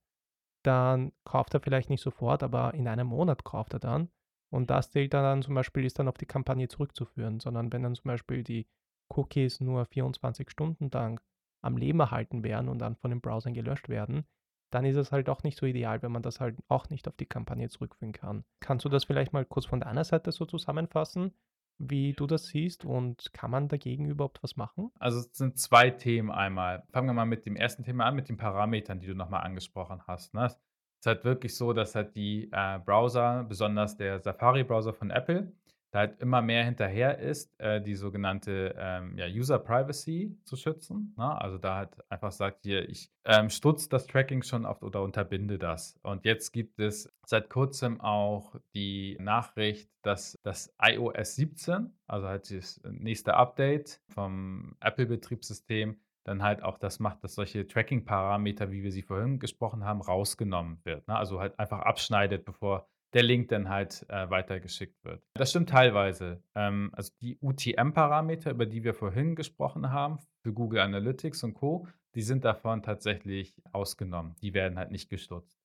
dann 0.64 1.14
kauft 1.24 1.54
er 1.54 1.62
vielleicht 1.62 1.90
nicht 1.90 2.02
sofort, 2.02 2.44
aber 2.44 2.74
in 2.74 2.88
einem 2.88 3.08
Monat 3.08 3.44
kauft 3.44 3.74
er 3.74 3.80
dann. 3.80 4.10
Und 4.52 4.70
das 4.70 4.92
zählt 4.92 5.14
dann 5.14 5.44
zum 5.44 5.54
Beispiel, 5.54 5.86
ist 5.86 6.00
dann 6.00 6.08
auf 6.08 6.18
die 6.18 6.26
Kampagne 6.26 6.68
zurückzuführen, 6.68 7.40
sondern 7.40 7.72
wenn 7.72 7.84
dann 7.84 7.96
zum 7.96 8.10
Beispiel 8.10 8.44
die 8.44 8.68
Cookies 9.10 9.62
nur 9.62 9.86
24 9.86 10.50
Stunden 10.50 10.90
lang 10.90 11.22
am 11.62 11.78
Leben 11.78 12.00
erhalten 12.00 12.44
werden 12.44 12.70
und 12.70 12.80
dann 12.80 12.96
von 12.96 13.12
den 13.12 13.22
Browsern 13.22 13.54
gelöscht 13.54 13.90
werden, 13.90 14.26
dann 14.70 14.86
ist 14.86 14.96
es 14.96 15.12
halt 15.12 15.30
auch 15.30 15.44
nicht 15.44 15.58
so 15.58 15.66
ideal, 15.66 16.02
wenn 16.02 16.12
man 16.12 16.22
das 16.22 16.40
halt 16.40 16.58
auch 16.68 16.90
nicht 16.90 17.08
auf 17.08 17.16
die 17.16 17.26
Kampagne 17.26 17.70
zurückführen 17.70 18.14
kann. 18.14 18.44
Kannst 18.60 18.86
du 18.86 18.90
das 18.90 19.06
vielleicht 19.06 19.34
mal 19.34 19.46
kurz 19.46 19.66
von 19.66 19.82
deiner 19.82 20.04
Seite 20.04 20.32
so 20.32 20.46
zusammenfassen, 20.46 21.34
wie 21.78 22.14
du 22.14 22.28
das 22.28 22.48
siehst 22.48 22.86
und 22.86 23.32
kann 23.34 23.52
man 23.52 23.68
dagegen 23.68 24.06
überhaupt 24.06 24.44
was 24.44 24.58
machen? 24.58 24.92
Also 25.00 25.20
es 25.20 25.34
sind 25.34 25.58
zwei 25.58 25.90
Themen 25.90 26.30
einmal. 26.30 26.84
Fangen 26.92 27.08
wir 27.08 27.14
mal 27.14 27.26
mit 27.26 27.46
dem 27.46 27.56
ersten 27.56 27.84
Thema 27.84 28.06
an, 28.06 28.16
mit 28.16 28.30
den 28.30 28.38
Parametern, 28.38 29.00
die 29.00 29.08
du 29.08 29.16
nochmal 29.16 29.44
angesprochen 29.44 30.02
hast. 30.06 30.34
Ne? 30.34 30.46
Es 30.46 30.60
ist 31.00 31.06
halt 31.06 31.24
wirklich 31.24 31.56
so, 31.56 31.72
dass 31.72 31.96
halt 31.96 32.16
die 32.16 32.50
äh, 32.52 32.80
Browser, 32.80 33.46
besonders 33.46 33.96
der 33.96 34.20
Safari-Browser 34.20 34.94
von 34.94 35.10
Apple, 35.10 35.54
da 35.92 36.00
halt 36.00 36.20
immer 36.20 36.42
mehr 36.42 36.64
hinterher 36.64 37.18
ist, 37.18 37.52
äh, 37.60 37.82
die 37.82 37.96
sogenannte 37.96 38.76
ähm, 38.78 39.18
ja, 39.18 39.26
User 39.28 39.60
Privacy 39.60 40.38
zu 40.44 40.56
schützen. 40.56 41.14
Ne? 41.18 41.42
Also 41.42 41.58
da 41.58 41.78
halt 41.78 41.90
einfach 42.10 42.32
sagt 42.32 42.64
hier, 42.64 42.88
ich 42.88 43.10
ähm, 43.26 43.50
stutze 43.50 43.90
das 43.90 44.06
Tracking 44.06 44.44
schon 44.44 44.66
oft 44.66 44.84
oder 44.84 45.02
unterbinde 45.02 45.58
das. 45.58 45.98
Und 46.04 46.26
jetzt 46.26 46.52
gibt 46.52 46.80
es 46.80 47.12
seit 47.26 47.50
kurzem 47.50 48.00
auch 48.02 48.56
die 48.76 49.18
Nachricht, 49.20 49.90
dass 50.04 50.38
das 50.44 50.74
iOS 50.82 51.36
17, 51.36 51.92
also 52.08 52.28
halt 52.28 52.52
das 52.52 52.80
nächste 52.90 53.34
Update 53.34 54.02
vom 54.10 54.76
Apple-Betriebssystem, 54.80 56.00
dann 56.24 56.44
halt 56.44 56.62
auch 56.62 56.78
das 56.78 57.00
macht, 57.00 57.24
dass 57.24 57.34
solche 57.34 57.68
Tracking-Parameter, 57.68 58.72
wie 58.72 58.84
wir 58.84 58.92
sie 58.92 59.02
vorhin 59.02 59.40
gesprochen 59.40 59.84
haben, 59.84 60.02
rausgenommen 60.02 60.80
wird. 60.84 61.08
Ne? 61.08 61.16
Also 61.16 61.40
halt 61.40 61.58
einfach 61.58 61.80
abschneidet, 61.80 62.46
bevor 62.46 62.88
der 63.14 63.24
Link 63.24 63.50
dann 63.50 63.70
halt 63.70 64.06
äh, 64.10 64.30
weitergeschickt 64.30 65.04
wird. 65.04 65.24
Das 65.34 65.50
stimmt 65.50 65.70
teilweise. 65.70 66.44
Ähm, 66.56 66.92
also 66.94 67.12
die 67.22 67.38
UTM-Parameter, 67.42 68.52
über 68.52 68.66
die 68.66 68.84
wir 68.84 68.94
vorhin 68.94 69.36
gesprochen 69.36 69.92
haben, 69.92 70.20
für 70.42 70.54
Google 70.54 70.82
Analytics 70.82 71.44
und 71.44 71.54
Co., 71.54 71.88
die 72.16 72.22
sind 72.22 72.46
davon 72.46 72.82
tatsächlich 72.82 73.62
ausgenommen. 73.72 74.36
Die 74.42 74.54
werden 74.54 74.78
halt 74.78 74.92
nicht 74.92 75.10
gestutzt. 75.10 75.60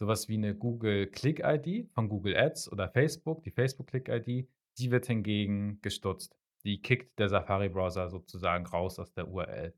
Sowas 0.00 0.28
wie 0.28 0.34
eine 0.34 0.54
Google 0.54 1.06
Click-ID 1.06 1.90
von 1.92 2.08
Google 2.08 2.36
Ads 2.36 2.70
oder 2.70 2.88
Facebook, 2.88 3.42
die 3.42 3.52
Facebook 3.52 3.86
Click-ID, 3.88 4.48
die 4.78 4.90
wird 4.90 5.06
hingegen 5.06 5.80
gestutzt. 5.82 6.36
Die 6.64 6.80
kickt 6.80 7.18
der 7.18 7.28
Safari-Browser 7.28 8.08
sozusagen 8.08 8.66
raus 8.66 8.98
aus 8.98 9.12
der 9.12 9.28
URL. 9.28 9.72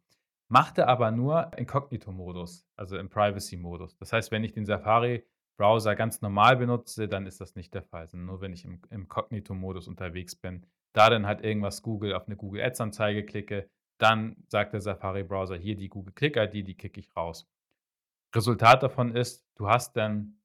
Machte 0.49 0.87
aber 0.87 1.11
nur 1.11 1.51
Inkognito-Modus, 1.57 2.67
also 2.77 2.97
im 2.97 3.09
Privacy-Modus. 3.09 3.97
Das 3.99 4.13
heißt, 4.13 4.31
wenn 4.31 4.45
ich 4.45 4.53
den 4.53 4.65
Safari 4.65 5.25
Browser 5.57 5.97
ganz 5.97 6.21
normal 6.21 6.57
benutze, 6.57 7.09
dann 7.09 7.27
ist 7.27 7.41
das 7.41 7.55
nicht 7.55 7.75
der 7.75 7.83
Fall. 7.83 8.07
Sondern 8.09 8.27
nur 8.27 8.41
wenn 8.41 8.53
ich 8.53 8.65
im, 8.65 8.81
im 8.91 9.09
Kognito-Modus 9.09 9.89
unterwegs 9.89 10.37
bin, 10.37 10.67
da 10.93 11.11
dann 11.11 11.27
halt 11.27 11.43
irgendwas 11.43 11.83
Google 11.83 12.15
auf 12.15 12.27
eine 12.27 12.37
Google 12.37 12.63
Ads-Anzeige 12.63 13.25
klicke, 13.25 13.69
dann 13.99 14.37
sagt 14.49 14.73
der 14.73 14.81
Safari-Browser 14.81 15.57
hier 15.57 15.77
die 15.77 15.89
Google 15.89 16.13
Click-ID, 16.15 16.67
die 16.67 16.77
kicke 16.77 17.01
ich 17.01 17.15
raus. 17.17 17.49
Resultat 18.35 18.83
davon 18.83 19.15
ist, 19.15 19.47
du 19.57 19.69
hast 19.69 19.97
dann 19.97 20.39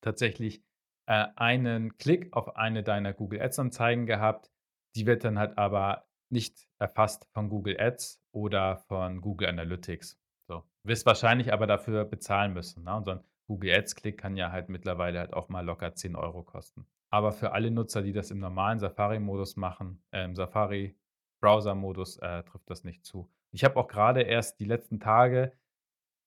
tatsächlich 0.00 0.62
äh, 1.06 1.26
einen 1.36 1.96
Klick 1.96 2.32
auf 2.32 2.56
eine 2.56 2.82
deiner 2.82 3.12
Google 3.12 3.40
Ads-Anzeigen 3.40 4.06
gehabt. 4.06 4.50
Die 4.94 5.06
wird 5.06 5.24
dann 5.24 5.38
halt 5.38 5.56
aber 5.58 6.06
nicht 6.30 6.68
erfasst 6.78 7.26
von 7.32 7.48
Google 7.48 7.80
Ads 7.80 8.22
oder 8.32 8.78
von 8.78 9.20
Google 9.20 9.48
Analytics. 9.48 10.18
So. 10.48 10.64
Wirst 10.84 11.06
wahrscheinlich 11.06 11.52
aber 11.52 11.66
dafür 11.66 12.04
bezahlen 12.04 12.52
müssen. 12.52 12.84
Ne? 12.84 12.94
Und 12.94 13.04
so 13.04 13.18
Google 13.46 13.74
Ads-Klick 13.74 14.18
kann 14.18 14.36
ja 14.36 14.52
halt 14.52 14.68
mittlerweile 14.68 15.20
halt 15.20 15.32
auch 15.34 15.48
mal 15.48 15.64
locker 15.64 15.94
10 15.94 16.16
Euro 16.16 16.42
kosten. 16.42 16.86
Aber 17.10 17.32
für 17.32 17.52
alle 17.52 17.70
Nutzer, 17.70 18.02
die 18.02 18.12
das 18.12 18.30
im 18.30 18.40
normalen 18.40 18.78
Safari-Modus 18.78 19.56
machen, 19.56 20.02
äh, 20.10 20.24
im 20.24 20.34
Safari-Browser-Modus, 20.34 22.18
äh, 22.18 22.42
trifft 22.42 22.68
das 22.70 22.84
nicht 22.84 23.04
zu. 23.04 23.30
Ich 23.52 23.64
habe 23.64 23.78
auch 23.78 23.86
gerade 23.86 24.22
erst 24.22 24.58
die 24.58 24.64
letzten 24.64 24.98
Tage 24.98 25.52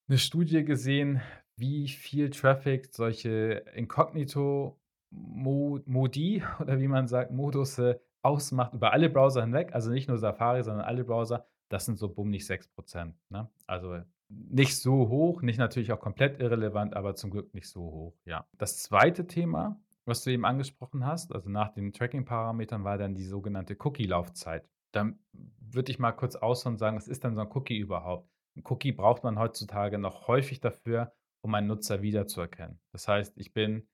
eine 0.07 0.17
Studie 0.17 0.63
gesehen, 0.63 1.21
wie 1.57 1.89
viel 1.89 2.29
Traffic 2.29 2.93
solche 2.93 3.65
Inkognito-Modi 3.73 6.43
oder 6.59 6.79
wie 6.79 6.87
man 6.87 7.07
sagt, 7.07 7.31
Modus 7.31 7.81
ausmacht 8.21 8.73
über 8.73 8.93
alle 8.93 9.09
Browser 9.09 9.41
hinweg. 9.41 9.73
Also 9.73 9.91
nicht 9.91 10.07
nur 10.07 10.17
Safari, 10.17 10.63
sondern 10.63 10.85
alle 10.85 11.03
Browser. 11.03 11.45
Das 11.69 11.83
sind 11.85 11.97
so 11.97 12.07
bumm 12.07 12.29
nicht 12.29 12.49
6%. 12.49 13.13
Ne? 13.29 13.49
Also 13.65 13.99
nicht 14.29 14.77
so 14.77 15.09
hoch, 15.09 15.41
nicht 15.41 15.57
natürlich 15.57 15.91
auch 15.91 15.99
komplett 15.99 16.39
irrelevant, 16.39 16.95
aber 16.95 17.15
zum 17.15 17.31
Glück 17.31 17.53
nicht 17.53 17.69
so 17.69 17.81
hoch, 17.81 18.15
ja. 18.25 18.45
Das 18.57 18.77
zweite 18.77 19.27
Thema, 19.27 19.79
was 20.05 20.23
du 20.23 20.31
eben 20.31 20.45
angesprochen 20.45 21.05
hast, 21.05 21.33
also 21.33 21.49
nach 21.49 21.73
den 21.73 21.93
Tracking-Parametern, 21.93 22.83
war 22.83 22.97
dann 22.97 23.15
die 23.15 23.25
sogenannte 23.25 23.75
Cookie-Laufzeit. 23.79 24.67
Dann 24.93 25.19
würde 25.33 25.91
ich 25.91 25.99
mal 25.99 26.13
kurz 26.13 26.35
ausholen 26.35 26.75
und 26.75 26.79
sagen, 26.79 26.97
was 26.97 27.07
ist 27.07 27.23
denn 27.23 27.35
so 27.35 27.41
ein 27.41 27.51
Cookie 27.51 27.77
überhaupt? 27.77 28.29
Ein 28.55 28.63
Cookie 28.65 28.91
braucht 28.91 29.23
man 29.23 29.37
heutzutage 29.37 29.97
noch 29.97 30.27
häufig 30.27 30.59
dafür, 30.59 31.13
um 31.41 31.53
einen 31.53 31.67
Nutzer 31.67 32.01
wiederzuerkennen. 32.01 32.79
Das 32.91 33.07
heißt, 33.07 33.37
ich 33.37 33.53
bin, 33.53 33.87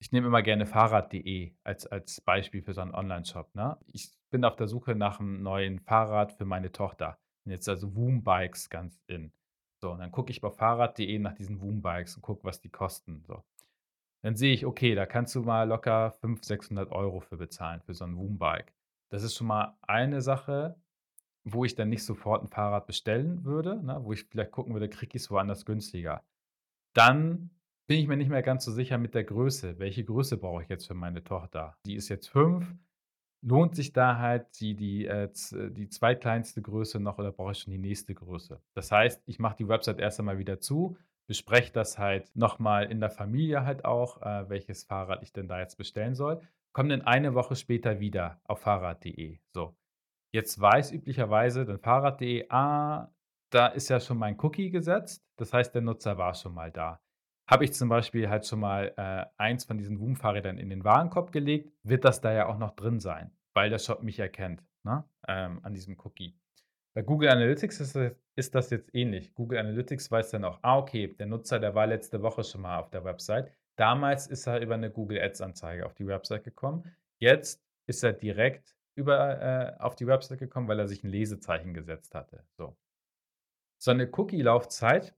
ich 0.00 0.12
nehme 0.12 0.28
immer 0.28 0.42
gerne 0.42 0.64
Fahrrad.de 0.64 1.54
als, 1.64 1.86
als 1.86 2.20
Beispiel 2.20 2.62
für 2.62 2.72
so 2.72 2.80
einen 2.80 2.94
Online-Shop. 2.94 3.54
Ne? 3.54 3.76
Ich 3.88 4.10
bin 4.30 4.44
auf 4.44 4.56
der 4.56 4.68
Suche 4.68 4.94
nach 4.94 5.20
einem 5.20 5.42
neuen 5.42 5.80
Fahrrad 5.80 6.32
für 6.32 6.44
meine 6.44 6.72
Tochter. 6.72 7.18
Und 7.44 7.52
jetzt 7.52 7.68
also 7.68 7.94
Woom 7.94 8.22
Bikes 8.22 8.70
ganz 8.70 9.00
in. 9.06 9.32
So, 9.80 9.92
und 9.92 9.98
dann 9.98 10.10
gucke 10.10 10.30
ich 10.30 10.40
bei 10.40 10.50
Fahrrad.de 10.50 11.18
nach 11.18 11.34
diesen 11.34 11.60
Woom-Bikes 11.60 12.16
und 12.16 12.22
gucke, 12.22 12.44
was 12.44 12.60
die 12.60 12.70
kosten. 12.70 13.22
So. 13.26 13.42
Dann 14.22 14.34
sehe 14.34 14.52
ich, 14.52 14.66
okay, 14.66 14.94
da 14.94 15.06
kannst 15.06 15.34
du 15.34 15.42
mal 15.42 15.68
locker 15.68 16.10
500, 16.10 16.44
600 16.44 16.92
Euro 16.92 17.20
für 17.20 17.36
bezahlen, 17.36 17.80
für 17.82 17.94
so 17.94 18.04
ein 18.04 18.16
Woom-Bike. 18.16 18.74
Das 19.10 19.22
ist 19.22 19.36
schon 19.36 19.46
mal 19.46 19.76
eine 19.82 20.20
Sache, 20.20 20.76
wo 21.44 21.64
ich 21.64 21.74
dann 21.74 21.88
nicht 21.88 22.04
sofort 22.04 22.42
ein 22.42 22.48
Fahrrad 22.48 22.86
bestellen 22.86 23.44
würde, 23.44 23.82
ne, 23.82 24.00
wo 24.02 24.12
ich 24.12 24.24
vielleicht 24.24 24.50
gucken 24.50 24.74
würde, 24.74 24.88
kriege 24.88 25.16
ich 25.16 25.22
es 25.22 25.30
woanders 25.30 25.64
günstiger. 25.64 26.24
Dann 26.94 27.50
bin 27.86 28.00
ich 28.00 28.06
mir 28.06 28.16
nicht 28.16 28.28
mehr 28.28 28.42
ganz 28.42 28.64
so 28.64 28.72
sicher 28.72 28.98
mit 28.98 29.14
der 29.14 29.24
Größe. 29.24 29.78
Welche 29.78 30.04
Größe 30.04 30.36
brauche 30.36 30.62
ich 30.62 30.68
jetzt 30.68 30.86
für 30.86 30.94
meine 30.94 31.24
Tochter? 31.24 31.78
Die 31.86 31.94
ist 31.94 32.08
jetzt 32.08 32.28
fünf 32.28 32.74
lohnt 33.42 33.76
sich 33.76 33.92
da 33.92 34.18
halt 34.18 34.60
die, 34.60 34.74
die, 34.74 35.06
äh, 35.06 35.28
die 35.70 35.88
zweitkleinste 35.88 36.62
Größe 36.62 37.00
noch 37.00 37.18
oder 37.18 37.32
brauche 37.32 37.52
ich 37.52 37.58
schon 37.58 37.72
die 37.72 37.78
nächste 37.78 38.14
Größe? 38.14 38.60
Das 38.74 38.90
heißt, 38.90 39.22
ich 39.26 39.38
mache 39.38 39.56
die 39.56 39.68
Website 39.68 39.98
erst 39.98 40.18
einmal 40.18 40.38
wieder 40.38 40.60
zu, 40.60 40.96
bespreche 41.26 41.72
das 41.72 41.98
halt 41.98 42.34
nochmal 42.34 42.90
in 42.90 43.00
der 43.00 43.10
Familie 43.10 43.64
halt 43.64 43.84
auch, 43.84 44.22
äh, 44.22 44.48
welches 44.48 44.84
Fahrrad 44.84 45.22
ich 45.22 45.32
denn 45.32 45.48
da 45.48 45.60
jetzt 45.60 45.76
bestellen 45.76 46.14
soll. 46.14 46.40
Komme 46.72 46.90
dann 46.90 47.02
eine 47.02 47.34
Woche 47.34 47.56
später 47.56 48.00
wieder 48.00 48.40
auf 48.44 48.60
Fahrrad.de. 48.60 49.38
So. 49.52 49.76
Jetzt 50.32 50.60
weiß 50.60 50.92
üblicherweise 50.92 51.64
dann 51.64 51.78
Fahrrad.de, 51.78 52.46
ah, 52.50 53.10
da 53.50 53.68
ist 53.68 53.88
ja 53.88 54.00
schon 54.00 54.18
mein 54.18 54.38
Cookie 54.40 54.70
gesetzt. 54.70 55.24
Das 55.36 55.52
heißt, 55.52 55.74
der 55.74 55.82
Nutzer 55.82 56.18
war 56.18 56.34
schon 56.34 56.54
mal 56.54 56.70
da. 56.70 57.00
Habe 57.48 57.64
ich 57.64 57.72
zum 57.72 57.88
Beispiel 57.88 58.28
halt 58.28 58.46
schon 58.46 58.60
mal 58.60 58.92
äh, 58.98 59.24
eins 59.38 59.64
von 59.64 59.78
diesen 59.78 59.98
Woom-Fahrrädern 60.00 60.58
in 60.58 60.68
den 60.68 60.84
Warenkorb 60.84 61.32
gelegt, 61.32 61.72
wird 61.82 62.04
das 62.04 62.20
da 62.20 62.32
ja 62.32 62.46
auch 62.46 62.58
noch 62.58 62.76
drin 62.76 63.00
sein, 63.00 63.30
weil 63.54 63.70
der 63.70 63.78
Shop 63.78 64.02
mich 64.02 64.18
erkennt 64.18 64.62
ne? 64.84 65.02
ähm, 65.26 65.60
an 65.62 65.72
diesem 65.72 65.98
Cookie. 66.04 66.36
Bei 66.92 67.00
Google 67.02 67.30
Analytics 67.30 67.80
ist 67.80 67.96
das, 67.96 68.12
ist 68.36 68.54
das 68.54 68.68
jetzt 68.68 68.94
ähnlich. 68.94 69.34
Google 69.34 69.58
Analytics 69.58 70.10
weiß 70.10 70.30
dann 70.30 70.44
auch, 70.44 70.58
ah, 70.60 70.76
okay, 70.76 71.08
der 71.08 71.26
Nutzer, 71.26 71.58
der 71.58 71.74
war 71.74 71.86
letzte 71.86 72.20
Woche 72.22 72.44
schon 72.44 72.60
mal 72.60 72.78
auf 72.78 72.90
der 72.90 73.04
Website. 73.04 73.50
Damals 73.76 74.26
ist 74.26 74.46
er 74.46 74.60
über 74.60 74.74
eine 74.74 74.90
Google 74.90 75.20
Ads-Anzeige 75.20 75.86
auf 75.86 75.94
die 75.94 76.06
Website 76.06 76.44
gekommen. 76.44 76.84
Jetzt 77.18 77.62
ist 77.86 78.02
er 78.04 78.12
direkt 78.12 78.74
über, 78.94 79.40
äh, 79.40 79.80
auf 79.80 79.94
die 79.94 80.06
Website 80.06 80.40
gekommen, 80.40 80.68
weil 80.68 80.80
er 80.80 80.88
sich 80.88 81.02
ein 81.02 81.08
Lesezeichen 81.08 81.72
gesetzt 81.72 82.14
hatte. 82.14 82.44
So. 82.58 82.76
So 83.78 83.92
eine 83.92 84.10
Cookie-Laufzeit 84.10 85.14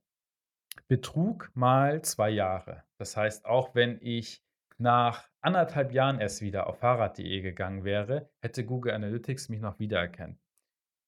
Betrug 0.90 1.52
mal 1.54 2.02
zwei 2.02 2.30
Jahre. 2.30 2.82
Das 2.98 3.16
heißt, 3.16 3.46
auch 3.46 3.76
wenn 3.76 4.00
ich 4.02 4.42
nach 4.76 5.28
anderthalb 5.40 5.92
Jahren 5.92 6.18
erst 6.18 6.42
wieder 6.42 6.66
auf 6.66 6.80
Fahrrad.de 6.80 7.42
gegangen 7.42 7.84
wäre, 7.84 8.28
hätte 8.40 8.66
Google 8.66 8.94
Analytics 8.94 9.50
mich 9.50 9.60
noch 9.60 9.78
wiedererkennen. 9.78 10.40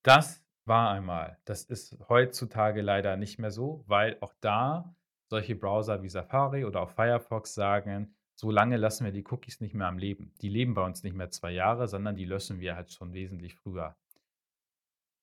Das 0.04 0.40
war 0.66 0.92
einmal. 0.92 1.36
Das 1.46 1.64
ist 1.64 1.98
heutzutage 2.08 2.80
leider 2.80 3.16
nicht 3.16 3.40
mehr 3.40 3.50
so, 3.50 3.82
weil 3.88 4.18
auch 4.20 4.34
da 4.40 4.94
solche 5.28 5.56
Browser 5.56 6.04
wie 6.04 6.08
Safari 6.08 6.64
oder 6.64 6.82
auch 6.82 6.90
Firefox 6.90 7.52
sagen, 7.52 8.14
so 8.36 8.52
lange 8.52 8.76
lassen 8.76 9.04
wir 9.04 9.10
die 9.10 9.26
Cookies 9.28 9.60
nicht 9.60 9.74
mehr 9.74 9.88
am 9.88 9.98
Leben. 9.98 10.32
Die 10.42 10.48
leben 10.48 10.74
bei 10.74 10.84
uns 10.84 11.02
nicht 11.02 11.16
mehr 11.16 11.30
zwei 11.32 11.50
Jahre, 11.50 11.88
sondern 11.88 12.14
die 12.14 12.24
löschen 12.24 12.60
wir 12.60 12.76
halt 12.76 12.92
schon 12.92 13.14
wesentlich 13.14 13.56
früher. 13.56 13.96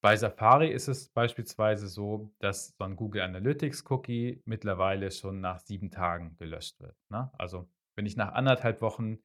Bei 0.02 0.16
Safari 0.16 0.72
ist 0.72 0.88
es 0.88 1.10
beispielsweise 1.10 1.90
so, 1.90 2.34
dass 2.40 2.76
so 2.78 2.84
ein 2.86 2.96
Google 2.96 3.22
Analytics 3.22 3.84
Cookie 3.90 4.42
mittlerweile 4.46 5.12
schon 5.12 5.42
nach 5.42 5.60
sieben 5.60 5.92
Tagen 5.92 6.38
gelöscht 6.38 6.80
wird. 6.80 6.96
Ne? 7.10 7.30
Also 7.38 7.70
wenn 7.96 8.06
ich 8.06 8.16
nach 8.16 8.32
anderthalb 8.32 8.82
Wochen 8.82 9.20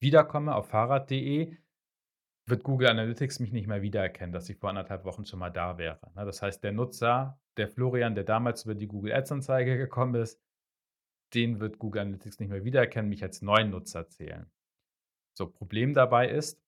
wiederkomme 0.00 0.54
auf 0.54 0.68
fahrrad.de, 0.68 1.56
wird 2.46 2.62
Google 2.62 2.88
Analytics 2.88 3.40
mich 3.40 3.52
nicht 3.52 3.66
mehr 3.66 3.80
wiedererkennen, 3.80 4.32
dass 4.32 4.48
ich 4.48 4.58
vor 4.58 4.68
anderthalb 4.68 5.04
Wochen 5.04 5.24
schon 5.24 5.38
mal 5.38 5.50
da 5.50 5.78
wäre. 5.78 6.12
Ne? 6.14 6.26
Das 6.26 6.42
heißt, 6.42 6.62
der 6.62 6.72
Nutzer, 6.72 7.40
der 7.56 7.68
Florian, 7.68 8.14
der 8.14 8.24
damals 8.24 8.64
über 8.64 8.74
die 8.74 8.86
Google 8.86 9.14
Ads 9.14 9.32
Anzeige 9.32 9.78
gekommen 9.78 10.14
ist, 10.14 10.40
den 11.34 11.60
wird 11.60 11.78
Google 11.78 12.02
Analytics 12.02 12.38
nicht 12.38 12.48
mehr 12.48 12.64
wiedererkennen, 12.64 13.08
mich 13.08 13.22
als 13.22 13.42
neuen 13.42 13.70
Nutzer 13.70 14.08
zählen. 14.08 14.50
So, 15.36 15.46
Problem 15.46 15.94
dabei 15.94 16.28
ist, 16.28 16.62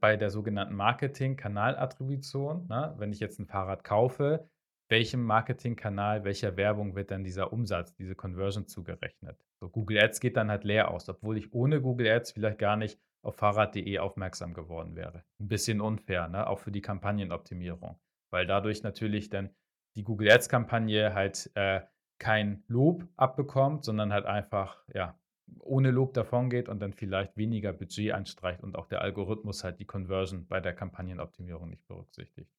bei 0.00 0.16
der 0.16 0.30
sogenannten 0.30 0.74
Marketing-Kanalattribution, 0.74 2.66
ne, 2.68 2.94
wenn 2.98 3.12
ich 3.12 3.20
jetzt 3.20 3.38
ein 3.38 3.46
Fahrrad 3.46 3.84
kaufe, 3.84 4.48
welchem 4.88 5.22
Marketingkanal, 5.24 6.24
welcher 6.24 6.56
Werbung 6.56 6.94
wird 6.94 7.10
dann 7.10 7.24
dieser 7.24 7.52
Umsatz, 7.52 7.94
diese 7.94 8.14
Conversion 8.14 8.66
zugerechnet? 8.66 9.44
So, 9.60 9.68
Google 9.68 9.98
Ads 9.98 10.20
geht 10.20 10.36
dann 10.36 10.50
halt 10.50 10.64
leer 10.64 10.90
aus, 10.90 11.08
obwohl 11.08 11.38
ich 11.38 11.52
ohne 11.52 11.80
Google 11.80 12.08
Ads 12.08 12.32
vielleicht 12.32 12.58
gar 12.58 12.76
nicht 12.76 13.00
auf 13.22 13.36
Fahrrad.de 13.36 13.98
aufmerksam 13.98 14.54
geworden 14.54 14.94
wäre. 14.94 15.24
Ein 15.40 15.48
bisschen 15.48 15.80
unfair, 15.80 16.28
ne? 16.28 16.46
auch 16.46 16.60
für 16.60 16.70
die 16.70 16.82
Kampagnenoptimierung, 16.82 17.98
weil 18.30 18.46
dadurch 18.46 18.82
natürlich 18.82 19.28
dann 19.28 19.50
die 19.96 20.04
Google 20.04 20.30
Ads-Kampagne 20.30 21.14
halt 21.14 21.50
äh, 21.54 21.80
kein 22.18 22.62
Lob 22.68 23.08
abbekommt, 23.16 23.84
sondern 23.84 24.12
halt 24.12 24.26
einfach, 24.26 24.84
ja, 24.94 25.18
ohne 25.60 25.90
Lob 25.90 26.14
davongeht 26.14 26.68
und 26.68 26.80
dann 26.80 26.92
vielleicht 26.92 27.36
weniger 27.36 27.72
Budget 27.72 28.12
anstreicht 28.12 28.62
und 28.62 28.76
auch 28.76 28.86
der 28.86 29.00
Algorithmus 29.00 29.64
halt 29.64 29.78
die 29.78 29.84
Conversion 29.84 30.46
bei 30.46 30.60
der 30.60 30.74
Kampagnenoptimierung 30.74 31.70
nicht 31.70 31.86
berücksichtigt. 31.86 32.50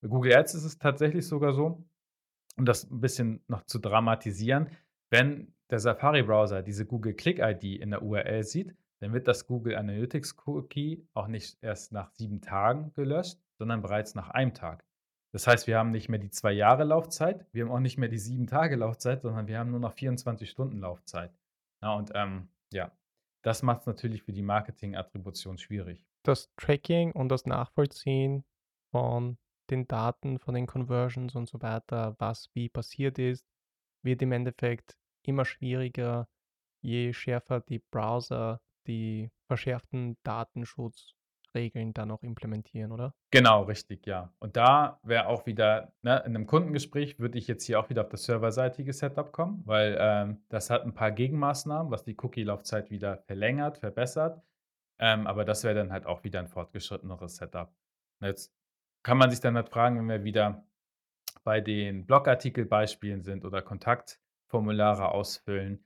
Bei 0.00 0.08
Google 0.08 0.34
Ads 0.34 0.54
ist 0.54 0.64
es 0.64 0.78
tatsächlich 0.78 1.26
sogar 1.26 1.52
so, 1.52 1.84
um 2.56 2.64
das 2.64 2.90
ein 2.90 3.00
bisschen 3.00 3.42
noch 3.48 3.62
zu 3.62 3.78
dramatisieren, 3.78 4.68
wenn 5.10 5.54
der 5.70 5.78
Safari-Browser 5.78 6.62
diese 6.62 6.86
Google 6.86 7.14
Click-ID 7.14 7.80
in 7.80 7.90
der 7.90 8.02
URL 8.02 8.44
sieht, 8.44 8.74
dann 9.00 9.12
wird 9.12 9.26
das 9.26 9.46
Google 9.46 9.76
Analytics 9.76 10.36
Cookie 10.46 11.06
auch 11.14 11.26
nicht 11.26 11.58
erst 11.62 11.92
nach 11.92 12.10
sieben 12.12 12.40
Tagen 12.40 12.92
gelöscht, 12.94 13.38
sondern 13.58 13.82
bereits 13.82 14.14
nach 14.14 14.30
einem 14.30 14.54
Tag. 14.54 14.84
Das 15.32 15.46
heißt, 15.46 15.66
wir 15.66 15.78
haben 15.78 15.90
nicht 15.90 16.08
mehr 16.08 16.18
die 16.18 16.30
zwei 16.30 16.52
Jahre 16.52 16.84
Laufzeit, 16.84 17.46
wir 17.52 17.64
haben 17.64 17.72
auch 17.72 17.80
nicht 17.80 17.98
mehr 17.98 18.08
die 18.08 18.18
sieben 18.18 18.46
Tage 18.46 18.76
Laufzeit, 18.76 19.22
sondern 19.22 19.46
wir 19.46 19.58
haben 19.58 19.70
nur 19.70 19.80
noch 19.80 19.94
24 19.94 20.48
Stunden 20.48 20.78
Laufzeit. 20.78 21.32
Ja, 21.82 21.94
und 21.94 22.12
ähm, 22.14 22.48
ja, 22.72 22.92
das 23.42 23.62
macht 23.62 23.80
es 23.80 23.86
natürlich 23.86 24.22
für 24.22 24.32
die 24.32 24.42
Marketing-Attribution 24.42 25.58
schwierig. 25.58 26.06
Das 26.22 26.50
Tracking 26.56 27.12
und 27.12 27.28
das 27.28 27.44
Nachvollziehen 27.46 28.44
von 28.92 29.38
den 29.70 29.88
Daten, 29.88 30.38
von 30.38 30.54
den 30.54 30.66
Conversions 30.66 31.34
und 31.34 31.48
so 31.48 31.60
weiter, 31.60 32.14
was 32.18 32.50
wie 32.54 32.68
passiert 32.68 33.18
ist, 33.18 33.46
wird 34.02 34.22
im 34.22 34.32
Endeffekt 34.32 34.96
immer 35.22 35.44
schwieriger, 35.44 36.28
je 36.80 37.12
schärfer 37.12 37.60
die 37.60 37.78
Browser 37.78 38.60
die 38.86 39.30
verschärften 39.46 40.16
Datenschutz 40.24 41.14
Regeln 41.54 41.92
dann 41.92 42.10
auch 42.10 42.22
implementieren, 42.22 42.92
oder? 42.92 43.14
Genau, 43.30 43.62
richtig, 43.62 44.06
ja. 44.06 44.32
Und 44.38 44.56
da 44.56 45.00
wäre 45.02 45.26
auch 45.26 45.46
wieder, 45.46 45.92
ne, 46.02 46.18
in 46.26 46.36
einem 46.36 46.46
Kundengespräch 46.46 47.18
würde 47.18 47.38
ich 47.38 47.46
jetzt 47.46 47.64
hier 47.64 47.80
auch 47.80 47.90
wieder 47.90 48.02
auf 48.02 48.08
das 48.08 48.24
serverseitige 48.24 48.92
Setup 48.92 49.32
kommen, 49.32 49.62
weil 49.64 49.96
ähm, 49.98 50.42
das 50.48 50.70
hat 50.70 50.82
ein 50.82 50.94
paar 50.94 51.12
Gegenmaßnahmen, 51.12 51.90
was 51.90 52.04
die 52.04 52.16
Cookie-Laufzeit 52.16 52.90
wieder 52.90 53.18
verlängert, 53.18 53.78
verbessert. 53.78 54.42
Ähm, 54.98 55.26
aber 55.26 55.44
das 55.44 55.64
wäre 55.64 55.74
dann 55.74 55.92
halt 55.92 56.06
auch 56.06 56.24
wieder 56.24 56.40
ein 56.40 56.48
fortgeschritteneres 56.48 57.36
Setup. 57.36 57.74
Und 58.20 58.28
jetzt 58.28 58.54
kann 59.02 59.18
man 59.18 59.30
sich 59.30 59.40
dann 59.40 59.56
halt 59.56 59.68
fragen, 59.68 59.98
wenn 59.98 60.08
wir 60.08 60.24
wieder 60.24 60.64
bei 61.44 61.60
den 61.60 62.06
Blogartikelbeispielen 62.06 63.22
sind 63.22 63.44
oder 63.44 63.62
Kontaktformulare 63.62 65.08
ausfüllen, 65.08 65.84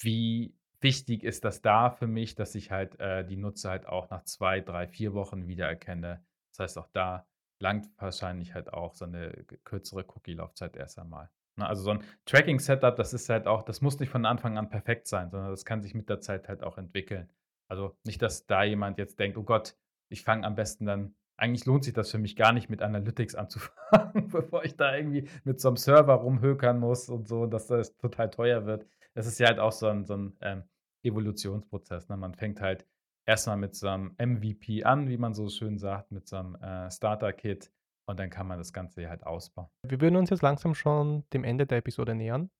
wie 0.00 0.54
wichtig 0.84 1.24
ist 1.24 1.44
das 1.44 1.62
da 1.62 1.90
für 1.90 2.06
mich, 2.06 2.36
dass 2.36 2.54
ich 2.54 2.70
halt 2.70 3.00
äh, 3.00 3.24
die 3.24 3.36
Nutzer 3.36 3.70
halt 3.70 3.86
auch 3.86 4.08
nach 4.10 4.22
zwei, 4.22 4.60
drei, 4.60 4.86
vier 4.86 5.14
Wochen 5.14 5.48
wiedererkenne. 5.48 6.22
Das 6.52 6.60
heißt, 6.60 6.78
auch 6.78 6.88
da 6.92 7.26
langt 7.58 7.88
wahrscheinlich 7.98 8.54
halt 8.54 8.72
auch 8.72 8.94
so 8.94 9.06
eine 9.06 9.32
kürzere 9.64 10.04
Cookie-Laufzeit 10.06 10.76
erst 10.76 10.98
einmal. 11.00 11.30
Ne? 11.56 11.66
Also 11.66 11.82
so 11.82 11.90
ein 11.90 12.04
Tracking-Setup, 12.26 12.94
das 12.94 13.14
ist 13.14 13.28
halt 13.28 13.46
auch, 13.46 13.62
das 13.62 13.80
muss 13.80 13.98
nicht 13.98 14.10
von 14.10 14.26
Anfang 14.26 14.58
an 14.58 14.68
perfekt 14.68 15.08
sein, 15.08 15.30
sondern 15.30 15.50
das 15.50 15.64
kann 15.64 15.82
sich 15.82 15.94
mit 15.94 16.08
der 16.08 16.20
Zeit 16.20 16.48
halt 16.48 16.62
auch 16.62 16.78
entwickeln. 16.78 17.28
Also 17.68 17.96
nicht, 18.04 18.20
dass 18.22 18.46
da 18.46 18.62
jemand 18.62 18.98
jetzt 18.98 19.18
denkt, 19.18 19.38
oh 19.38 19.42
Gott, 19.42 19.76
ich 20.10 20.22
fange 20.22 20.46
am 20.46 20.54
besten 20.54 20.84
dann, 20.86 21.14
eigentlich 21.36 21.64
lohnt 21.64 21.84
sich 21.84 21.94
das 21.94 22.10
für 22.10 22.18
mich 22.18 22.36
gar 22.36 22.52
nicht 22.52 22.68
mit 22.68 22.82
Analytics 22.82 23.34
anzufangen, 23.36 24.28
bevor 24.28 24.64
ich 24.64 24.76
da 24.76 24.94
irgendwie 24.94 25.28
mit 25.44 25.60
so 25.60 25.68
einem 25.68 25.76
Server 25.76 26.14
rumhökern 26.14 26.78
muss 26.78 27.08
und 27.08 27.26
so, 27.26 27.46
dass 27.46 27.68
das 27.68 27.96
total 27.96 28.30
teuer 28.30 28.66
wird. 28.66 28.86
Das 29.14 29.26
ist 29.26 29.38
ja 29.38 29.46
halt 29.46 29.58
auch 29.58 29.72
so 29.72 29.86
ein, 29.86 30.04
so 30.04 30.14
ein 30.16 30.36
ähm, 30.42 30.64
Evolutionsprozess. 31.04 32.08
Ne? 32.08 32.16
Man 32.16 32.34
fängt 32.34 32.60
halt 32.60 32.86
erstmal 33.26 33.56
mit 33.56 33.74
so 33.74 33.88
einem 33.88 34.14
MVP 34.18 34.84
an, 34.84 35.08
wie 35.08 35.16
man 35.16 35.34
so 35.34 35.48
schön 35.48 35.78
sagt, 35.78 36.12
mit 36.12 36.28
so 36.28 36.36
einem 36.36 36.54
äh, 36.56 36.90
Starter-Kit 36.90 37.72
und 38.06 38.18
dann 38.18 38.30
kann 38.30 38.46
man 38.46 38.58
das 38.58 38.72
Ganze 38.72 39.08
halt 39.08 39.24
ausbauen. 39.24 39.68
Wir 39.86 40.00
würden 40.00 40.16
uns 40.16 40.30
jetzt 40.30 40.42
langsam 40.42 40.74
schon 40.74 41.24
dem 41.32 41.44
Ende 41.44 41.66
der 41.66 41.78
Episode 41.78 42.14
nähern. 42.14 42.50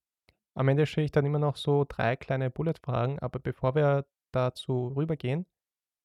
Am 0.57 0.69
Ende 0.69 0.87
stelle 0.87 1.05
ich 1.05 1.13
dann 1.13 1.27
immer 1.27 1.39
noch 1.39 1.57
so 1.57 1.85
drei 1.89 2.17
kleine 2.17 2.51
Bullet-Fragen, 2.51 3.19
aber 3.19 3.41
bevor 3.41 3.75
wir 3.75 4.07
dazu 4.33 4.89
rübergehen, 4.97 5.47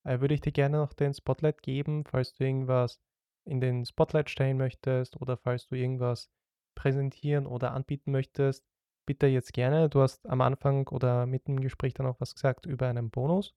äh, 0.06 0.20
würde 0.20 0.34
ich 0.34 0.42
dir 0.42 0.52
gerne 0.52 0.78
noch 0.78 0.94
den 0.94 1.14
Spotlight 1.14 1.62
geben, 1.62 2.04
falls 2.06 2.34
du 2.34 2.44
irgendwas 2.44 3.00
in 3.46 3.62
den 3.62 3.86
Spotlight 3.86 4.30
stellen 4.30 4.58
möchtest 4.58 5.20
oder 5.22 5.38
falls 5.38 5.68
du 5.68 5.76
irgendwas 5.76 6.30
präsentieren 6.76 7.46
oder 7.46 7.74
anbieten 7.74 8.12
möchtest, 8.12 8.66
bitte 9.10 9.26
jetzt 9.26 9.54
gerne. 9.54 9.90
Du 9.90 10.02
hast 10.02 10.30
am 10.30 10.40
Anfang 10.42 10.88
oder 10.90 11.26
mitten 11.26 11.54
im 11.54 11.62
Gespräch 11.62 11.96
dann 11.96 12.06
auch 12.06 12.22
was 12.22 12.36
gesagt 12.36 12.68
über 12.68 12.88
einen 12.88 13.10
Bonus. 13.10 13.56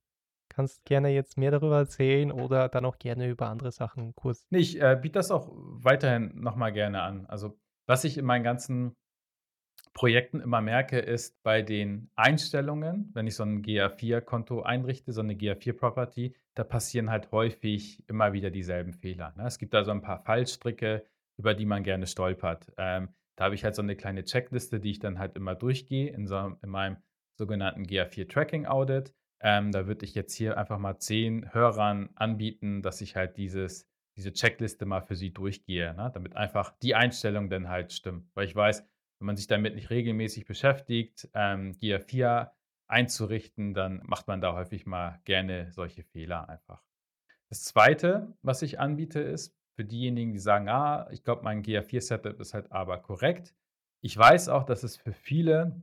Kannst 0.49 0.83
gerne 0.87 1.11
jetzt 1.11 1.37
mehr 1.37 1.51
darüber 1.51 1.77
erzählen 1.77 2.33
oder 2.33 2.71
dann 2.71 2.87
auch 2.87 2.99
gerne 2.99 3.29
über 3.29 3.51
andere 3.51 3.71
Sachen 3.71 4.15
kurz. 4.15 4.47
Nee, 4.49 4.61
ich 4.61 4.81
äh, 4.81 4.99
biete 4.99 5.19
das 5.19 5.31
auch 5.31 5.51
weiterhin 5.53 6.41
nochmal 6.41 6.73
gerne 6.73 7.03
an. 7.03 7.27
Also, 7.27 7.61
was 7.87 8.05
ich 8.05 8.17
in 8.17 8.25
meinen 8.25 8.45
ganzen 8.45 8.97
Projekten 9.93 10.41
immer 10.41 10.63
merke, 10.63 10.99
ist 10.99 11.43
bei 11.43 11.61
den 11.61 12.09
Einstellungen, 12.17 13.11
wenn 13.13 13.27
ich 13.27 13.35
so 13.35 13.43
ein 13.43 13.61
GA4-Konto 13.63 14.63
einrichte, 14.63 15.13
so 15.13 15.21
eine 15.21 15.35
GA4-Property, 15.35 16.35
da 16.55 16.65
passieren 16.65 17.11
halt 17.11 17.31
häufig 17.31 18.03
immer 18.09 18.33
wieder 18.33 18.51
dieselben 18.51 18.95
Fehler. 18.95 19.35
Ne? 19.37 19.45
Es 19.47 19.59
gibt 19.59 19.75
da 19.75 19.85
so 19.85 19.91
ein 19.91 20.01
paar 20.01 20.25
Fallstricke, 20.25 21.05
über 21.37 21.53
die 21.53 21.67
man 21.67 21.83
gerne 21.83 22.07
stolpert. 22.07 22.73
Ähm, 22.79 23.11
da 23.37 23.45
habe 23.45 23.55
ich 23.55 23.65
halt 23.65 23.75
so 23.75 23.83
eine 23.83 23.97
kleine 23.97 24.25
Checkliste, 24.25 24.81
die 24.81 24.91
ich 24.91 24.99
dann 24.99 25.19
halt 25.19 25.37
immer 25.37 25.55
durchgehe 25.55 26.11
in, 26.11 26.27
so, 26.27 26.57
in 26.63 26.69
meinem 26.69 26.97
sogenannten 27.37 27.85
GA4 27.85 28.29
Tracking 28.29 28.67
Audit. 28.67 29.15
Ähm, 29.41 29.73
da 29.73 29.87
würde 29.87 30.05
ich 30.05 30.15
jetzt 30.15 30.35
hier 30.35 30.57
einfach 30.59 30.79
mal 30.79 30.99
zehn 30.99 31.53
Hörern 31.53 32.11
anbieten, 32.15 32.83
dass 32.83 33.01
ich 33.01 33.17
halt 33.17 33.37
dieses, 33.37 33.89
diese 34.17 34.33
Checkliste 34.33 34.87
mal 34.87 35.01
für 35.01 35.17
sie 35.17 35.33
durchgehe, 35.33 35.95
ne? 35.95 36.11
damit 36.15 36.37
einfach 36.37 36.77
die 36.83 36.95
Einstellung 36.95 37.51
dann 37.51 37.69
halt 37.69 37.93
stimmt. 37.93 38.31
Weil 38.35 38.47
ich 38.47 38.55
weiß, 38.55 38.87
wenn 39.19 39.27
man 39.27 39.37
sich 39.37 39.47
damit 39.47 39.75
nicht 39.75 39.91
regelmäßig 39.91 40.45
beschäftigt, 40.45 41.29
ähm, 41.35 41.73
GA4 41.73 42.51
einzurichten, 42.87 43.75
dann 43.75 44.03
macht 44.05 44.29
man 44.29 44.41
da 44.41 44.55
häufig 44.55 44.87
mal 44.87 45.21
gerne 45.25 45.73
solche 45.73 46.05
Fehler 46.05 46.49
einfach. 46.49 46.85
Das 47.49 47.65
zweite, 47.65 48.35
was 48.43 48.63
ich 48.63 48.79
anbiete, 48.79 49.21
ist, 49.21 49.57
für 49.75 49.85
diejenigen, 49.85 50.33
die 50.33 50.39
sagen, 50.39 50.69
ah, 50.69 51.09
ich 51.11 51.25
glaube, 51.25 51.43
mein 51.43 51.63
GA4-Setup 51.63 52.39
ist 52.41 52.55
halt 52.55 52.71
aber 52.73 52.99
korrekt. 52.99 53.55
Ich 54.01 54.17
weiß 54.17 54.49
auch, 54.49 54.65
dass 54.65 54.83
es 54.83 54.97
für 54.97 55.13
viele, 55.13 55.83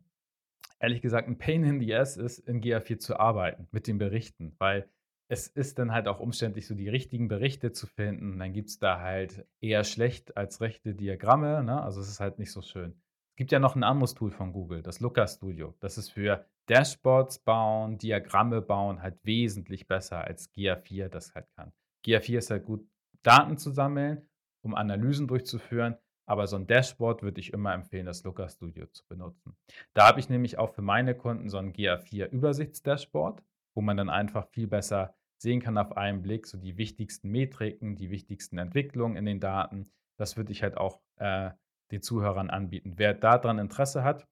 ehrlich 0.80 1.02
gesagt, 1.02 1.28
ein 1.28 1.38
Pain 1.38 1.64
in 1.64 1.80
the 1.80 1.94
Ass 1.96 2.18
ist, 2.18 2.40
in 2.40 2.62
GA4 2.62 3.00
zu 3.00 3.20
arbeiten 3.20 3.68
mit 3.72 3.88
den 3.88 3.98
Berichten, 3.98 4.56
weil 4.60 4.90
es 5.30 5.48
ist 5.48 5.78
dann 5.78 5.92
halt 5.92 6.08
auch 6.08 6.20
umständlich, 6.20 6.66
so 6.66 6.74
die 6.74 6.90
richtigen 6.90 7.28
Berichte 7.28 7.72
zu 7.72 7.86
finden. 7.86 8.40
Dann 8.40 8.52
gibt 8.52 8.70
es 8.70 8.80
da 8.80 9.00
halt 9.00 9.46
eher 9.62 9.84
schlecht 9.84 10.36
als 10.36 10.60
rechte 10.60 10.96
Diagramme. 10.96 11.64
Ne? 11.64 11.82
Also 11.82 12.02
es 12.02 12.10
ist 12.10 12.20
halt 12.20 12.40
nicht 12.40 12.52
so 12.52 12.62
schön. 12.62 13.00
Es 13.32 13.36
gibt 13.36 13.52
ja 13.52 13.60
noch 13.60 13.76
ein 13.76 13.84
anderes 13.84 14.16
Tool 14.16 14.32
von 14.32 14.52
Google, 14.52 14.82
das 14.82 15.00
Looker 15.00 15.28
Studio. 15.28 15.76
Das 15.80 15.98
ist 15.98 16.10
für 16.10 16.46
Dashboards 16.66 17.40
bauen, 17.40 17.98
Diagramme 18.00 18.62
bauen 18.62 19.02
halt 19.02 19.18
wesentlich 19.24 19.88
besser 19.88 20.24
als 20.24 20.52
GA4 20.54 21.10
das 21.10 21.34
halt 21.36 21.48
kann. 21.56 21.72
GA4 22.06 22.38
ist 22.38 22.50
halt 22.50 22.66
gut 22.66 22.86
Daten 23.24 23.58
zu 23.58 23.72
sammeln, 23.72 24.28
um 24.62 24.76
Analysen 24.76 25.28
durchzuführen. 25.28 25.96
Aber 26.26 26.46
so 26.46 26.58
ein 26.58 26.68
Dashboard 26.68 27.24
würde 27.24 27.42
ich 27.42 27.54
immer 27.54 27.74
empfehlen, 27.74 28.06
das 28.06 28.24
Looker 28.24 28.50
Studio 28.50 28.86
zu 28.88 29.04
benutzen. 29.08 29.58
Da 29.96 30.08
habe 30.08 30.20
ich 30.20 30.30
nämlich 30.30 30.60
auch 30.60 30.70
für 30.70 30.84
meine 30.84 31.16
Kunden 31.16 31.50
so 31.50 31.58
ein 31.58 31.74
GA4-Übersichtsdashboard, 31.74 33.42
wo 33.74 33.82
man 33.82 33.98
dann 33.98 34.12
einfach 34.12 34.48
viel 34.50 34.68
besser 34.68 35.16
sehen 35.42 35.62
kann 35.62 35.78
auf 35.78 35.98
einen 35.98 36.22
Blick, 36.22 36.46
so 36.46 36.58
die 36.58 36.78
wichtigsten 36.78 37.30
Metriken, 37.30 37.96
die 37.96 38.12
wichtigsten 38.12 38.60
Entwicklungen 38.60 39.18
in 39.18 39.26
den 39.26 39.40
Daten. 39.40 39.92
Das 40.18 40.38
würde 40.38 40.52
ich 40.52 40.62
halt 40.62 40.78
auch 40.78 41.00
äh, 41.16 41.50
den 41.92 42.04
Zuhörern 42.04 42.50
anbieten. 42.50 42.94
Wer 42.98 43.16
daran 43.16 43.58
Interesse 43.58 44.04
hat, 44.04 44.28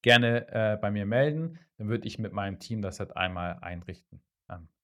gerne 0.00 0.48
äh, 0.48 0.78
bei 0.80 0.90
mir 0.90 1.06
melden. 1.06 1.58
Dann 1.76 1.88
würde 1.88 2.06
ich 2.06 2.18
mit 2.18 2.32
meinem 2.32 2.58
Team 2.58 2.82
das 2.82 3.00
halt 3.00 3.16
einmal 3.16 3.58
einrichten. 3.60 4.22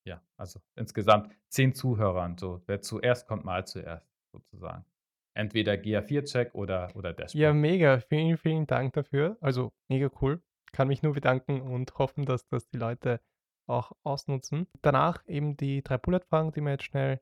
Ja, 0.09 0.22
also 0.38 0.61
insgesamt 0.74 1.30
zehn 1.48 1.74
Zuhörern. 1.74 2.38
So, 2.38 2.62
wer 2.66 2.80
zuerst 2.80 3.28
kommt, 3.28 3.44
mal 3.44 3.66
zuerst 3.66 4.09
sozusagen. 4.32 4.86
Entweder 5.34 5.74
GA4-Check 5.74 6.54
oder, 6.54 6.90
oder 6.96 7.12
Dashboard. 7.12 7.34
Ja, 7.34 7.52
mega. 7.52 8.00
Vielen, 8.00 8.38
vielen 8.38 8.66
Dank 8.66 8.94
dafür. 8.94 9.36
Also 9.42 9.70
mega 9.88 10.11
cool. 10.22 10.42
Kann 10.72 10.88
mich 10.88 11.02
nur 11.02 11.12
bedanken 11.12 11.61
und 11.61 11.98
hoffen, 11.98 12.24
dass 12.24 12.46
das 12.48 12.68
die 12.68 12.78
Leute 12.78 13.20
auch 13.66 13.92
ausnutzen. 14.02 14.66
Danach 14.80 15.22
eben 15.26 15.59
die 15.59 15.82
drei 15.82 15.98
Bullet-Fragen, 15.98 16.52
die 16.52 16.62
wir 16.62 16.70
jetzt 16.70 16.84
schnell 16.84 17.20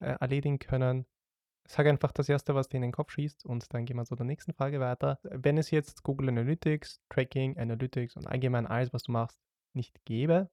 äh, 0.00 0.14
erledigen 0.20 0.58
können. 0.58 1.06
Sag 1.66 1.86
einfach 1.86 2.12
das 2.12 2.28
Erste, 2.28 2.54
was 2.54 2.68
dir 2.68 2.76
in 2.76 2.82
den 2.82 2.92
Kopf 2.92 3.12
schießt 3.12 3.46
und 3.46 3.72
dann 3.72 3.86
gehen 3.86 3.96
wir 3.96 4.04
zu 4.04 4.14
der 4.14 4.26
nächsten 4.26 4.52
Frage 4.52 4.78
weiter. 4.78 5.18
Wenn 5.22 5.56
es 5.56 5.70
jetzt 5.70 6.02
Google 6.02 6.28
Analytics, 6.28 7.00
Tracking, 7.08 7.58
Analytics 7.58 8.14
und 8.16 8.26
allgemein 8.26 8.66
alles, 8.66 8.92
was 8.92 9.04
du 9.04 9.12
machst, 9.12 9.40
nicht 9.72 10.04
gäbe, 10.04 10.50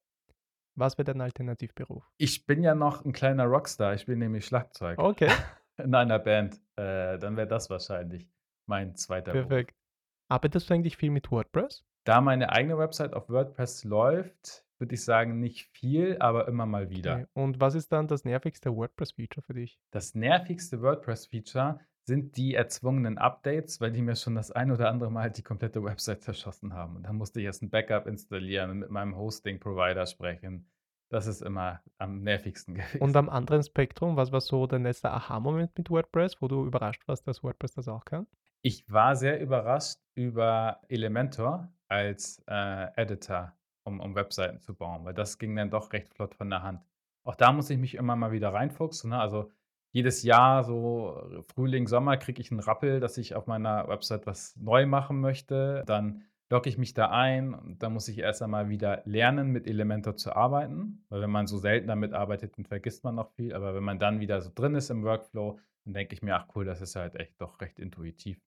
was 0.75 0.97
wäre 0.97 1.05
dein 1.05 1.21
Alternativberuf? 1.21 2.03
Ich 2.17 2.45
bin 2.45 2.63
ja 2.63 2.75
noch 2.75 3.05
ein 3.05 3.13
kleiner 3.13 3.45
Rockstar. 3.45 3.93
Ich 3.93 4.01
spiele 4.01 4.17
nämlich 4.17 4.45
Schlagzeug. 4.45 4.99
Okay. 4.99 5.29
In 5.77 5.93
einer 5.95 6.19
Band. 6.19 6.55
Äh, 6.75 7.17
dann 7.17 7.35
wäre 7.35 7.47
das 7.47 7.69
wahrscheinlich 7.69 8.29
mein 8.67 8.95
zweiter 8.95 9.31
Perfekt. 9.31 9.71
Beruf. 9.71 9.83
Arbeitest 10.29 10.69
du 10.69 10.73
eigentlich 10.73 10.97
viel 10.97 11.11
mit 11.11 11.31
WordPress? 11.31 11.83
Da 12.05 12.21
meine 12.21 12.51
eigene 12.51 12.77
Website 12.77 13.13
auf 13.13 13.29
WordPress 13.29 13.83
läuft, 13.83 14.65
würde 14.77 14.95
ich 14.95 15.03
sagen, 15.03 15.39
nicht 15.39 15.67
viel, 15.67 16.17
aber 16.19 16.47
immer 16.47 16.65
mal 16.65 16.89
wieder. 16.89 17.15
Okay. 17.15 17.27
Und 17.33 17.61
was 17.61 17.75
ist 17.75 17.91
dann 17.91 18.07
das 18.07 18.25
nervigste 18.25 18.75
WordPress-Feature 18.75 19.41
für 19.41 19.53
dich? 19.53 19.79
Das 19.91 20.13
nervigste 20.15 20.81
WordPress-Feature 20.81 21.79
sind 22.05 22.35
die 22.37 22.53
erzwungenen 22.53 23.17
Updates, 23.17 23.79
weil 23.79 23.91
die 23.91 24.01
mir 24.01 24.15
schon 24.15 24.35
das 24.35 24.51
ein 24.51 24.71
oder 24.71 24.89
andere 24.89 25.09
Mal 25.09 25.31
die 25.31 25.43
komplette 25.43 25.83
Website 25.83 26.21
zerschossen 26.21 26.73
haben. 26.73 26.97
Und 26.97 27.03
dann 27.03 27.15
musste 27.15 27.39
ich 27.39 27.45
erst 27.45 27.63
ein 27.63 27.69
Backup 27.69 28.07
installieren 28.07 28.71
und 28.71 28.79
mit 28.79 28.89
meinem 28.89 29.15
Hosting-Provider 29.15 30.05
sprechen. 30.05 30.69
Das 31.09 31.27
ist 31.27 31.41
immer 31.41 31.81
am 31.99 32.23
nervigsten 32.23 32.75
gewesen. 32.75 32.97
Und 33.01 33.15
am 33.15 33.29
anderen 33.29 33.61
Spektrum, 33.61 34.17
was 34.17 34.31
war 34.31 34.41
so 34.41 34.65
dein 34.65 34.81
letzter 34.81 35.13
Aha-Moment 35.13 35.77
mit 35.77 35.91
WordPress, 35.91 36.41
wo 36.41 36.47
du 36.47 36.65
überrascht 36.65 37.07
warst, 37.07 37.27
dass 37.27 37.43
WordPress 37.43 37.73
das 37.73 37.87
auch 37.87 38.03
kann? 38.03 38.25
Ich 38.63 38.89
war 38.91 39.15
sehr 39.15 39.39
überrascht 39.39 39.99
über 40.15 40.81
Elementor 40.89 41.71
als 41.87 42.41
äh, 42.47 42.87
Editor, 42.95 43.53
um, 43.83 43.99
um 43.99 44.15
Webseiten 44.15 44.59
zu 44.59 44.73
bauen, 44.73 45.05
weil 45.05 45.13
das 45.13 45.37
ging 45.37 45.55
dann 45.55 45.69
doch 45.69 45.93
recht 45.93 46.11
flott 46.15 46.33
von 46.33 46.49
der 46.49 46.63
Hand. 46.63 46.81
Auch 47.23 47.35
da 47.35 47.51
muss 47.51 47.69
ich 47.69 47.77
mich 47.77 47.93
immer 47.93 48.15
mal 48.15 48.31
wieder 48.31 48.49
reinfuchsen. 48.51 49.11
Ne? 49.11 49.19
Also 49.19 49.51
jedes 49.93 50.23
Jahr, 50.23 50.63
so 50.63 51.43
Frühling, 51.53 51.87
Sommer, 51.87 52.17
kriege 52.17 52.41
ich 52.41 52.51
einen 52.51 52.59
Rappel, 52.59 52.99
dass 52.99 53.17
ich 53.17 53.35
auf 53.35 53.45
meiner 53.45 53.87
Website 53.87 54.25
was 54.25 54.55
neu 54.57 54.87
machen 54.87 55.21
möchte. 55.21 55.83
Dann 55.85 56.23
logge 56.49 56.67
ich 56.67 56.79
mich 56.79 56.95
da 56.95 57.11
ein 57.11 57.53
und 57.53 57.83
dann 57.83 57.93
muss 57.93 58.07
ich 58.07 58.17
erst 58.17 58.41
einmal 58.41 58.69
wieder 58.69 59.03
lernen, 59.05 59.51
mit 59.51 59.67
Elementor 59.67 60.17
zu 60.17 60.35
arbeiten. 60.35 61.05
Weil 61.09 61.21
wenn 61.21 61.29
man 61.29 61.45
so 61.45 61.59
selten 61.59 61.87
damit 61.87 62.13
arbeitet, 62.13 62.57
dann 62.57 62.65
vergisst 62.65 63.03
man 63.03 63.15
noch 63.15 63.29
viel. 63.35 63.53
Aber 63.53 63.75
wenn 63.75 63.83
man 63.83 63.99
dann 63.99 64.19
wieder 64.19 64.41
so 64.41 64.51
drin 64.53 64.73
ist 64.73 64.89
im 64.89 65.03
Workflow, 65.03 65.59
dann 65.85 65.93
denke 65.93 66.15
ich 66.15 66.23
mir, 66.23 66.35
ach 66.35 66.47
cool, 66.55 66.65
das 66.65 66.81
ist 66.81 66.95
halt 66.95 67.15
echt 67.15 67.39
doch 67.39 67.61
recht 67.61 67.79
intuitiv. 67.79 68.39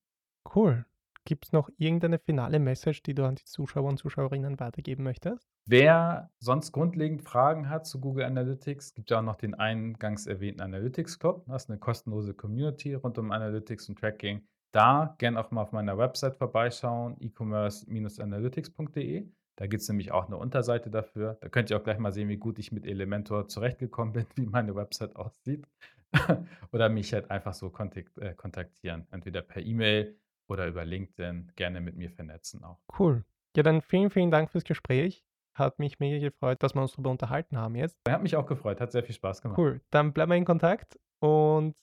Cool. 0.53 0.85
Gibt 1.27 1.45
es 1.47 1.53
noch 1.53 1.69
irgendeine 1.77 2.19
finale 2.21 2.61
Message, 2.61 3.03
die 3.03 3.13
du 3.13 3.25
an 3.25 3.35
die 3.35 3.45
Zuschauer 3.45 3.89
und 3.89 3.99
Zuschauerinnen 3.99 4.61
weitergeben 4.61 5.03
möchtest? 5.03 5.51
Wer 5.67 6.31
sonst 6.39 6.71
grundlegend 6.71 7.23
Fragen 7.23 7.69
hat 7.69 7.85
zu 7.85 8.01
Google 8.01 8.27
Analytics, 8.27 8.95
gibt 8.95 9.11
ja 9.11 9.19
auch 9.19 9.23
noch 9.23 9.35
den 9.35 9.55
eingangs 9.55 10.29
erwähnten 10.29 10.61
Analytics 10.61 11.19
Club. 11.19 11.45
Das 11.49 11.65
ist 11.65 11.71
eine 11.71 11.81
kostenlose 11.81 12.33
Community 12.33 12.95
rund 12.95 13.19
um 13.19 13.33
Analytics 13.33 13.89
und 13.89 13.99
Tracking. 13.99 14.47
Da 14.71 15.17
gerne 15.19 15.41
auch 15.41 15.51
mal 15.51 15.63
auf 15.63 15.73
meiner 15.73 15.99
Website 15.99 16.37
vorbeischauen, 16.37 17.17
e-commerce-analytics.de. 17.19 19.29
Da 19.57 19.67
gibt 19.67 19.83
es 19.83 19.89
nämlich 19.89 20.13
auch 20.13 20.27
eine 20.27 20.37
Unterseite 20.37 20.91
dafür. 20.91 21.39
Da 21.41 21.49
könnt 21.49 21.71
ihr 21.71 21.77
auch 21.77 21.83
gleich 21.83 21.99
mal 21.99 22.13
sehen, 22.13 22.29
wie 22.29 22.37
gut 22.37 22.61
ich 22.61 22.71
mit 22.71 22.87
Elementor 22.87 23.49
zurechtgekommen 23.49 24.13
bin, 24.13 24.27
wie 24.37 24.47
meine 24.47 24.77
Website 24.77 25.17
aussieht. 25.17 25.67
Oder 26.73 26.89
mich 26.89 27.13
halt 27.13 27.33
einfach 27.33 27.55
so 27.55 27.73
äh, 27.77 28.35
kontaktieren. 28.35 29.09
Entweder 29.11 29.43
per 29.43 29.63
E-Mail 29.63 30.17
oder 30.49 30.67
über 30.67 30.85
LinkedIn 30.85 31.53
gerne 31.57 31.81
mit 31.81 31.97
mir 31.97 32.11
vernetzen 32.11 32.65
auch. 32.65 32.79
Cool. 32.99 33.25
Ja, 33.57 33.63
dann 33.63 33.81
vielen, 33.81 34.11
vielen 34.11 34.31
Dank 34.31 34.51
fürs 34.51 34.65
Gespräch. 34.65 35.25
Hat 35.55 35.79
mich 35.79 35.99
mega 35.99 36.19
gefreut, 36.19 36.63
dass 36.63 36.75
wir 36.75 36.83
uns 36.83 36.93
darüber 36.93 37.11
unterhalten 37.11 37.57
haben 37.57 37.75
jetzt. 37.77 37.97
Hat 38.07 38.23
mich 38.23 38.37
auch 38.37 38.47
gefreut, 38.47 38.81
hat 38.81 38.93
sehr 38.93 39.03
viel 39.03 39.15
Spaß 39.15 39.41
gemacht. 39.41 39.59
Cool. 39.59 39.81
Dann 39.91 40.13
bleiben 40.13 40.31
wir 40.31 40.37
in 40.37 40.45
Kontakt 40.45 40.99
und 41.21 41.75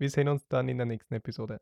wir 0.00 0.10
sehen 0.10 0.28
uns 0.28 0.48
dann 0.48 0.68
in 0.68 0.76
der 0.78 0.86
nächsten 0.86 1.14
Episode. 1.14 1.60